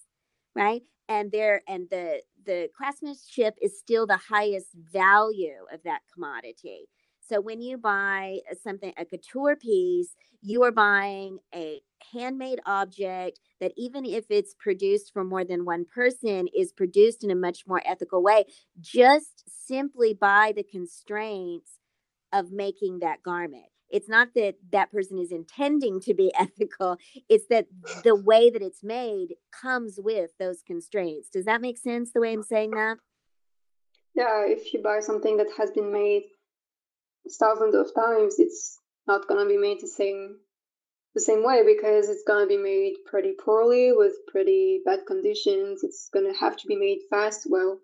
right? 0.55 0.83
And 1.09 1.31
there 1.33 1.63
and 1.69 1.89
the 1.91 2.23
the 2.45 2.69
craftsmanship 2.77 3.55
is 3.63 3.79
still 3.79 4.07
the 4.07 4.17
highest 4.17 4.69
value 4.93 5.65
of 5.73 5.83
that 5.85 6.01
commodity. 6.13 6.89
So 7.21 7.41
when 7.41 7.61
you 7.61 7.77
buy 7.79 8.39
something 8.63 8.93
a 8.97 9.05
couture 9.05 9.57
piece 9.57 10.15
you 10.41 10.63
are 10.63 10.73
buying 10.73 11.39
a 11.55 11.81
handmade 12.13 12.61
object 12.65 13.41
that 13.61 13.73
even 13.77 14.07
if 14.07 14.25
it's 14.31 14.55
produced 14.55 15.13
for 15.13 15.25
more 15.25 15.45
than 15.45 15.65
one 15.65 15.85
person 15.85 16.49
is 16.57 16.73
produced 16.73 17.25
in 17.25 17.31
a 17.31 17.35
much 17.35 17.67
more 17.67 17.83
ethical 17.85 18.23
way. 18.23 18.45
Just 18.81 19.45
simply 19.49 20.15
by 20.15 20.53
the 20.57 20.63
constraints 20.63 21.73
of 22.33 22.53
making 22.53 23.01
that 23.01 23.23
garment 23.23 23.67
it's 23.91 24.09
not 24.09 24.29
that 24.35 24.55
that 24.73 24.91
person 24.91 25.19
is 25.19 25.33
intending 25.33 26.01
to 26.01 26.15
be 26.15 26.33
ethical 26.39 26.97
it's 27.29 27.47
that 27.49 27.67
the 28.05 28.15
way 28.15 28.51
that 28.51 28.63
it's 28.63 28.83
made 28.83 29.35
comes 29.51 29.99
with 30.03 30.31
those 30.39 30.63
constraints. 30.67 31.29
Does 31.29 31.45
that 31.47 31.61
make 31.61 31.79
sense 31.79 32.13
the 32.13 32.21
way 32.21 32.33
i'm 32.33 32.43
saying 32.43 32.73
that? 32.73 32.99
Yeah 34.15 34.45
if 34.47 34.73
you 34.73 34.83
buy 34.83 35.01
something 35.01 35.37
that 35.39 35.49
has 35.57 35.71
been 35.71 35.93
made 35.93 36.23
thousands 37.39 37.75
of 37.75 37.95
times 37.95 38.37
it's 38.39 38.79
not 39.07 39.27
going 39.29 39.43
to 39.43 39.49
be 39.49 39.59
made 39.59 39.81
the 39.81 39.89
same 39.89 40.37
the 41.15 41.21
same 41.21 41.43
way 41.45 41.63
because 41.65 42.09
it's 42.09 42.23
going 42.27 42.45
to 42.45 42.49
be 42.49 42.63
made 42.63 42.95
pretty 43.07 43.33
poorly 43.33 43.93
with 43.93 44.13
pretty 44.29 44.81
bad 44.85 45.01
conditions. 45.07 45.83
It's 45.83 46.11
going 46.13 46.31
to 46.31 46.39
have 46.39 46.57
to 46.59 46.67
be 46.69 46.77
made 46.77 46.99
fast. 47.11 47.47
Well 47.49 47.81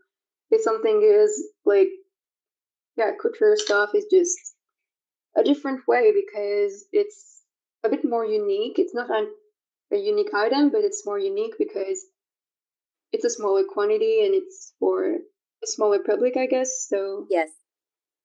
if 0.50 0.62
something 0.62 1.02
is 1.02 1.50
like 1.64 1.88
yeah 2.96 3.10
couture 3.20 3.56
stuff 3.56 3.90
is 3.94 4.06
just 4.10 4.53
a 5.36 5.42
different 5.42 5.80
way 5.88 6.12
because 6.12 6.86
it's 6.92 7.42
a 7.84 7.88
bit 7.88 8.04
more 8.04 8.24
unique. 8.24 8.78
It's 8.78 8.94
not 8.94 9.10
an, 9.10 9.28
a 9.92 9.96
unique 9.96 10.32
item, 10.34 10.70
but 10.70 10.82
it's 10.84 11.06
more 11.06 11.18
unique 11.18 11.54
because 11.58 12.04
it's 13.12 13.24
a 13.24 13.30
smaller 13.30 13.62
quantity 13.68 14.24
and 14.24 14.34
it's 14.34 14.74
for 14.78 15.14
a 15.14 15.66
smaller 15.66 16.00
public, 16.00 16.36
I 16.36 16.46
guess. 16.46 16.86
So 16.88 17.26
yes, 17.30 17.50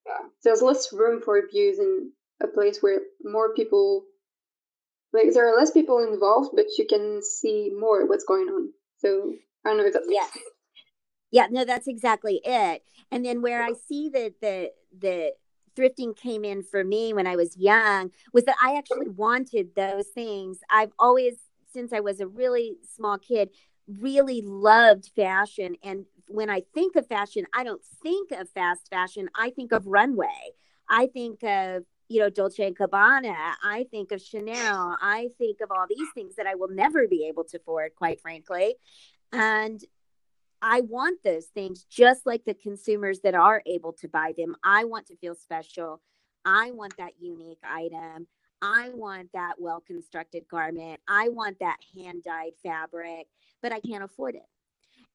yeah, 0.05 0.27
there's 0.43 0.61
less 0.61 0.91
room 0.93 1.21
for 1.21 1.37
abuse 1.37 1.79
in 1.79 2.11
a 2.41 2.47
place 2.47 2.79
where 2.81 3.01
more 3.23 3.53
people, 3.53 4.05
like 5.13 5.33
there 5.33 5.47
are 5.47 5.57
less 5.57 5.71
people 5.71 5.99
involved, 5.99 6.51
but 6.55 6.65
you 6.77 6.85
can 6.87 7.21
see 7.21 7.71
more 7.77 8.07
what's 8.07 8.25
going 8.25 8.47
on. 8.47 8.69
So 8.99 9.33
I 9.65 9.69
don't 9.69 9.77
know 9.77 9.85
if 9.85 9.93
that's 9.93 10.07
yeah. 10.09 10.27
Yeah, 11.31 11.47
no, 11.51 11.63
that's 11.63 11.87
exactly 11.87 12.41
it. 12.43 12.83
And 13.11 13.23
then 13.23 13.41
where 13.41 13.61
I 13.61 13.73
see 13.73 14.09
that 14.09 14.41
the 14.41 14.71
the 14.97 15.33
thrifting 15.79 16.15
came 16.15 16.43
in 16.43 16.63
for 16.63 16.83
me 16.83 17.13
when 17.13 17.27
I 17.27 17.35
was 17.35 17.55
young 17.57 18.11
was 18.33 18.45
that 18.45 18.57
I 18.61 18.77
actually 18.77 19.09
wanted 19.09 19.75
those 19.75 20.07
things. 20.07 20.59
I've 20.69 20.91
always, 20.99 21.35
since 21.71 21.93
I 21.93 21.99
was 21.99 22.19
a 22.19 22.27
really 22.27 22.77
small 22.95 23.17
kid, 23.17 23.49
really 23.99 24.41
loved 24.43 25.11
fashion. 25.15 25.75
And 25.83 26.05
when 26.27 26.49
I 26.49 26.63
think 26.73 26.95
of 26.95 27.07
fashion, 27.07 27.45
I 27.53 27.63
don't 27.63 27.83
think 28.03 28.31
of 28.31 28.49
fast 28.49 28.89
fashion. 28.89 29.29
I 29.35 29.49
think 29.51 29.71
of 29.71 29.87
runway. 29.87 30.53
I 30.87 31.07
think 31.07 31.43
of 31.43 31.83
you 32.07 32.19
know 32.19 32.29
Dolce 32.29 32.65
and 32.65 32.77
Gabbana. 32.77 33.53
I 33.63 33.85
think 33.91 34.11
of 34.11 34.21
Chanel. 34.21 34.97
I 35.01 35.29
think 35.37 35.61
of 35.61 35.69
all 35.71 35.85
these 35.87 36.07
things 36.15 36.35
that 36.35 36.47
I 36.47 36.55
will 36.55 36.69
never 36.69 37.07
be 37.07 37.27
able 37.27 37.43
to 37.45 37.57
afford, 37.57 37.95
quite 37.95 38.19
frankly. 38.19 38.75
And 39.31 39.79
I 40.61 40.81
want 40.81 41.23
those 41.23 41.45
things 41.45 41.83
just 41.83 42.25
like 42.25 42.45
the 42.45 42.53
consumers 42.53 43.21
that 43.21 43.35
are 43.35 43.61
able 43.65 43.93
to 43.93 44.07
buy 44.07 44.33
them. 44.37 44.55
I 44.63 44.85
want 44.85 45.07
to 45.07 45.15
feel 45.17 45.35
special. 45.35 46.01
I 46.45 46.71
want 46.71 46.97
that 46.97 47.13
unique 47.19 47.59
item. 47.63 48.27
I 48.61 48.89
want 48.93 49.29
that 49.33 49.55
well 49.57 49.81
constructed 49.85 50.43
garment. 50.49 50.99
I 51.07 51.29
want 51.29 51.59
that 51.59 51.77
hand 51.95 52.23
dyed 52.23 52.53
fabric, 52.61 53.27
but 53.61 53.71
I 53.71 53.79
can't 53.79 54.03
afford 54.03 54.35
it. 54.35 54.47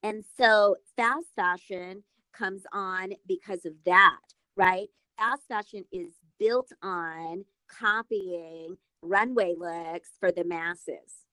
And 0.03 0.25
so 0.39 0.77
fast 0.97 1.27
fashion 1.37 2.05
comes 2.33 2.63
on 2.73 3.15
because 3.27 3.65
of 3.65 3.73
that, 3.85 4.21
right? 4.57 4.89
Fast 5.19 5.43
fashion 5.49 5.85
is 5.93 6.13
built 6.39 6.71
on 6.83 7.45
copying 7.69 8.77
runway 9.03 9.55
looks 9.57 10.11
for 10.19 10.33
the 10.33 10.45
masses. 10.45 11.25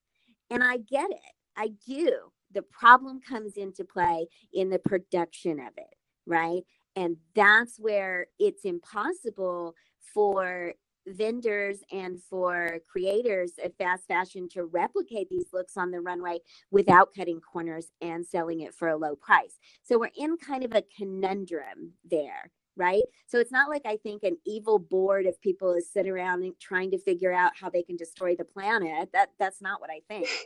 And 0.50 0.62
I 0.62 0.76
get 0.76 1.10
it. 1.10 1.18
I 1.56 1.68
do. 1.86 2.32
The 2.54 2.62
problem 2.62 3.20
comes 3.20 3.54
into 3.56 3.84
play 3.84 4.26
in 4.52 4.70
the 4.70 4.78
production 4.78 5.60
of 5.60 5.72
it, 5.76 5.94
right? 6.26 6.62
And 6.96 7.16
that's 7.34 7.78
where 7.78 8.26
it's 8.38 8.64
impossible 8.64 9.74
for 10.14 10.74
vendors 11.06 11.78
and 11.92 12.22
for 12.22 12.78
creators 12.90 13.52
of 13.64 13.74
fast 13.76 14.06
fashion 14.06 14.48
to 14.50 14.64
replicate 14.64 15.28
these 15.30 15.46
looks 15.52 15.76
on 15.76 15.90
the 15.90 16.00
runway 16.00 16.38
without 16.70 17.14
cutting 17.16 17.40
corners 17.40 17.88
and 18.00 18.26
selling 18.26 18.60
it 18.60 18.74
for 18.74 18.88
a 18.88 18.96
low 18.96 19.16
price. 19.16 19.58
So 19.82 19.98
we're 19.98 20.10
in 20.16 20.36
kind 20.36 20.64
of 20.64 20.74
a 20.74 20.84
conundrum 20.96 21.94
there, 22.08 22.52
right? 22.76 23.02
So 23.26 23.38
it's 23.38 23.52
not 23.52 23.68
like 23.70 23.82
I 23.84 23.96
think 23.96 24.22
an 24.22 24.36
evil 24.46 24.78
board 24.78 25.26
of 25.26 25.40
people 25.40 25.74
is 25.74 25.90
sitting 25.90 26.12
around 26.12 26.44
trying 26.60 26.90
to 26.92 26.98
figure 26.98 27.32
out 27.32 27.52
how 27.60 27.70
they 27.70 27.82
can 27.82 27.96
destroy 27.96 28.36
the 28.36 28.44
planet. 28.44 29.10
That 29.12 29.30
that's 29.38 29.60
not 29.62 29.80
what 29.80 29.90
I 29.90 30.00
think. 30.08 30.28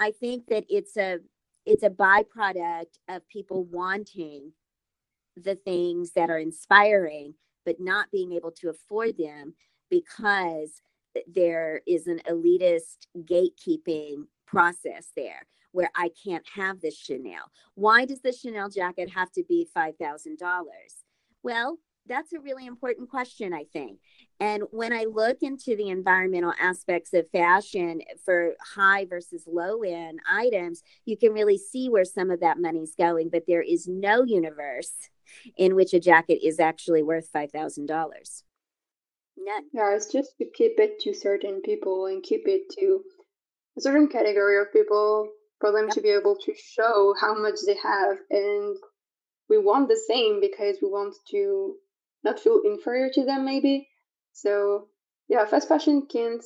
I 0.00 0.10
think 0.10 0.46
that 0.48 0.64
it's 0.68 0.96
a 0.96 1.18
it's 1.66 1.82
a 1.82 1.90
byproduct 1.90 2.98
of 3.08 3.26
people 3.28 3.64
wanting 3.64 4.52
the 5.36 5.54
things 5.54 6.12
that 6.12 6.30
are 6.30 6.38
inspiring 6.38 7.34
but 7.64 7.80
not 7.80 8.10
being 8.10 8.32
able 8.32 8.50
to 8.50 8.68
afford 8.68 9.16
them 9.16 9.54
because 9.90 10.82
there 11.26 11.80
is 11.86 12.06
an 12.06 12.20
elitist 12.28 13.06
gatekeeping 13.20 14.26
process 14.46 15.12
there 15.16 15.46
where 15.72 15.90
I 15.96 16.10
can't 16.22 16.46
have 16.54 16.80
this 16.80 16.96
Chanel. 16.96 17.50
Why 17.74 18.04
does 18.04 18.20
the 18.20 18.32
Chanel 18.32 18.68
jacket 18.68 19.10
have 19.10 19.32
to 19.32 19.42
be 19.48 19.66
$5,000? 19.76 20.36
Well, 21.42 21.78
that's 22.06 22.32
a 22.32 22.40
really 22.40 22.66
important 22.66 23.08
question, 23.08 23.52
I 23.52 23.64
think. 23.72 23.98
And 24.40 24.64
when 24.70 24.92
I 24.92 25.04
look 25.04 25.38
into 25.42 25.76
the 25.76 25.88
environmental 25.88 26.52
aspects 26.60 27.14
of 27.14 27.28
fashion 27.30 28.02
for 28.24 28.54
high 28.74 29.06
versus 29.06 29.44
low 29.46 29.82
end 29.82 30.20
items, 30.30 30.82
you 31.04 31.16
can 31.16 31.32
really 31.32 31.58
see 31.58 31.88
where 31.88 32.04
some 32.04 32.30
of 32.30 32.40
that 32.40 32.58
money's 32.58 32.94
going. 32.96 33.30
But 33.30 33.44
there 33.46 33.62
is 33.62 33.88
no 33.88 34.24
universe 34.24 34.92
in 35.56 35.74
which 35.74 35.94
a 35.94 36.00
jacket 36.00 36.46
is 36.46 36.60
actually 36.60 37.02
worth 37.02 37.32
$5,000. 37.32 37.86
None. 39.36 39.62
Yeah, 39.72 39.94
it's 39.94 40.12
just 40.12 40.36
to 40.38 40.44
keep 40.44 40.78
it 40.78 41.00
to 41.00 41.14
certain 41.14 41.62
people 41.62 42.06
and 42.06 42.22
keep 42.22 42.42
it 42.46 42.70
to 42.78 43.02
a 43.76 43.80
certain 43.80 44.08
category 44.08 44.60
of 44.60 44.72
people 44.72 45.30
for 45.60 45.72
them 45.72 45.86
yep. 45.86 45.94
to 45.94 46.00
be 46.02 46.10
able 46.10 46.36
to 46.44 46.54
show 46.56 47.14
how 47.20 47.34
much 47.34 47.56
they 47.66 47.76
have. 47.82 48.18
And 48.30 48.76
we 49.48 49.58
want 49.58 49.88
the 49.88 50.00
same 50.08 50.40
because 50.40 50.76
we 50.80 50.88
want 50.88 51.14
to 51.30 51.74
not 52.24 52.40
feel 52.40 52.60
inferior 52.64 53.10
to 53.14 53.24
them, 53.24 53.44
maybe. 53.44 53.88
So, 54.32 54.88
yeah, 55.28 55.44
fast 55.46 55.68
fashion 55.68 56.06
can't. 56.06 56.44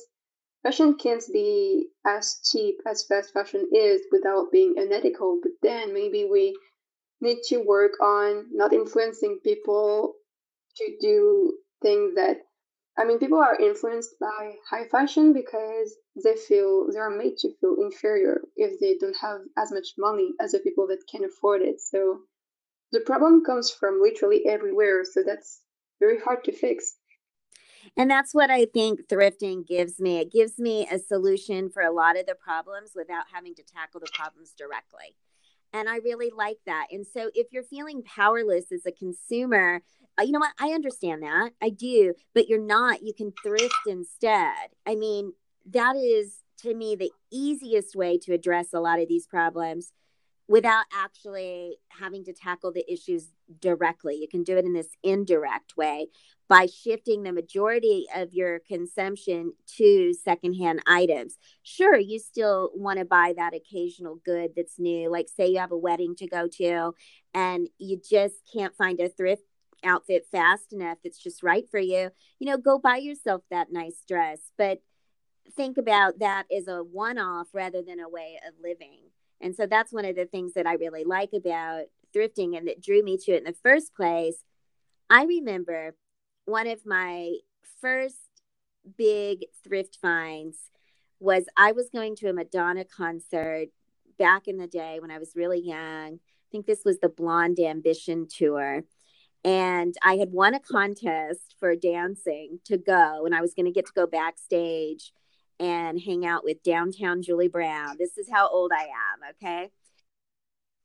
Fashion 0.63 0.95
can't 0.95 1.23
be 1.31 1.87
as 2.05 2.41
cheap 2.51 2.81
as 2.85 3.05
fast 3.05 3.33
fashion 3.33 3.69
is 3.73 4.01
without 4.11 4.51
being 4.51 4.75
unethical, 4.77 5.39
but 5.41 5.53
then 5.61 5.93
maybe 5.93 6.25
we 6.25 6.57
need 7.21 7.39
to 7.47 7.57
work 7.57 7.93
on 8.01 8.47
not 8.51 8.73
influencing 8.73 9.39
people 9.43 10.15
to 10.75 10.97
do 10.99 11.57
things 11.81 12.15
that 12.15 12.41
I 12.97 13.05
mean, 13.05 13.17
people 13.17 13.37
are 13.37 13.55
influenced 13.55 14.19
by 14.19 14.55
high 14.69 14.85
fashion 14.89 15.31
because 15.31 15.95
they 16.21 16.35
feel 16.35 16.91
they 16.91 16.99
are 16.99 17.09
made 17.09 17.37
to 17.37 17.53
feel 17.61 17.77
inferior 17.79 18.41
if 18.57 18.77
they 18.81 18.97
don't 18.97 19.15
have 19.21 19.39
as 19.57 19.71
much 19.71 19.93
money 19.97 20.33
as 20.41 20.51
the 20.51 20.59
people 20.59 20.87
that 20.87 21.07
can 21.09 21.23
afford 21.23 21.61
it. 21.61 21.79
So 21.79 22.23
the 22.91 22.99
problem 22.99 23.45
comes 23.45 23.71
from 23.71 24.01
literally 24.01 24.45
everywhere. 24.45 25.05
So 25.05 25.23
that's 25.25 25.61
very 25.99 26.19
hard 26.19 26.43
to 26.45 26.51
fix. 26.51 26.95
And 27.97 28.09
that's 28.09 28.33
what 28.33 28.49
I 28.49 28.65
think 28.65 29.07
thrifting 29.07 29.65
gives 29.65 29.99
me. 29.99 30.19
It 30.19 30.31
gives 30.31 30.59
me 30.59 30.87
a 30.91 30.99
solution 30.99 31.69
for 31.69 31.81
a 31.81 31.91
lot 31.91 32.19
of 32.19 32.25
the 32.25 32.35
problems 32.35 32.91
without 32.95 33.25
having 33.33 33.55
to 33.55 33.63
tackle 33.63 33.99
the 33.99 34.11
problems 34.13 34.53
directly. 34.57 35.15
And 35.73 35.87
I 35.87 35.97
really 35.97 36.31
like 36.35 36.57
that. 36.65 36.87
And 36.91 37.05
so 37.05 37.29
if 37.33 37.47
you're 37.51 37.63
feeling 37.63 38.03
powerless 38.03 38.71
as 38.71 38.85
a 38.85 38.91
consumer, 38.91 39.81
uh, 40.19 40.23
you 40.23 40.31
know 40.31 40.39
what? 40.39 40.53
I 40.59 40.69
understand 40.69 41.23
that. 41.23 41.51
I 41.61 41.69
do, 41.69 42.13
but 42.33 42.47
you're 42.47 42.59
not. 42.59 43.03
You 43.03 43.13
can 43.13 43.31
thrift 43.43 43.75
instead. 43.87 44.69
I 44.85 44.95
mean, 44.95 45.33
that 45.71 45.95
is 45.95 46.37
to 46.61 46.73
me 46.73 46.95
the 46.95 47.11
easiest 47.31 47.95
way 47.95 48.17
to 48.19 48.33
address 48.33 48.73
a 48.73 48.79
lot 48.79 48.99
of 48.99 49.07
these 49.07 49.27
problems 49.27 49.93
without 50.49 50.85
actually 50.91 51.77
having 51.89 52.25
to 52.25 52.33
tackle 52.33 52.73
the 52.73 52.91
issues 52.91 53.27
directly. 53.61 54.15
You 54.15 54.27
can 54.27 54.43
do 54.43 54.57
it 54.57 54.65
in 54.65 54.73
this 54.73 54.89
indirect 55.03 55.77
way 55.77 56.07
by 56.47 56.65
shifting 56.65 57.21
the 57.21 57.31
majority 57.31 58.07
of 58.15 58.33
your 58.33 58.57
consumption 58.67 59.53
to 59.77 60.11
secondhand 60.11 60.81
items. 60.87 61.37
Sure, 61.61 61.95
you 61.95 62.17
still 62.17 62.71
want 62.73 62.97
to 62.97 63.05
buy 63.05 63.35
that 63.37 63.53
occasional 63.53 64.19
good 64.25 64.53
that's 64.55 64.79
new. 64.79 65.11
Like, 65.11 65.29
say 65.29 65.49
you 65.49 65.59
have 65.59 65.71
a 65.71 65.77
wedding 65.77 66.15
to 66.15 66.27
go 66.27 66.47
to 66.57 66.93
and 67.35 67.69
you 67.77 68.01
just 68.03 68.37
can't 68.51 68.75
find 68.75 68.99
a 68.99 69.07
thrift 69.07 69.43
outfit 69.85 70.25
fast 70.31 70.73
enough 70.73 70.97
that's 71.03 71.21
just 71.21 71.43
right 71.43 71.69
for 71.69 71.79
you. 71.79 72.09
You 72.39 72.47
know, 72.47 72.57
go 72.57 72.79
buy 72.79 72.97
yourself 72.97 73.43
that 73.51 73.71
nice 73.71 74.03
dress. 74.07 74.39
But 74.57 74.81
think 75.55 75.77
about 75.77 76.17
that 76.19 76.45
as 76.51 76.67
a 76.67 76.83
one 76.83 77.19
off 77.19 77.49
rather 77.53 77.83
than 77.83 77.99
a 77.99 78.09
way 78.09 78.39
of 78.47 78.55
living. 78.63 79.08
And 79.41 79.55
so 79.55 79.65
that's 79.65 79.93
one 79.93 80.05
of 80.05 80.15
the 80.15 80.25
things 80.25 80.53
that 80.53 80.67
I 80.67 80.73
really 80.73 81.03
like 81.03 81.31
about 81.33 81.83
thrifting 82.15 82.57
and 82.57 82.67
that 82.67 82.81
drew 82.81 83.03
me 83.03 83.17
to 83.17 83.31
it 83.31 83.39
in 83.39 83.43
the 83.45 83.55
first 83.63 83.95
place. 83.95 84.43
I 85.09 85.23
remember 85.23 85.95
one 86.45 86.67
of 86.67 86.85
my 86.85 87.33
first 87.81 88.17
big 88.97 89.45
thrift 89.63 89.97
finds 90.01 90.57
was 91.19 91.45
I 91.57 91.73
was 91.73 91.89
going 91.89 92.15
to 92.17 92.29
a 92.29 92.33
Madonna 92.33 92.85
concert 92.85 93.67
back 94.17 94.47
in 94.47 94.57
the 94.57 94.67
day 94.67 94.99
when 94.99 95.11
I 95.11 95.19
was 95.19 95.33
really 95.35 95.59
young. 95.59 96.15
I 96.15 96.47
think 96.51 96.65
this 96.65 96.83
was 96.85 96.99
the 96.99 97.09
Blonde 97.09 97.59
Ambition 97.59 98.27
tour. 98.29 98.83
And 99.45 99.95
I 100.03 100.17
had 100.17 100.31
won 100.31 100.53
a 100.53 100.59
contest 100.59 101.55
for 101.59 101.75
dancing 101.75 102.59
to 102.65 102.77
go, 102.77 103.25
and 103.25 103.33
I 103.33 103.39
was 103.39 103.53
going 103.53 103.67
to 103.67 103.71
get 103.71 103.85
to 103.85 103.93
go 103.95 104.05
backstage 104.05 105.13
and 105.59 105.99
hang 105.99 106.25
out 106.25 106.43
with 106.43 106.63
downtown 106.63 107.21
Julie 107.21 107.47
Brown. 107.47 107.97
This 107.97 108.17
is 108.17 108.29
how 108.31 108.47
old 108.49 108.71
I 108.73 108.83
am, 108.83 109.29
okay? 109.31 109.69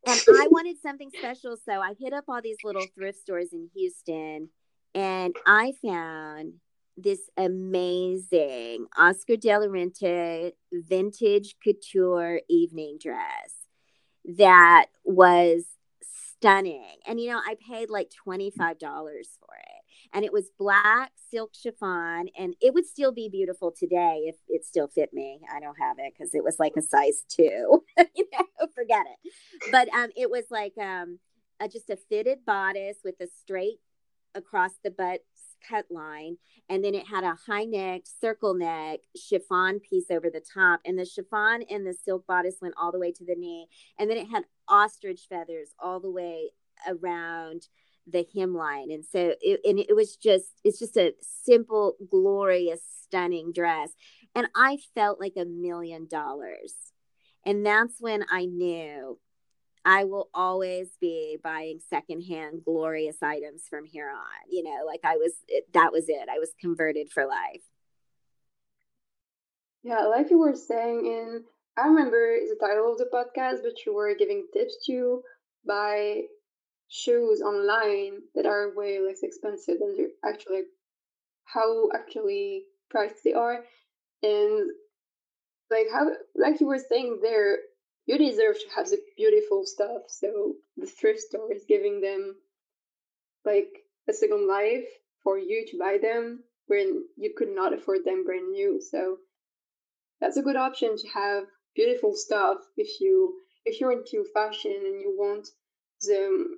And 0.06 0.20
I 0.28 0.48
wanted 0.50 0.76
something 0.82 1.10
special, 1.16 1.56
so 1.64 1.80
I 1.80 1.94
hit 1.98 2.12
up 2.12 2.24
all 2.28 2.42
these 2.42 2.58
little 2.64 2.86
thrift 2.94 3.20
stores 3.20 3.52
in 3.52 3.68
Houston 3.74 4.48
and 4.94 5.34
I 5.46 5.72
found 5.82 6.54
this 6.96 7.20
amazing 7.36 8.86
Oscar 8.96 9.36
de 9.36 9.58
la 9.58 9.66
Renta 9.66 10.52
vintage 10.72 11.56
couture 11.62 12.40
evening 12.48 12.98
dress 13.00 13.66
that 14.36 14.86
was 15.04 15.64
stunning. 16.38 16.96
And 17.06 17.20
you 17.20 17.32
know, 17.32 17.40
I 17.44 17.56
paid 17.68 17.90
like 17.90 18.10
$25 18.26 18.80
for 18.80 19.56
it 19.56 19.73
and 20.12 20.24
it 20.24 20.32
was 20.32 20.50
black 20.58 21.12
silk 21.30 21.52
chiffon 21.54 22.28
and 22.38 22.54
it 22.60 22.74
would 22.74 22.86
still 22.86 23.12
be 23.12 23.28
beautiful 23.28 23.72
today 23.72 24.24
if 24.26 24.36
it 24.48 24.64
still 24.64 24.88
fit 24.88 25.12
me. 25.12 25.40
I 25.54 25.60
don't 25.60 25.78
have 25.80 25.98
it 25.98 26.12
because 26.16 26.34
it 26.34 26.44
was 26.44 26.58
like 26.58 26.74
a 26.76 26.82
size 26.82 27.24
two 27.28 27.82
you 28.14 28.26
know 28.32 28.66
forget 28.74 29.06
it. 29.06 29.32
But 29.70 29.88
um 29.94 30.10
it 30.16 30.30
was 30.30 30.44
like 30.50 30.74
um 30.78 31.18
a, 31.60 31.68
just 31.68 31.90
a 31.90 31.96
fitted 31.96 32.44
bodice 32.44 32.98
with 33.04 33.20
a 33.20 33.26
straight 33.40 33.78
across 34.34 34.72
the 34.82 34.90
butt 34.90 35.20
cut 35.68 35.86
line 35.90 36.36
and 36.68 36.84
then 36.84 36.94
it 36.94 37.06
had 37.06 37.24
a 37.24 37.38
high 37.46 37.64
neck 37.64 38.02
circle 38.20 38.54
neck 38.54 39.00
chiffon 39.16 39.80
piece 39.80 40.10
over 40.10 40.28
the 40.28 40.42
top 40.52 40.80
and 40.84 40.98
the 40.98 41.06
chiffon 41.06 41.64
and 41.70 41.86
the 41.86 41.94
silk 42.04 42.26
bodice 42.26 42.56
went 42.60 42.74
all 42.80 42.92
the 42.92 42.98
way 42.98 43.10
to 43.10 43.24
the 43.24 43.34
knee 43.34 43.66
and 43.98 44.10
then 44.10 44.18
it 44.18 44.28
had 44.28 44.44
ostrich 44.68 45.22
feathers 45.28 45.70
all 45.78 46.00
the 46.00 46.10
way 46.10 46.50
around 46.86 47.68
the 48.06 48.26
hemline 48.36 48.92
and 48.92 49.04
so 49.04 49.34
it, 49.40 49.60
and 49.64 49.78
it 49.78 49.94
was 49.96 50.16
just 50.16 50.46
it's 50.62 50.78
just 50.78 50.96
a 50.96 51.14
simple 51.20 51.94
glorious 52.10 52.80
stunning 53.02 53.52
dress. 53.52 53.90
And 54.34 54.48
i 54.54 54.78
felt 54.94 55.20
like 55.20 55.34
a 55.36 55.44
million 55.44 56.06
dollars. 56.08 56.74
And 57.46 57.64
that's 57.64 57.94
when 58.00 58.24
i 58.30 58.44
knew 58.44 59.18
i 59.84 60.04
will 60.04 60.28
always 60.34 60.88
be 61.00 61.38
buying 61.42 61.78
secondhand 61.88 62.62
glorious 62.64 63.22
items 63.22 63.62
from 63.68 63.84
here 63.86 64.10
on. 64.10 64.50
You 64.50 64.64
know 64.64 64.84
like 64.86 65.00
i 65.04 65.16
was 65.16 65.32
that 65.72 65.92
was 65.92 66.04
it. 66.08 66.28
I 66.30 66.38
was 66.38 66.52
converted 66.60 67.10
for 67.10 67.26
life. 67.26 67.62
Yeah 69.82 70.06
like 70.06 70.30
you 70.30 70.38
were 70.38 70.56
saying 70.56 71.06
in 71.06 71.44
i 71.76 71.86
remember 71.86 72.36
the 72.48 72.56
title 72.60 72.92
of 72.92 72.98
the 72.98 73.08
podcast 73.12 73.62
but 73.62 73.84
you 73.86 73.94
were 73.94 74.14
giving 74.14 74.46
tips 74.52 74.76
to 74.86 75.22
buy 75.66 76.22
shoes 76.88 77.40
online 77.40 78.22
that 78.34 78.46
are 78.46 78.74
way 78.74 79.00
less 79.00 79.22
expensive 79.22 79.78
than 79.78 79.96
they're 79.96 80.30
actually 80.30 80.62
how 81.44 81.88
actually 81.94 82.64
priced 82.90 83.24
they 83.24 83.32
are. 83.32 83.64
And 84.22 84.70
like 85.70 85.86
how 85.92 86.08
like 86.34 86.60
you 86.60 86.66
were 86.66 86.78
saying 86.78 87.20
there 87.22 87.58
you 88.06 88.18
deserve 88.18 88.56
to 88.56 88.74
have 88.76 88.88
the 88.88 89.00
beautiful 89.16 89.64
stuff. 89.64 90.02
So 90.08 90.54
the 90.76 90.86
thrift 90.86 91.20
store 91.20 91.52
is 91.52 91.64
giving 91.66 92.00
them 92.00 92.36
like 93.44 93.70
a 94.08 94.12
second 94.12 94.46
life 94.46 94.86
for 95.22 95.38
you 95.38 95.66
to 95.70 95.78
buy 95.78 95.98
them 96.00 96.44
when 96.66 97.04
you 97.16 97.32
could 97.36 97.54
not 97.54 97.72
afford 97.72 98.04
them 98.04 98.24
brand 98.24 98.52
new. 98.52 98.80
So 98.80 99.18
that's 100.20 100.36
a 100.36 100.42
good 100.42 100.56
option 100.56 100.96
to 100.96 101.08
have 101.08 101.44
beautiful 101.74 102.14
stuff 102.14 102.58
if 102.76 103.00
you 103.00 103.34
if 103.64 103.80
you're 103.80 103.92
into 103.92 104.24
fashion 104.34 104.82
and 104.84 105.00
you 105.00 105.14
want 105.16 105.48
the 106.02 106.56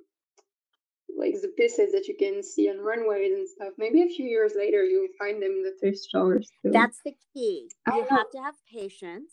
like 1.17 1.33
the 1.41 1.49
pieces 1.57 1.91
that 1.91 2.07
you 2.07 2.15
can 2.17 2.43
see 2.43 2.69
on 2.69 2.79
runways 2.79 3.31
and 3.31 3.49
stuff. 3.49 3.73
Maybe 3.77 4.01
a 4.03 4.07
few 4.07 4.25
years 4.25 4.53
later 4.55 4.83
you'll 4.83 5.07
find 5.17 5.41
them 5.41 5.51
in 5.51 5.63
the 5.63 5.73
thrift 5.79 5.97
stores. 5.97 6.49
Too. 6.63 6.71
That's 6.71 6.99
the 7.03 7.15
key. 7.33 7.69
You 7.87 8.05
have 8.09 8.29
to 8.31 8.41
have 8.41 8.55
patience. 8.71 9.31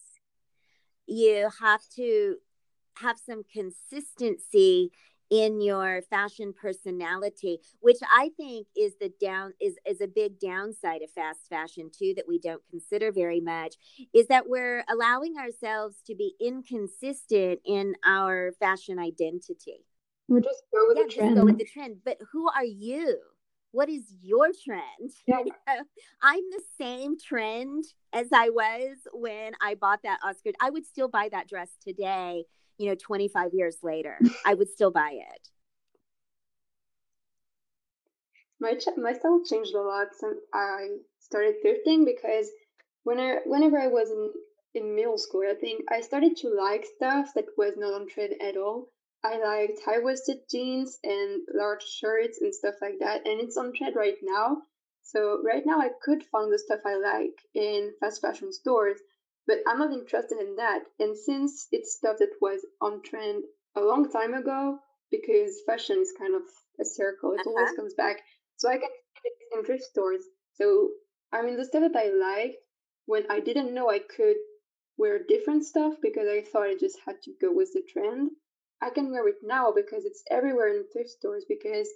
You 1.06 1.50
have 1.60 1.82
to 1.96 2.36
have 2.96 3.18
some 3.18 3.42
consistency 3.52 4.90
in 5.30 5.60
your 5.60 6.02
fashion 6.02 6.52
personality 6.52 7.58
which 7.80 7.96
i 8.12 8.30
think 8.36 8.66
is 8.76 8.92
the 9.00 9.10
down 9.20 9.52
is 9.58 9.74
is 9.88 10.02
a 10.02 10.06
big 10.06 10.38
downside 10.38 11.00
of 11.00 11.10
fast 11.10 11.48
fashion 11.48 11.90
too 11.90 12.12
that 12.14 12.28
we 12.28 12.38
don't 12.38 12.62
consider 12.68 13.10
very 13.10 13.40
much 13.40 13.74
is 14.12 14.26
that 14.26 14.48
we're 14.48 14.84
allowing 14.88 15.34
ourselves 15.38 15.96
to 16.06 16.14
be 16.14 16.34
inconsistent 16.38 17.58
in 17.64 17.94
our 18.04 18.52
fashion 18.60 18.98
identity 18.98 19.86
we 20.28 20.40
just 20.40 20.62
go 20.72 20.86
with 20.88 20.98
yeah, 20.98 21.04
the 21.04 21.12
trend. 21.12 21.30
Just 21.30 21.40
go 21.40 21.44
with 21.44 21.58
the 21.58 21.64
trend. 21.64 21.96
But 22.04 22.18
who 22.32 22.48
are 22.48 22.64
you? 22.64 23.18
What 23.72 23.88
is 23.88 24.04
your 24.22 24.48
trend? 24.64 25.10
Yeah. 25.26 25.42
I'm 26.22 26.44
the 26.50 26.62
same 26.78 27.18
trend 27.18 27.84
as 28.12 28.28
I 28.32 28.50
was 28.50 28.98
when 29.12 29.52
I 29.60 29.74
bought 29.74 30.02
that 30.04 30.20
Oscar. 30.24 30.50
I 30.60 30.70
would 30.70 30.86
still 30.86 31.08
buy 31.08 31.28
that 31.32 31.48
dress 31.48 31.70
today, 31.84 32.44
you 32.78 32.88
know, 32.88 32.94
25 32.94 33.52
years 33.52 33.78
later. 33.82 34.18
I 34.46 34.54
would 34.54 34.68
still 34.68 34.90
buy 34.90 35.12
it. 35.14 35.48
My, 38.60 38.74
ch- 38.74 38.96
my 38.96 39.12
style 39.12 39.42
changed 39.44 39.74
a 39.74 39.82
lot 39.82 40.08
since 40.18 40.38
I 40.54 40.86
started 41.18 41.56
thrifting 41.64 42.04
because 42.06 42.48
when 43.02 43.18
I, 43.18 43.38
whenever 43.44 43.78
I 43.78 43.88
was 43.88 44.10
in, 44.10 44.30
in 44.74 44.94
middle 44.94 45.18
school, 45.18 45.42
I 45.50 45.54
think 45.54 45.84
I 45.90 46.00
started 46.00 46.36
to 46.38 46.48
like 46.48 46.86
stuff 46.96 47.30
that 47.34 47.46
was 47.58 47.74
not 47.76 47.92
on 47.92 48.08
trend 48.08 48.34
at 48.40 48.56
all. 48.56 48.88
I 49.24 49.38
liked 49.38 49.80
high 49.84 50.00
waisted 50.00 50.40
jeans 50.50 50.98
and 51.02 51.42
large 51.54 51.82
shirts 51.82 52.42
and 52.42 52.54
stuff 52.54 52.74
like 52.82 52.98
that. 53.00 53.26
And 53.26 53.40
it's 53.40 53.56
on 53.56 53.72
trend 53.72 53.96
right 53.96 54.18
now. 54.22 54.58
So 55.02 55.40
right 55.42 55.64
now 55.64 55.80
I 55.80 55.90
could 56.02 56.22
find 56.24 56.52
the 56.52 56.58
stuff 56.58 56.80
I 56.84 56.96
like 56.96 57.38
in 57.54 57.94
fast 58.00 58.20
fashion 58.20 58.52
stores, 58.52 59.00
but 59.46 59.58
I'm 59.66 59.78
not 59.78 59.92
interested 59.92 60.38
in 60.38 60.56
that. 60.56 60.82
And 60.98 61.16
since 61.16 61.68
it's 61.72 61.96
stuff 61.96 62.18
that 62.18 62.34
was 62.40 62.66
on 62.82 63.02
trend 63.02 63.44
a 63.74 63.80
long 63.80 64.10
time 64.10 64.34
ago, 64.34 64.78
because 65.10 65.62
fashion 65.66 65.98
is 66.00 66.12
kind 66.18 66.34
of 66.34 66.42
a 66.80 66.84
circle, 66.84 67.32
it 67.32 67.40
uh-huh. 67.40 67.50
always 67.50 67.76
comes 67.76 67.94
back. 67.94 68.20
So 68.56 68.68
I 68.68 68.74
can 68.78 68.90
find 68.90 69.24
it 69.24 69.58
in 69.58 69.64
thrift 69.64 69.84
stores. 69.84 70.22
So 70.54 70.90
I 71.32 71.42
mean 71.42 71.56
the 71.56 71.64
stuff 71.64 71.82
that 71.90 71.98
I 71.98 72.10
liked 72.10 72.56
when 73.06 73.30
I 73.30 73.40
didn't 73.40 73.74
know 73.74 73.90
I 73.90 74.00
could 74.00 74.36
wear 74.98 75.18
different 75.26 75.64
stuff 75.64 75.94
because 76.02 76.28
I 76.28 76.42
thought 76.42 76.68
I 76.68 76.76
just 76.78 76.98
had 77.04 77.22
to 77.22 77.32
go 77.40 77.52
with 77.52 77.72
the 77.72 77.82
trend. 77.90 78.30
I 78.84 78.90
can 78.90 79.10
wear 79.10 79.26
it 79.28 79.42
now 79.42 79.72
because 79.72 80.04
it's 80.04 80.22
everywhere 80.30 80.68
in 80.68 80.84
thrift 80.92 81.08
stores 81.08 81.46
because 81.48 81.88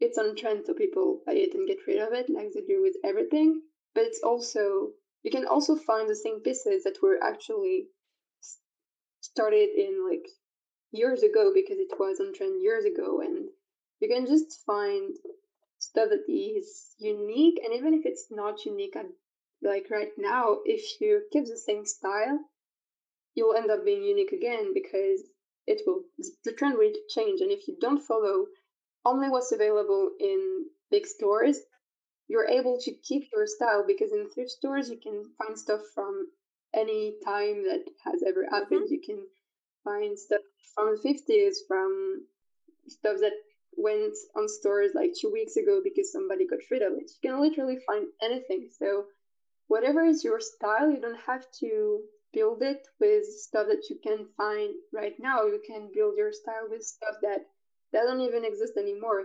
it's 0.00 0.16
on 0.16 0.34
trend 0.34 0.64
so 0.64 0.72
people 0.72 1.20
buy 1.26 1.34
it 1.34 1.52
and 1.52 1.68
get 1.68 1.86
rid 1.86 2.00
of 2.00 2.14
it 2.14 2.30
like 2.30 2.52
they 2.54 2.62
do 2.62 2.80
with 2.80 2.96
everything. 3.04 3.60
But 3.94 4.04
it's 4.04 4.22
also 4.22 4.92
you 5.22 5.30
can 5.30 5.44
also 5.44 5.76
find 5.76 6.08
the 6.08 6.16
same 6.16 6.40
pieces 6.40 6.84
that 6.84 7.02
were 7.02 7.22
actually 7.22 7.88
started 9.20 9.68
in 9.76 10.08
like 10.08 10.26
years 10.92 11.22
ago 11.22 11.52
because 11.54 11.76
it 11.78 11.92
was 11.98 12.20
on 12.20 12.32
trend 12.32 12.62
years 12.62 12.86
ago 12.86 13.20
and 13.20 13.50
you 14.00 14.08
can 14.08 14.24
just 14.24 14.64
find 14.64 15.14
stuff 15.78 16.08
that 16.08 16.24
is 16.26 16.94
unique 16.98 17.60
and 17.62 17.74
even 17.74 17.92
if 17.92 18.06
it's 18.06 18.28
not 18.30 18.64
unique 18.64 18.96
at 18.96 19.06
like 19.62 19.88
right 19.90 20.12
now 20.16 20.60
if 20.64 21.00
you 21.02 21.20
keep 21.30 21.44
the 21.44 21.56
same 21.58 21.84
style 21.84 22.38
you'll 23.34 23.54
end 23.54 23.70
up 23.70 23.84
being 23.84 24.02
unique 24.02 24.32
again 24.32 24.72
because 24.72 25.22
it 25.66 25.82
will 25.86 26.02
the 26.44 26.52
trend 26.52 26.76
will 26.78 26.92
change. 27.08 27.40
And 27.40 27.50
if 27.50 27.68
you 27.68 27.76
don't 27.80 28.02
follow 28.02 28.46
only 29.04 29.28
what's 29.28 29.52
available 29.52 30.10
in 30.20 30.66
big 30.90 31.06
stores 31.06 31.58
you're 32.30 32.46
able 32.46 32.78
to 32.78 32.92
keep 33.02 33.24
your 33.34 33.44
style 33.44 33.84
because 33.84 34.12
in 34.12 34.30
thrift 34.30 34.50
stores 34.50 34.88
you 34.88 34.96
can 34.96 35.24
find 35.36 35.58
stuff 35.58 35.80
from 35.92 36.28
any 36.72 37.16
time 37.24 37.64
that 37.64 37.82
has 38.04 38.22
ever 38.26 38.46
happened. 38.48 38.84
Mm-hmm. 38.84 38.94
you 38.94 39.00
can 39.04 39.18
find 39.82 40.16
stuff 40.16 40.40
from 40.72 40.94
the 40.94 41.08
50s 41.08 41.56
from 41.66 42.24
stuff 42.86 43.16
that 43.20 43.32
went 43.76 44.14
on 44.36 44.48
stores 44.48 44.92
like 44.94 45.10
two 45.20 45.32
weeks 45.32 45.56
ago 45.56 45.80
because 45.82 46.12
somebody 46.12 46.46
got 46.46 46.60
rid 46.70 46.82
of 46.82 46.92
it. 46.92 47.10
You 47.20 47.30
can 47.30 47.40
literally 47.40 47.78
find 47.84 48.06
anything. 48.22 48.68
So 48.78 49.06
whatever 49.66 50.04
is 50.04 50.22
your 50.22 50.40
style 50.40 50.88
you 50.88 51.00
don't 51.00 51.20
have 51.26 51.44
to 51.60 52.00
build 52.32 52.62
it 52.62 52.86
with 52.98 53.24
stuff 53.26 53.66
that 53.68 53.88
you 53.90 53.98
can 54.02 54.26
find 54.36 54.74
right 54.92 55.14
now. 55.18 55.44
You 55.44 55.60
can 55.66 55.90
build 55.94 56.16
your 56.16 56.32
style 56.32 56.68
with 56.68 56.84
stuff 56.84 57.16
that 57.22 57.46
doesn't 57.92 58.20
even 58.20 58.44
exist 58.44 58.74
anymore. 58.76 59.24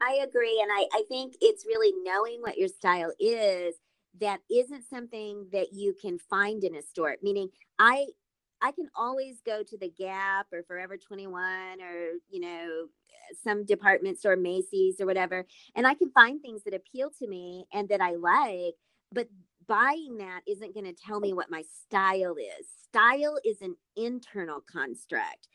I 0.00 0.20
agree. 0.26 0.60
And 0.62 0.70
I, 0.72 0.86
I 0.94 1.02
think 1.08 1.34
it's 1.40 1.66
really 1.66 1.92
knowing 2.02 2.40
what 2.40 2.58
your 2.58 2.68
style 2.68 3.12
is 3.18 3.74
that 4.20 4.40
isn't 4.50 4.88
something 4.88 5.46
that 5.52 5.72
you 5.72 5.94
can 6.00 6.18
find 6.18 6.64
in 6.64 6.76
a 6.76 6.82
store. 6.82 7.16
Meaning 7.22 7.48
I 7.78 8.06
I 8.60 8.72
can 8.72 8.88
always 8.94 9.40
go 9.44 9.62
to 9.62 9.78
the 9.78 9.88
Gap 9.88 10.46
or 10.52 10.62
Forever 10.64 10.96
21 10.96 11.80
or, 11.80 12.12
you 12.28 12.40
know, 12.40 12.86
some 13.44 13.64
department 13.64 14.18
store, 14.18 14.36
Macy's 14.36 15.00
or 15.00 15.06
whatever, 15.06 15.46
and 15.76 15.86
I 15.86 15.94
can 15.94 16.10
find 16.10 16.40
things 16.40 16.64
that 16.64 16.74
appeal 16.74 17.10
to 17.18 17.28
me 17.28 17.66
and 17.72 17.88
that 17.90 18.00
I 18.00 18.14
like, 18.14 18.74
but 19.12 19.28
buying 19.68 20.16
that 20.18 20.40
isn't 20.48 20.74
going 20.74 20.86
to 20.86 20.94
tell 20.94 21.20
me 21.20 21.32
what 21.32 21.50
my 21.50 21.62
style 21.84 22.34
is. 22.36 22.66
Style 22.88 23.38
is 23.44 23.60
an 23.60 23.76
internal 23.96 24.60
construct. 24.72 25.48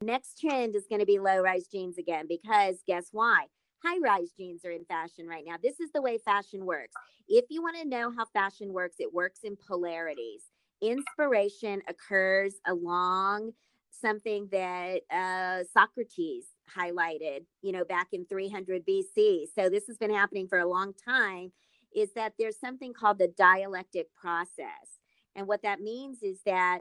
Next 0.00 0.40
trend 0.40 0.74
is 0.74 0.86
going 0.88 1.00
to 1.00 1.06
be 1.06 1.18
low 1.18 1.40
rise 1.40 1.66
jeans 1.66 1.98
again 1.98 2.26
because 2.28 2.76
guess 2.86 3.08
why? 3.12 3.46
High 3.84 3.98
rise 4.02 4.32
jeans 4.36 4.64
are 4.64 4.70
in 4.70 4.84
fashion 4.86 5.26
right 5.28 5.44
now. 5.46 5.56
This 5.62 5.78
is 5.78 5.90
the 5.92 6.02
way 6.02 6.18
fashion 6.18 6.64
works. 6.64 6.94
If 7.28 7.44
you 7.50 7.62
want 7.62 7.76
to 7.76 7.88
know 7.88 8.12
how 8.16 8.24
fashion 8.32 8.72
works, 8.72 8.96
it 8.98 9.12
works 9.12 9.40
in 9.44 9.56
polarities. 9.56 10.42
Inspiration 10.80 11.82
occurs 11.88 12.54
along 12.66 13.52
something 13.90 14.48
that 14.52 15.00
uh, 15.10 15.64
Socrates 15.72 16.46
highlighted, 16.76 17.40
you 17.62 17.72
know, 17.72 17.84
back 17.84 18.08
in 18.12 18.24
300 18.26 18.84
BC. 18.86 19.46
So 19.54 19.68
this 19.68 19.86
has 19.88 19.98
been 19.98 20.14
happening 20.14 20.48
for 20.48 20.58
a 20.58 20.68
long 20.68 20.92
time 20.92 21.52
is 21.94 22.12
that 22.14 22.34
there's 22.38 22.58
something 22.58 22.92
called 22.92 23.18
the 23.18 23.32
dialectic 23.36 24.08
process. 24.14 25.00
And 25.36 25.46
what 25.46 25.62
that 25.62 25.80
means 25.80 26.22
is 26.22 26.40
that 26.46 26.80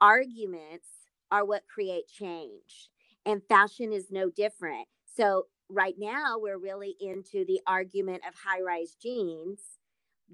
arguments 0.00 0.88
are 1.30 1.44
what 1.44 1.62
create 1.72 2.08
change, 2.08 2.90
and 3.26 3.42
fashion 3.48 3.92
is 3.92 4.08
no 4.10 4.30
different. 4.30 4.86
So, 5.16 5.46
right 5.70 5.94
now, 5.98 6.36
we're 6.38 6.58
really 6.58 6.96
into 7.00 7.44
the 7.46 7.60
argument 7.66 8.22
of 8.28 8.34
high 8.34 8.60
rise 8.62 8.96
jeans. 9.00 9.60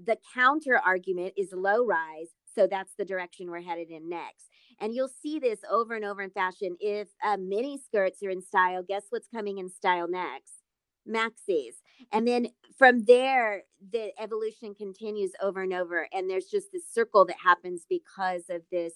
The 0.03 0.17
counter 0.33 0.77
argument 0.77 1.33
is 1.37 1.53
low 1.53 1.85
rise. 1.85 2.29
So, 2.55 2.67
that's 2.67 2.93
the 2.97 3.05
direction 3.05 3.49
we're 3.49 3.61
headed 3.61 3.89
in 3.91 4.09
next. 4.09 4.47
And 4.79 4.93
you'll 4.93 5.09
see 5.09 5.39
this 5.39 5.59
over 5.69 5.95
and 5.95 6.05
over 6.05 6.21
in 6.21 6.31
fashion. 6.31 6.77
If 6.79 7.09
uh, 7.25 7.37
mini 7.39 7.79
skirts 7.79 8.23
are 8.23 8.29
in 8.29 8.41
style, 8.41 8.83
guess 8.87 9.05
what's 9.09 9.27
coming 9.27 9.59
in 9.59 9.69
style 9.69 10.07
next? 10.09 10.60
Maxis 11.07 11.75
and 12.11 12.27
then 12.27 12.47
from 12.77 13.03
there 13.05 13.63
the 13.91 14.11
evolution 14.19 14.75
continues 14.75 15.31
over 15.41 15.61
and 15.61 15.73
over 15.73 16.07
and 16.13 16.29
there's 16.29 16.45
just 16.45 16.71
this 16.71 16.87
circle 16.91 17.25
that 17.25 17.37
happens 17.43 17.85
because 17.89 18.43
of 18.49 18.61
this 18.71 18.93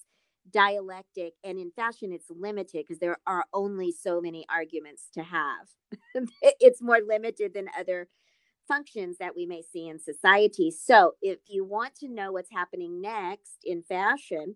dialectic 0.52 1.34
and 1.44 1.58
in 1.60 1.72
fashion 1.72 2.12
it's 2.12 2.30
limited 2.30 2.86
because 2.88 3.00
there 3.00 3.18
are 3.26 3.46
only 3.54 3.92
so 3.92 4.22
many 4.22 4.46
arguments 4.50 5.08
to 5.14 5.24
have. 5.24 5.68
It's 6.60 6.82
more 6.82 7.00
limited 7.06 7.54
than 7.54 7.68
other 7.78 8.08
functions 8.68 9.18
that 9.18 9.36
we 9.36 9.46
may 9.46 9.62
see 9.62 9.88
in 9.88 10.00
society. 10.00 10.72
So 10.72 11.14
if 11.22 11.40
you 11.48 11.66
want 11.66 11.96
to 11.96 12.08
know 12.08 12.32
what's 12.32 12.52
happening 12.52 13.02
next 13.02 13.58
in 13.64 13.84
fashion 13.84 14.56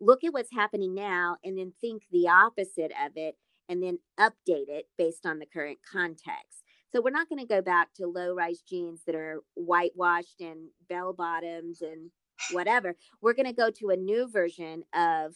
look 0.00 0.24
at 0.24 0.32
what's 0.32 0.52
happening 0.52 0.94
now 0.94 1.36
and 1.44 1.58
then 1.58 1.72
think 1.80 2.02
the 2.10 2.28
opposite 2.28 2.92
of 3.04 3.12
it 3.16 3.36
and 3.68 3.82
then 3.82 3.98
update 4.18 4.68
it 4.68 4.86
based 4.96 5.26
on 5.26 5.38
the 5.38 5.46
current 5.46 5.78
context 5.90 6.59
so 6.92 7.00
we're 7.00 7.10
not 7.10 7.28
going 7.28 7.40
to 7.40 7.46
go 7.46 7.62
back 7.62 7.92
to 7.94 8.06
low 8.06 8.34
rise 8.34 8.60
jeans 8.60 9.02
that 9.06 9.14
are 9.14 9.42
whitewashed 9.54 10.40
and 10.40 10.68
bell 10.88 11.12
bottoms 11.12 11.82
and 11.82 12.10
whatever. 12.52 12.96
We're 13.20 13.34
going 13.34 13.46
to 13.46 13.52
go 13.52 13.70
to 13.70 13.90
a 13.90 13.96
new 13.96 14.28
version 14.28 14.82
of 14.94 15.34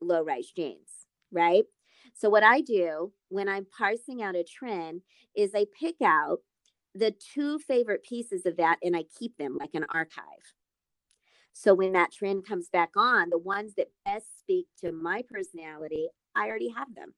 low 0.00 0.22
rise 0.22 0.50
jeans, 0.54 1.06
right? 1.30 1.64
So, 2.14 2.28
what 2.28 2.42
I 2.42 2.60
do 2.60 3.12
when 3.28 3.48
I'm 3.48 3.66
parsing 3.76 4.22
out 4.22 4.36
a 4.36 4.44
trend 4.44 5.02
is 5.36 5.52
I 5.54 5.66
pick 5.78 5.96
out 6.02 6.38
the 6.94 7.12
two 7.12 7.58
favorite 7.58 8.02
pieces 8.02 8.44
of 8.44 8.56
that 8.56 8.78
and 8.82 8.96
I 8.96 9.04
keep 9.18 9.36
them 9.36 9.56
like 9.58 9.74
an 9.74 9.86
archive. 9.90 10.54
So, 11.52 11.74
when 11.74 11.92
that 11.92 12.12
trend 12.12 12.46
comes 12.46 12.68
back 12.68 12.90
on, 12.96 13.30
the 13.30 13.38
ones 13.38 13.74
that 13.76 13.88
best 14.04 14.38
speak 14.38 14.66
to 14.80 14.92
my 14.92 15.22
personality, 15.28 16.08
I 16.34 16.48
already 16.48 16.70
have 16.70 16.94
them. 16.94 17.14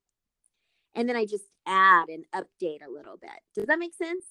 And 0.94 1.08
then 1.08 1.16
I 1.16 1.24
just 1.24 1.44
add 1.66 2.08
and 2.08 2.24
update 2.34 2.86
a 2.86 2.90
little 2.90 3.16
bit. 3.16 3.30
Does 3.54 3.66
that 3.66 3.78
make 3.78 3.94
sense? 3.94 4.24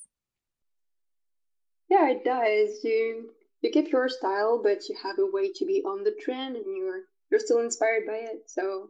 Yeah, 1.89 2.09
it 2.09 2.23
does. 2.23 2.83
You 2.83 3.31
you 3.61 3.71
keep 3.71 3.91
your 3.91 4.07
style, 4.09 4.61
but 4.63 4.87
you 4.87 4.95
have 5.03 5.17
a 5.19 5.31
way 5.31 5.51
to 5.53 5.65
be 5.65 5.81
on 5.85 6.03
the 6.03 6.15
trend 6.21 6.55
and 6.55 6.65
you're 6.77 7.01
you're 7.31 7.39
still 7.39 7.59
inspired 7.59 8.03
by 8.07 8.17
it. 8.17 8.43
So 8.47 8.89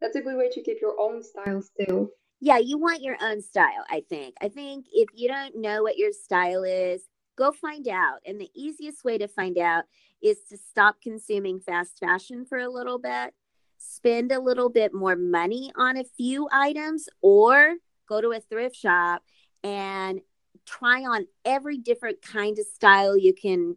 that's 0.00 0.16
a 0.16 0.20
good 0.20 0.36
way 0.36 0.48
to 0.50 0.62
keep 0.62 0.78
your 0.80 0.98
own 0.98 1.22
style 1.22 1.62
still. 1.62 2.10
Yeah, 2.40 2.58
you 2.58 2.78
want 2.78 3.02
your 3.02 3.16
own 3.20 3.42
style, 3.42 3.84
I 3.90 4.04
think. 4.08 4.36
I 4.40 4.48
think 4.48 4.86
if 4.92 5.08
you 5.14 5.28
don't 5.28 5.56
know 5.56 5.82
what 5.82 5.98
your 5.98 6.12
style 6.12 6.62
is, 6.62 7.02
go 7.36 7.50
find 7.50 7.88
out. 7.88 8.20
And 8.24 8.40
the 8.40 8.50
easiest 8.54 9.04
way 9.04 9.18
to 9.18 9.26
find 9.26 9.58
out 9.58 9.84
is 10.22 10.38
to 10.50 10.56
stop 10.56 10.96
consuming 11.02 11.58
fast 11.58 11.98
fashion 11.98 12.44
for 12.44 12.58
a 12.58 12.70
little 12.70 12.98
bit, 12.98 13.34
spend 13.78 14.32
a 14.32 14.40
little 14.40 14.68
bit 14.68 14.92
more 14.92 15.16
money 15.16 15.72
on 15.76 15.96
a 15.96 16.04
few 16.04 16.48
items, 16.52 17.08
or 17.20 17.74
go 18.08 18.20
to 18.20 18.32
a 18.32 18.40
thrift 18.40 18.76
shop 18.76 19.22
and 19.62 20.20
try 20.66 21.02
on 21.02 21.26
every 21.44 21.78
different 21.78 22.22
kind 22.22 22.58
of 22.58 22.66
style 22.66 23.16
you 23.16 23.32
can 23.32 23.76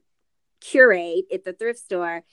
curate 0.60 1.26
at 1.34 1.44
the 1.44 1.54
thrift 1.54 1.80
store 1.80 2.24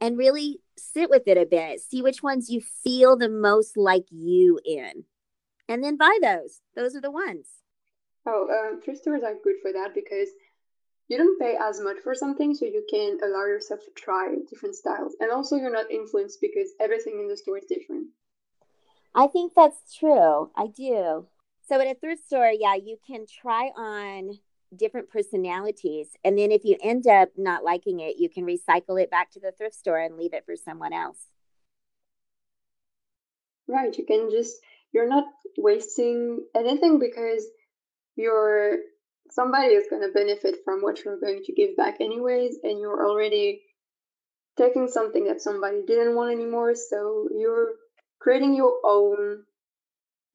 and 0.00 0.18
really 0.18 0.58
sit 0.76 1.08
with 1.08 1.26
it 1.26 1.38
a 1.38 1.46
bit. 1.46 1.80
See 1.80 2.02
which 2.02 2.22
ones 2.22 2.50
you 2.50 2.60
feel 2.60 3.16
the 3.16 3.28
most 3.28 3.76
like 3.76 4.06
you 4.10 4.60
in. 4.64 5.04
And 5.68 5.82
then 5.82 5.96
buy 5.96 6.18
those. 6.20 6.60
Those 6.74 6.94
are 6.94 7.00
the 7.00 7.10
ones. 7.10 7.48
Oh, 8.26 8.48
um, 8.50 8.80
thrift 8.80 9.02
stores 9.02 9.22
are 9.22 9.34
good 9.42 9.56
for 9.62 9.72
that 9.72 9.94
because 9.94 10.28
you 11.08 11.18
don't 11.18 11.38
pay 11.40 11.56
as 11.60 11.80
much 11.80 11.98
for 12.02 12.14
something, 12.14 12.54
so 12.54 12.64
you 12.64 12.84
can 12.90 13.18
allow 13.22 13.46
yourself 13.46 13.80
to 13.84 13.90
try 13.94 14.34
different 14.50 14.74
styles. 14.74 15.14
And 15.20 15.30
also, 15.30 15.56
you're 15.56 15.72
not 15.72 15.90
influenced 15.90 16.40
because 16.40 16.70
everything 16.80 17.20
in 17.20 17.28
the 17.28 17.36
store 17.36 17.58
is 17.58 17.64
different. 17.68 18.08
I 19.14 19.28
think 19.28 19.52
that's 19.54 19.94
true. 19.96 20.50
I 20.56 20.66
do. 20.66 21.26
So, 21.68 21.80
at 21.80 21.86
a 21.86 21.94
thrift 21.94 22.26
store, 22.26 22.50
yeah, 22.52 22.74
you 22.74 22.98
can 23.06 23.26
try 23.26 23.70
on 23.76 24.38
different 24.74 25.10
personalities. 25.10 26.08
And 26.24 26.38
then 26.38 26.50
if 26.50 26.64
you 26.64 26.76
end 26.82 27.06
up 27.06 27.30
not 27.36 27.64
liking 27.64 28.00
it, 28.00 28.16
you 28.18 28.28
can 28.28 28.44
recycle 28.44 29.00
it 29.00 29.10
back 29.10 29.30
to 29.32 29.40
the 29.40 29.52
thrift 29.52 29.76
store 29.76 29.98
and 29.98 30.16
leave 30.16 30.34
it 30.34 30.44
for 30.44 30.56
someone 30.56 30.92
else. 30.92 31.18
Right. 33.68 33.96
You 33.96 34.04
can 34.04 34.30
just, 34.30 34.56
you're 34.92 35.08
not 35.08 35.24
wasting 35.56 36.44
anything 36.54 36.98
because 36.98 37.46
you're, 38.16 38.78
somebody 39.30 39.74
is 39.74 39.86
going 39.88 40.02
to 40.02 40.12
benefit 40.12 40.56
from 40.64 40.80
what 40.80 41.04
you're 41.04 41.20
going 41.20 41.42
to 41.44 41.52
give 41.52 41.76
back 41.76 42.00
anyways. 42.00 42.58
And 42.62 42.80
you're 42.80 43.06
already 43.08 43.62
taking 44.56 44.88
something 44.88 45.24
that 45.24 45.40
somebody 45.40 45.82
didn't 45.86 46.14
want 46.14 46.32
anymore. 46.32 46.74
So 46.74 47.28
you're 47.34 47.72
creating 48.20 48.54
your 48.54 48.74
own, 48.84 49.44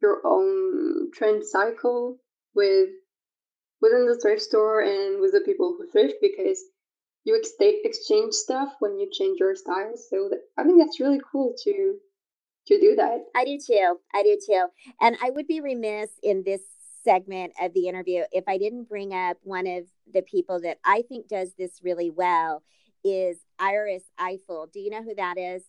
your 0.01 0.21
own 0.25 1.11
trend 1.13 1.43
cycle 1.45 2.17
with 2.53 2.89
within 3.81 4.05
the 4.05 4.19
thrift 4.21 4.43
store 4.43 4.81
and 4.81 5.19
with 5.19 5.31
the 5.31 5.41
people 5.41 5.75
who 5.75 5.89
thrift 5.89 6.15
because 6.21 6.61
you 7.23 7.35
ex- 7.35 7.51
exchange 7.59 8.33
stuff 8.33 8.73
when 8.79 8.99
you 8.99 9.09
change 9.11 9.39
your 9.39 9.55
style. 9.55 9.93
So 9.95 10.29
that, 10.29 10.39
I 10.57 10.63
think 10.63 10.79
that's 10.79 10.99
really 10.99 11.21
cool 11.31 11.55
to 11.63 11.97
to 12.67 12.79
do 12.79 12.95
that. 12.95 13.25
I 13.35 13.43
do 13.43 13.57
too. 13.57 13.97
I 14.13 14.21
do 14.23 14.37
too. 14.45 14.67
And 15.01 15.17
I 15.23 15.31
would 15.31 15.47
be 15.47 15.61
remiss 15.61 16.11
in 16.21 16.43
this 16.45 16.61
segment 17.03 17.53
of 17.61 17.73
the 17.73 17.87
interview 17.87 18.23
if 18.31 18.43
I 18.47 18.57
didn't 18.57 18.89
bring 18.89 19.13
up 19.13 19.37
one 19.43 19.67
of 19.67 19.85
the 20.11 20.21
people 20.21 20.59
that 20.61 20.77
I 20.83 21.03
think 21.07 21.27
does 21.27 21.53
this 21.57 21.81
really 21.83 22.09
well 22.09 22.63
is 23.03 23.37
Iris 23.59 24.03
Apfel. 24.19 24.71
Do 24.71 24.79
you 24.79 24.89
know 24.89 25.03
who 25.03 25.15
that 25.15 25.37
is? 25.37 25.63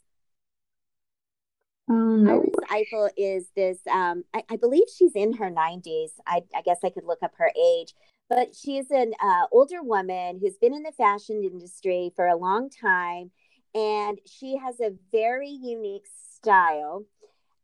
Um, 1.89 2.25
no. 2.25 2.45
Iris 2.71 2.89
Apfel 2.93 3.11
is 3.17 3.47
this, 3.57 3.79
um, 3.91 4.25
I, 4.35 4.43
I, 4.51 4.57
believe 4.57 4.85
she's 4.95 5.15
in 5.15 5.35
her 5.35 5.51
90s. 5.51 6.11
I, 6.27 6.43
I, 6.55 6.63
guess 6.63 6.79
I 6.85 6.91
could 6.91 7.05
look 7.05 7.23
up 7.23 7.33
her 7.37 7.51
age, 7.61 7.95
but 8.29 8.55
she 8.55 8.79
is 8.79 8.91
an 8.91 9.13
uh, 9.23 9.47
older 9.51 9.83
woman 9.83 10.39
who's 10.41 10.57
been 10.59 10.75
in 10.75 10.83
the 10.83 10.93
fashion 10.93 11.43
industry 11.45 12.13
for 12.15 12.27
a 12.27 12.37
long 12.37 12.71
time. 12.71 13.31
And 13.75 14.19
she 14.27 14.57
has 14.57 14.81
a 14.81 14.93
very 15.11 15.49
unique 15.49 16.07
style. 16.37 17.05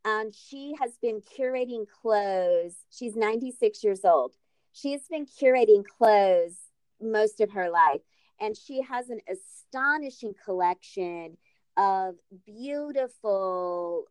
Um, 0.05 0.31
she 0.33 0.75
has 0.81 0.97
been 1.03 1.21
curating 1.21 1.87
clothes. 1.89 2.75
She's 2.91 3.17
96 3.17 3.83
years 3.85 4.05
old. 4.05 4.35
She's 4.73 5.07
been 5.09 5.27
curating 5.27 5.85
clothes 5.85 6.57
most 7.01 7.41
of 7.41 7.51
her 7.53 7.71
life. 7.71 8.01
And 8.41 8.57
she 8.57 8.83
has 8.83 9.11
an 9.11 9.21
astonishing 9.29 10.35
collection 10.45 11.37
of 11.77 12.15
beautiful 12.47 14.05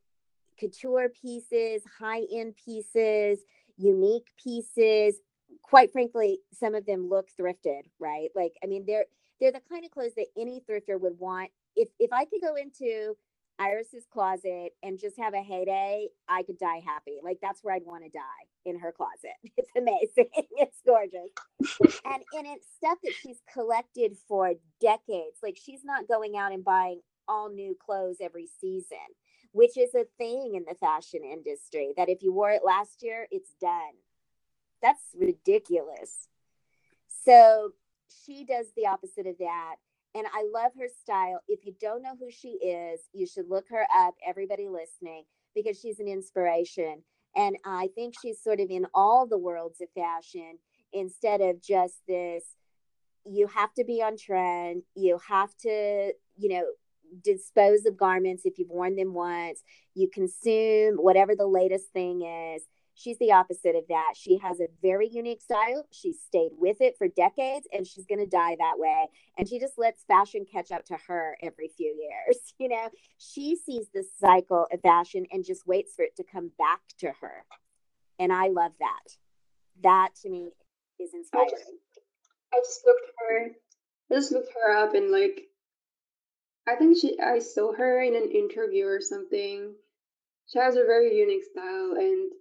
couture 0.60 1.10
pieces, 1.10 1.84
high 2.00 2.24
end 2.34 2.56
pieces, 2.64 3.40
unique 3.78 4.28
pieces. 4.42 5.20
Quite 5.62 5.92
frankly, 5.92 6.40
some 6.54 6.76
of 6.76 6.86
them 6.86 7.10
look 7.10 7.30
thrifted, 7.40 7.84
right? 8.00 8.30
Like, 8.36 8.54
I 8.64 8.68
mean, 8.68 8.86
they're 8.86 9.06
they're 9.40 9.52
the 9.52 9.62
kind 9.70 9.86
of 9.86 9.92
clothes 9.92 10.16
that 10.18 10.28
any 10.38 10.62
thrifter 10.68 11.00
would 11.00 11.20
want. 11.20 11.52
If 11.76 11.90
if 12.00 12.12
I 12.12 12.26
could 12.26 12.42
go 12.42 12.56
into 12.56 13.16
Iris's 13.60 14.06
closet 14.12 14.74
and 14.84 15.00
just 15.00 15.18
have 15.18 15.34
a 15.34 15.42
heyday, 15.42 16.08
I 16.28 16.44
could 16.44 16.58
die 16.58 16.82
happy. 16.86 17.18
Like 17.24 17.40
that's 17.42 17.64
where 17.64 17.74
I'd 17.74 17.86
want 17.86 18.04
to 18.04 18.10
die 18.10 18.46
in 18.66 18.80
her 18.80 18.92
closet. 18.92 19.36
It's 19.58 19.72
amazing. 19.76 20.30
it's 20.58 20.82
gorgeous. 20.86 21.32
and 22.06 22.24
and 22.34 22.48
it's 22.48 22.68
stuff 22.76 23.00
that 23.04 23.14
she's 23.22 23.42
collected 23.52 24.16
for 24.28 24.54
decades. 24.80 25.40
Like 25.42 25.58
she's 25.62 25.84
not 25.84 26.08
going 26.08 26.38
out 26.38 26.52
and 26.52 26.64
buying 26.64 27.02
all 27.28 27.50
new 27.50 27.76
clothes 27.76 28.18
every 28.22 28.48
season, 28.62 28.98
which 29.52 29.78
is 29.78 29.94
a 29.96 30.06
thing 30.18 30.54
in 30.56 30.66
the 30.68 30.76
fashion 30.76 31.22
industry 31.24 31.94
that 31.98 32.10
if 32.10 32.22
you 32.22 32.32
wore 32.32 32.52
it 32.52 32.62
last 32.64 33.02
year, 33.02 33.28
it's 33.32 33.54
done. 33.60 33.94
That's 34.82 35.02
ridiculous. 35.16 36.28
So 37.26 37.72
she 38.26 38.46
does 38.46 38.68
the 38.76 38.88
opposite 38.88 39.28
of 39.28 39.38
that. 39.40 39.76
And 40.18 40.26
I 40.34 40.46
love 40.52 40.72
her 40.80 40.88
style. 41.02 41.42
If 41.48 41.64
you 41.64 41.76
don't 41.80 42.02
know 42.02 42.16
who 42.20 42.32
she 42.32 42.50
is, 42.50 43.02
you 43.14 43.28
should 43.28 43.50
look 43.50 43.66
her 43.70 43.86
up, 43.96 44.16
everybody 44.28 44.68
listening, 44.68 45.26
because 45.54 45.80
she's 45.80 46.00
an 46.00 46.08
inspiration. 46.08 47.04
And 47.36 47.56
I 47.64 47.90
think 47.94 48.16
she's 48.20 48.42
sort 48.42 48.60
of 48.60 48.72
in 48.72 48.88
all 48.96 49.28
the 49.28 49.38
worlds 49.38 49.80
of 49.80 49.90
fashion 49.94 50.58
instead 50.92 51.42
of 51.42 51.62
just 51.62 51.96
this 52.08 52.44
you 53.30 53.48
have 53.48 53.74
to 53.74 53.84
be 53.84 54.02
on 54.02 54.18
trend, 54.18 54.84
you 54.96 55.20
have 55.28 55.56
to, 55.58 56.14
you 56.38 56.50
know, 56.50 56.64
dispose 57.24 57.86
of 57.86 57.98
garments 57.98 58.44
if 58.46 58.58
you've 58.58 58.70
worn 58.70 58.96
them 58.96 59.14
once. 59.14 59.62
You 59.96 60.10
consume 60.10 60.96
whatever 60.96 61.36
the 61.36 61.48
latest 61.48 61.92
thing 61.94 62.22
is. 62.22 62.64
She's 62.98 63.20
the 63.20 63.32
opposite 63.32 63.76
of 63.76 63.84
that. 63.90 64.14
She 64.16 64.40
has 64.40 64.60
a 64.60 64.70
very 64.82 65.08
unique 65.08 65.44
style. 65.44 65.86
She's 65.92 66.20
stayed 66.20 66.54
with 66.58 66.82
it 66.82 66.96
for 66.98 67.08
decades 67.08 67.68
and 67.72 67.86
she's 67.86 68.08
going 68.08 68.20
to 68.20 68.26
die 68.26 68.56
that 68.58 68.80
way. 68.80 69.06
And 69.38 69.48
she 69.48 69.60
just 69.60 69.78
lets 69.78 70.04
fashion 70.06 70.46
catch 70.52 70.72
up 70.72 70.84
to 70.86 70.98
her 71.08 71.38
every 71.44 71.70
few 71.78 71.88
years. 71.88 72.40
You 72.60 72.70
know, 72.70 72.90
she 73.20 73.56
sees 73.56 73.86
the 73.94 74.04
cycle 74.20 74.66
of 74.74 74.82
fashion 74.82 75.28
and 75.32 75.46
just 75.46 75.68
waits 75.68 75.94
for 75.96 76.02
it 76.02 76.16
to 76.16 76.24
come 76.24 76.50
back 76.58 76.80
to 76.98 77.12
her. 77.22 77.46
And 78.18 78.34
I 78.34 78.48
love 78.48 78.72
that. 78.80 79.16
That 79.84 80.10
to 80.24 80.30
me 80.30 80.50
is 81.00 81.14
inspiring. 81.14 81.50
I 81.50 81.52
just, 81.52 81.72
I 82.52 82.58
just 82.58 82.82
looked 82.84 83.12
her 83.20 83.52
I 84.10 84.16
just 84.16 84.32
looked 84.32 84.54
her 84.54 84.76
up 84.76 84.96
and 84.96 85.12
like 85.12 85.42
I 86.68 86.76
think 86.76 86.98
she 86.98 87.20
I 87.20 87.40
saw 87.40 87.74
her 87.74 88.02
in 88.02 88.16
an 88.16 88.32
interview 88.32 88.88
or 88.88 89.02
something. 89.02 89.76
She 90.48 90.58
has 90.58 90.76
a 90.76 90.84
very 90.84 91.16
unique 91.16 91.44
style 91.44 91.94
and 91.96 92.32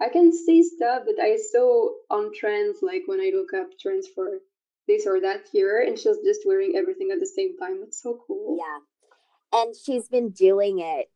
I 0.00 0.08
can 0.08 0.32
see 0.32 0.62
stuff 0.62 1.04
that 1.06 1.20
I 1.20 1.36
saw 1.36 1.90
on 2.10 2.32
trends 2.34 2.78
like 2.82 3.02
when 3.06 3.20
I 3.20 3.32
look 3.34 3.52
up 3.54 3.78
trends 3.78 4.06
for 4.06 4.38
this 4.86 5.06
or 5.06 5.20
that 5.20 5.46
year 5.52 5.82
and 5.82 5.98
she's 5.98 6.18
just 6.24 6.42
wearing 6.46 6.74
everything 6.76 7.10
at 7.12 7.20
the 7.20 7.26
same 7.26 7.56
time. 7.58 7.80
It's 7.82 8.02
so 8.02 8.22
cool. 8.26 8.58
Yeah. 8.58 9.60
And 9.60 9.74
she's 9.74 10.08
been 10.08 10.30
doing 10.30 10.78
it 10.80 11.10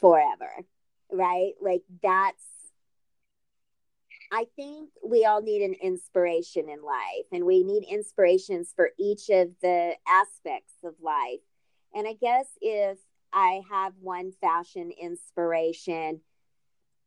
forever, 0.00 0.50
right? 1.10 1.52
Like 1.60 1.82
that's 2.02 2.42
I 4.32 4.46
think 4.56 4.90
we 5.06 5.24
all 5.24 5.42
need 5.42 5.62
an 5.62 5.74
inspiration 5.74 6.68
in 6.68 6.82
life, 6.82 7.26
and 7.30 7.44
we 7.44 7.62
need 7.62 7.84
inspirations 7.84 8.72
for 8.74 8.90
each 8.98 9.28
of 9.30 9.50
the 9.62 9.92
aspects 10.08 10.72
of 10.82 10.94
life. 11.00 11.38
And 11.94 12.08
I 12.08 12.14
guess 12.14 12.46
if 12.60 12.98
I 13.32 13.62
have 13.70 13.92
one 14.00 14.32
fashion 14.40 14.90
inspiration, 15.00 16.20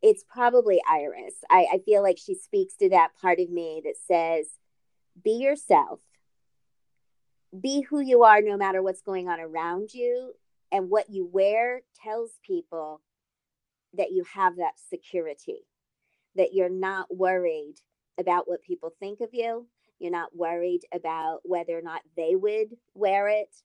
it's 0.02 0.24
probably 0.24 0.82
Iris. 0.90 1.34
I, 1.50 1.68
I 1.74 1.80
feel 1.80 2.04
like 2.04 2.18
she 2.18 2.36
speaks 2.36 2.76
to 2.76 2.90
that 2.90 3.10
part 3.20 3.40
of 3.40 3.50
me 3.50 3.82
that 3.84 3.96
says, 4.08 4.48
be 5.24 5.32
yourself, 5.32 6.00
be 7.60 7.82
who 7.82 8.00
you 8.00 8.24
are 8.24 8.42
no 8.42 8.58
matter 8.58 8.84
what's 8.84 9.02
going 9.02 9.28
on 9.28 9.40
around 9.40 9.94
you. 9.94 10.34
And 10.72 10.90
what 10.90 11.10
you 11.10 11.26
wear 11.26 11.82
tells 12.04 12.32
people 12.46 13.02
that 13.94 14.12
you 14.12 14.26
have 14.34 14.58
that 14.58 14.74
security, 14.90 15.66
that 16.36 16.54
you're 16.54 16.70
not 16.70 17.08
worried 17.16 17.76
about 18.20 18.48
what 18.48 18.62
people 18.62 18.92
think 19.00 19.22
of 19.22 19.30
you. 19.32 19.66
You're 19.98 20.12
not 20.12 20.36
worried 20.36 20.82
about 20.94 21.40
whether 21.44 21.78
or 21.78 21.82
not 21.82 22.02
they 22.16 22.36
would 22.36 22.76
wear 22.94 23.30
it 23.30 23.56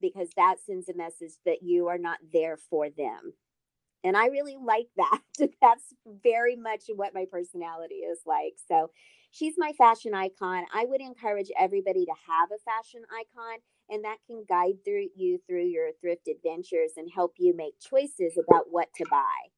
because 0.00 0.28
that 0.36 0.56
sends 0.66 0.88
a 0.88 0.96
message 0.96 1.32
that 1.44 1.62
you 1.62 1.88
are 1.88 1.98
not 1.98 2.18
there 2.32 2.56
for 2.56 2.88
them. 2.90 3.34
And 4.06 4.16
I 4.16 4.26
really 4.26 4.56
like 4.62 4.86
that. 4.96 5.20
That's 5.60 5.82
very 6.22 6.54
much 6.54 6.84
what 6.94 7.12
my 7.12 7.26
personality 7.30 7.96
is 7.96 8.20
like. 8.24 8.54
So 8.68 8.90
she's 9.32 9.54
my 9.58 9.72
fashion 9.76 10.14
icon. 10.14 10.64
I 10.72 10.84
would 10.84 11.00
encourage 11.00 11.50
everybody 11.58 12.04
to 12.04 12.12
have 12.28 12.50
a 12.52 12.62
fashion 12.62 13.02
icon, 13.10 13.58
and 13.90 14.04
that 14.04 14.18
can 14.28 14.44
guide 14.48 14.84
through 14.84 15.08
you 15.16 15.40
through 15.48 15.66
your 15.66 15.90
thrift 16.00 16.28
adventures 16.28 16.92
and 16.96 17.10
help 17.12 17.34
you 17.38 17.54
make 17.56 17.80
choices 17.80 18.38
about 18.38 18.66
what 18.70 18.88
to 18.94 19.04
buy. 19.10 19.50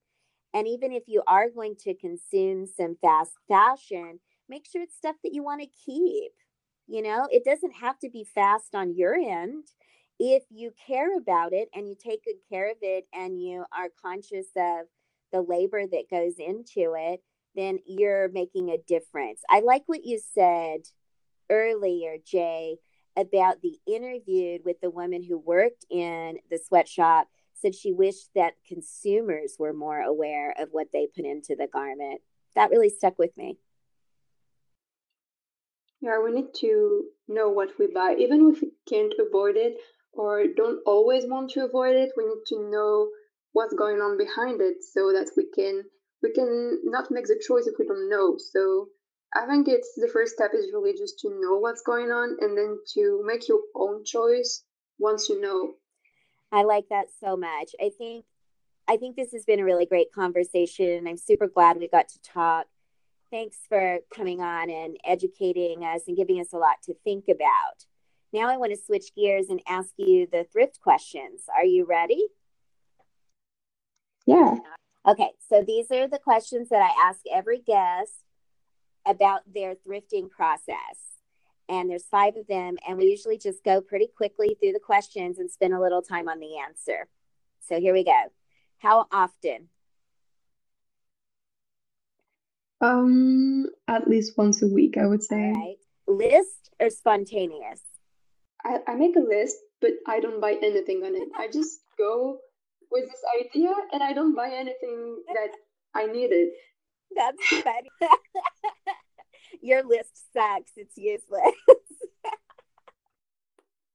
And 0.54 0.66
even 0.66 0.92
if 0.92 1.02
you 1.06 1.22
are 1.26 1.50
going 1.50 1.76
to 1.80 1.94
consume 1.94 2.66
some 2.66 2.96
fast 3.02 3.32
fashion, 3.48 4.20
make 4.48 4.66
sure 4.66 4.80
it's 4.82 4.96
stuff 4.96 5.16
that 5.22 5.34
you 5.34 5.42
want 5.42 5.60
to 5.60 5.68
keep. 5.84 6.32
You 6.86 7.02
know, 7.02 7.28
it 7.30 7.44
doesn't 7.44 7.76
have 7.82 7.98
to 7.98 8.08
be 8.08 8.24
fast 8.24 8.74
on 8.74 8.96
your 8.96 9.14
end 9.14 9.66
if 10.18 10.44
you 10.50 10.72
care 10.86 11.16
about 11.16 11.52
it 11.52 11.68
and 11.74 11.88
you 11.88 11.94
take 11.94 12.24
good 12.24 12.40
care 12.50 12.70
of 12.70 12.78
it 12.82 13.06
and 13.12 13.40
you 13.40 13.64
are 13.76 13.88
conscious 14.02 14.46
of 14.56 14.86
the 15.32 15.42
labor 15.42 15.86
that 15.86 16.10
goes 16.10 16.34
into 16.38 16.94
it, 16.96 17.22
then 17.54 17.78
you're 17.86 18.28
making 18.28 18.70
a 18.70 18.78
difference. 18.78 19.42
I 19.48 19.60
like 19.60 19.82
what 19.86 20.04
you 20.04 20.20
said 20.34 20.80
earlier, 21.50 22.16
Jay, 22.24 22.76
about 23.16 23.62
the 23.62 23.78
interview 23.86 24.58
with 24.64 24.80
the 24.80 24.90
woman 24.90 25.22
who 25.22 25.38
worked 25.38 25.84
in 25.90 26.38
the 26.50 26.58
sweatshop 26.58 27.28
said 27.54 27.74
she 27.74 27.92
wished 27.92 28.30
that 28.34 28.54
consumers 28.66 29.56
were 29.58 29.72
more 29.72 30.00
aware 30.00 30.54
of 30.58 30.68
what 30.70 30.88
they 30.92 31.08
put 31.14 31.24
into 31.24 31.56
the 31.56 31.66
garment. 31.66 32.20
That 32.54 32.70
really 32.70 32.90
stuck 32.90 33.18
with 33.18 33.36
me. 33.36 33.58
Yeah, 36.00 36.20
we 36.22 36.30
need 36.30 36.54
to 36.60 37.06
know 37.26 37.48
what 37.48 37.70
we 37.78 37.88
buy, 37.88 38.14
even 38.16 38.52
if 38.52 38.62
we 38.62 38.70
can't 38.88 39.14
avoid 39.18 39.56
it 39.56 39.78
or 40.12 40.44
don't 40.56 40.80
always 40.86 41.24
want 41.26 41.50
to 41.50 41.64
avoid 41.64 41.96
it. 41.96 42.12
We 42.16 42.24
need 42.24 42.44
to 42.48 42.70
know 42.70 43.08
what's 43.52 43.74
going 43.74 43.96
on 43.96 44.18
behind 44.18 44.60
it 44.60 44.76
so 44.82 45.12
that 45.12 45.30
we 45.36 45.46
can 45.54 45.84
we 46.22 46.32
can 46.32 46.80
not 46.84 47.10
make 47.10 47.26
the 47.26 47.42
choice 47.46 47.66
if 47.66 47.74
we 47.78 47.86
don't 47.86 48.10
know. 48.10 48.36
So 48.38 48.88
I 49.34 49.46
think 49.46 49.68
it's 49.68 49.92
the 49.96 50.10
first 50.12 50.34
step 50.34 50.52
is 50.54 50.70
really 50.72 50.92
just 50.92 51.18
to 51.20 51.28
know 51.30 51.58
what's 51.58 51.82
going 51.82 52.10
on 52.10 52.36
and 52.40 52.56
then 52.56 52.78
to 52.94 53.22
make 53.24 53.48
your 53.48 53.60
own 53.74 54.04
choice 54.04 54.64
once 54.98 55.28
you 55.28 55.40
know. 55.40 55.74
I 56.50 56.62
like 56.62 56.88
that 56.90 57.06
so 57.20 57.36
much. 57.36 57.72
I 57.80 57.90
think 57.96 58.24
I 58.88 58.96
think 58.96 59.16
this 59.16 59.32
has 59.32 59.44
been 59.44 59.60
a 59.60 59.64
really 59.64 59.86
great 59.86 60.12
conversation. 60.12 61.06
I'm 61.06 61.18
super 61.18 61.46
glad 61.46 61.76
we 61.76 61.88
got 61.88 62.08
to 62.08 62.20
talk. 62.22 62.66
Thanks 63.30 63.58
for 63.68 63.98
coming 64.14 64.40
on 64.40 64.70
and 64.70 64.96
educating 65.04 65.84
us 65.84 66.02
and 66.08 66.16
giving 66.16 66.40
us 66.40 66.54
a 66.54 66.56
lot 66.56 66.76
to 66.84 66.94
think 67.04 67.24
about. 67.28 67.84
Now 68.32 68.48
I 68.48 68.56
want 68.56 68.72
to 68.72 68.78
switch 68.78 69.14
gears 69.14 69.46
and 69.48 69.60
ask 69.66 69.90
you 69.96 70.28
the 70.30 70.44
thrift 70.52 70.80
questions. 70.80 71.42
Are 71.54 71.64
you 71.64 71.86
ready? 71.86 72.26
Yeah. 74.26 74.56
Okay, 75.06 75.30
so 75.48 75.62
these 75.66 75.90
are 75.90 76.06
the 76.06 76.18
questions 76.18 76.68
that 76.68 76.82
I 76.82 77.08
ask 77.08 77.20
every 77.32 77.60
guest 77.60 78.12
about 79.06 79.40
their 79.52 79.74
thrifting 79.74 80.28
process. 80.28 80.74
And 81.70 81.88
there's 81.88 82.04
five 82.04 82.36
of 82.36 82.46
them, 82.46 82.76
and 82.86 82.98
we 82.98 83.06
usually 83.06 83.38
just 83.38 83.64
go 83.64 83.80
pretty 83.80 84.08
quickly 84.14 84.56
through 84.60 84.72
the 84.72 84.80
questions 84.80 85.38
and 85.38 85.50
spend 85.50 85.74
a 85.74 85.80
little 85.80 86.02
time 86.02 86.28
on 86.28 86.40
the 86.40 86.58
answer. 86.58 87.08
So 87.66 87.80
here 87.80 87.92
we 87.92 88.04
go. 88.04 88.22
How 88.78 89.06
often? 89.10 89.68
Um, 92.80 93.66
at 93.86 94.08
least 94.08 94.38
once 94.38 94.62
a 94.62 94.66
week, 94.66 94.96
I 94.98 95.06
would 95.06 95.22
say. 95.22 95.36
All 95.36 95.52
right. 95.52 95.76
List 96.06 96.70
or 96.80 96.90
spontaneous? 96.90 97.80
I, 98.68 98.92
I 98.92 98.94
make 98.96 99.16
a 99.16 99.20
list, 99.20 99.56
but 99.80 99.92
I 100.06 100.20
don't 100.20 100.40
buy 100.40 100.56
anything 100.62 101.02
on 101.04 101.14
it. 101.14 101.28
I 101.36 101.48
just 101.48 101.80
go 101.96 102.38
with 102.90 103.04
this 103.06 103.22
idea 103.40 103.72
and 103.92 104.02
I 104.02 104.12
don't 104.12 104.34
buy 104.36 104.50
anything 104.50 105.22
that 105.32 105.50
I 105.94 106.06
needed. 106.06 106.48
That's 107.14 107.46
funny. 107.62 107.90
Your 109.62 109.82
list 109.84 110.32
sucks. 110.32 110.72
It's 110.76 110.96
useless. 110.96 111.54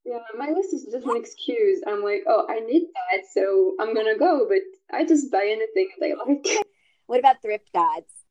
yeah, 0.06 0.20
my 0.38 0.50
list 0.50 0.74
is 0.74 0.88
just 0.92 1.06
an 1.06 1.18
excuse. 1.18 1.82
I'm 1.88 2.04
like, 2.04 2.24
oh, 2.28 2.48
I 2.50 2.60
need 2.60 2.88
that, 2.94 3.26
so 3.32 3.76
I'm 3.80 3.94
gonna 3.94 4.18
go, 4.18 4.48
but 4.50 4.60
I 4.96 5.06
just 5.06 5.32
buy 5.32 5.46
anything 5.46 5.90
that 6.00 6.12
I 6.12 6.28
like. 6.28 6.66
What 7.06 7.20
about 7.20 7.42
thrift 7.42 7.70
gods? 7.74 8.23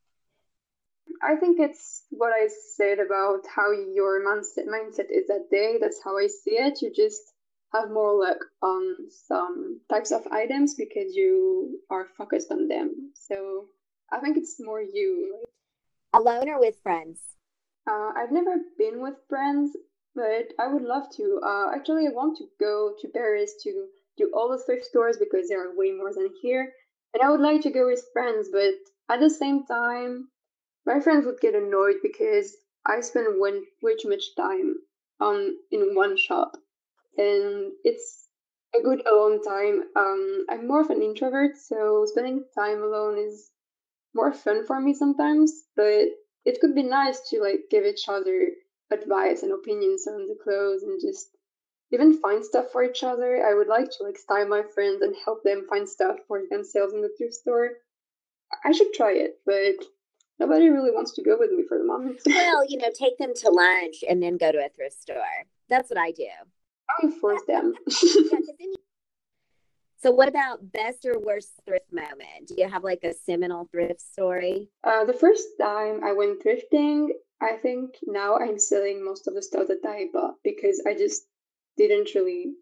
I 1.23 1.37
think 1.37 1.61
it's 1.61 2.05
what 2.11 2.33
I 2.33 2.49
said 2.77 2.99
about 2.99 3.41
how 3.55 3.71
your 3.71 4.25
mindset 4.25 4.67
mindset 4.67 5.11
is 5.11 5.29
that 5.29 5.49
day. 5.51 5.79
That's 5.81 6.01
how 6.03 6.19
I 6.19 6.27
see 6.27 6.57
it. 6.57 6.83
You 6.83 6.93
just 6.95 7.23
have 7.73 7.91
more 7.91 8.19
luck 8.19 8.39
on 8.63 8.97
some 9.11 9.81
types 9.89 10.11
of 10.11 10.27
items 10.31 10.75
because 10.75 11.15
you 11.15 11.81
are 11.91 12.09
focused 12.19 12.51
on 12.51 12.69
them. 12.69 13.13
So 13.15 13.67
I 14.13 14.21
think 14.21 14.37
it's 14.37 14.57
more 14.61 14.83
you. 14.83 15.45
Alone 16.13 16.49
or 16.49 16.61
with 16.61 16.77
friends? 16.83 17.21
Uh, 17.89 18.13
I've 18.17 18.33
never 18.33 18.57
been 18.79 19.01
with 19.01 19.15
friends, 19.29 19.77
but 20.15 20.53
I 20.59 20.73
would 20.73 20.83
love 20.83 21.05
to. 21.17 21.41
Uh, 21.45 21.71
actually, 21.75 22.07
I 22.07 22.11
want 22.11 22.37
to 22.39 22.45
go 22.61 22.95
to 23.01 23.09
Paris 23.09 23.55
to 23.63 23.87
do 24.19 24.31
all 24.35 24.51
the 24.51 24.63
thrift 24.63 24.85
stores 24.85 25.17
because 25.19 25.49
there 25.49 25.67
are 25.67 25.77
way 25.77 25.93
more 25.93 26.13
than 26.13 26.29
here. 26.43 26.73
And 27.15 27.23
I 27.23 27.31
would 27.31 27.41
like 27.41 27.63
to 27.63 27.71
go 27.71 27.87
with 27.87 28.05
friends, 28.13 28.49
but 28.53 28.75
at 29.09 29.21
the 29.21 29.31
same 29.31 29.65
time, 29.65 30.29
my 30.87 31.01
friends 31.01 31.27
would 31.27 31.41
get 31.41 31.55
annoyed 31.55 31.97
because 32.03 32.57
I 32.87 33.01
spend 33.01 33.41
way, 33.41 33.61
way 33.83 33.97
too 33.97 34.09
much 34.09 34.35
time 34.37 34.75
on 35.21 35.57
in 35.71 35.95
one 35.95 36.17
shop, 36.17 36.57
and 37.17 37.73
it's 37.85 38.29
a 38.75 38.83
good 38.83 39.07
alone 39.07 39.43
time. 39.43 39.83
Um, 39.95 40.47
I'm 40.49 40.67
more 40.67 40.81
of 40.81 40.91
an 40.91 41.03
introvert, 41.03 41.57
so 41.57 42.05
spending 42.07 42.45
time 42.59 42.83
alone 42.83 43.19
is 43.19 43.51
more 44.15 44.33
fun 44.33 44.67
for 44.67 44.81
me 44.81 44.95
sometimes. 44.95 45.53
But 45.77 46.09
it 46.45 46.61
could 46.61 46.75
be 46.75 46.83
nice 46.83 47.21
to 47.31 47.41
like 47.41 47.71
give 47.71 47.85
each 47.85 48.09
other 48.09 48.49
advice 48.91 49.43
and 49.43 49.53
opinions 49.53 50.07
on 50.07 50.27
the 50.27 50.37
clothes 50.43 50.83
and 50.83 51.01
just 51.01 51.29
even 51.93 52.19
find 52.21 52.45
stuff 52.45 52.73
for 52.73 52.83
each 52.83 53.03
other. 53.05 53.47
I 53.47 53.55
would 53.55 53.69
like 53.69 53.91
to 53.91 54.05
like 54.05 54.19
style 54.19 54.49
my 54.49 54.63
friends 54.75 55.03
and 55.03 55.15
help 55.25 55.43
them 55.45 55.67
find 55.69 55.89
stuff 55.89 56.17
for 56.27 56.41
themselves 56.51 56.95
in 56.95 57.03
the 57.03 57.11
thrift 57.17 57.35
store. 57.35 57.71
I 58.65 58.73
should 58.73 58.93
try 58.93 59.13
it, 59.13 59.39
but 59.47 59.85
nobody 60.43 60.69
really 60.69 60.91
wants 60.91 61.13
to 61.13 61.23
go 61.23 61.37
with 61.39 61.53
me 61.53 61.63
for 61.69 61.79
the 61.79 61.85
moment. 61.85 62.21
well, 62.27 62.65
you 62.69 62.79
know, 62.79 62.91
take 62.99 63.17
them 63.19 63.33
to 63.37 63.51
lunch 63.51 64.03
and 64.09 64.23
then 64.23 64.37
go 64.37 64.51
to 64.51 64.59
a 64.59 64.69
thrift 64.75 65.01
store. 65.01 65.47
That's 65.69 65.89
what 65.89 65.99
I 65.99 66.11
do. 66.11 66.29
I 66.91 67.11
force 67.21 67.43
them. 67.47 67.75
so, 70.03 70.11
what 70.11 70.29
about 70.29 70.73
best 70.73 71.07
or 71.07 71.19
worst 71.19 71.53
thrift 71.65 71.93
moment? 71.93 72.49
Do 72.49 72.55
you 72.59 72.69
have 72.69 72.83
like 72.83 73.05
a 73.05 73.15
seminal 73.15 73.69
thrift 73.71 74.01
story? 74.01 74.69
Uh, 74.85 75.05
the 75.05 75.13
first 75.13 75.47
time 75.61 76.03
I 76.05 76.13
went 76.13 76.43
thrifting, 76.45 77.09
I 77.41 77.57
think 77.63 77.95
now 78.05 78.37
I'm 78.37 78.59
selling 78.59 79.05
most 79.05 79.29
of 79.29 79.35
the 79.35 79.43
stuff 79.43 79.69
that 79.69 79.87
I 79.87 80.07
bought 80.13 80.35
because 80.43 80.83
I 80.87 80.95
just 80.95 81.23
didn't 81.77 82.15
really 82.15 82.55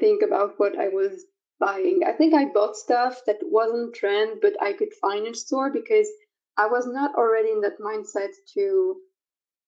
think 0.00 0.22
about 0.22 0.54
what 0.56 0.76
I 0.78 0.88
was 0.88 1.24
buying. 1.60 2.00
I 2.06 2.12
think 2.12 2.34
I 2.34 2.46
bought 2.46 2.76
stuff 2.76 3.20
that 3.26 3.36
wasn't 3.42 3.94
trend, 3.94 4.38
but 4.42 4.54
I 4.60 4.72
could 4.72 4.92
find 5.00 5.26
in 5.26 5.34
store 5.34 5.70
because 5.70 6.08
I 6.56 6.66
was 6.66 6.86
not 6.86 7.14
already 7.14 7.50
in 7.50 7.60
that 7.62 7.80
mindset 7.80 8.30
to 8.54 8.96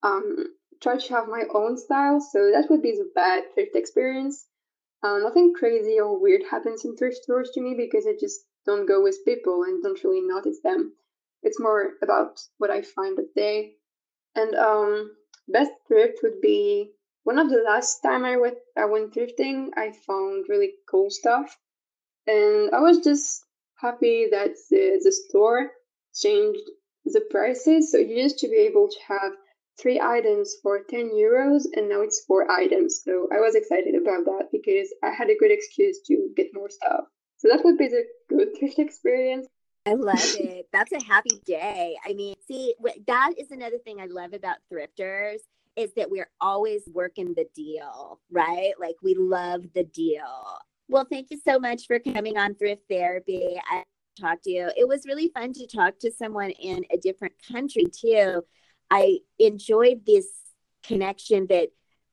um, 0.03 0.47
try 0.83 0.97
to 0.97 1.15
have 1.15 1.29
my 1.29 1.45
own 1.55 1.77
style. 1.77 2.21
So 2.21 2.51
that 2.53 2.71
would 2.71 2.83
be 2.83 2.93
the 2.93 3.11
bad 3.15 3.45
thrift 3.55 3.75
experience. 3.75 4.47
Uh, 5.03 5.19
nothing 5.19 5.53
crazy 5.55 6.01
or 6.01 6.21
weird 6.21 6.43
happens 6.51 6.85
in 6.85 6.97
thrift 6.97 7.17
stores 7.17 7.51
to 7.55 7.61
me 7.61 7.75
because 7.77 8.07
I 8.07 8.15
just 8.19 8.41
don't 8.65 8.87
go 8.87 9.03
with 9.03 9.25
people 9.25 9.63
and 9.65 9.83
don't 9.83 10.03
really 10.05 10.23
notice 10.23 10.61
them. 10.63 10.93
It's 11.43 11.61
more 11.61 11.95
about 12.03 12.41
what 12.59 12.71
I 12.71 12.83
find 12.83 13.17
that 13.19 13.35
day. 13.35 13.75
And 14.35 14.55
um, 14.55 15.17
best 15.49 15.73
thrift 15.87 16.21
would 16.23 16.41
be 16.41 16.93
one 17.25 17.39
of 17.39 17.51
the 17.51 17.63
last 17.63 18.01
time 18.01 18.25
I 18.25 18.37
went 18.37 18.59
I 18.77 18.85
went 18.85 19.15
thrifting. 19.15 19.71
I 19.77 19.93
found 20.07 20.47
really 20.49 20.75
cool 20.91 21.11
stuff, 21.11 21.57
and 22.27 22.71
I 22.73 22.81
was 22.81 22.99
just 23.01 23.45
happy 23.77 24.29
that 24.31 24.55
the, 24.71 25.01
the 25.03 25.13
store 25.13 25.71
changed 26.21 26.63
the 27.05 27.23
prices. 27.31 27.91
So 27.91 27.99
you 27.99 28.17
used 28.17 28.39
to 28.39 28.49
be 28.49 28.57
able 28.57 28.89
to 28.89 28.99
have 29.09 29.33
three 29.81 30.01
items 30.01 30.57
for 30.63 30.81
10 30.89 31.11
euros 31.11 31.65
and 31.75 31.89
now 31.89 32.01
it's 32.01 32.25
four 32.27 32.51
items. 32.51 33.03
So 33.05 33.29
I 33.33 33.41
was 33.41 33.55
excited 33.55 33.95
about 33.95 34.25
that 34.25 34.49
because 34.51 34.93
I 35.03 35.11
had 35.11 35.29
a 35.29 35.37
good 35.39 35.51
excuse 35.51 36.01
to 36.07 36.31
get 36.37 36.49
more 36.55 36.71
stuff. 36.71 37.05
So 37.39 37.49
that 37.49 37.65
would 37.65 37.77
be 37.77 37.89
the 37.89 38.05
good 38.29 38.49
thrift 38.59 38.79
experience. 38.79 39.47
I 39.87 39.95
love 39.95 40.19
it. 40.19 40.67
That's 40.73 40.91
a 40.93 41.05
happy 41.05 41.41
day. 41.45 41.97
I 42.05 42.13
mean, 42.15 42.35
see, 42.49 42.75
that 43.07 43.35
is 43.39 43.53
another 43.53 43.79
thing 43.79 44.01
I 44.01 44.07
love 44.07 44.33
about 44.33 44.57
thrifters 44.73 45.39
is 45.77 45.93
that 45.95 46.11
we're 46.11 46.31
always 46.41 46.83
working 46.93 47.35
the 47.35 47.47
deal, 47.55 48.19
right? 48.33 48.73
Like 48.81 48.97
we 49.03 49.15
love 49.15 49.63
the 49.75 49.85
deal. 49.85 50.59
Well, 50.89 51.07
thank 51.09 51.31
you 51.31 51.39
so 51.47 51.59
much 51.59 51.87
for 51.87 52.01
coming 52.01 52.37
on 52.37 52.55
Thrift 52.55 52.83
Therapy. 52.89 53.61
I 53.71 53.85
talk 54.17 54.43
to 54.43 54.51
you. 54.51 54.71
It 54.77 54.89
was 54.89 55.07
really 55.07 55.31
fun 55.35 55.53
to 55.55 55.67
talk 55.67 55.99
to 56.01 56.11
someone 56.11 56.51
in 56.51 56.85
a 56.93 56.97
different 56.97 57.35
country 57.53 57.85
too. 57.85 58.43
I 58.91 59.19
enjoyed 59.39 60.07
this 60.07 60.27
connection 60.83 61.47
that 61.49 61.69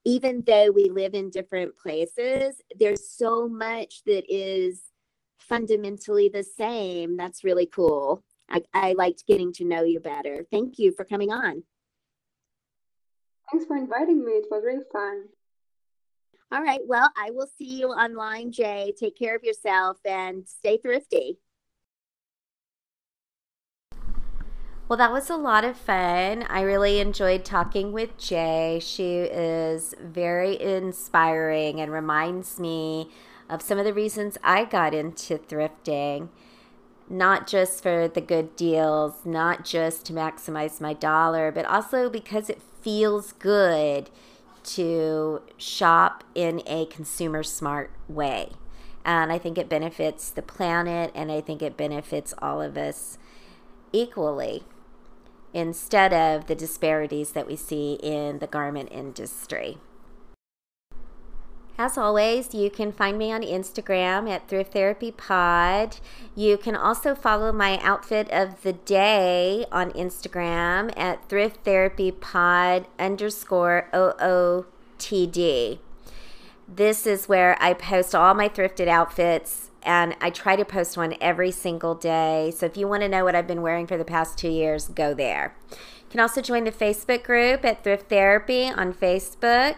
even 0.06 0.44
though 0.46 0.72
we 0.72 0.90
live 0.90 1.14
in 1.14 1.30
different 1.30 1.78
places, 1.78 2.56
there's 2.78 3.10
so 3.10 3.48
much 3.48 4.04
that 4.06 4.24
is 4.28 4.82
fundamentally 5.40 6.30
the 6.30 6.44
same. 6.44 7.16
That's 7.16 7.44
really 7.44 7.68
cool. 7.68 8.24
I, 8.50 8.62
I 8.74 8.94
liked 8.94 9.26
getting 9.28 9.54
to 9.54 9.66
know 9.66 9.84
you 9.84 10.00
better. 10.00 10.46
Thank 10.52 10.78
you 10.78 10.92
for 10.92 11.06
coming 11.06 11.32
on. 11.32 11.64
Thanks 13.52 13.66
for 13.66 13.78
inviting 13.78 14.26
me. 14.26 14.32
It 14.32 14.48
was 14.50 14.64
really 14.66 14.84
fun. 14.92 15.26
All 16.52 16.62
right. 16.62 16.82
Well, 16.86 17.10
I 17.18 17.32
will 17.32 17.48
see 17.58 17.80
you 17.80 17.88
online, 17.88 18.52
Jay. 18.52 18.94
Take 18.98 19.18
care 19.18 19.36
of 19.36 19.44
yourself 19.44 19.98
and 20.06 20.48
stay 20.48 20.78
thrifty. 20.78 21.38
Well, 24.94 25.00
that 25.00 25.12
was 25.12 25.32
a 25.32 25.36
lot 25.36 25.66
of 25.66 25.76
fun. 25.76 26.44
I 26.44 26.62
really 26.62 27.00
enjoyed 27.00 27.44
talking 27.44 27.94
with 27.94 28.16
Jay. 28.20 28.80
She 28.80 29.22
is 29.22 29.96
very 30.00 30.62
inspiring 30.62 31.82
and 31.82 31.92
reminds 31.92 32.60
me 32.60 33.10
of 33.50 33.64
some 33.64 33.80
of 33.80 33.86
the 33.86 33.94
reasons 33.96 34.38
I 34.44 34.66
got 34.66 34.94
into 34.94 35.40
thrifting. 35.40 36.30
Not 37.10 37.48
just 37.48 37.82
for 37.82 38.08
the 38.08 38.22
good 38.22 38.56
deals, 38.56 39.26
not 39.26 39.66
just 39.66 40.06
to 40.06 40.14
maximize 40.14 40.80
my 40.80 40.94
dollar, 40.94 41.52
but 41.52 41.66
also 41.66 42.08
because 42.08 42.48
it 42.48 42.62
feels 42.84 43.32
good 43.32 44.12
to 44.76 45.42
shop 45.58 46.24
in 46.36 46.62
a 46.68 46.86
consumer 46.86 47.42
smart 47.42 47.90
way. 48.08 48.52
And 49.04 49.32
I 49.32 49.40
think 49.40 49.58
it 49.58 49.68
benefits 49.68 50.30
the 50.30 50.44
planet 50.44 51.10
and 51.16 51.32
I 51.32 51.42
think 51.42 51.64
it 51.64 51.76
benefits 51.76 52.36
all 52.38 52.62
of 52.62 52.78
us 52.78 53.18
equally 53.92 54.66
instead 55.54 56.14
of 56.14 56.48
the 56.48 56.56
disparities 56.56 57.32
that 57.32 57.48
we 57.48 57.56
see 57.56 57.94
in 58.02 58.40
the 58.40 58.48
garment 58.48 58.90
industry. 58.92 59.78
As 61.78 61.98
always, 61.98 62.54
you 62.54 62.70
can 62.70 62.92
find 62.92 63.18
me 63.18 63.32
on 63.32 63.42
Instagram 63.42 64.30
at 64.30 64.48
Thrift 64.48 64.74
Therapy 64.74 65.12
Pod. 65.12 65.98
You 66.36 66.56
can 66.56 66.76
also 66.76 67.16
follow 67.16 67.52
my 67.52 67.80
outfit 67.80 68.30
of 68.30 68.62
the 68.62 68.74
day 68.74 69.66
on 69.72 69.92
Instagram 69.94 70.96
at 70.96 71.28
Thrift 71.28 71.64
Therapy 71.66 72.12
Pod 72.12 72.86
underscore 73.00 73.90
OOTD. 73.92 75.80
This 76.68 77.08
is 77.08 77.28
where 77.28 77.58
I 77.60 77.74
post 77.74 78.14
all 78.14 78.36
my 78.36 78.50
thrifted 78.50 78.88
outfits 78.88 79.72
and 79.84 80.16
I 80.22 80.30
try 80.30 80.56
to 80.56 80.66
post 80.66 80.98
one 80.98 81.16
every 81.22 81.52
single 81.52 81.96
day. 81.96 82.52
So 82.56 82.66
if 82.66 82.78
you 82.78 82.88
want 82.88 83.02
to 83.04 83.10
know 83.10 83.24
what 83.24 83.36
I've 83.36 83.48
been 83.48 83.62
wearing 83.62 83.88
for 83.88 83.98
the 83.98 84.06
past 84.06 84.38
two 84.38 84.50
years, 84.50 84.88
go 84.88 85.14
there. 85.14 85.56
You 85.72 86.20
can 86.20 86.20
also 86.20 86.42
join 86.42 86.64
the 86.64 86.72
Facebook 86.72 87.24
group 87.24 87.66
at 87.66 87.84
Thrift 87.84 88.08
Therapy 88.08 88.66
on 88.70 88.94
Facebook. 88.94 89.76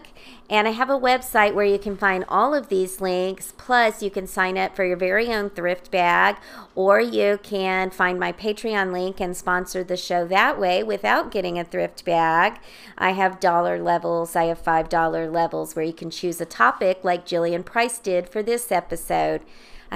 And 0.48 0.68
I 0.68 0.72
have 0.72 0.90
a 0.90 0.98
website 0.98 1.54
where 1.54 1.64
you 1.64 1.78
can 1.78 1.96
find 1.96 2.24
all 2.28 2.54
of 2.54 2.68
these 2.68 3.00
links. 3.00 3.52
Plus, 3.56 4.02
you 4.02 4.10
can 4.10 4.26
sign 4.26 4.56
up 4.56 4.76
for 4.76 4.84
your 4.84 4.96
very 4.96 5.32
own 5.32 5.50
thrift 5.50 5.90
bag, 5.90 6.36
or 6.74 7.00
you 7.00 7.38
can 7.42 7.90
find 7.90 8.20
my 8.20 8.32
Patreon 8.32 8.92
link 8.92 9.18
and 9.18 9.36
sponsor 9.36 9.82
the 9.82 9.96
show 9.96 10.26
that 10.26 10.60
way 10.60 10.84
without 10.84 11.32
getting 11.32 11.58
a 11.58 11.64
thrift 11.64 12.04
bag. 12.04 12.60
I 12.96 13.10
have 13.12 13.40
dollar 13.40 13.82
levels, 13.82 14.36
I 14.36 14.44
have 14.44 14.62
$5 14.62 15.32
levels 15.32 15.74
where 15.74 15.84
you 15.84 15.94
can 15.94 16.10
choose 16.10 16.40
a 16.40 16.46
topic 16.46 17.00
like 17.02 17.26
Jillian 17.26 17.64
Price 17.64 17.98
did 17.98 18.28
for 18.28 18.42
this 18.42 18.70
episode. 18.70 19.40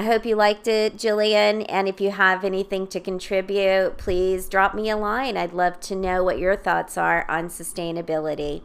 I 0.01 0.05
hope 0.05 0.24
you 0.24 0.35
liked 0.35 0.66
it, 0.66 0.97
Jillian. 0.97 1.66
And 1.68 1.86
if 1.86 2.01
you 2.01 2.10
have 2.10 2.43
anything 2.43 2.86
to 2.86 3.01
contribute, 3.01 3.98
please 3.98 4.48
drop 4.48 4.74
me 4.74 4.89
a 4.89 4.97
line. 4.97 5.36
I'd 5.36 5.52
love 5.52 5.78
to 5.81 5.94
know 5.94 6.24
what 6.24 6.39
your 6.39 6.56
thoughts 6.56 6.97
are 6.97 7.31
on 7.31 7.48
sustainability. 7.48 8.62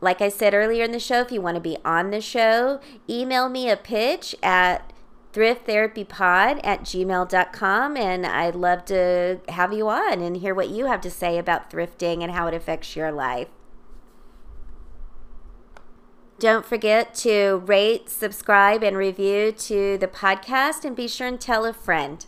Like 0.00 0.22
I 0.22 0.30
said 0.30 0.54
earlier 0.54 0.82
in 0.82 0.92
the 0.92 0.98
show, 0.98 1.20
if 1.20 1.30
you 1.30 1.42
want 1.42 1.56
to 1.56 1.60
be 1.60 1.76
on 1.84 2.10
the 2.10 2.22
show, 2.22 2.80
email 3.06 3.50
me 3.50 3.68
a 3.68 3.76
pitch 3.76 4.34
at 4.42 4.94
thrifttherapypod 5.34 6.60
at 6.64 6.84
gmail.com 6.84 7.96
and 7.98 8.24
I'd 8.24 8.54
love 8.54 8.86
to 8.86 9.40
have 9.50 9.74
you 9.74 9.90
on 9.90 10.22
and 10.22 10.38
hear 10.38 10.54
what 10.54 10.70
you 10.70 10.86
have 10.86 11.02
to 11.02 11.10
say 11.10 11.36
about 11.36 11.70
thrifting 11.70 12.22
and 12.22 12.32
how 12.32 12.46
it 12.46 12.54
affects 12.54 12.96
your 12.96 13.12
life. 13.12 13.48
Don't 16.38 16.66
forget 16.66 17.14
to 17.16 17.62
rate, 17.64 18.10
subscribe, 18.10 18.82
and 18.82 18.94
review 18.94 19.52
to 19.52 19.96
the 19.96 20.06
podcast, 20.06 20.84
and 20.84 20.94
be 20.94 21.08
sure 21.08 21.26
and 21.26 21.40
tell 21.40 21.64
a 21.64 21.72
friend. 21.72 22.26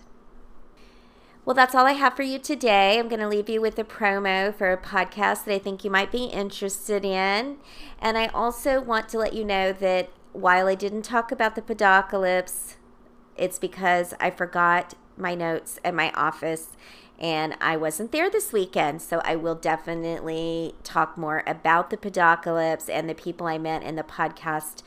Well, 1.45 1.55
that's 1.55 1.75
all 1.75 1.85
I 1.85 1.93
have 1.93 2.17
for 2.17 2.23
you 2.23 2.39
today. 2.39 2.99
I'm 2.99 3.09
going 3.09 3.21
to 3.21 3.29
leave 3.29 3.51
you 3.51 3.61
with 3.61 3.79
a 3.79 3.85
promo 3.85 4.55
for 4.55 4.73
a 4.73 4.79
podcast 4.79 5.45
that 5.45 5.55
I 5.55 5.59
think 5.59 5.85
you 5.85 5.91
might 5.91 6.11
be 6.11 6.25
interested 6.25 7.05
in. 7.05 7.59
And 8.01 8.17
I 8.17 8.29
also 8.29 8.81
want 8.81 9.11
to 9.11 9.19
let 9.19 9.35
you 9.35 9.45
know 9.45 9.73
that 9.75 10.09
while 10.33 10.69
I 10.69 10.75
didn't 10.75 11.03
talk 11.03 11.31
about 11.31 11.55
the 11.55 11.63
podocalypse, 11.63 12.77
it's 13.37 13.59
because 13.59 14.15
I 14.19 14.31
forgot 14.31 14.95
my 15.19 15.35
notes 15.35 15.81
at 15.85 15.95
my 15.95 16.13
office 16.13 16.69
and 17.19 17.57
I 17.61 17.77
wasn't 17.77 18.13
there 18.13 18.31
this 18.31 18.53
weekend. 18.53 19.03
So 19.03 19.21
I 19.25 19.37
will 19.37 19.55
definitely 19.55 20.75
talk 20.85 21.19
more 21.19 21.43
about 21.47 21.91
the 21.91 21.97
Podocalypse 21.97 22.89
and 22.89 23.09
the 23.09 23.15
people 23.15 23.47
I 23.47 23.59
met 23.59 23.83
in 23.83 23.97
the 23.97 24.03
podcast 24.03 24.83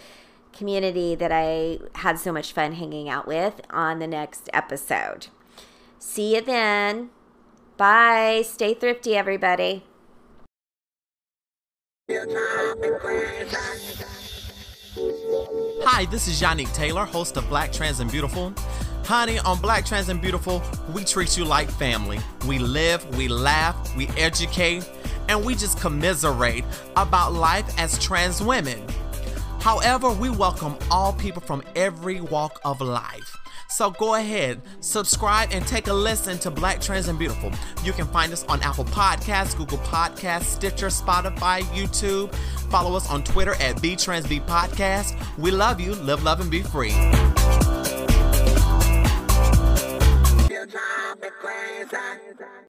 community 0.54 1.16
that 1.16 1.32
I 1.32 1.80
had 1.96 2.20
so 2.20 2.32
much 2.32 2.54
fun 2.54 2.74
hanging 2.74 3.10
out 3.10 3.28
with 3.28 3.62
on 3.70 4.00
the 4.00 4.08
next 4.08 4.50
episode. 4.54 5.28
See 6.00 6.36
you 6.36 6.42
then. 6.42 7.10
Bye. 7.78 8.44
Stay 8.46 8.74
thrifty, 8.74 9.16
everybody. 9.16 9.86
Hi, 15.84 16.06
this 16.06 16.28
is 16.28 16.42
Yannick 16.42 16.74
Taylor, 16.74 17.06
host 17.06 17.38
of 17.38 17.48
Black 17.48 17.72
Trans 17.72 18.02
and 18.02 18.12
Beautiful. 18.12 18.54
Honey, 19.12 19.40
on 19.40 19.60
Black 19.60 19.86
Trans 19.86 20.08
and 20.08 20.22
Beautiful, 20.22 20.64
we 20.94 21.04
treat 21.04 21.38
you 21.38 21.44
like 21.44 21.70
family. 21.70 22.22
We 22.48 22.60
live, 22.60 23.06
we 23.18 23.28
laugh, 23.28 23.94
we 23.98 24.08
educate, 24.16 24.90
and 25.28 25.44
we 25.44 25.54
just 25.54 25.78
commiserate 25.82 26.64
about 26.96 27.34
life 27.34 27.78
as 27.78 28.00
trans 28.00 28.42
women. 28.42 28.82
However, 29.60 30.12
we 30.12 30.30
welcome 30.30 30.78
all 30.90 31.12
people 31.12 31.42
from 31.42 31.62
every 31.76 32.22
walk 32.22 32.62
of 32.64 32.80
life. 32.80 33.36
So 33.68 33.92
go 33.92 34.16
ahead, 34.16 34.62
subscribe, 34.80 35.50
and 35.52 35.68
take 35.68 35.88
a 35.88 35.94
listen 35.94 36.40
to 36.40 36.50
Black 36.50 36.80
Trans 36.80 37.10
and 37.10 37.20
Beautiful. 37.20 37.52
You 37.84 37.92
can 37.92 38.08
find 38.08 38.32
us 38.32 38.46
on 38.46 38.62
Apple 38.62 38.86
Podcasts, 38.86 39.58
Google 39.58 39.80
Podcasts, 39.80 40.44
Stitcher, 40.44 40.88
Spotify, 40.88 41.64
YouTube. 41.74 42.34
Follow 42.72 42.96
us 42.96 43.10
on 43.10 43.26
Twitter 43.26 43.56
at 43.56 43.76
BTransB 43.76 44.46
Podcast. 44.46 45.22
We 45.38 45.52
love 45.52 45.82
you. 45.82 45.96
Live, 45.96 46.24
love, 46.24 46.40
and 46.40 46.50
be 46.50 46.62
free. 46.62 46.94
the 51.22 51.30
crazy. 51.30 52.52